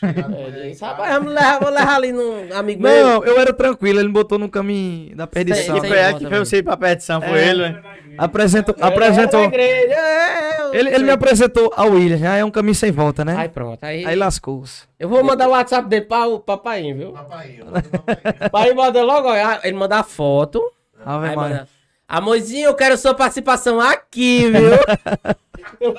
Chegaram 0.00 0.34
É, 0.38 0.72
rapaz, 0.80 1.12
vamos 1.14 1.32
levar, 1.34 1.60
vou 1.60 1.70
levar 1.70 1.94
ali 1.96 2.10
no 2.12 2.56
amigo 2.56 2.82
meu. 2.82 3.06
Não, 3.06 3.24
eu 3.24 3.38
era 3.38 3.52
tranquilo, 3.52 3.98
ele 3.98 4.08
me 4.08 4.14
botou 4.14 4.38
no 4.38 4.48
caminho 4.48 5.14
da 5.14 5.26
perdição. 5.26 5.78
Sei, 5.78 5.90
Que 5.90 5.94
foi 5.94 6.14
que 6.20 6.26
fez 6.26 6.48
você 6.48 6.56
ir 6.56 6.62
pra 6.62 6.74
petição, 6.74 7.20
foi 7.20 7.38
É. 7.38 7.48
ele, 7.50 7.62
né? 7.68 7.82
Apresentou, 8.16 8.74
Eu 8.78 8.86
apresentou. 8.86 9.40
é, 9.42 10.56
eu- 10.62 10.74
Ele, 10.74 10.88
ele 10.94 11.04
me 11.04 11.10
apresentou 11.10 11.70
ao 11.76 11.90
William, 11.90 12.16
já 12.16 12.34
é 12.36 12.44
um 12.44 12.50
caminho 12.50 12.74
sem 12.74 12.90
volta, 12.90 13.22
né? 13.24 13.34
Aí 13.36 13.48
pronto, 13.50 13.84
aí. 13.84 14.06
Aí 14.06 14.16
lascou-se. 14.16 14.84
Eu 14.98 15.08
vou 15.08 15.22
mandar 15.22 15.48
o 15.48 15.50
WhatsApp 15.50 15.86
dele 15.86 16.06
pra 16.06 16.26
o 16.26 16.40
papai, 16.40 16.92
viu? 16.94 17.12
Papainho, 17.12 17.66
manda 17.66 17.78
o 17.78 17.90
papainho. 17.90 18.50
Pai 18.50 18.72
manda 18.74 19.02
logo, 19.04 19.28
ele 19.62 19.76
manda 19.76 19.98
a 19.98 20.02
foto. 20.02 20.62
Ave 21.04 21.28
Aí 21.28 21.36
Maria. 21.36 21.68
Amorzinho, 22.08 22.64
eu 22.66 22.74
quero 22.74 22.96
sua 22.96 23.12
participação 23.14 23.78
aqui, 23.80 24.50
viu? 24.50 25.94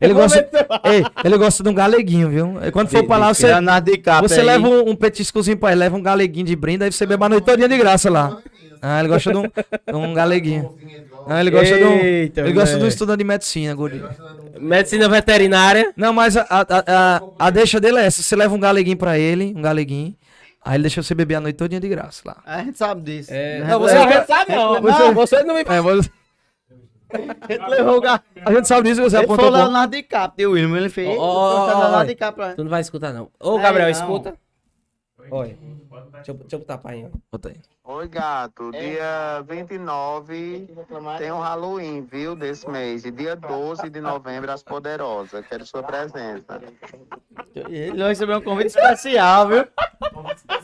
Ele 0.00 0.12
gosta, 0.14 0.48
Ei, 0.84 1.04
ele 1.24 1.38
gosta 1.38 1.62
de 1.62 1.68
um 1.68 1.74
galeguinho, 1.74 2.28
viu? 2.28 2.58
Aí 2.60 2.72
Quando 2.72 2.88
for 2.88 3.06
pra 3.06 3.16
lá, 3.18 3.32
você, 3.32 3.46
você 4.20 4.40
aí. 4.40 4.46
leva 4.46 4.68
um, 4.68 4.90
um 4.90 4.96
petiscozinho 4.96 5.56
pra 5.56 5.70
ele, 5.70 5.78
leva 5.78 5.96
um 5.96 6.02
galeguinho 6.02 6.44
de 6.44 6.56
brinde, 6.56 6.84
aí 6.84 6.92
você 6.92 7.06
bebe 7.06 7.24
a 7.24 7.28
noite 7.28 7.44
todinha 7.44 7.68
de 7.68 7.78
graça 7.78 8.10
lá. 8.10 8.38
Ah, 8.82 8.98
ele 8.98 9.08
gosta 9.08 9.30
de 9.30 9.38
um, 9.38 9.42
de 9.42 9.94
um 9.94 10.12
galeguinho. 10.12 10.74
Ah, 11.28 11.40
ele 11.40 11.52
gosta 11.52 11.78
de 11.78 11.84
um, 11.84 11.98
Eita, 11.98 12.40
ele 12.40 12.52
gosta 12.52 12.76
de 12.76 12.84
um 12.84 12.88
estudante 12.88 13.18
de 13.18 13.24
medicina, 13.24 13.72
gordinho. 13.74 14.08
Medicina 14.58 15.08
veterinária. 15.08 15.92
Não, 15.96 16.12
mas 16.12 16.36
a, 16.36 16.44
a, 16.50 16.66
a, 16.68 17.22
a 17.38 17.50
deixa 17.50 17.78
dele 17.80 17.98
é 17.98 18.06
essa. 18.06 18.22
Você 18.22 18.34
leva 18.34 18.52
um 18.52 18.58
galeguinho 18.58 18.96
pra 18.96 19.16
ele, 19.16 19.54
um 19.56 19.62
galeguinho, 19.62 20.16
aí 20.64 20.74
ele 20.76 20.82
deixa 20.82 21.02
você 21.02 21.14
beber 21.14 21.36
a 21.36 21.40
noite 21.40 21.56
todinha 21.56 21.80
de 21.80 21.88
graça 21.88 22.22
lá. 22.24 22.36
A 22.44 22.62
gente 22.62 22.78
sabe 22.78 23.00
disso. 23.02 23.30
É, 23.32 23.60
não, 23.64 23.78
você 23.80 23.94
não 23.94 24.26
sabe 24.26 24.52
não. 24.54 24.80
Não. 24.80 25.14
Você 25.14 25.42
não 25.42 25.54
me 25.54 25.60
É, 25.62 25.80
você- 25.80 26.10
a 27.12 27.52
gente 27.52 27.68
levou 27.68 27.98
o 27.98 28.00
ga- 28.00 28.22
a 28.44 28.52
gente 28.52 28.66
sabe 28.68 28.88
disso, 28.88 29.02
você 29.02 29.16
Ele 29.16 29.24
apontou 29.26 29.48
o 29.48 29.50
com... 29.50 29.56
Leonardo 29.58 29.94
DiCaprio, 29.94 30.48
o 30.48 30.52
William, 30.54 30.76
ele 30.78 30.88
fez. 30.88 31.08
Ó, 31.08 31.22
ó, 31.22 31.50
trouxe 31.54 31.72
o 31.72 31.76
ó, 31.76 31.80
Leonardo 31.82 31.96
ó. 31.96 32.04
DiCaprio. 32.04 32.56
Tu 32.56 32.64
não 32.64 32.70
vai 32.70 32.80
escutar, 32.80 33.12
não. 33.12 33.28
Ô, 33.38 33.56
Aí 33.56 33.62
Gabriel, 33.62 33.86
não. 33.86 33.92
escuta. 33.92 34.34
Olha. 35.32 35.56
Deixa 36.12 36.30
eu, 36.30 36.34
deixa 36.34 36.56
eu 36.56 36.58
botar 36.58 36.76
pai. 36.76 37.06
ó. 37.06 37.18
Bota 37.32 37.48
aí. 37.48 37.56
Oi, 37.84 38.06
gato. 38.06 38.70
Dia 38.70 39.42
29 39.48 40.68
tem 41.16 41.32
um 41.32 41.40
Halloween, 41.40 42.02
viu? 42.02 42.36
Desse 42.36 42.68
mês. 42.68 43.06
E 43.06 43.10
dia 43.10 43.34
12 43.34 43.88
de 43.88 43.98
novembro, 43.98 44.52
as 44.52 44.62
Poderosas. 44.62 45.42
Quero 45.46 45.64
sua 45.64 45.82
presença. 45.82 46.60
Ele 47.54 47.96
vai 47.96 48.08
receber 48.10 48.36
um 48.36 48.42
convite 48.42 48.66
especial, 48.66 49.48
viu? 49.48 49.66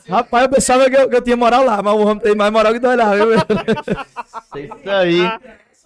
Rapaz, 0.06 0.44
eu 0.44 0.50
pensava 0.50 0.90
que 0.90 0.96
eu, 0.96 1.08
que 1.08 1.16
eu 1.16 1.22
tinha 1.22 1.36
moral 1.36 1.64
lá, 1.64 1.82
mas 1.82 1.94
o 1.94 2.00
homem 2.02 2.18
tem 2.18 2.36
mais 2.36 2.52
moral 2.52 2.74
que 2.74 2.78
nós 2.78 2.98
lá, 2.98 3.14
viu? 3.14 3.28
Isso 4.54 4.90
aí. 4.90 5.20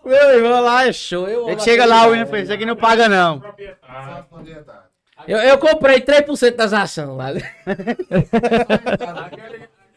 Meu 0.05 0.30
irmão 0.39 0.61
lá 0.61 0.89
é 0.89 0.93
show. 0.93 1.28
Eu, 1.28 1.49
Ele 1.49 1.61
chega 1.61 1.87
lá, 1.87 2.05
o 2.09 2.11
William 2.11 2.26
fez, 2.26 2.45
isso 2.45 2.53
aqui 2.53 2.66
não 2.66 2.74
paga 2.74 3.09
não. 3.09 3.39
Proprietário. 3.39 4.91
Eu, 5.27 5.39
eu 5.39 5.59
comprei 5.59 6.01
3% 6.01 6.57
das 6.57 6.73
ações 6.73 7.09
lá. 7.16 7.29
Aquele, 7.29 7.45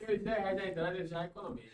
aquele 0.01 0.17
10 0.19 0.37
reais 0.37 0.55
da 0.57 0.65
entrada 0.67 0.95
ele 0.97 1.07
já 1.07 1.25
economiza. 1.25 1.65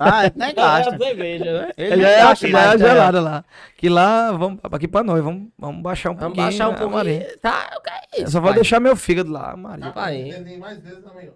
Ah, 0.00 0.22
nem 0.34 0.54
gasta. 0.54 0.90
né? 0.98 1.70
Ele 1.76 2.04
é, 2.04 2.16
gasta 2.18 2.48
lá 2.48 2.62
é 2.62 2.66
mais, 2.66 2.80
né? 2.80 2.88
gelada 2.88 3.20
lá. 3.20 3.44
Que 3.76 3.88
lá, 3.88 4.32
vamos 4.32 4.58
aqui 4.72 4.88
pra 4.88 5.02
nós, 5.04 5.22
vamos, 5.22 5.48
vamos 5.58 5.82
baixar 5.82 6.10
um 6.10 6.14
Vamos 6.14 6.34
pouquinho. 6.36 6.46
baixar 6.46 6.68
um 6.68 6.72
a 6.72 6.74
pouquinho. 6.74 6.96
Maria. 6.96 7.38
Tá, 7.40 7.70
o 7.76 7.80
que 7.80 7.90
é 7.90 8.20
Eu 8.20 8.24
isso? 8.24 8.32
só 8.32 8.40
vou 8.40 8.50
pai? 8.50 8.58
deixar 8.60 8.80
meu 8.80 8.96
fígado 8.96 9.30
lá, 9.30 9.56
Maria. 9.56 9.90
Pai. 9.92 10.34
Tem 10.44 10.58
mais 10.58 10.78
vezes 10.80 11.02
também, 11.04 11.28
ó. 11.28 11.32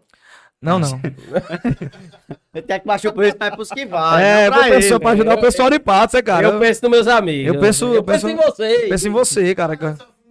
Não, 0.60 0.78
não. 0.78 0.98
Ele 2.54 2.62
tem 2.62 2.80
que 2.80 2.86
baixar 2.86 3.10
o 3.10 3.12
preço, 3.12 3.36
mas 3.38 3.52
é 3.52 3.54
pros 3.54 3.68
que 3.68 3.84
vai. 3.84 4.24
é, 4.24 4.50
pra 4.50 4.62
pessoa, 4.64 4.96
ele. 4.96 5.00
pra 5.00 5.10
ajudar 5.10 5.34
o 5.34 5.40
pessoal 5.40 5.68
de 5.70 5.78
patos, 5.78 6.14
é, 6.14 6.22
cara. 6.22 6.46
Eu 6.46 6.58
penso 6.58 6.80
nos 6.82 6.90
meus 6.90 7.06
amigos. 7.06 7.54
eu 7.54 7.60
penso- 7.60 7.84
eu 7.86 7.94
eu 7.96 8.02
penso, 8.02 8.26
penso- 8.26 8.42
em 8.42 8.46
vocês. 8.50 8.88
penso 8.88 9.08
em 9.08 9.10
você, 9.10 9.54
cara. 9.54 9.76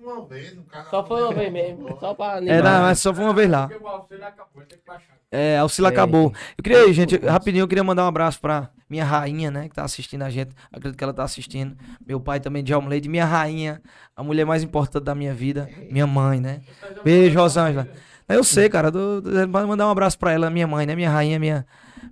Só 0.03 0.13
uma 0.19 0.25
vez, 0.27 0.57
um 0.57 0.63
cara. 0.63 0.89
Só 0.89 1.05
foi 1.05 1.21
uma 1.23 1.33
vez 1.33 1.51
mesmo. 1.53 1.97
Só 1.99 2.13
pra 2.13 2.33
É, 2.33 2.37
animar. 2.37 2.63
não, 2.63 2.81
mas 2.81 2.99
só 2.99 3.13
foi 3.13 3.23
uma 3.23 3.33
vez 3.33 3.49
lá. 3.49 3.67
Porque 3.67 3.83
o 3.83 3.87
auxílio 3.87 4.25
acabou, 4.25 4.63
tem 4.63 4.77
que 4.77 4.85
baixar. 4.85 5.13
É, 5.31 5.57
a 5.57 5.61
Auxílio 5.61 5.87
É. 5.87 5.91
acabou. 5.91 6.31
Eu 6.57 6.63
queria, 6.63 6.93
gente, 6.93 7.17
rapidinho, 7.17 7.63
eu 7.63 7.67
queria 7.67 7.83
mandar 7.83 8.03
um 8.03 8.07
abraço 8.07 8.39
pra 8.39 8.69
minha 8.87 9.03
rainha, 9.03 9.49
né, 9.49 9.67
que 9.67 9.73
tá 9.73 9.83
assistindo 9.83 10.21
a 10.21 10.29
gente. 10.29 10.51
Acredito 10.71 10.95
que 10.95 11.03
ela 11.03 11.13
tá 11.13 11.23
assistindo. 11.23 11.75
Meu 12.05 12.19
pai 12.19 12.39
também, 12.39 12.63
de 12.63 12.75
Leite. 12.75 13.09
Minha 13.09 13.25
rainha, 13.25 13.81
a 14.15 14.21
mulher 14.21 14.45
mais 14.45 14.61
importante 14.61 15.03
da 15.05 15.15
minha 15.15 15.33
vida. 15.33 15.67
Minha 15.89 16.05
mãe, 16.05 16.39
né? 16.39 16.61
Beijo, 17.03 17.39
Rosângela. 17.39 17.87
Eu 18.29 18.43
sei, 18.43 18.69
cara, 18.69 18.91
do, 18.91 19.21
do, 19.21 19.47
mandar 19.67 19.87
um 19.87 19.91
abraço 19.91 20.19
pra 20.19 20.31
ela, 20.31 20.49
minha 20.49 20.67
mãe, 20.67 20.85
né? 20.85 20.95
Minha 20.95 21.09
rainha, 21.09 21.39
minha, 21.39 21.65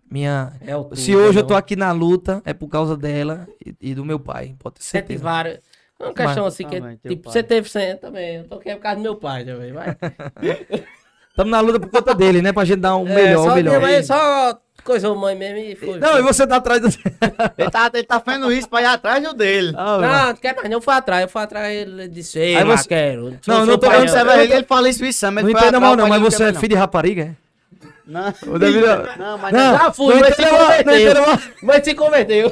minha. 0.09 0.53
É 0.61 0.95
Se 0.95 1.15
hoje 1.15 1.39
eu 1.39 1.45
tô 1.45 1.53
aqui 1.53 1.75
na 1.75 1.91
luta, 1.91 2.41
é 2.43 2.53
por 2.53 2.69
causa 2.69 2.97
dela 2.97 3.47
e, 3.63 3.91
e 3.91 3.95
do 3.95 4.03
meu 4.03 4.19
pai. 4.19 4.55
Pode 4.57 4.75
ter 4.75 4.83
certeza. 4.83 5.23
vários. 5.23 5.55
É 5.57 5.61
uma 6.07 6.13
questão 6.13 6.45
assim 6.45 6.67
que, 6.67 6.79
Também, 6.79 6.97
teu 6.97 7.11
tipo, 7.11 7.23
pai. 7.23 7.33
você 7.33 7.43
teve 7.43 7.69
100 7.69 7.97
também. 7.97 8.35
Eu 8.37 8.43
tô 8.45 8.55
aqui 8.55 8.71
por 8.75 8.79
causa 8.81 8.97
do 8.97 9.01
meu 9.03 9.15
pai 9.15 9.43
também, 9.45 9.71
vai. 9.71 9.95
Estamos 11.31 11.49
na 11.51 11.61
luta 11.61 11.79
por 11.79 11.89
conta 11.89 12.13
dele, 12.13 12.41
né? 12.41 12.51
Pra 12.51 12.65
gente 12.65 12.79
dar 12.81 12.97
um 12.97 13.07
É, 13.07 13.15
melhor, 13.15 13.45
só 13.45 13.51
o 13.51 13.55
melhor. 13.55 13.77
minha 13.79 13.79
mãe 13.79 14.03
só 14.03 14.59
coisou 14.83 15.15
mãe 15.15 15.33
mesmo 15.33 15.57
e 15.59 15.75
foi. 15.77 15.97
Não, 15.97 16.19
e 16.19 16.21
você 16.21 16.45
tá 16.45 16.57
atrás 16.57 16.81
do. 16.81 16.87
Ele 17.57 17.69
tá, 17.71 17.89
ele 17.93 18.03
tá 18.03 18.19
fazendo 18.19 18.51
isso 18.51 18.67
pra 18.67 18.81
ir 18.81 18.85
atrás 18.85 19.23
do 19.23 19.33
dele. 19.33 19.73
Ah, 19.77 19.97
Não, 19.97 20.27
não 20.27 20.35
quero 20.35 20.57
mais, 20.57 20.69
não 20.69 20.81
foi 20.81 20.93
atrás. 20.93 21.21
Eu 21.21 21.29
fui 21.29 21.41
atrás, 21.41 21.73
ele 21.73 22.07
disse, 22.09 22.37
ei, 22.37 22.57
Aí 22.57 22.65
você- 22.65 22.87
quero. 22.87 23.37
Não, 23.47 23.59
não 23.59 23.65
seu 23.65 23.77
tô 23.77 23.87
pai, 23.87 24.05
eu- 24.05 24.25
vai 24.25 24.45
ver, 24.47 24.55
ele 24.55 24.65
fala 24.65 24.89
isso, 24.89 25.05
isso, 25.05 25.25
mas 25.31 25.35
Não 25.35 25.49
ele 25.49 25.51
foi 25.57 25.61
entenda 25.67 25.77
atrás, 25.77 25.81
mal, 25.81 25.95
não, 25.95 26.09
pai 26.09 26.19
mas 26.19 26.33
você 26.33 26.43
é 26.43 26.53
filho 26.53 26.69
de 26.69 26.75
rapariga, 26.75 27.21
é? 27.23 27.87
Não, 28.05 28.33
O 28.47 28.59
David- 28.59 28.83
não, 29.17 29.37
mas 29.37 29.53
Não, 29.53 29.77
Já 29.77 29.91
fui, 29.93 30.13
não 30.15 30.21
mas 30.21 30.35
se 30.35 30.41
não 30.41 30.57
converteu. 30.57 31.23
Mas 31.63 31.83
se 31.85 31.93
converteu. 31.95 32.51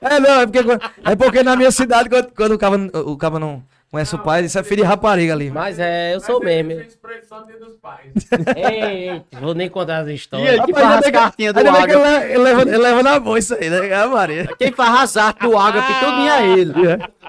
É, 0.00 0.20
não, 0.20 0.40
é 0.40 0.46
porque, 0.46 0.58
é 1.04 1.16
porque 1.16 1.42
na 1.42 1.56
minha 1.56 1.70
cidade, 1.70 2.08
quando, 2.08 2.28
quando 2.34 2.52
o 2.52 2.58
cabo, 2.58 2.76
o 3.10 3.16
cabo 3.16 3.38
não 3.38 3.62
conhece 3.90 4.14
o 4.14 4.18
pai, 4.18 4.44
isso 4.44 4.58
é 4.58 4.62
filho 4.62 4.82
de 4.82 4.88
rapariga 4.88 5.32
ali. 5.32 5.50
Mas 5.50 5.78
é, 5.78 6.14
eu 6.14 6.20
sou 6.20 6.40
mesmo. 6.40 6.72
Fez 6.72 6.88
expressão 6.88 7.46
dos 7.58 7.76
pais. 7.76 8.10
Ei, 8.56 9.08
ei, 9.10 9.22
vou 9.40 9.54
nem 9.54 9.68
contar 9.70 9.98
as 10.00 10.08
E 10.08 10.14
histórias. 10.14 10.48
ele 10.48 10.62
que 10.64 10.72
Rapaz, 10.72 10.86
faz 10.94 11.06
as 11.06 11.10
cartinhas 11.12 11.54
do 11.54 11.60
água. 11.60 11.82
Ele, 11.82 12.32
ele 12.32 12.38
leva, 12.38 12.62
ele 12.62 12.76
leva 12.78 13.02
na 13.02 13.18
boa 13.20 13.38
isso 13.38 13.54
aí, 13.54 13.70
né? 13.70 13.88
É, 13.88 14.06
Maria. 14.06 14.48
Quem 14.58 14.72
faz 14.72 15.00
as 15.00 15.16
artes 15.16 15.48
do 15.48 15.56
água, 15.56 15.82
tudo 15.82 16.28
é 16.28 16.48
ele. 16.58 16.74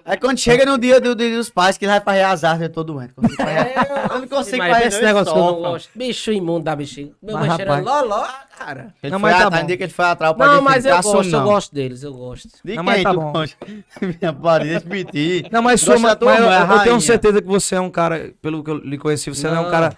Aí 0.07 0.15
quando 0.17 0.37
chega 0.39 0.65
no 0.65 0.77
dia 0.77 1.01
do, 1.01 1.13
dia 1.13 1.35
dos 1.35 1.49
pais, 1.49 1.77
que 1.77 1.83
ele 1.83 1.91
vai 1.91 1.99
fazer 1.99 2.21
as 2.21 2.43
artes, 2.45 2.61
eu 2.61 2.69
tô 2.69 2.81
doente. 2.81 3.11
Eu 3.17 4.21
não 4.21 4.27
consigo 4.29 4.63
fazer 4.65 4.85
esse 4.85 5.01
negócio 5.01 5.33
que 5.33 5.39
eu. 5.39 5.77
Bicho 5.93 6.31
imundo 6.31 6.63
da 6.63 6.73
bichinha. 6.77 7.11
Meu 7.21 7.37
Mas, 7.37 7.55
cheira 7.57 7.75
rapaz. 7.75 7.85
loló, 8.03 8.25
cara. 8.57 8.93
Ele 9.03 9.11
Não, 9.11 9.19
foi 9.19 9.29
mas 9.31 9.39
tá 9.41 9.47
atrás, 9.47 9.63
bom. 9.63 9.67
dia 9.67 9.77
que 9.77 9.83
ele 9.83 9.91
foi 9.91 10.05
atrás, 10.05 10.31
o 10.33 10.35
pai 10.37 10.47
Não, 10.47 10.61
mas 10.61 10.85
eu 10.85 10.95
"Caçou 10.95 11.13
gosto, 11.15 11.33
eu 11.33 11.39
não." 11.39 11.45
gosto 11.45 11.75
deles, 11.75 12.03
eu 12.03 12.13
gosto. 12.13 12.47
De 12.63 12.75
Não, 12.75 12.83
quem 12.85 12.93
mas 12.93 13.03
tá 13.03 13.13
bom. 13.13 13.33
Minha 14.21 14.31
parede, 14.33 14.85
piti. 14.85 15.45
Não, 15.51 15.61
mas, 15.61 15.81
sua, 15.81 15.99
mas 15.99 16.17
eu, 16.21 16.25
mãe, 16.25 16.37
a 16.37 16.61
eu 16.71 16.79
tenho 16.83 17.01
certeza 17.01 17.41
que 17.41 17.47
você 17.47 17.75
é 17.75 17.81
um 17.81 17.89
cara, 17.89 18.31
pelo 18.41 18.63
que 18.63 18.71
eu 18.71 18.77
lhe 18.77 18.97
conheci, 18.97 19.29
você 19.29 19.49
não, 19.49 19.57
é 19.57 19.67
um 19.67 19.69
cara 19.69 19.93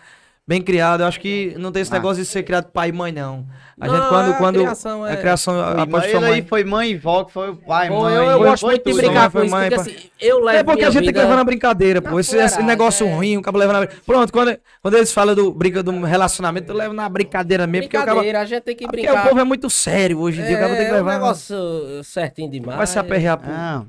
bem 0.50 0.64
criado. 0.64 1.02
Eu 1.02 1.06
acho 1.06 1.20
que 1.20 1.54
não 1.60 1.72
tem 1.72 1.84
esse 1.84 1.92
Ah. 1.92 1.94
negócio 1.94 2.24
de 2.24 2.28
ser 2.28 2.42
criado 2.42 2.72
pai 2.72 2.90
e 2.90 2.92
mãe, 2.92 3.12
não. 3.12 3.46
A 3.80 3.86
Não, 3.88 3.96
gente, 3.96 4.10
quando. 4.10 4.32
é, 4.32 4.34
quando 4.34 4.56
criação 4.56 5.08
é 5.08 5.14
é- 5.14 5.16
criação 5.16 5.54
Foi 5.54 5.82
após 5.84 6.14
mãe, 6.14 6.34
aí 6.34 6.42
foi 6.42 6.64
mãe 6.64 6.90
e 6.90 6.98
vó, 6.98 7.24
que 7.24 7.32
foi 7.32 7.52
o 7.52 7.56
pai, 7.56 7.88
Pô, 7.88 8.02
mãe. 8.02 8.16
eu, 8.16 8.24
eu 8.24 8.38
foi- 8.40 8.48
gosto 8.50 8.62
foi 8.62 8.70
muito 8.72 8.84
de 8.90 8.94
brincar 8.98 9.32
foi 9.32 9.42
com 9.42 9.46
isso, 9.46 9.56
mãe, 9.56 9.70
porque 9.70 9.90
assim, 9.92 10.10
eu 10.20 10.40
levo 10.44 10.58
É 10.58 10.64
porque 10.64 10.84
a 10.84 10.90
gente 10.90 11.04
tem 11.06 11.14
que 11.14 11.20
levar 11.20 11.36
na 11.36 11.44
brincadeira, 11.44 12.02
pô. 12.02 12.10
na 12.16 12.20
Esse, 12.20 12.36
esse 12.36 12.64
negócio 12.64 13.06
é. 13.08 13.14
ruim, 13.14 13.38
o 13.38 13.42
cabo 13.44 13.58
leva 13.60 13.72
na 13.74 13.88
Pronto, 14.06 14.34
quando, 14.34 14.58
quando 14.82 14.96
eles 14.98 15.14
falam 15.14 15.34
do, 15.36 15.54
brinca, 15.54 15.82
do 15.84 15.92
relacionamento, 16.02 16.72
eu 16.72 16.76
levo 16.76 16.94
na 16.96 17.08
brincadeira 17.08 17.66
mesmo. 17.68 17.88
Porque, 17.88 17.98
Brincadeira, 17.98 18.42
a 18.42 18.46
gente 18.46 18.64
tem 18.64 18.76
que 18.76 18.86
porque 18.86 19.02
brincar. 19.04 19.26
o 19.26 19.30
povo 19.30 19.40
é 19.40 19.44
muito 19.46 19.70
sério 19.70 20.20
hoje 20.20 20.42
em 20.42 20.46
dia. 20.46 20.58
O 20.58 20.60
cabo 20.60 20.76
tem 20.76 20.86
que 20.86 20.90
é 20.90 20.94
um 20.94 20.96
levar. 20.98 21.14
negócio 21.14 21.56
certinho 22.04 22.50
demais. 22.52 22.76
Vai 22.80 22.88
se 22.88 22.98
aperrear 23.00 23.38
por, 23.38 23.48
Não, 23.50 23.88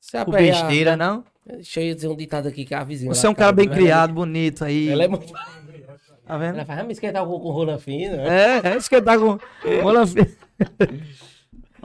Se 0.00 0.12
por 0.24 0.34
aperrear. 0.34 0.60
besteira. 0.66 0.96
não? 0.96 1.22
Deixa 1.46 1.80
eu 1.82 1.94
dizer 1.94 2.08
um 2.08 2.16
ditado 2.16 2.48
aqui 2.48 2.64
que 2.64 2.74
a 2.74 2.82
vizinha. 2.82 3.14
Você 3.14 3.26
é 3.26 3.30
um 3.30 3.34
cara 3.34 3.52
bem 3.52 3.68
casa, 3.68 3.78
criado, 3.78 4.14
bonito 4.14 4.64
aí. 4.64 4.88
Ela 4.88 5.04
é 5.04 5.08
muito. 5.08 5.26
Tá 6.26 6.38
vendo? 6.38 6.56
Ela 6.56 6.64
faz, 6.64 6.80
ah, 6.80 6.84
me 6.84 6.92
esquentar 6.92 7.26
com, 7.26 7.38
com 7.38 7.50
rola 7.50 7.78
fina. 7.78 8.22
É, 8.22 8.56
é 8.58 9.00
tá 9.02 9.18
com. 9.18 9.38
Bola 9.82 10.06
fi- 10.06 10.36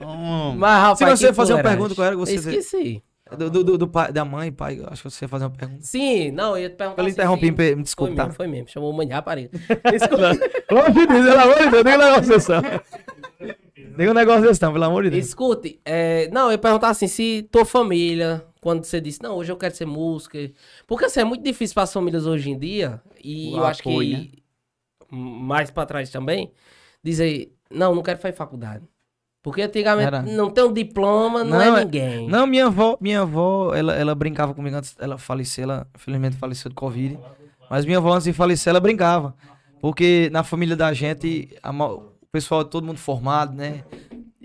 Hum. 0.01 0.55
Mas, 0.55 0.81
rapaz, 0.81 0.97
Se 1.19 1.25
você 1.27 1.33
fazer 1.33 1.53
uma 1.53 1.61
pergunta, 1.63 1.93
qual 1.93 2.07
era 2.07 2.15
que 2.15 2.19
você- 2.21 2.35
Esqueci. 2.35 3.03
Do, 3.37 3.49
do, 3.49 3.63
do, 3.63 3.77
do 3.77 3.87
pai, 3.87 4.11
da 4.11 4.25
mãe, 4.25 4.51
pai, 4.51 4.79
eu 4.79 4.87
acho 4.89 5.03
que 5.03 5.09
você 5.11 5.25
ia 5.25 5.29
fazer 5.29 5.43
uma 5.45 5.51
pergunta. 5.51 5.81
Sim, 5.83 6.31
não, 6.31 6.57
eu 6.57 6.63
ia 6.63 6.69
te 6.69 6.75
perguntar. 6.77 7.01
Eu 7.01 7.05
lhe 7.05 7.11
assim, 7.11 7.19
interrompi, 7.19 7.45
sim. 7.45 7.75
me 7.75 7.83
desculpe, 7.83 8.11
Foi 8.11 8.15
tá? 8.15 8.23
mesmo, 8.23 8.35
foi 8.35 8.47
mesmo. 8.47 8.67
Chamou 8.69 8.91
mãe 8.93 9.05
de 9.05 9.13
rapariga. 9.13 9.51
Pelo 10.67 10.79
amor 10.81 10.91
de 10.91 11.05
Deus, 11.05 11.25
pelo 11.25 11.39
amor 11.39 11.57
de 11.59 11.69
Deus, 11.69 11.83
nem 11.83 11.95
um 11.95 11.97
negócio 11.99 12.27
desse 12.29 12.51
Nem 13.99 14.09
um 14.09 14.13
negócio 14.13 14.43
desse 14.43 14.61
não, 14.61 14.71
pelo 14.71 14.85
amor 14.85 15.03
de 15.03 15.09
Deus. 15.09 15.25
Escute, 15.25 15.77
é, 15.83 16.29
não, 16.31 16.45
eu 16.45 16.51
ia 16.53 16.57
perguntar 16.57 16.87
assim, 16.87 17.05
se 17.05 17.45
tua 17.51 17.65
família, 17.65 18.45
quando 18.61 18.85
você 18.85 19.01
disse, 19.01 19.21
não, 19.21 19.35
hoje 19.35 19.51
eu 19.51 19.57
quero 19.57 19.75
ser 19.75 19.85
música. 19.85 20.39
Porque 20.87 21.03
assim, 21.03 21.19
é 21.19 21.25
muito 21.25 21.43
difícil 21.43 21.73
para 21.73 21.83
as 21.83 21.91
famílias 21.91 22.25
hoje 22.25 22.49
em 22.49 22.57
dia, 22.57 23.01
e 23.21 23.51
O 23.53 23.57
eu 23.57 23.65
acho 23.65 23.81
apoio, 23.81 24.09
né? 24.19 24.19
que 24.31 24.41
mais 25.11 25.69
para 25.69 25.85
trás 25.85 26.09
também, 26.09 26.49
dizer, 27.03 27.53
não, 27.69 27.93
não 27.93 28.01
quero 28.01 28.19
fazer 28.19 28.37
faculdade. 28.37 28.85
Porque 29.43 29.63
antigamente 29.63 30.07
Era. 30.07 30.21
não 30.21 30.49
tem 30.49 30.63
um 30.63 30.71
diploma, 30.71 31.43
não, 31.43 31.57
Não, 31.57 31.75
é 31.75 31.81
é- 31.81 31.83
ninguém. 31.83 32.29
Não, 32.29 32.47
minha 32.47 32.67
avó, 32.67 32.97
minha 33.01 33.19
avó, 33.23 33.75
ela, 33.75 33.93
ela 33.93 34.15
brincava 34.15 34.53
comigo 34.53 34.77
antes, 34.77 34.95
ela 34.97 35.17
faleceu, 35.17 35.63
ela 35.65 35.85
infelizmente 35.93 36.37
faleceu 36.37 36.69
de 36.69 36.75
Covid. 36.75 37.19
Mas 37.69 37.83
minha 37.83 37.97
avó 37.97 38.13
antes 38.13 38.23
de 38.23 38.31
falecer, 38.31 38.71
ela 38.71 38.79
brincava. 38.79 39.35
Porque 39.81 40.29
na 40.31 40.41
família 40.41 40.77
da 40.77 40.93
gente, 40.93 41.49
a 41.61 41.73
pessoal, 42.31 42.63
todo 42.65 42.85
mundo 42.85 42.97
formado, 42.97 43.53
né? 43.55 43.83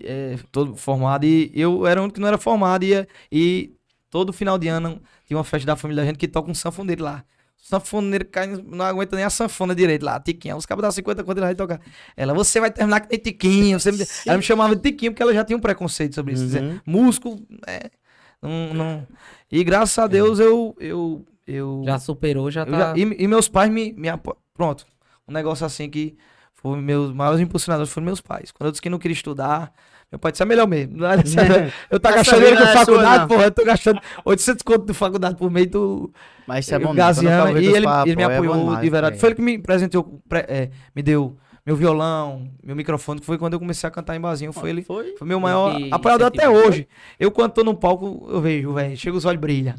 É, 0.02 0.36
todo 0.52 0.76
formado. 0.76 1.24
E 1.24 1.50
eu 1.54 1.86
era 1.86 2.00
o 2.00 2.04
único 2.04 2.14
que 2.14 2.20
não 2.20 2.28
era 2.28 2.38
formado. 2.38 2.84
E, 2.84 3.06
e 3.30 3.72
todo 4.10 4.32
final 4.32 4.58
de 4.58 4.68
ano 4.68 5.00
tinha 5.26 5.36
uma 5.36 5.44
festa 5.44 5.66
da 5.66 5.76
família 5.76 6.02
da 6.02 6.06
gente 6.06 6.18
que 6.18 6.28
toca 6.28 6.50
um 6.50 6.54
sanfoneiro 6.54 7.02
lá. 7.04 7.24
O 7.62 7.66
sanfoneiro 7.66 8.26
cai, 8.26 8.46
não 8.46 8.84
aguenta 8.84 9.16
nem 9.16 9.24
a 9.24 9.30
sanfona 9.30 9.74
direito 9.74 10.04
lá, 10.04 10.20
Tiquinha. 10.20 10.54
Os 10.56 10.66
cabos 10.66 10.82
dão 10.82 10.90
50 10.90 11.24
quando 11.24 11.38
ele 11.38 11.46
vai 11.46 11.54
tocar. 11.54 11.80
Ela, 12.16 12.34
você 12.34 12.60
vai 12.60 12.70
terminar 12.70 13.00
que 13.00 13.08
tem 13.08 13.18
Tiquinho. 13.18 13.80
Você 13.80 13.90
me... 13.90 14.04
Ela 14.26 14.36
me 14.36 14.42
chamava 14.42 14.76
de 14.76 14.82
Tiquinho 14.82 15.12
porque 15.12 15.22
ela 15.22 15.32
já 15.32 15.44
tinha 15.44 15.56
um 15.56 15.60
preconceito 15.60 16.14
sobre 16.14 16.34
isso. 16.34 16.42
Uhum. 16.42 16.48
Dizer, 16.48 16.82
músico, 16.84 17.40
é, 17.66 17.90
não, 18.42 18.74
não... 18.74 19.06
E 19.50 19.64
graças 19.64 19.96
a 19.98 20.06
Deus 20.06 20.38
eu. 20.38 20.74
eu, 20.78 21.24
eu 21.46 21.82
Já 21.86 21.98
superou, 21.98 22.50
já 22.50 22.66
tá. 22.66 22.78
já- 22.78 22.96
e, 22.96 23.02
e 23.02 23.26
meus 23.28 23.48
pais 23.48 23.70
me, 23.70 23.92
me 23.94 24.08
apo... 24.08 24.36
Pronto. 24.52 24.86
Um 25.26 25.32
negócio 25.32 25.64
assim 25.64 25.88
que 25.88 26.16
foi 26.64 26.80
meus 26.80 27.12
maiores 27.12 27.40
impulsionadores 27.40 27.92
foram 27.92 28.06
meus 28.06 28.20
pais. 28.22 28.50
Quando 28.50 28.68
eu 28.68 28.70
disse 28.72 28.80
que 28.80 28.88
não 28.88 28.98
queria 28.98 29.14
estudar, 29.14 29.70
meu 30.10 30.18
pai 30.18 30.32
disse, 30.32 30.42
é 30.42 30.46
melhor 30.46 30.66
mesmo. 30.66 30.96
Não 30.98 31.06
é 31.10 31.72
Eu 31.90 32.00
tô 32.00 32.08
gastando 32.08 32.36
dinheiro 32.38 32.56
com 32.56 32.62
é 32.62 32.66
sua, 32.72 32.80
faculdade, 32.84 33.18
não. 33.20 33.28
porra. 33.28 33.44
Eu 33.44 33.50
tô 33.50 33.64
gastando 33.64 34.00
800 34.24 34.62
conto 34.62 34.86
de 34.86 34.94
faculdade 34.94 35.36
por 35.36 35.50
mês 35.50 35.66
do 35.66 36.12
Mas 36.46 36.64
isso 36.64 36.74
é 36.74 36.78
bom 36.78 36.94
mesmo. 36.94 36.96
Gaziano. 36.96 37.50
Eu 37.50 37.60
E 37.62 37.66
ele, 37.66 37.86
os 37.86 38.06
ele 38.06 38.16
me 38.16 38.22
é 38.22 38.26
apoiou 38.26 38.54
demais, 38.56 38.80
de 38.80 38.90
verdade. 38.90 39.18
Foi 39.18 39.28
ele 39.28 39.36
que 39.36 39.42
me 39.42 39.58
presenteou, 39.58 40.22
pre- 40.28 40.46
é, 40.48 40.70
me 40.94 41.02
deu 41.02 41.36
meu 41.66 41.74
violão, 41.76 42.48
meu 42.62 42.76
microfone, 42.76 43.20
que 43.20 43.26
foi 43.26 43.38
quando 43.38 43.54
eu 43.54 43.58
comecei 43.58 43.86
a 43.88 43.90
cantar 43.90 44.14
em 44.14 44.20
barzinho. 44.20 44.52
Foi 44.52 44.70
ele. 44.70 44.82
Foi? 44.82 45.16
Foi 45.16 45.26
meu 45.26 45.40
maior 45.40 45.74
que 45.76 45.88
apoiador 45.92 46.26
até 46.28 46.48
hoje. 46.48 46.86
Eu, 47.18 47.30
quando 47.30 47.52
tô 47.52 47.64
no 47.64 47.74
palco, 47.74 48.26
eu 48.30 48.40
vejo, 48.40 48.72
velho, 48.72 48.96
chega 48.96 49.16
os 49.16 49.24
olhos 49.24 49.40
brilham. 49.40 49.74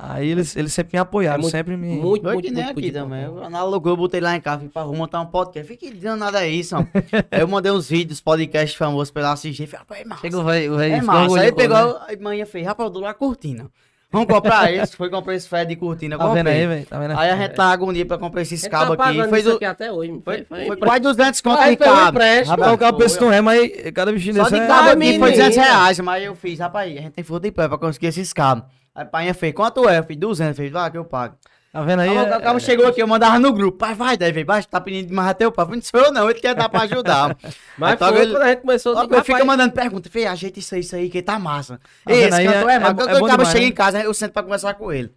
Aí 0.00 0.28
eles, 0.30 0.54
eles 0.54 0.72
sempre 0.72 0.96
me 0.96 1.00
apoiaram, 1.00 1.38
É 1.38 1.42
muito- 1.42 1.50
sempre 1.50 1.76
me. 1.76 1.88
Muito, 1.96 2.22
Foi 2.22 2.32
muito, 2.34 2.44
nem 2.44 2.54
muito, 2.54 2.70
aqui 2.70 2.80
muito 2.82 2.94
também. 2.94 3.24
analogou, 3.44 3.92
eu 3.92 3.96
botei 3.96 4.20
lá 4.20 4.36
em 4.36 4.40
casa 4.40 4.64
pra 4.72 4.84
montar 4.86 5.20
um 5.20 5.26
podcast. 5.26 5.66
Fiquei 5.66 5.90
dizendo 5.92 6.14
nada 6.16 6.44
é 6.44 6.48
isso, 6.48 6.76
ó. 6.76 6.84
Aí 7.32 7.40
eu 7.40 7.48
mandei 7.48 7.72
uns 7.72 7.88
vídeos, 7.90 8.20
podcast 8.20 8.78
famosos 8.78 9.10
pra 9.10 9.22
ela 9.22 9.32
assistir. 9.32 9.66
Falei, 9.66 9.80
rapaz, 9.80 10.00
é 10.00 10.04
massa. 10.04 10.22
Velho, 10.22 10.72
o 10.72 10.76
velho. 10.76 10.94
É 10.94 11.02
massa. 11.02 11.40
Aí 11.40 11.50
pegou, 11.52 11.76
né? 11.76 12.00
aí 12.06 12.16
manhã 12.16 12.46
fez, 12.46 12.64
rapaz, 12.64 12.86
eu 12.86 12.92
dou 12.92 13.02
lá 13.02 13.12
cortina. 13.12 13.66
Vamos 14.12 14.28
comprar 14.32 14.70
esse. 14.72 14.96
Foi 14.96 15.10
comprar 15.10 15.34
esse 15.34 15.48
fé 15.48 15.64
de 15.64 15.74
cortina. 15.74 16.16
Tá 16.16 16.32
vendo 16.32 16.46
aí, 16.46 16.66
velho? 16.66 16.86
Tá 16.86 16.98
vendo 16.98 17.18
Aí 17.18 17.30
a 17.30 17.36
gente 17.36 17.54
tá 17.54 17.64
agonia 17.64 18.06
pra 18.06 18.16
comprar 18.18 18.42
esses 18.42 18.62
Ele 18.62 18.70
cabos 18.70 18.96
tá 18.96 19.08
aqui. 19.08 19.28
Fez 19.28 19.42
isso 19.44 19.52
o... 19.52 19.56
aqui 19.56 19.64
até 19.64 19.92
hoje. 19.92 20.20
Foi, 20.24 20.44
Foi, 20.44 20.66
foi 20.66 20.76
quase 20.76 21.00
200 21.00 21.40
conto 21.40 21.58
Aí 21.58 21.70
de 21.72 21.76
pegou 21.76 21.94
cabo. 21.94 22.18
Rapaz, 22.18 22.48
o 22.48 22.78
cara 22.78 22.92
Foi, 22.92 23.02
pensa 23.02 23.20
não 23.20 23.32
é, 23.32 23.40
mas 23.40 23.70
cada 23.92 24.12
bichinho 24.12 24.36
Só 24.36 24.42
desse 24.44 24.54
de 24.54 24.60
é... 24.60 24.66
cabo 24.66 24.80
aqui 24.90 24.90
foi 24.90 24.96
menino. 24.96 25.26
200 25.28 25.56
reais, 25.56 26.00
mas 26.00 26.24
eu 26.24 26.34
fiz, 26.36 26.58
rapaz, 26.60 26.96
a 26.96 27.00
gente 27.00 27.10
tem 27.14 27.24
força 27.24 27.40
de 27.40 27.50
pé 27.50 27.68
pra 27.68 27.76
conseguir 27.76 28.06
esses 28.06 28.32
cabos. 28.32 28.64
Aí 28.98 29.02
a 29.02 29.06
painha 29.06 29.32
fez, 29.34 29.54
quanto 29.54 29.88
é? 29.88 29.98
Eu 29.98 30.04
fiz 30.04 30.16
200, 30.16 30.56
fez, 30.56 30.72
vai 30.72 30.90
que 30.90 30.98
eu 30.98 31.04
pago. 31.04 31.36
Tá 31.72 31.82
vendo 31.82 32.00
aí? 32.00 32.08
Aí, 32.08 32.16
é- 32.16 32.36
o 32.36 32.40
cabo 32.42 32.58
chegou 32.58 32.86
aqui, 32.86 33.00
eu 33.00 33.06
mandava 33.06 33.38
no 33.38 33.52
grupo, 33.52 33.78
pai, 33.78 33.94
vai, 33.94 34.16
deve, 34.16 34.42
vai, 34.42 34.62
tá 34.64 34.80
pedindo 34.80 35.06
demais 35.08 35.28
até 35.28 35.46
o 35.46 35.52
papo. 35.52 35.74
Não 35.74 35.82
sou 35.82 36.00
eu 36.00 36.10
não, 36.10 36.28
ele 36.28 36.40
quer 36.40 36.54
dar 36.54 36.68
pra 36.68 36.80
ajudar. 36.82 37.36
Mas 37.78 37.92
Então, 37.94 38.08
foi 38.08 38.22
ele- 38.22 38.32
quando 38.32 38.42
a 38.42 38.48
gente 38.48 38.60
começou 38.62 38.96
Ó, 38.96 39.00
a 39.00 39.04
Ele 39.04 39.22
fica 39.22 39.44
mandando 39.44 39.72
pergunta, 39.72 40.10
fez, 40.10 40.26
ajeita 40.26 40.58
isso 40.58 40.74
aí, 40.74 40.80
isso 40.80 40.96
aí, 40.96 41.08
que 41.10 41.22
tá 41.22 41.38
massa. 41.38 41.76
Tá 42.04 42.12
vendo 42.12 42.24
Esse 42.26 42.34
aí? 42.40 42.46
cantor 42.46 42.70
É- 42.70 42.74
é, 42.74 42.78
massa. 42.78 42.90
é 42.92 42.94
Quando 42.96 43.10
é 43.10 43.22
o 43.22 43.28
demais, 43.28 43.48
chega 43.50 43.60
né? 43.60 43.66
em 43.68 43.72
casa, 43.72 44.00
eu 44.02 44.14
sento 44.14 44.32
pra 44.32 44.42
conversar 44.42 44.74
com 44.74 44.90
ele. 44.92 45.12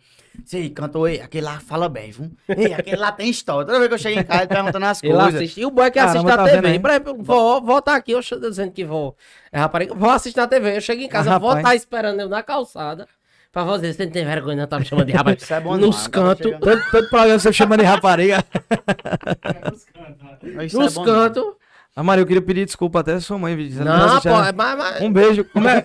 Sei, 0.45 0.69
cantor, 0.69 1.09
ei, 1.09 1.21
aquele 1.21 1.45
lá 1.45 1.59
fala 1.59 1.89
bem, 1.89 2.11
viu? 2.11 2.31
Ei, 2.49 2.73
aquele 2.73 2.95
lá 2.97 3.11
tem 3.11 3.29
história. 3.29 3.65
Toda 3.65 3.77
vez 3.79 3.87
que 3.89 3.93
eu 3.95 3.97
chego 3.97 4.19
em 4.19 4.23
casa, 4.23 4.41
ele 4.43 4.47
perguntando 4.47 4.85
as 4.85 5.01
Ele 5.03 5.13
coisas. 5.13 5.35
assiste. 5.35 5.61
E 5.61 5.65
o 5.65 5.71
boy 5.71 5.89
que 5.91 5.99
Caramba, 5.99 6.11
assiste 6.19 6.27
tá 6.29 6.37
na 6.37 6.43
vendo 6.43 6.53
TV. 6.63 6.67
aí? 6.67 6.73
Exemplo, 6.95 7.17
vó, 7.23 7.59
vó 7.61 7.81
tá 7.81 7.95
aqui, 7.95 8.11
eu 8.11 8.21
tô 8.23 8.39
dizendo 8.49 8.71
que 8.71 8.83
vó 8.85 9.13
é 9.51 9.59
rapariga. 9.59 9.93
Vó 9.95 10.09
assiste 10.11 10.37
na 10.37 10.47
TV. 10.47 10.77
Eu 10.77 10.81
chego 10.81 11.01
em 11.01 11.07
casa, 11.09 11.33
Ah, 11.33 11.37
vó 11.37 11.47
rapaz. 11.49 11.65
tá 11.65 11.75
esperando 11.75 12.19
eu 12.21 12.29
na 12.29 12.43
calçada. 12.43 13.07
Pra 13.51 13.65
dizer, 13.75 13.93
você 13.93 14.05
não 14.05 14.11
tem 14.11 14.25
vergonha, 14.25 14.55
não 14.55 14.67
tá 14.67 14.79
me 14.79 14.85
chamando 14.85 15.07
de 15.07 15.11
rapaz. 15.11 15.41
Isso 15.41 15.53
é 15.53 15.59
bom 15.59 15.77
Nos 15.77 16.05
acaba 16.05 16.35
cantos, 16.35 16.51
Todo, 16.59 16.81
todo 16.89 17.09
programa 17.09 17.39
você 17.39 17.51
chama 17.51 17.77
de 17.77 17.83
rapariga. 17.83 18.45
Isso 20.65 20.79
é 20.79 20.83
nos 20.83 20.93
bom 20.93 21.03
demais. 21.03 21.23
cantos. 21.33 21.53
Ah, 21.93 22.03
Maria, 22.03 22.21
eu 22.21 22.25
queria 22.25 22.41
pedir 22.41 22.65
desculpa 22.65 23.01
até 23.01 23.15
a 23.15 23.19
sua 23.19 23.37
mãe, 23.37 23.53
dizendo 23.57 23.89
Não, 23.89 24.21
pô, 24.21 24.29
mas, 24.29 24.55
mas... 24.77 25.01
Um 25.01 25.11
beijo. 25.11 25.43
Como 25.43 25.67
é, 25.67 25.81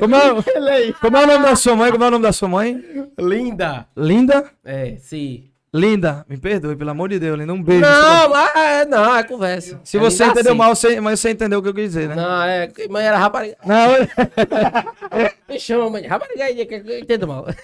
como, 0.00 0.16
é, 0.16 0.92
como 1.00 1.16
é 1.16 1.22
o 1.22 1.26
nome 1.28 1.44
da 1.44 1.54
sua 1.54 1.76
mãe? 1.76 1.92
Como 1.92 2.02
é 2.02 2.08
o 2.08 2.10
nome 2.10 2.24
da 2.24 2.32
sua 2.32 2.48
mãe? 2.48 2.82
Linda. 3.16 3.86
Linda? 3.96 4.50
É, 4.64 4.96
sim. 4.98 5.53
Linda, 5.74 6.24
me 6.28 6.36
perdoe, 6.38 6.76
pelo 6.76 6.90
amor 6.90 7.08
de 7.08 7.18
Deus, 7.18 7.36
Linda. 7.36 7.52
Um 7.52 7.60
beijo. 7.60 7.80
Não, 7.80 8.28
mas 8.30 8.54
é, 8.54 8.84
não, 8.84 9.16
é 9.16 9.24
conversa. 9.24 9.80
Se 9.82 9.96
É 9.96 10.00
você 10.00 10.24
entendeu 10.24 10.52
assim. 10.52 10.58
mal, 10.58 10.74
você, 10.76 11.00
mas 11.00 11.18
você 11.18 11.30
entendeu 11.30 11.58
o 11.58 11.62
que 11.62 11.68
eu 11.68 11.74
quis 11.74 11.86
dizer, 11.92 12.08
né? 12.10 12.14
Não, 12.14 12.42
é, 12.44 12.70
mãe 12.88 13.04
era 13.04 13.18
rapariga. 13.18 13.56
Não, 13.66 13.88
Me 15.48 15.58
chama, 15.58 15.90
mãe. 15.90 16.06
Rapariga 16.06 16.44
aí, 16.44 16.64
que 16.64 16.74
eu 16.76 16.98
entendo 17.00 17.26
mal. 17.26 17.46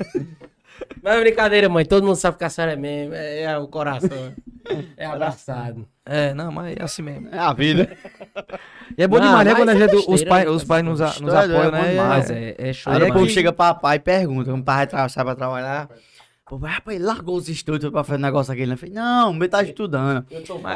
Mas 1.03 1.17
é 1.17 1.21
brincadeira, 1.21 1.69
mãe. 1.69 1.85
Todo 1.85 2.05
mundo 2.05 2.17
sabe 2.17 2.37
que 2.39 2.45
a 2.45 2.51
senhora 2.51 2.73
é 2.73 2.77
mesmo. 2.77 3.15
É, 3.15 3.43
é 3.43 3.59
o 3.59 3.69
coração. 3.69 4.33
É 4.97 5.07
abraçado. 5.07 5.87
É, 6.05 6.33
não, 6.35 6.51
mas 6.51 6.75
é 6.77 6.83
assim 6.83 7.03
mesmo. 7.03 7.29
É 7.31 7.39
a 7.39 7.53
vida. 7.53 7.91
E 8.97 9.03
é 9.03 9.07
bom 9.09 9.19
Não, 9.19 9.27
demais, 9.27 9.47
né? 9.47 9.55
Quando 9.55 9.69
a 9.69 9.75
é 9.75 9.79
gente, 9.79 9.95
os 9.97 10.07
besteira, 10.07 10.31
pais, 10.31 10.45
né? 10.47 10.51
os 10.51 10.65
pais 10.65 10.85
nos, 10.85 11.01
nos 11.21 11.35
apoiam, 11.35 11.63
é 11.65 11.71
né? 11.71 11.91
demais. 11.91 12.09
Mas 12.09 12.31
é, 12.31 12.55
é 12.59 12.73
show 12.73 12.93
Aí 12.93 12.99
demais. 12.99 13.15
depois 13.15 13.33
chega 13.33 13.53
papai 13.53 13.97
e 13.97 14.01
pergunta, 14.01 14.51
como 14.51 14.63
o 14.63 14.65
pai 14.65 14.87
tra- 14.87 15.09
sai 15.09 15.25
pra 15.25 15.35
trabalhar. 15.35 15.89
Pô, 16.51 16.57
rapaz, 16.57 16.97
ele 16.97 17.05
largou 17.05 17.37
os 17.37 17.49
estudos 17.49 17.89
pra 17.91 18.03
fazer 18.03 18.19
um 18.19 18.23
negócio 18.23 18.53
aquele. 18.53 18.73
Eu 18.73 18.77
falei, 18.77 18.93
não, 18.93 19.33
ele 19.37 19.47
tá 19.47 19.63
estudando. 19.63 20.27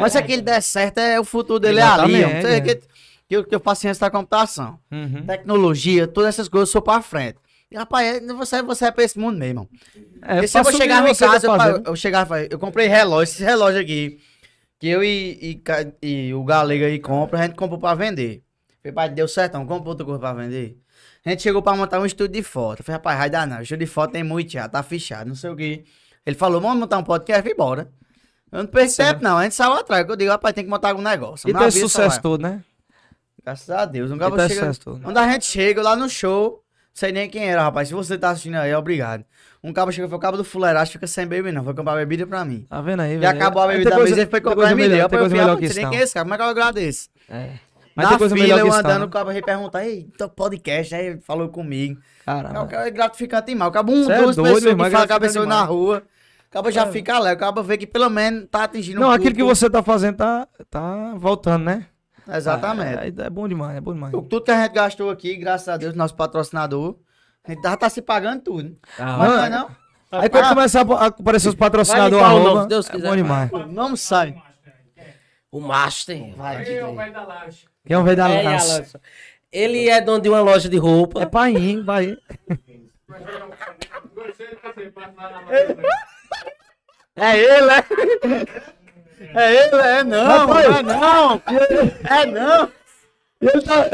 Mas 0.00 0.12
se 0.12 0.18
aquele 0.18 0.40
der 0.40 0.62
certo, 0.62 0.98
é 0.98 1.18
o 1.18 1.24
futuro 1.24 1.58
dele 1.58 1.80
é 1.80 1.82
ali. 1.82 2.22
Não 2.22 2.42
sei 2.42 2.52
é. 2.54 2.60
que, 2.60 2.74
que, 2.76 3.36
eu, 3.36 3.44
que 3.44 3.52
eu 3.52 3.58
faço 3.58 3.80
ciência 3.80 4.02
da 4.02 4.08
computação. 4.08 4.78
Uhum. 4.88 5.26
Tecnologia, 5.26 6.06
todas 6.06 6.28
essas 6.28 6.48
coisas 6.48 6.68
eu 6.68 6.72
sou 6.74 6.80
pra 6.80 7.02
frente. 7.02 7.38
E, 7.72 7.76
rapaz, 7.76 8.06
é- 8.06 8.20
você, 8.20 8.62
você 8.62 8.84
é 8.84 8.92
pra 8.92 9.02
esse 9.02 9.18
mundo 9.18 9.36
mesmo. 9.36 9.68
É, 10.22 10.34
Porque 10.34 10.46
se 10.46 10.56
eu 10.56 10.64
chegava 10.72 11.10
em 11.10 11.12
você 11.12 11.26
tá 11.26 11.40
casa, 11.40 11.70
eu, 11.70 11.82
eu 11.86 11.96
chegava, 11.96 12.40
eu 12.44 12.56
comprei 12.56 12.86
relógio, 12.86 13.32
esse 13.32 13.42
relógio 13.42 13.80
aqui, 13.80 14.20
que 14.78 14.86
eu 14.86 15.02
e, 15.02 15.60
e, 16.00 16.08
e 16.28 16.34
o 16.34 16.44
Galega 16.44 16.86
aí 16.86 17.00
compra, 17.00 17.40
a 17.40 17.42
gente 17.48 17.56
comprou 17.56 17.80
pra 17.80 17.96
vender. 17.96 18.44
Falei, 18.80 18.94
pai, 18.94 19.08
deu 19.08 19.26
certo, 19.26 19.54
não 19.54 19.66
compra 19.66 19.88
outra 19.88 20.04
coisa 20.04 20.20
pra 20.20 20.34
vender. 20.34 20.78
A 21.26 21.30
gente 21.30 21.42
chegou 21.42 21.62
pra 21.62 21.74
montar 21.74 21.98
um 22.00 22.06
estúdio 22.06 22.34
de 22.34 22.42
foto. 22.42 22.80
Eu 22.80 22.84
falei, 22.84 22.96
rapaz, 22.98 23.18
vai 23.18 23.30
dar 23.30 23.46
não, 23.46 23.62
estúdio 23.62 23.86
de 23.86 23.90
foto 23.92 24.12
tem 24.12 24.22
muito 24.22 24.52
já, 24.52 24.68
tá 24.68 24.82
fechado, 24.82 25.26
não 25.28 25.34
sei 25.34 25.50
o 25.50 25.56
que. 25.56 25.84
Ele 26.26 26.36
falou, 26.36 26.60
vamos 26.60 26.78
montar 26.78 26.98
um 26.98 27.02
podcast, 27.04 27.38
eu 27.38 27.42
falei, 27.42 27.56
bora. 27.56 27.90
Eu 28.52 28.58
não 28.58 28.66
perdi 28.66 28.94
tempo 28.96 29.22
não, 29.22 29.38
a 29.38 29.42
gente 29.44 29.54
saiu 29.54 29.72
atrás, 29.72 30.04
que 30.04 30.12
eu 30.12 30.16
digo, 30.16 30.30
rapaz, 30.30 30.54
tem 30.54 30.64
que 30.64 30.70
montar 30.70 30.90
algum 30.90 31.02
negócio. 31.02 31.48
E 31.48 31.52
tem 31.52 31.70
só 31.70 31.78
sucesso 31.80 32.20
todo, 32.22 32.42
né? 32.42 32.62
Graças 33.44 33.68
a 33.70 33.84
Deus, 33.84 34.10
um 34.10 34.16
E 34.16 34.18
cara 34.18 34.36
tem 34.36 34.48
chega... 34.48 34.60
sucesso 34.60 34.80
todo. 34.80 35.00
Quando 35.02 35.18
a 35.18 35.30
gente 35.32 35.44
chega 35.44 35.82
lá 35.82 35.96
no 35.96 36.08
show, 36.08 36.62
sei 36.92 37.10
nem 37.10 37.28
quem 37.28 37.44
era, 37.50 37.62
rapaz. 37.62 37.88
Se 37.88 37.94
você 37.94 38.16
tá 38.16 38.30
assistindo 38.30 38.54
aí, 38.56 38.72
obrigado. 38.74 39.24
Um 39.62 39.72
cabo 39.72 39.90
chegou, 39.92 40.08
foi 40.08 40.18
o 40.18 40.20
cabo 40.20 40.36
do 40.36 40.44
fuleiragem, 40.44 40.92
fica 40.92 41.06
sem 41.06 41.26
beber, 41.26 41.52
não. 41.52 41.64
Foi 41.64 41.74
comprar 41.74 41.96
bebida 41.96 42.26
pra 42.26 42.44
mim. 42.44 42.66
Tá 42.68 42.80
vendo 42.80 43.00
aí, 43.00 43.14
E 43.14 43.18
velho? 43.18 43.30
acabou 43.36 43.62
a 43.62 43.66
Tem 43.68 43.78
bebida 43.78 43.90
da 43.96 44.02
mesa, 44.02 44.20
ele 44.20 44.30
foi 44.30 44.40
comprar 44.40 44.70
e 44.72 44.74
me 44.74 44.82
melhor- 44.82 45.04
Eu 45.04 45.08
falei, 45.10 45.24
não 45.24 45.56
sei 45.58 45.66
nem 45.68 45.74
quem 45.74 45.84
não. 45.84 45.92
é 45.94 46.02
esse 46.02 46.14
cara, 46.14 46.24
como 46.24 46.34
é 46.34 46.36
que 46.36 46.42
eu 46.42 46.46
agradeço? 46.48 47.08
É. 47.28 47.50
Mas 47.96 48.10
Na 48.10 48.18
coisa 48.18 48.34
fila, 48.34 48.44
melhor 48.46 48.58
eu 48.58 48.64
que 48.66 48.70
isso, 48.70 48.78
andando, 48.80 49.00
não, 49.00 49.06
o 49.06 49.10
cabo 49.10 49.30
veio 49.30 49.44
perguntar, 49.44 49.84
ei, 49.86 50.08
teu 50.18 50.28
podcast, 50.28 50.94
aí 50.94 51.20
falou 51.20 51.48
comigo. 51.48 52.00
É, 52.22 52.24
Caramba. 52.24 52.62
o 52.62 52.68
cara 52.68 52.88
é 52.88 52.90
gratificante 52.90 53.46
demais. 53.46 53.68
O 53.68 53.72
cabo 53.72 53.92
um, 53.92 54.04
Cê 54.04 54.12
é 54.12 54.22
duas 54.22 54.34
doido, 54.36 54.46
pessoas 54.54 54.64
irmão, 54.64 54.86
é 54.86 54.88
que 54.88 54.92
falam 54.94 55.08
com 55.08 55.14
a 55.14 55.20
pessoa 55.20 55.46
na 55.46 55.62
rua. 55.62 56.02
O 56.48 56.50
cabo 56.50 56.70
já 56.70 56.86
fica 56.86 57.14
alegre, 57.14 57.36
o 57.36 57.46
cabo 57.46 57.62
vê 57.62 57.76
que 57.78 57.86
pelo 57.86 58.08
menos 58.10 58.48
tá 58.50 58.64
atingindo 58.64 59.00
Não, 59.00 59.08
um 59.08 59.12
aquilo 59.12 59.34
que 59.34 59.42
você 59.44 59.68
tá 59.70 59.82
fazendo 59.82 60.16
tá, 60.16 60.48
tá 60.70 61.14
voltando, 61.16 61.64
né? 61.64 61.86
Exatamente. 62.28 63.20
É, 63.20 63.26
é 63.26 63.30
bom 63.30 63.46
demais, 63.46 63.76
é 63.76 63.80
bom 63.80 63.92
demais. 63.92 64.14
O- 64.14 64.22
Tudo 64.22 64.44
que 64.44 64.50
a 64.50 64.62
gente 64.62 64.72
gastou 64.72 65.10
aqui, 65.10 65.36
graças 65.36 65.68
a 65.68 65.76
Deus, 65.76 65.94
nosso 65.94 66.14
patrocinador, 66.16 66.96
a 67.46 67.52
gente 67.52 67.62
já 67.62 67.76
tá 67.76 67.88
se 67.90 68.00
pagando 68.02 68.40
tudo. 68.42 68.76
Ah, 68.98 69.16
Mas 69.18 69.28
Mano, 69.28 69.36
não 69.36 69.44
é 69.44 69.50
não? 69.50 69.70
Aí 70.12 70.28
quando 70.28 70.44
Ah. 70.44 70.48
começar 70.54 70.80
a 70.80 71.06
aparecer 71.06 71.48
os 71.48 71.54
patrocinadores, 71.54 72.18
Vai 72.24 72.30
o 72.30 72.32
nome, 72.34 72.46
arroba, 72.46 72.62
se 72.62 72.68
Deus 72.68 72.88
é 72.88 72.92
quiser. 72.92 73.08
bom 73.08 73.16
demais. 73.16 73.50
Não 73.68 73.96
sai. 73.96 74.34
O 75.50 75.60
Master. 75.60 76.34
Vai, 76.36 76.56
Aí, 76.58 76.80
o 76.82 76.86
aí. 76.86 76.96
velho 76.96 77.12
da 77.12 77.24
laje. 77.24 77.64
Quem 77.86 77.94
é 77.94 77.98
o 77.98 78.04
velho 78.04 78.16
da 78.16 78.28
É, 78.28 78.42
lança? 78.42 79.00
Ele 79.52 79.88
é 79.88 80.00
dono 80.00 80.20
de 80.20 80.28
uma 80.28 80.40
loja 80.40 80.68
de 80.68 80.76
roupa. 80.76 81.22
É 81.22 81.26
pai, 81.26 81.54
vai. 81.84 82.16
É 87.16 87.38
ele, 87.38 87.70
é? 87.70 87.84
É 89.34 89.54
ele, 89.54 89.76
é 89.76 90.04
não, 90.04 90.46
não 90.46 90.58
é 90.58 90.82
não. 90.82 91.42
É 92.04 92.26
não. 92.26 92.72
E 93.40 93.46
ele 93.46 93.62
tá. 93.62 93.86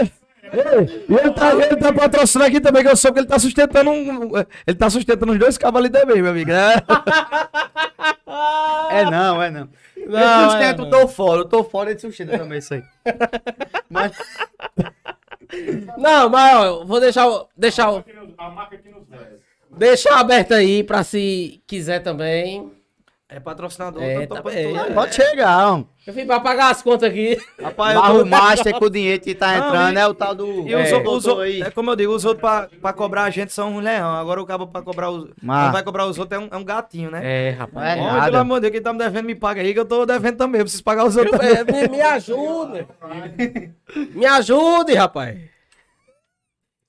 Ei, 0.53 1.07
e 1.09 1.15
ele 1.15 1.31
tá, 1.31 1.53
ele 1.53 1.77
tá 1.77 1.93
patrocinando 1.93 2.49
aqui 2.49 2.61
também, 2.61 2.83
que 2.83 2.89
eu 2.89 2.97
soube 2.97 3.15
que 3.15 3.21
ele 3.21 3.29
tá 3.29 3.39
sustentando 3.39 3.91
um. 3.91 4.37
Ele 4.67 4.77
tá 4.77 4.91
sustentando 4.91 5.33
os 5.33 5.39
dois 5.39 5.59
ali 5.63 5.91
também, 5.91 6.23
meu 6.23 6.33
amigo. 6.33 6.51
É. 6.51 6.83
É 8.91 9.05
não, 9.05 9.43
é 9.43 9.51
não. 9.51 9.69
Não, 10.19 10.41
eu 10.43 10.47
é 10.47 10.51
sustento, 10.51 10.83
eu 10.83 10.91
tô 10.91 11.09
fora, 11.09 11.41
eu 11.41 11.45
tô 11.45 11.65
fora 11.65 11.95
de 11.95 12.01
sustenta 12.01 12.39
também 12.39 12.59
isso 12.59 12.75
aí. 12.75 12.83
Mas, 13.89 14.13
Não, 15.99 16.29
mas 16.29 16.57
ó, 16.57 16.65
eu 16.65 16.87
vou 16.87 17.01
deixar, 17.01 17.29
o- 17.29 17.49
deixar, 17.57 17.91
o- 17.93 18.05
A 18.39 18.51
marca 18.51 18.77
aqui 18.77 18.89
nos 18.89 19.03
deixar 19.77 20.19
aberto 20.21 20.53
aí 20.55 20.83
pra 20.85 21.03
se 21.03 21.63
quiser 21.67 22.01
também. 22.01 22.73
É 23.29 23.39
patrocinador. 23.39 24.03
É, 24.03 24.27
tá- 24.27 24.37
tá- 24.37 24.43
pode 24.95 25.15
chegar, 25.15 25.69
homem. 25.73 25.89
Eu 26.11 26.15
vim 26.15 26.27
pra 26.27 26.41
pagar 26.41 26.71
as 26.71 26.83
contas 26.83 27.09
aqui. 27.09 27.39
Rapaz, 27.63 27.95
eu 27.95 28.03
tô 28.03 28.23
o 28.23 28.27
master 28.27 28.77
com 28.77 28.85
o 28.87 28.91
dinheiro 28.91 29.23
que 29.23 29.33
tá 29.33 29.57
Não, 29.57 29.67
entrando, 29.69 29.97
e- 29.97 30.01
é 30.01 30.07
o 30.09 30.13
tal 30.15 30.35
do... 30.35 30.67
E 30.69 30.75
os, 30.75 30.89
é, 30.91 30.95
outros- 30.97 31.15
os 31.19 31.27
outros- 31.27 31.45
aí. 31.47 31.63
é 31.63 31.71
como 31.71 31.89
eu 31.93 31.95
digo, 31.97 32.13
os 32.13 32.25
outros 32.25 32.41
pra, 32.41 32.69
pra 32.81 32.93
cobrar 32.93 33.23
a 33.25 33.31
gente 33.31 33.53
são 33.53 33.75
um 33.75 33.79
leão. 33.79 34.13
Agora 34.17 34.43
o 34.43 34.47
cabo 34.47 34.67
pra 34.67 34.83
cobrar 34.83 35.09
os. 35.11 35.31
Mas- 35.41 35.71
vai 35.73 35.85
cobrar 35.85 36.07
os 36.07 36.19
outros 36.19 36.37
é 36.41 36.45
um, 36.45 36.49
é 36.51 36.57
um 36.57 36.65
gatinho, 36.65 37.13
né? 37.13 37.21
É, 37.23 37.51
rapaz. 37.51 37.97
É 37.97 38.01
Homem, 38.01 38.13
nada. 38.13 38.25
pelo 38.25 38.37
amor 38.39 38.57
de 38.57 38.61
Deus, 38.63 38.73
quem 38.73 38.83
tá 38.83 38.93
me 38.93 38.99
devendo 38.99 39.27
me 39.27 39.35
paga 39.37 39.61
aí, 39.61 39.73
que 39.73 39.79
eu 39.79 39.85
tô 39.85 40.05
devendo 40.05 40.37
também. 40.37 40.59
Eu 40.59 40.65
preciso 40.65 40.83
pagar 40.83 41.05
os 41.07 41.17
outros 41.17 41.39
também. 41.39 41.55
É, 41.57 41.63
me, 41.65 41.89
me 41.89 42.01
ajude. 42.03 42.87
Me 44.17 44.27
ajude, 44.27 44.95
rapaz. 44.95 45.39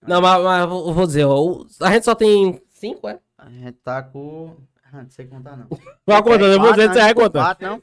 Não, 0.08 0.20
mas, 0.20 0.44
mas 0.44 0.62
eu 0.64 0.68
vou 0.94 1.02
eu 1.04 1.06
dizer, 1.08 1.26
ó, 1.26 1.64
a 1.82 1.92
gente 1.92 2.06
só 2.06 2.16
tem 2.16 2.60
cinco, 2.70 3.08
é? 3.08 3.20
A 3.38 3.48
gente 3.50 3.74
tá 3.84 4.02
com... 4.02 4.56
Ah, 4.94 5.04
não 5.04 5.10
sei 5.10 5.26
contar 5.26 5.56
não. 5.56 5.68
Vai 6.06 6.22
contando, 6.22 6.46
eu 6.54 6.60
vou 6.60 6.72
dizer, 6.74 6.90
você 6.90 7.00
vai 7.00 7.14
contando. 7.14 7.58
Não? 7.62 7.82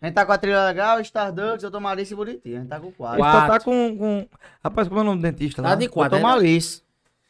A 0.00 0.06
gente 0.06 0.14
tá 0.14 0.24
com 0.24 0.32
a 0.32 0.38
trilha 0.38 0.64
legal, 0.66 1.00
Starducks, 1.00 1.64
eu 1.64 1.70
tô 1.70 1.80
Maurício 1.80 2.14
e 2.14 2.16
Buriti. 2.16 2.54
A 2.54 2.58
gente 2.60 2.68
tá 2.68 2.78
com 2.78 2.92
quatro. 2.92 3.16
Ele 3.18 3.24
só 3.24 3.30
Quatro. 3.32 3.52
tá 3.52 3.60
com, 3.60 3.98
com. 3.98 4.28
Rapaz, 4.62 4.86
como 4.88 5.00
é 5.00 5.02
o 5.02 5.06
nome 5.06 5.18
do 5.18 5.22
dentista? 5.22 5.62
Tá 5.62 5.70
lá? 5.70 5.74
de 5.74 5.86
Eu 5.86 5.90
quatro, 5.90 6.10
tô 6.10 6.16
né? 6.16 6.22
Maurício. 6.22 6.84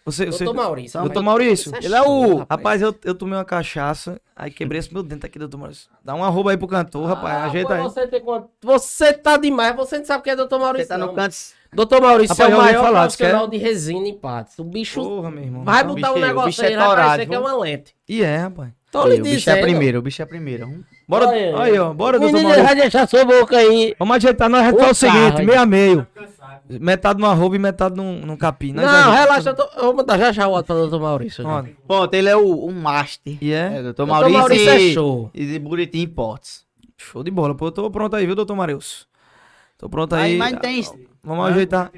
Você, 0.05 0.27
você... 0.27 0.45
Doutor 0.45 0.63
Maurício. 0.63 1.01
Doutor 1.01 1.23
Maurício. 1.23 1.69
Isso 1.73 1.77
é 1.83 1.85
Ele 1.87 1.95
é 1.95 2.03
o- 2.03 2.37
rapaz. 2.37 2.47
Rapaz, 2.51 2.83
eu, 2.83 2.95
eu 3.05 3.15
tomei 3.15 3.39
uma 3.39 3.45
cachaça, 3.47 4.21
aí 4.37 4.51
quebrei 4.51 4.79
esse 4.79 4.93
meu 4.93 5.03
dente 5.03 5.25
aqui, 5.25 5.39
doutor 5.39 5.57
Maurício. 5.57 5.89
Dá 6.05 6.15
um 6.15 6.23
arroba 6.23 6.51
aí 6.51 6.59
pro 6.59 6.69
cantor, 6.69 7.07
rapaz. 7.09 7.35
Ah, 7.35 7.45
ajeita 7.47 7.69
pô, 7.69 7.75
aí. 7.75 7.83
Você, 7.83 8.07
tem 8.09 8.21
quanto- 8.21 8.51
você 8.63 9.15
tá 9.15 9.39
demais, 9.39 9.75
você 9.75 9.97
não 9.97 10.05
sabe 10.05 10.23
quem 10.25 10.35
é 10.35 10.37
Doutor 10.37 10.59
Você 10.59 10.65
Maurício. 10.65 10.89
tá 10.89 10.99
no 10.99 11.07
não. 11.07 11.15
canto... 11.15 11.35
Doutor 11.73 12.03
Maurício 12.03 12.37
Rapaz, 12.37 12.53
é 12.53 12.55
o 12.55 12.59
maior 12.63 12.85
falar, 12.85 13.01
profissional 13.01 13.49
de 13.49 13.57
resina 13.57 14.07
em 14.07 14.15
patos. 14.15 14.59
O 14.59 14.65
bicho 14.65 15.03
Porra, 15.03 15.31
meu 15.31 15.43
irmão. 15.43 15.65
vai 15.65 15.83
o 15.83 15.87
botar 15.87 16.13
um 16.13 16.17
é- 16.17 16.19
o 16.19 16.21
negócio 16.21 16.47
bicho 16.51 16.63
aí, 16.65 16.73
é 16.75 16.77
torado, 16.77 16.95
parecer 17.09 17.27
que 17.29 17.35
é 17.35 17.39
uma 17.39 17.57
lente. 17.57 17.97
E 18.07 18.23
é, 18.23 18.37
rapaz. 18.37 18.71
Tô 19.03 19.09
lhe 19.09 19.21
o 19.21 19.23
bicho 19.25 19.51
é 19.51 19.55
dizendo. 19.55 19.61
primeiro, 19.63 19.99
o 19.99 20.03
bicho 20.03 20.23
é 20.23 20.25
primeiro. 20.25 20.85
Bora, 21.09 21.27
Olha 21.27 21.59
aí, 21.63 21.79
ó. 21.79 21.93
Bora, 21.93 22.19
doutor 22.19 22.41
Maurício. 22.41 22.65
vai 22.65 22.75
deixar 22.77 23.09
sua 23.09 23.25
boca 23.25 23.57
aí. 23.57 23.95
Vamos 23.99 24.17
ajeitar, 24.17 24.49
nós 24.49 24.71
fazer 24.71 24.91
o 24.91 24.95
seguinte, 24.95 25.43
meio 25.43 25.61
a 25.61 25.67
meio. 25.67 26.07
Metade 26.69 27.21
no 27.21 27.27
arroba 27.27 27.57
e 27.57 27.59
metade 27.59 27.97
num, 27.97 28.21
num 28.25 28.37
capim. 28.37 28.73
Nós 28.73 28.85
Não, 28.87 29.13
relaxa, 29.13 29.51
eu, 29.51 29.55
tô, 29.57 29.63
eu 29.77 29.83
vou 29.87 29.95
mandar 29.97 30.17
já 30.19 30.33
já 30.33 30.47
o 30.47 30.53
outro 30.53 30.67
pra 30.67 30.77
Doutor 30.77 31.01
Maurício. 31.01 31.45
Pronto, 31.87 32.15
ele 32.15 32.29
é 32.29 32.37
o, 32.37 32.47
o 32.67 32.73
master. 32.73 33.37
E 33.41 33.53
é? 33.53 33.57
É, 33.79 33.83
doutor 33.83 34.07
Doutor 34.07 34.07
Maurício, 34.07 34.39
Maurício 34.39 34.71
é 34.71 34.79
e, 34.81 34.95
show. 34.95 35.31
e 35.35 35.45
de 35.45 35.59
Buriti 35.59 35.99
Imports. 36.01 36.65
Show 36.97 37.23
de 37.23 37.31
bola. 37.31 37.55
Pô, 37.55 37.67
eu 37.67 37.73
tô 37.73 37.91
pronto 37.91 38.15
aí, 38.17 38.25
viu, 38.25 38.35
doutor 38.35 38.55
Marius? 38.55 39.07
Tô 39.77 39.89
pronto 39.89 40.15
Aí, 40.15 40.33
aí. 40.33 40.37
mas 40.39 40.59
tem 40.61 40.81
Vamos 41.23 41.47
ajeitar. 41.49 41.91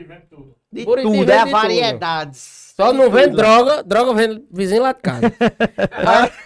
de 0.73 0.85
Buriti 0.85 1.07
tudo, 1.07 1.31
é 1.31 1.45
de 1.45 1.51
variedades. 1.51 2.73
Só 2.75 2.93
não 2.93 3.11
vende 3.11 3.37
droga, 3.37 3.83
droga 3.83 4.15
vende 4.15 4.43
vizinho 4.51 4.83
lá 4.83 4.93
de 4.93 5.01
casa. 5.01 5.33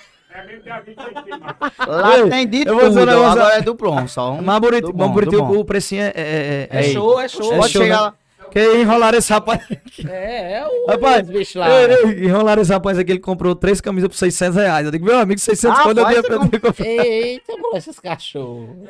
Lá 1.86 2.28
tem 2.28 2.46
de 2.46 2.66
eu 2.66 2.78
tudo, 2.78 3.00
agora 3.10 3.54
é 3.56 3.60
do 3.62 3.74
pronto, 3.74 4.08
só 4.08 4.32
um. 4.32 4.42
Mas 4.42 4.58
Buriti, 4.60 4.92
bom, 4.92 5.08
Buriti, 5.10 5.36
o 5.36 5.64
precinho 5.64 6.02
é. 6.02 6.12
É, 6.14 6.68
É 6.70 6.82
show, 6.84 7.20
é 7.20 7.28
show. 7.28 7.52
É 7.54 7.56
Pode 7.58 7.72
show, 7.72 7.82
chegar 7.82 7.96
né? 7.96 8.02
lá. 8.02 8.14
Que 8.50 8.76
enrolaram 8.78 9.16
esse 9.16 9.32
rapaz. 9.32 9.60
É, 10.08 10.54
é 10.58 10.66
o 10.66 10.90
Rapaz, 10.90 11.28
bicho 11.30 11.56
lá. 11.58 11.70
ei, 11.70 11.86
ei, 12.04 12.24
enrolaram 12.26 12.60
esse 12.62 12.72
rapaz 12.72 12.98
aqui, 12.98 13.12
ele 13.12 13.20
comprou 13.20 13.54
três 13.54 13.80
camisas 13.80 14.08
por 14.08 14.16
600 14.16 14.56
reais. 14.56 14.84
Eu 14.86 14.90
digo, 14.90 15.04
meu 15.04 15.18
amigo, 15.20 15.38
600 15.38 15.78
Ah, 15.78 15.82
quando 15.84 15.98
eu 15.98 16.04
pode 16.04 16.14
dei 16.14 16.22
pra 16.24 16.34
eu 16.34 16.40
comprar. 16.40 16.84
Eita, 16.86 17.52
mano, 17.56 17.76
esses 17.76 18.00
cachorros. 18.00 18.70
O. 18.70 18.86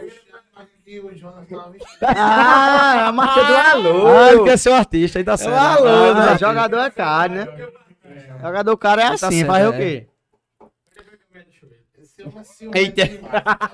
Ah, 2.02 3.08
a 3.08 3.12
marca 3.12 3.44
do 3.44 3.54
alô. 3.54 4.06
Ah, 4.08 4.32
ele 4.32 4.44
quer 4.44 4.58
ser 4.58 4.70
um 4.70 4.74
artista, 4.74 5.18
aí 5.18 5.24
tá 5.24 5.34
É 5.34 5.36
certo. 5.36 5.52
o 5.52 5.56
alô, 5.58 5.88
Ah, 5.88 6.14
né? 6.32 6.38
Jogador 6.38 6.78
é 6.80 6.90
caro, 6.90 7.32
né? 7.34 7.48
Jogador 8.42 8.76
caro 8.76 9.00
é 9.00 9.04
Tá 9.16 9.28
assim, 9.28 9.44
fazer 9.44 9.66
o 9.68 9.74
é. 9.74 9.76
quê? 9.76 10.06
É 12.22 12.44
ciumento 12.44 12.78
Eita. 12.78 13.06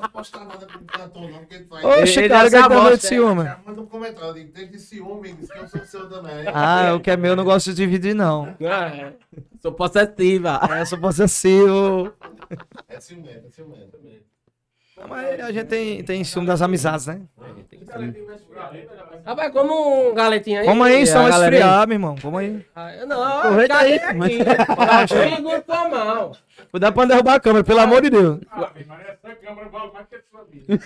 Não 0.03 0.09
posta 0.11 0.45
nada 0.45 0.67
com 0.67 0.79
o 0.79 0.87
cantor, 0.87 1.31
não, 1.31 1.39
porque 1.39 1.59
tu 1.61 1.69
vai. 1.69 1.85
Oxe, 1.85 2.19
Ele 2.21 2.29
cara, 2.29 2.47
é 2.47 2.51
que 2.51 2.57
tá 2.57 2.69
de 2.69 2.75
bosta, 2.75 2.97
ciúme. 3.09 3.45
Manda 3.67 3.81
um 3.81 3.87
comentário, 3.87 4.29
eu 4.29 4.45
digo, 4.53 4.79
ciúme, 4.79 5.33
diz 5.33 5.51
que 5.51 5.59
eu 5.59 5.69
sou 5.69 5.85
seu 5.85 6.09
também. 6.09 6.47
Ah, 6.53 6.95
o 6.95 7.01
que 7.01 7.11
é 7.11 7.17
meu 7.17 7.31
eu 7.33 7.37
não 7.37 7.45
gosto 7.45 7.71
de 7.71 7.77
dividir, 7.77 8.15
não. 8.15 8.57
Ah, 8.63 9.13
Sou 9.61 9.73
possessiva. 9.73 10.61
É, 10.71 10.85
só 10.85 10.97
possessivo. 10.97 12.13
É 12.89 13.01
ciumento, 13.01 13.47
é 13.49 13.51
ciumento. 13.51 13.99
Mas 15.09 15.41
a 15.41 15.53
gente 15.53 15.67
tem, 15.67 16.03
tem 16.03 16.25
ciúme 16.25 16.47
das 16.47 16.63
amizades, 16.63 17.07
né? 17.07 17.21
Rapaz, 19.25 19.53
como 19.53 20.11
um 20.11 20.15
galetinho 20.15 20.61
aí. 20.61 20.67
Como 20.67 20.83
aí, 20.85 21.03
a 21.03 21.07
só 21.07 21.29
esfriar, 21.29 21.87
meu 21.87 21.97
irmão. 21.97 22.17
Como 22.23 22.39
aí. 22.39 22.65
Ah, 22.75 22.93
Não, 23.07 23.23
Aproveita 23.23 23.77
aí. 23.77 23.99
aqui. 23.99 24.39
Segura 25.09 25.61
com 25.63 25.73
a 25.73 25.89
mão. 25.89 26.33
Cuidado 26.71 26.95
pra 26.95 27.03
não 27.03 27.09
derrubar 27.09 27.35
a 27.35 27.41
câmera, 27.41 27.65
pelo 27.65 27.81
amor 27.81 28.03
de 28.03 28.11
Deus. 28.11 28.41
Ah, 28.51 28.71
mas 28.87 29.01
essa 29.09 29.35
câmera 29.37 29.69
vale 29.69 29.93
mais 29.93 30.07
que 30.09 30.17
a 30.17 30.21
sua 30.31 30.45
vida. 30.51 30.81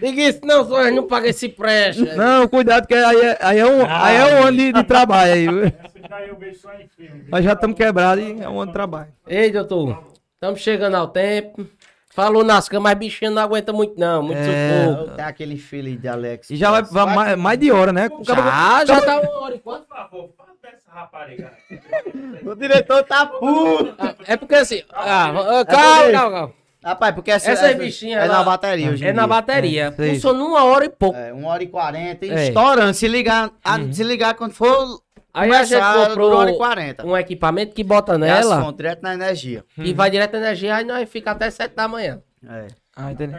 Diga 0.00 0.22
isso, 0.22 0.40
não, 0.44 0.66
só 0.68 0.90
não 0.90 1.06
paga 1.06 1.28
esse 1.28 1.48
preste. 1.48 2.02
Não, 2.16 2.46
cuidado, 2.48 2.86
que 2.86 2.94
aí 2.94 3.20
é, 3.20 3.38
aí 3.40 3.58
é 3.58 3.66
um, 3.66 3.84
aí 3.88 4.16
é 4.16 4.24
um 4.26 4.42
ano 4.46 4.56
de, 4.56 4.72
de 4.72 4.84
trabalho 4.84 5.32
aí. 5.32 5.48
viu? 5.48 5.64
Essa 5.64 6.08
já 6.08 6.22
eu 6.26 6.36
vejo 6.36 6.58
só 6.60 6.72
em 6.74 6.88
filme. 6.88 7.24
Nós 7.28 7.44
já 7.44 7.52
estamos 7.54 7.76
quebrados 7.76 8.22
e 8.24 8.42
é 8.42 8.48
um 8.48 8.58
ano 8.60 8.66
de 8.66 8.72
trabalho. 8.72 9.08
Ei, 9.26 9.50
doutor, 9.50 10.04
estamos 10.34 10.60
chegando 10.60 10.96
ao 10.96 11.08
tempo. 11.08 11.66
Falou 12.14 12.44
nas 12.44 12.68
camas, 12.68 12.84
mas 12.92 12.98
bichinho 12.98 13.30
não 13.32 13.42
aguenta 13.42 13.72
muito, 13.72 13.98
não. 13.98 14.22
Muito 14.22 14.38
É. 14.38 14.86
sufoco. 14.88 15.10
Tem 15.16 15.24
aquele 15.24 15.56
feeling 15.58 15.96
de 15.96 16.06
Alex. 16.06 16.48
E 16.50 16.56
já 16.56 16.70
vai, 16.70 16.82
vai 16.84 17.06
mais, 17.14 17.36
mais 17.38 17.58
de 17.58 17.72
hora, 17.72 17.92
né? 17.92 18.08
Cara- 18.24 18.42
Já, 18.42 18.84
já 18.86 19.00
tá 19.02 19.20
uma 19.20 19.40
hora 19.40 19.54
e 19.56 19.58
quatro. 19.58 19.84
Por 19.86 19.96
favor, 19.96 20.30
fala 20.36 20.50
dessa 20.62 20.90
rapariga. 20.92 21.52
O 22.46 22.54
diretor 22.54 23.02
tá 23.04 23.26
puto. 23.26 23.94
Ah, 23.98 24.14
É 24.26 24.36
porque 24.36 24.54
assim. 24.54 24.82
Ah, 24.92 25.30
ah, 25.60 25.64
calma, 25.64 26.12
calma, 26.12 26.30
calma. 26.30 26.52
Rapaz, 26.84 27.14
porque 27.14 27.30
essa, 27.30 27.50
Essa 27.50 27.68
essa 27.68 27.78
bichinha, 27.78 28.18
é 28.20 28.24
ela- 28.26 28.38
na 28.38 28.44
bateria 28.44 28.90
hoje 28.90 29.06
É 29.06 29.12
na 29.12 29.22
dia. 29.22 29.26
bateria. 29.28 29.94
É. 29.98 30.10
Funciona 30.12 30.44
uma 30.44 30.64
hora 30.64 30.84
e 30.84 30.90
pouco. 30.90 31.18
É, 31.18 31.32
uma 31.32 31.48
hora 31.48 31.62
e 31.62 31.66
quarenta, 31.66 32.26
É. 32.26 32.48
estourando. 32.48 32.92
Se 32.92 33.08
ligar, 33.08 33.50
a- 33.64 33.78
se 33.90 34.04
ligar 34.04 34.34
quando 34.34 34.52
for 34.52 35.00
Aí 35.34 35.50
a 35.50 35.64
gente 35.64 35.82
comprou 36.08 36.30
uma 36.30 36.38
hora 36.38 36.50
e 36.52 36.56
quarenta. 36.56 37.04
um 37.06 37.16
equipamento 37.16 37.74
que 37.74 37.82
bota 37.82 38.16
Nela. 38.16 38.40
nela 38.40 38.62
Fonte, 38.62 38.76
direto 38.76 39.02
na 39.02 39.14
energia. 39.14 39.64
e 39.76 39.92
vai 39.92 40.08
direto 40.08 40.32
na 40.34 40.38
energia, 40.38 40.76
aí 40.76 40.84
nós 40.84 41.08
fica 41.08 41.32
até 41.32 41.50
7 41.50 41.74
da 41.74 41.88
manhã. 41.88 42.22
É. 42.48 42.66
Ah, 42.96 43.10
entendi. 43.10 43.34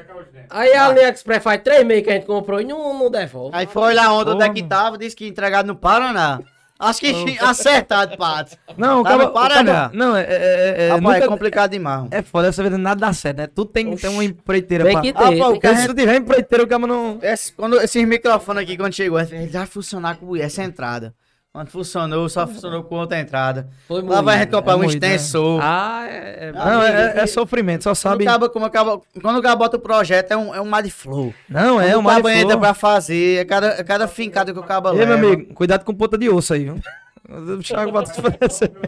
Aí 0.49 0.73
a 0.73 0.85
AliExpress 0.88 1.41
faz 1.41 1.61
três 1.63 1.85
meses 1.85 2.03
que 2.03 2.09
a 2.09 2.13
gente 2.15 2.26
comprou 2.26 2.59
e 2.59 2.65
não, 2.65 2.97
não 2.99 3.09
devolve. 3.09 3.55
Aí 3.55 3.65
foi 3.65 3.93
lá 3.93 4.11
onde 4.13 4.43
é 4.43 4.49
que 4.49 4.61
tava, 4.61 4.97
disse 4.97 5.15
que 5.15 5.26
entregado 5.27 5.67
no 5.67 5.76
Paraná. 5.76 6.41
Acho 6.77 6.99
que 6.99 7.07
acertado, 7.39 8.17
Pato. 8.17 8.57
Não, 8.76 8.99
o 8.99 9.03
Tá 9.03 9.11
cara. 9.11 9.23
no 9.23 9.31
Paraná. 9.31 9.89
Não, 9.93 10.13
é. 10.17 10.23
É, 10.23 10.26
é, 10.27 10.88
é, 10.88 10.89
Rapaz, 10.89 11.15
é 11.15 11.19
nunca- 11.19 11.27
complicado 11.30 11.72
demais. 11.72 12.07
é 12.11 12.22
foda, 12.22 12.49
essa 12.49 12.61
vida 12.61 12.77
nada 12.77 12.99
dá 12.99 13.13
certo, 13.13 13.38
né? 13.38 13.47
Tudo 13.47 13.72
tem, 13.72 13.95
tem 13.95 14.09
uma 14.09 14.26
empreiteira 14.26 14.84
Tem 14.84 14.91
pra... 14.91 15.01
que 15.01 15.13
ter. 15.13 15.19
Ah, 15.19 15.27
pô, 15.27 15.31
tem 15.31 15.41
o 15.43 15.53
que- 15.53 15.59
cara- 15.61 15.73
Porque 15.76 15.81
se 15.84 15.88
não 15.88 15.95
tiver 15.95 16.15
empreiteira, 16.17 16.63
o 16.65 16.67
cara 16.67 16.85
não... 16.85 17.19
Esse, 17.22 17.53
quando, 17.53 17.80
esses 17.80 18.05
microfones 18.05 18.63
aqui, 18.63 18.76
quando 18.76 18.91
chegou, 18.93 19.17
ele 19.22 19.47
vai 19.47 19.65
funcionar 19.65 20.17
com 20.17 20.35
essa 20.35 20.61
entrada. 20.63 21.13
Quando 21.56 21.69
funcionou, 21.69 22.27
só 22.27 22.45
funcionou 22.45 22.84
com 22.84 22.95
outra 22.95 23.18
entrada. 23.18 23.69
Foi 23.88 24.02
Lá 24.02 24.19
vai 24.22 24.36
a 24.36 24.40
gente 24.40 24.52
comprar 24.52 24.73
É 24.73 24.76
um 24.76 24.80
moído, 24.84 24.99
né? 24.99 25.15
extensor. 25.15 25.61
Ah, 25.64 26.06
é. 26.06 26.48
é- 26.48 26.52
Não, 26.52 26.84
é, 26.84 27.14
é- 27.15 27.19
é 27.22 27.27
sofrimento, 27.27 27.84
só 27.86 27.91
Quando 27.91 27.98
sabe... 27.98 28.23
o 28.23 28.27
cabo- 28.27 28.49
como 28.49 28.65
o 28.65 28.69
cabo- 28.69 29.06
quando 29.22 29.38
o 29.38 29.41
cara 29.41 29.56
bota 29.56 29.77
o 29.77 29.80
projeto, 29.80 30.34
é 30.34 30.36
um, 30.36 30.53
é 30.53 30.60
um 30.60 30.65
Mad 30.65 30.86
Flow. 30.90 31.34
Não, 31.48 31.80
é 31.80 31.91
Quando 31.91 31.99
uma 32.02 32.11
o 32.11 32.15
cabo 32.15 32.27
entra 32.30 32.57
pra 32.57 32.73
fazer, 32.73 33.40
é 33.40 33.45
cada, 33.45 33.68
é 33.68 33.84
cada 33.86 34.06
fincada 34.06 34.52
que 34.52 34.60
o 34.60 34.64
cabo 34.64 34.91
leva. 34.91 35.15
meu 35.18 35.30
amigo, 35.30 35.53
cuidado 35.53 35.86
com 35.86 35.94
ponta 35.94 36.18
de 36.18 36.30
osso 36.30 36.53
aí, 36.53 36.65
viu? 36.65 36.77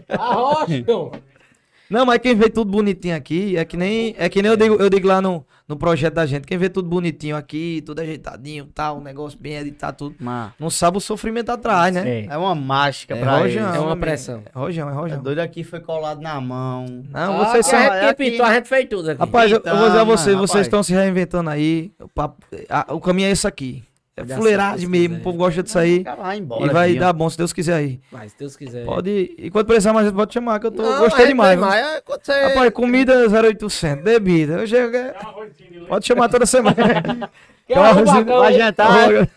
Arrocha. 0.10 0.84
Não, 1.90 2.06
mas 2.06 2.20
quem 2.20 2.36
vê 2.36 2.50
tudo 2.50 2.70
bonitinho 2.70 3.16
aqui 3.16 3.56
é 3.56 3.64
que 3.64 3.78
nem 3.78 4.14
é 4.18 4.28
que 4.28 4.42
nem 4.42 4.52
eu 4.52 4.58
digo, 4.58 4.76
eu 4.76 4.90
digo 4.90 5.08
lá 5.08 5.22
no, 5.22 5.46
no 5.68 5.76
projeto 5.76 6.14
da 6.14 6.26
gente. 6.26 6.46
Quem 6.48 6.58
vê 6.58 6.70
tudo 6.70 6.88
bonitinho 6.88 7.36
aqui, 7.36 7.84
tudo 7.86 8.00
ajeitadinho, 8.00 8.66
tal, 8.74 8.98
um 9.00 9.02
negócio 9.02 9.38
bem 9.40 9.56
editado, 9.58 9.98
tudo. 9.98 10.16
Mano, 10.20 10.54
Não 10.60 10.70
sabe 10.70 10.98
o 10.98 11.02
sofrimento 11.02 11.50
atrás, 11.52 11.94
né? 11.94 12.22
É. 12.22 12.26
é 12.30 12.38
uma 12.38 12.56
mágica 12.56 13.16
É 13.16 13.20
pra 13.20 13.38
rojão. 13.40 13.62
É 13.76 13.80
uma 13.80 13.88
amigo. 13.92 14.00
pressão. 14.00 14.44
É 14.46 14.58
rojão, 14.58 14.88
é 14.90 14.92
É 14.92 14.96
rojão. 14.96 15.22
doido 15.22 15.40
aqui, 15.40 15.64
foi 15.64 15.80
colado 15.80 16.22
na 16.22 16.40
mão. 16.40 16.86
Não, 17.12 17.42
Ah, 17.42 17.46
vocês 17.50 17.66
são. 17.66 17.78
a 17.78 17.84
é 17.98 18.08
gente 18.08 18.16
pintou, 18.16 18.46
a 18.46 18.54
gente 18.54 18.68
fez 18.70 18.88
tudo 18.90 19.12
aqui. 19.12 19.20
Rapaz, 19.20 19.52
eu, 19.52 19.62
eu 19.64 19.76
vou 19.78 19.88
dizer 19.88 20.00
a 20.00 20.04
Então, 20.04 20.06
vocês, 20.18 20.36
mano, 20.36 20.48
vocês 20.48 20.66
estão 20.68 20.82
se 20.84 20.94
reinventando 20.94 21.50
aí. 21.50 21.92
O, 22.00 22.08
papo- 22.08 22.42
a- 22.70 22.94
o 22.94 23.02
caminho 23.02 23.28
é 23.28 23.32
esse 23.32 23.46
aqui. 23.46 23.84
É 24.20 24.24
Vai 24.24 24.36
fuleiragem 24.38 24.88
mesmo, 24.90 25.10
quiser. 25.10 25.20
o 25.20 25.24
povo 25.24 25.38
gosta 25.38 25.62
disso 25.62 25.78
aí. 25.78 26.04
Vai 26.04 26.38
E 26.38 26.40
embora. 26.40 26.74
vai 26.74 26.88
filho. 26.90 27.00
dar 27.00 27.14
bom, 27.14 27.30
se 27.30 27.38
Deus 27.38 27.54
quiser 27.54 27.76
aí. 27.76 28.00
Mas 28.12 28.32
se 28.32 28.40
Deus 28.40 28.58
quiser. 28.58 28.84
Pode. 28.84 29.36
E 29.38 29.52
quando 29.52 29.68
precisar 29.68 29.94
mais, 29.94 30.12
pode 30.12 30.34
chamar, 30.34 30.60
que 30.60 30.66
eu 30.66 30.72
tô, 30.72 30.82
Não, 30.82 31.00
gostei 31.02 31.26
é, 31.26 31.28
demais. 31.28 31.60
mais, 31.60 31.86
é 31.86 32.02
você- 32.04 32.32
Rapaz, 32.48 32.72
comida 32.74 33.14
0800, 33.30 34.04
bebida. 34.04 34.54
Eu 34.54 34.66
chego, 34.68 34.98
é- 34.98 35.14
pode 35.88 36.08
chamar 36.08 36.30
toda 36.30 36.48
semana. 36.48 36.76
Quer 37.68 37.78
um 37.80 38.04
vai 38.26 38.54
hein? 38.54 38.58
jantar. 38.60 39.30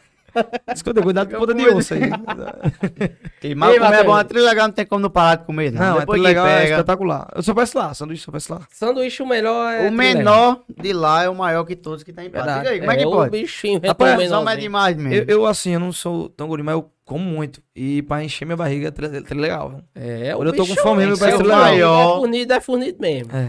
Escuta, 0.74 1.00
cuidado 1.02 1.30
com 1.30 1.38
ponta 1.38 1.54
de 1.54 1.68
osso 1.68 1.94
aí. 1.94 2.00
Mal 3.56 3.72
Ei, 3.72 3.78
comer 3.78 3.94
é 4.00 4.04
bom, 4.04 4.14
a 4.14 4.24
trilha 4.24 4.44
legal 4.46 4.66
não 4.68 4.74
tem 4.74 4.86
como 4.86 5.00
não 5.02 5.10
parar 5.10 5.36
de 5.36 5.44
comer, 5.44 5.72
não. 5.72 5.80
Não, 5.80 5.96
é 5.96 6.00
Depois 6.00 6.20
que 6.20 6.26
legal, 6.26 6.46
é 6.46 6.60
pega. 6.62 6.70
espetacular. 6.74 7.28
Eu 7.34 7.42
só 7.42 7.54
peço 7.54 7.78
lá, 7.78 7.94
sanduíche 7.94 8.24
só 8.24 8.32
peço 8.32 8.52
lá. 8.54 8.60
Sanduíche 8.70 9.22
o 9.22 9.26
melhor 9.26 9.72
é. 9.72 9.88
O 9.88 9.92
menor 9.92 10.60
de 10.68 10.92
lá 10.92 11.22
é 11.24 11.28
o 11.28 11.34
maior 11.34 11.64
que 11.64 11.74
todos 11.76 12.02
que 12.02 12.12
tem 12.12 12.26
em 12.26 12.30
Pato. 12.30 12.44
Verdade. 12.44 12.60
Diga 12.60 12.70
aí, 12.72 12.80
como 12.80 12.92
é 12.92 12.96
que 12.96 13.06
o 13.06 13.10
pode? 13.10 13.30
bichinho 13.30 13.80
Rapaz, 13.84 14.16
menorzinho. 14.16 14.44
mais 14.44 14.58
demais 14.60 14.96
mesmo. 14.96 15.14
Eu, 15.30 15.38
eu, 15.40 15.46
assim, 15.46 15.72
eu 15.74 15.80
não 15.80 15.92
sou 15.92 16.28
tão 16.28 16.46
gordinho, 16.48 16.66
mas 16.66 16.74
eu 16.74 16.90
como 17.04 17.24
muito. 17.24 17.60
E 17.74 18.02
pra 18.02 18.22
encher 18.22 18.44
minha 18.44 18.56
barriga 18.56 18.88
é 18.88 18.90
tri- 18.90 19.20
tri- 19.22 19.38
legal. 19.40 19.70
viu? 19.70 19.80
É, 19.96 20.32
Quando 20.34 20.48
eu 20.48 20.54
tô 20.56 20.66
com 20.66 20.76
fome, 20.76 21.04
meu 21.04 21.14
que 21.14 21.20
parece 21.20 21.38
ser 21.38 21.42
legal. 21.44 21.66
É 22.14 22.16
fornido, 22.18 22.52
é 22.52 22.60
fornido 22.60 22.98
mesmo. 23.00 23.32
É. 23.36 23.48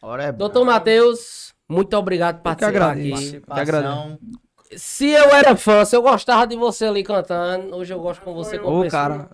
Ora 0.00 0.24
é 0.24 0.30
bom. 0.32 0.38
Doutor 0.38 0.64
Matheus, 0.64 1.52
muito 1.68 1.96
obrigado 1.96 2.40
por 2.42 2.50
Eu 2.52 2.56
que 2.56 2.62
participar 2.64 2.90
aqui. 2.92 3.10
Que 3.44 3.56
agradeço. 3.56 4.20
Se 4.76 5.10
eu 5.10 5.30
era 5.30 5.54
fã, 5.56 5.84
se 5.84 5.94
eu 5.94 6.02
gostava 6.02 6.46
de 6.46 6.56
você 6.56 6.86
ali 6.86 7.04
cantando, 7.04 7.76
hoje 7.76 7.92
eu 7.92 8.00
gosto 8.00 8.22
com 8.22 8.32
você 8.34 8.58
como 8.58 8.80
Ô, 8.80 8.82
pessoa. 8.82 9.02
cara. 9.02 9.28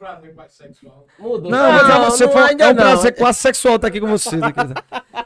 Mudou. 1.18 1.50
Não, 1.50 1.72
mas 1.72 1.88
é 1.88 1.98
você 2.10 2.28
foi, 2.28 2.42
ainda 2.42 2.64
é 2.64 2.66
um 2.68 2.74
não. 2.74 2.82
prazer 2.82 3.14
quase 3.16 3.38
sexual 3.38 3.76
estar 3.76 3.88
aqui 3.88 4.00
com 4.00 4.08
vocês. 4.08 4.42
aqui. 4.42 4.60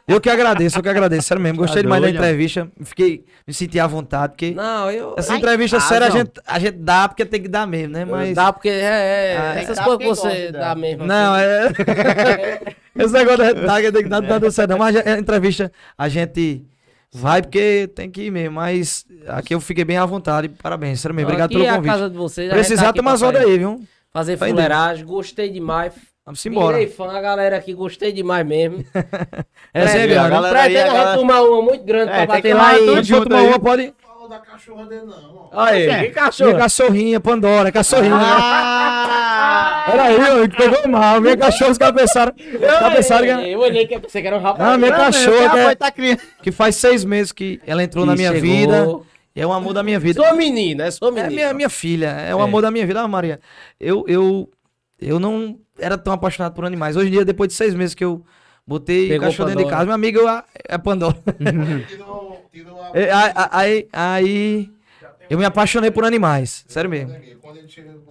Eu 0.07 0.21
que 0.21 0.29
agradeço, 0.29 0.79
eu 0.79 0.83
que 0.83 0.89
agradeço. 0.89 1.29
Sério 1.29 1.43
mesmo, 1.43 1.59
gostei 1.59 1.77
Tá 1.77 1.83
demais 1.83 2.03
da 2.03 2.11
entrevista. 2.11 2.71
Fiquei, 2.83 3.25
me 3.47 3.55
senti 3.55 3.81
à 3.81 3.87
vontade, 3.87 4.33
porque 4.35 4.51
Não, 4.53 4.91
eu. 4.91 5.15
essa 5.17 5.35
entrevista 5.35 5.79
ah, 5.79 5.81
séria 5.81 6.07
a 6.07 6.11
não. 6.11 6.17
gente, 6.19 6.33
a 6.47 6.59
gente 6.59 6.77
dá 6.79 7.09
porque 7.09 7.25
tem 7.25 7.43
que 7.43 7.49
dar 7.49 7.67
mesmo, 7.67 7.95
né? 7.95 8.05
Mas. 8.05 8.35
Dá 8.37 8.53
porque 8.53 8.69
é, 8.69 8.75
é, 9.33 9.37
Ah, 9.39 9.55
essas 9.57 9.79
dá 9.79 9.85
coisas 9.85 9.99
que 10.01 10.07
você 10.29 10.53
dá 10.53 10.59
dá. 10.61 10.75
mesmo. 10.75 11.07
Não, 11.07 11.35
assim. 11.35 11.45
é. 11.47 12.75
Esse 13.03 13.13
negócio 13.13 13.39
da 13.39 13.81
gente 13.81 13.87
que 13.87 13.93
tem 13.93 14.03
que 14.05 14.09
dar, 14.09 14.21
não 14.21 14.39
dá 14.39 14.51
certo. 14.51 14.71
não. 14.71 14.79
Mas 14.79 14.95
a 14.97 15.19
entrevista 15.19 15.73
a 15.99 16.09
gente 16.09 16.65
vai 17.15 17.41
porque 17.43 17.89
tem 17.95 18.11
que 18.11 18.23
ir 18.23 18.31
mesmo. 18.31 18.57
Mas 18.57 19.05
aqui 19.29 19.55
eu 19.55 19.61
fiquei 19.61 19.85
bem 19.85 19.97
à 19.97 20.05
vontade. 20.05 20.49
Parabéns, 20.49 21.01
sério 21.01 21.15
mesmo. 21.15 21.29
Obrigado 21.29 21.47
Aqui 21.51 21.55
pelo 21.57 21.67
é 21.67 21.71
a 21.71 21.77
convite. 21.77 21.91
casa 21.93 22.11
de 22.11 22.17
vocês. 22.17 22.51
a 22.51 22.55
Precisar, 22.55 22.93
tá 22.93 23.03
horas 23.03 23.21
fazer- 23.21 23.39
aí, 23.53 23.59
viu? 23.59 23.83
Fazer 24.13 24.37
Vai 24.37 24.51
fuleiragem, 24.51 25.05
gostei 25.05 25.49
demais. 25.51 25.93
Vamos 26.25 26.45
embora. 26.47 26.79
Virei 26.79 26.91
fã, 26.91 27.11
a 27.13 27.21
galera 27.21 27.57
aqui, 27.57 27.75
gostei 27.75 28.11
demais 28.13 28.47
mesmo. 28.47 28.83
Essa 29.75 29.99
é 29.99 30.03
É, 30.05 30.07
grande. 30.07 30.19
a 30.19 30.29
galera 30.31 30.59
Pretendo 30.61 30.79
aí, 30.79 30.89
a 30.89 30.91
a 30.91 30.95
galera- 30.95 31.19
tomar 31.19 31.43
uma 31.43 31.63
muito 31.63 31.85
grande 31.85 32.13
É, 32.13 32.15
pra 32.15 32.27
bater 32.27 32.55
lá 32.55 32.75
tomar 32.79 33.01
e... 33.01 33.05
junto 33.05 33.29
tomar 33.29 33.43
uma, 33.43 33.59
pode. 33.59 33.93
Falou 34.25 34.29
da 34.29 34.39
cachorra 34.39 34.87
dele, 34.87 35.03
não. 35.05 35.49
ó. 35.53 35.61
Aí, 35.61 35.87
que 35.87 35.93
Minha 35.99 36.13
cachorro. 36.13 36.57
cachorrinha, 36.57 37.21
Pandora, 37.21 37.71
cachorrinha. 37.71 38.15
Ah! 38.17 39.85
Peraí, 39.91 40.17
ó, 40.17 40.49
que 40.49 40.57
pegou 40.57 40.89
mal. 40.91 41.21
Minha 41.21 41.37
cachorra, 41.37 41.71
os 41.73 41.77
caras 41.79 41.95
pensaram. 42.01 42.33
Era- 42.39 43.47
Eu 43.47 43.61
olhei 43.61 43.87
que 43.87 43.99
você 43.99 44.23
que 44.23 44.27
era 44.27 44.39
um 44.39 44.41
rapaz. 44.41 44.67
Ah, 44.67 44.79
minha 44.79 44.91
Não, 44.93 44.97
cachorra, 44.99 45.41
meu, 45.41 45.51
que, 45.51 45.59
é- 45.59 45.75
tá 45.75 45.91
criando. 45.91 46.21
que 46.43 46.51
faz 46.51 46.77
seis 46.77 47.05
meses 47.05 47.33
que 47.33 47.61
ela 47.67 47.83
entrou 47.83 48.07
na 48.07 48.13
Que 48.13 48.19
minha 48.19 48.33
chegou. 48.33 48.51
vida. 48.51 49.01
E 49.37 49.41
é 49.43 49.47
o 49.47 49.53
amor 49.53 49.75
da 49.75 49.83
minha 49.83 49.99
vida. 50.01 50.23
Sou 50.23 50.35
menina, 50.35 50.85
é 50.85 50.91
sou 50.91 51.09
É 51.09 51.13
menina. 51.13 51.31
minha, 51.31 51.53
minha 51.55 51.69
filha, 51.69 52.07
é 52.07 52.35
o 52.35 52.41
É. 52.41 52.43
amor 52.45 52.63
da 52.63 52.71
minha 52.71 52.87
vida. 52.87 53.03
Ah, 53.03 53.09
Maria, 53.09 53.41
eu, 53.79 54.05
eu, 54.09 54.49
eu 54.99 55.21
não 55.21 55.59
era 55.79 55.99
tão 55.99 56.15
apaixonado 56.15 56.55
por 56.55 56.65
animais. 56.65 56.97
Hoje 56.97 57.09
em 57.09 57.13
dia, 57.13 57.25
depois 57.27 57.49
de 57.49 57.55
seis 57.55 57.75
meses 57.75 57.95
que 57.95 58.05
eu 58.05 58.25
botei 58.67 59.09
Pegou 59.09 59.29
cachorro 59.29 59.49
dentro 59.49 59.65
de 59.65 59.71
casa, 59.71 59.85
meu 59.85 59.95
amigo 59.95 60.19
eu, 60.19 60.29
ah, 60.29 60.45
é 60.69 60.79
Pandora. 60.79 61.17
É, 62.97 63.11
aí, 63.11 63.33
aí, 63.51 63.89
aí 63.93 64.71
eu 65.29 65.37
me 65.37 65.45
apaixonei 65.45 65.91
por 65.91 66.05
animais. 66.05 66.65
Sério 66.69 66.89
mesmo. 66.89 67.13
Quando 67.41 67.57
ele 67.57 67.69
chega 67.69 67.91
no... 67.91 68.05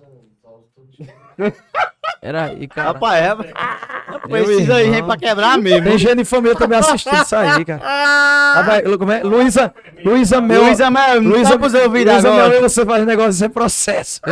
Era 2.22 2.46
aí, 2.46 2.68
cara. 2.68 2.92
Rapaz, 2.92 3.22
é. 3.22 3.36
Precisa 4.28 4.82
ir 4.82 4.86
irmão. 4.86 4.94
gente 4.94 5.06
pra 5.06 5.18
quebrar 5.18 5.58
mesmo. 5.58 5.84
Tem 5.84 5.98
gente 5.98 6.18
de 6.18 6.26
família 6.26 6.56
também 6.56 6.80
assistindo 6.80 7.22
isso 7.22 7.36
aí, 7.36 7.66
cara. 7.66 7.82
Rapaz, 8.56 8.98
como 8.98 9.12
é? 9.12 9.24
Luísa, 9.24 9.74
Luísa 10.06 10.40
Mel. 10.40 10.64
Luísa 10.64 10.90
Mel, 10.90 11.22
não 11.22 11.32
Luísa 11.32 11.52
tá 11.52 11.60
pros 11.60 11.74
ouvidos 11.74 12.14
Luísa. 12.14 12.32
Mel, 12.32 12.62
você 12.62 12.86
faz 12.86 13.06
negócio, 13.06 13.32
isso 13.32 13.46
é 13.46 13.50
processo. 13.50 14.22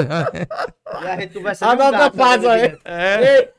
E 1.01 1.07
a 1.07 1.19
gente 1.21 1.33
conversa 1.33 1.65
Anota 1.65 2.11
paz 2.11 2.45
aí. 2.45 2.77
É. 2.83 3.49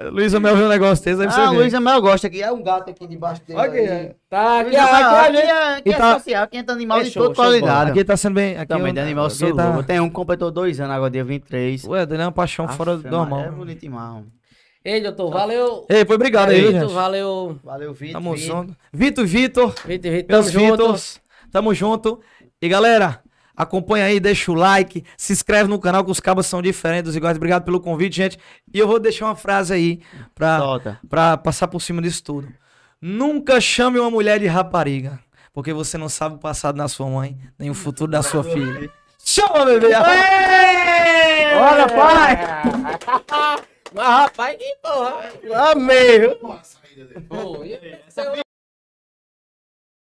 Luísa 0.00 0.38
Mel 0.38 0.56
viu 0.56 0.66
um 0.66 0.68
negócio 0.68 1.04
desse, 1.04 1.20
aí 1.20 1.28
você 1.30 1.40
Ah, 1.40 1.50
vê. 1.50 1.56
Luísa 1.56 1.80
Mel 1.80 2.00
gosta 2.00 2.28
aqui. 2.28 2.40
É 2.40 2.52
um 2.52 2.62
gato 2.62 2.88
aqui 2.90 3.04
debaixo 3.06 3.42
dele. 3.44 3.58
Olha 3.58 3.68
aqui, 3.68 3.78
é. 3.80 4.14
Tá, 4.30 4.60
aqui, 4.60 4.70
Luísa 4.70 4.82
aqui, 4.84 4.94
aqui 4.94 5.36
aqui. 5.36 5.36
é, 5.38 5.74
aqui 5.76 5.88
E 5.88 5.92
é 5.92 5.96
tá- 5.96 6.18
social, 6.18 6.44
aqui 6.44 6.56
entra 6.56 6.74
animal 6.74 7.00
É 7.00 7.02
de 7.02 7.10
show, 7.10 7.22
toda 7.24 7.34
show 7.34 7.44
qualidade. 7.44 7.90
Aqui 7.90 8.04
tá 8.04 8.16
sendo 8.16 8.34
bem. 8.34 8.56
Aqui 8.56 8.66
Também, 8.68 8.86
eu- 8.88 8.92
de 8.94 9.00
animal 9.00 9.28
sou 9.30 9.54
tá-. 9.56 9.82
Tem 9.82 9.98
um 9.98 10.08
que 10.08 10.14
completou 10.14 10.50
dois 10.52 10.78
anos 10.78 10.94
agora, 10.94 11.10
dia 11.10 11.24
23. 11.24 11.84
Ué, 11.84 12.06
Daniel 12.06 12.24
é 12.24 12.26
uma 12.26 12.32
paixão 12.32 12.68
fora 12.68 12.92
do 12.96 13.00
Aff, 13.00 13.10
normal. 13.10 13.40
É 13.40 13.50
bonito 13.50 13.80
demais. 13.80 14.08
mano. 14.14 14.26
Ei, 14.84 15.00
doutor, 15.02 15.30
valeu. 15.32 15.84
Ei, 15.90 16.04
foi 16.04 16.14
obrigado 16.14 16.50
aí, 16.50 16.72
gente. 16.72 16.92
valeu. 16.92 17.58
Valeu, 17.64 17.92
Vitor. 17.92 18.12
Tamo 18.22 18.34
Vitor. 18.36 18.56
junto. 18.56 18.76
Vitor, 18.92 19.26
Vitor, 19.26 19.74
Vitor, 19.84 20.10
Vitor, 20.12 20.26
tamo 20.28 20.42
meus 20.42 20.52
junto. 20.52 20.70
Vitors, 20.82 21.20
tamo 21.50 21.74
junto. 21.74 22.20
E 22.62 22.68
galera, 22.68 23.20
acompanha 23.58 24.06
aí, 24.06 24.20
deixa 24.20 24.50
o 24.50 24.54
like, 24.54 25.04
se 25.16 25.32
inscreve 25.32 25.68
no 25.68 25.78
canal 25.78 26.04
que 26.04 26.10
os 26.10 26.20
cabos 26.20 26.46
são 26.46 26.62
diferentes, 26.62 27.04
dos 27.04 27.16
iguais. 27.16 27.36
Obrigado 27.36 27.64
pelo 27.64 27.80
convite, 27.80 28.16
gente. 28.16 28.38
E 28.72 28.78
eu 28.78 28.86
vou 28.86 28.98
deixar 29.00 29.26
uma 29.26 29.36
frase 29.36 29.74
aí 29.74 30.00
pra, 30.34 30.58
Solta. 30.58 31.00
pra 31.08 31.36
passar 31.36 31.66
por 31.68 31.80
cima 31.82 32.00
disso 32.00 32.22
tudo. 32.22 32.48
Nunca 33.00 33.60
chame 33.60 33.98
uma 33.98 34.10
mulher 34.10 34.38
de 34.40 34.46
rapariga, 34.46 35.18
porque 35.52 35.72
você 35.72 35.98
não 35.98 36.08
sabe 36.08 36.36
o 36.36 36.38
passado 36.38 36.76
da 36.76 36.88
sua 36.88 37.08
mãe, 37.08 37.38
nem 37.58 37.68
o 37.70 37.74
futuro 37.74 38.10
da 38.10 38.22
sua 38.22 38.42
filha. 38.44 38.90
Chama, 39.24 39.64
bebê! 39.66 39.88
Olha, 41.54 41.86
pai! 41.88 42.38
Mas 43.94 44.06
rapaz, 44.06 44.56
que 44.58 44.76
porra. 44.82 45.70
Amei, 45.70 46.18
viu? 46.20 46.36
Pô, 46.36 46.52
a 46.52 46.62
saída 46.62 47.04
dele. 47.06 47.26
E- 47.64 48.47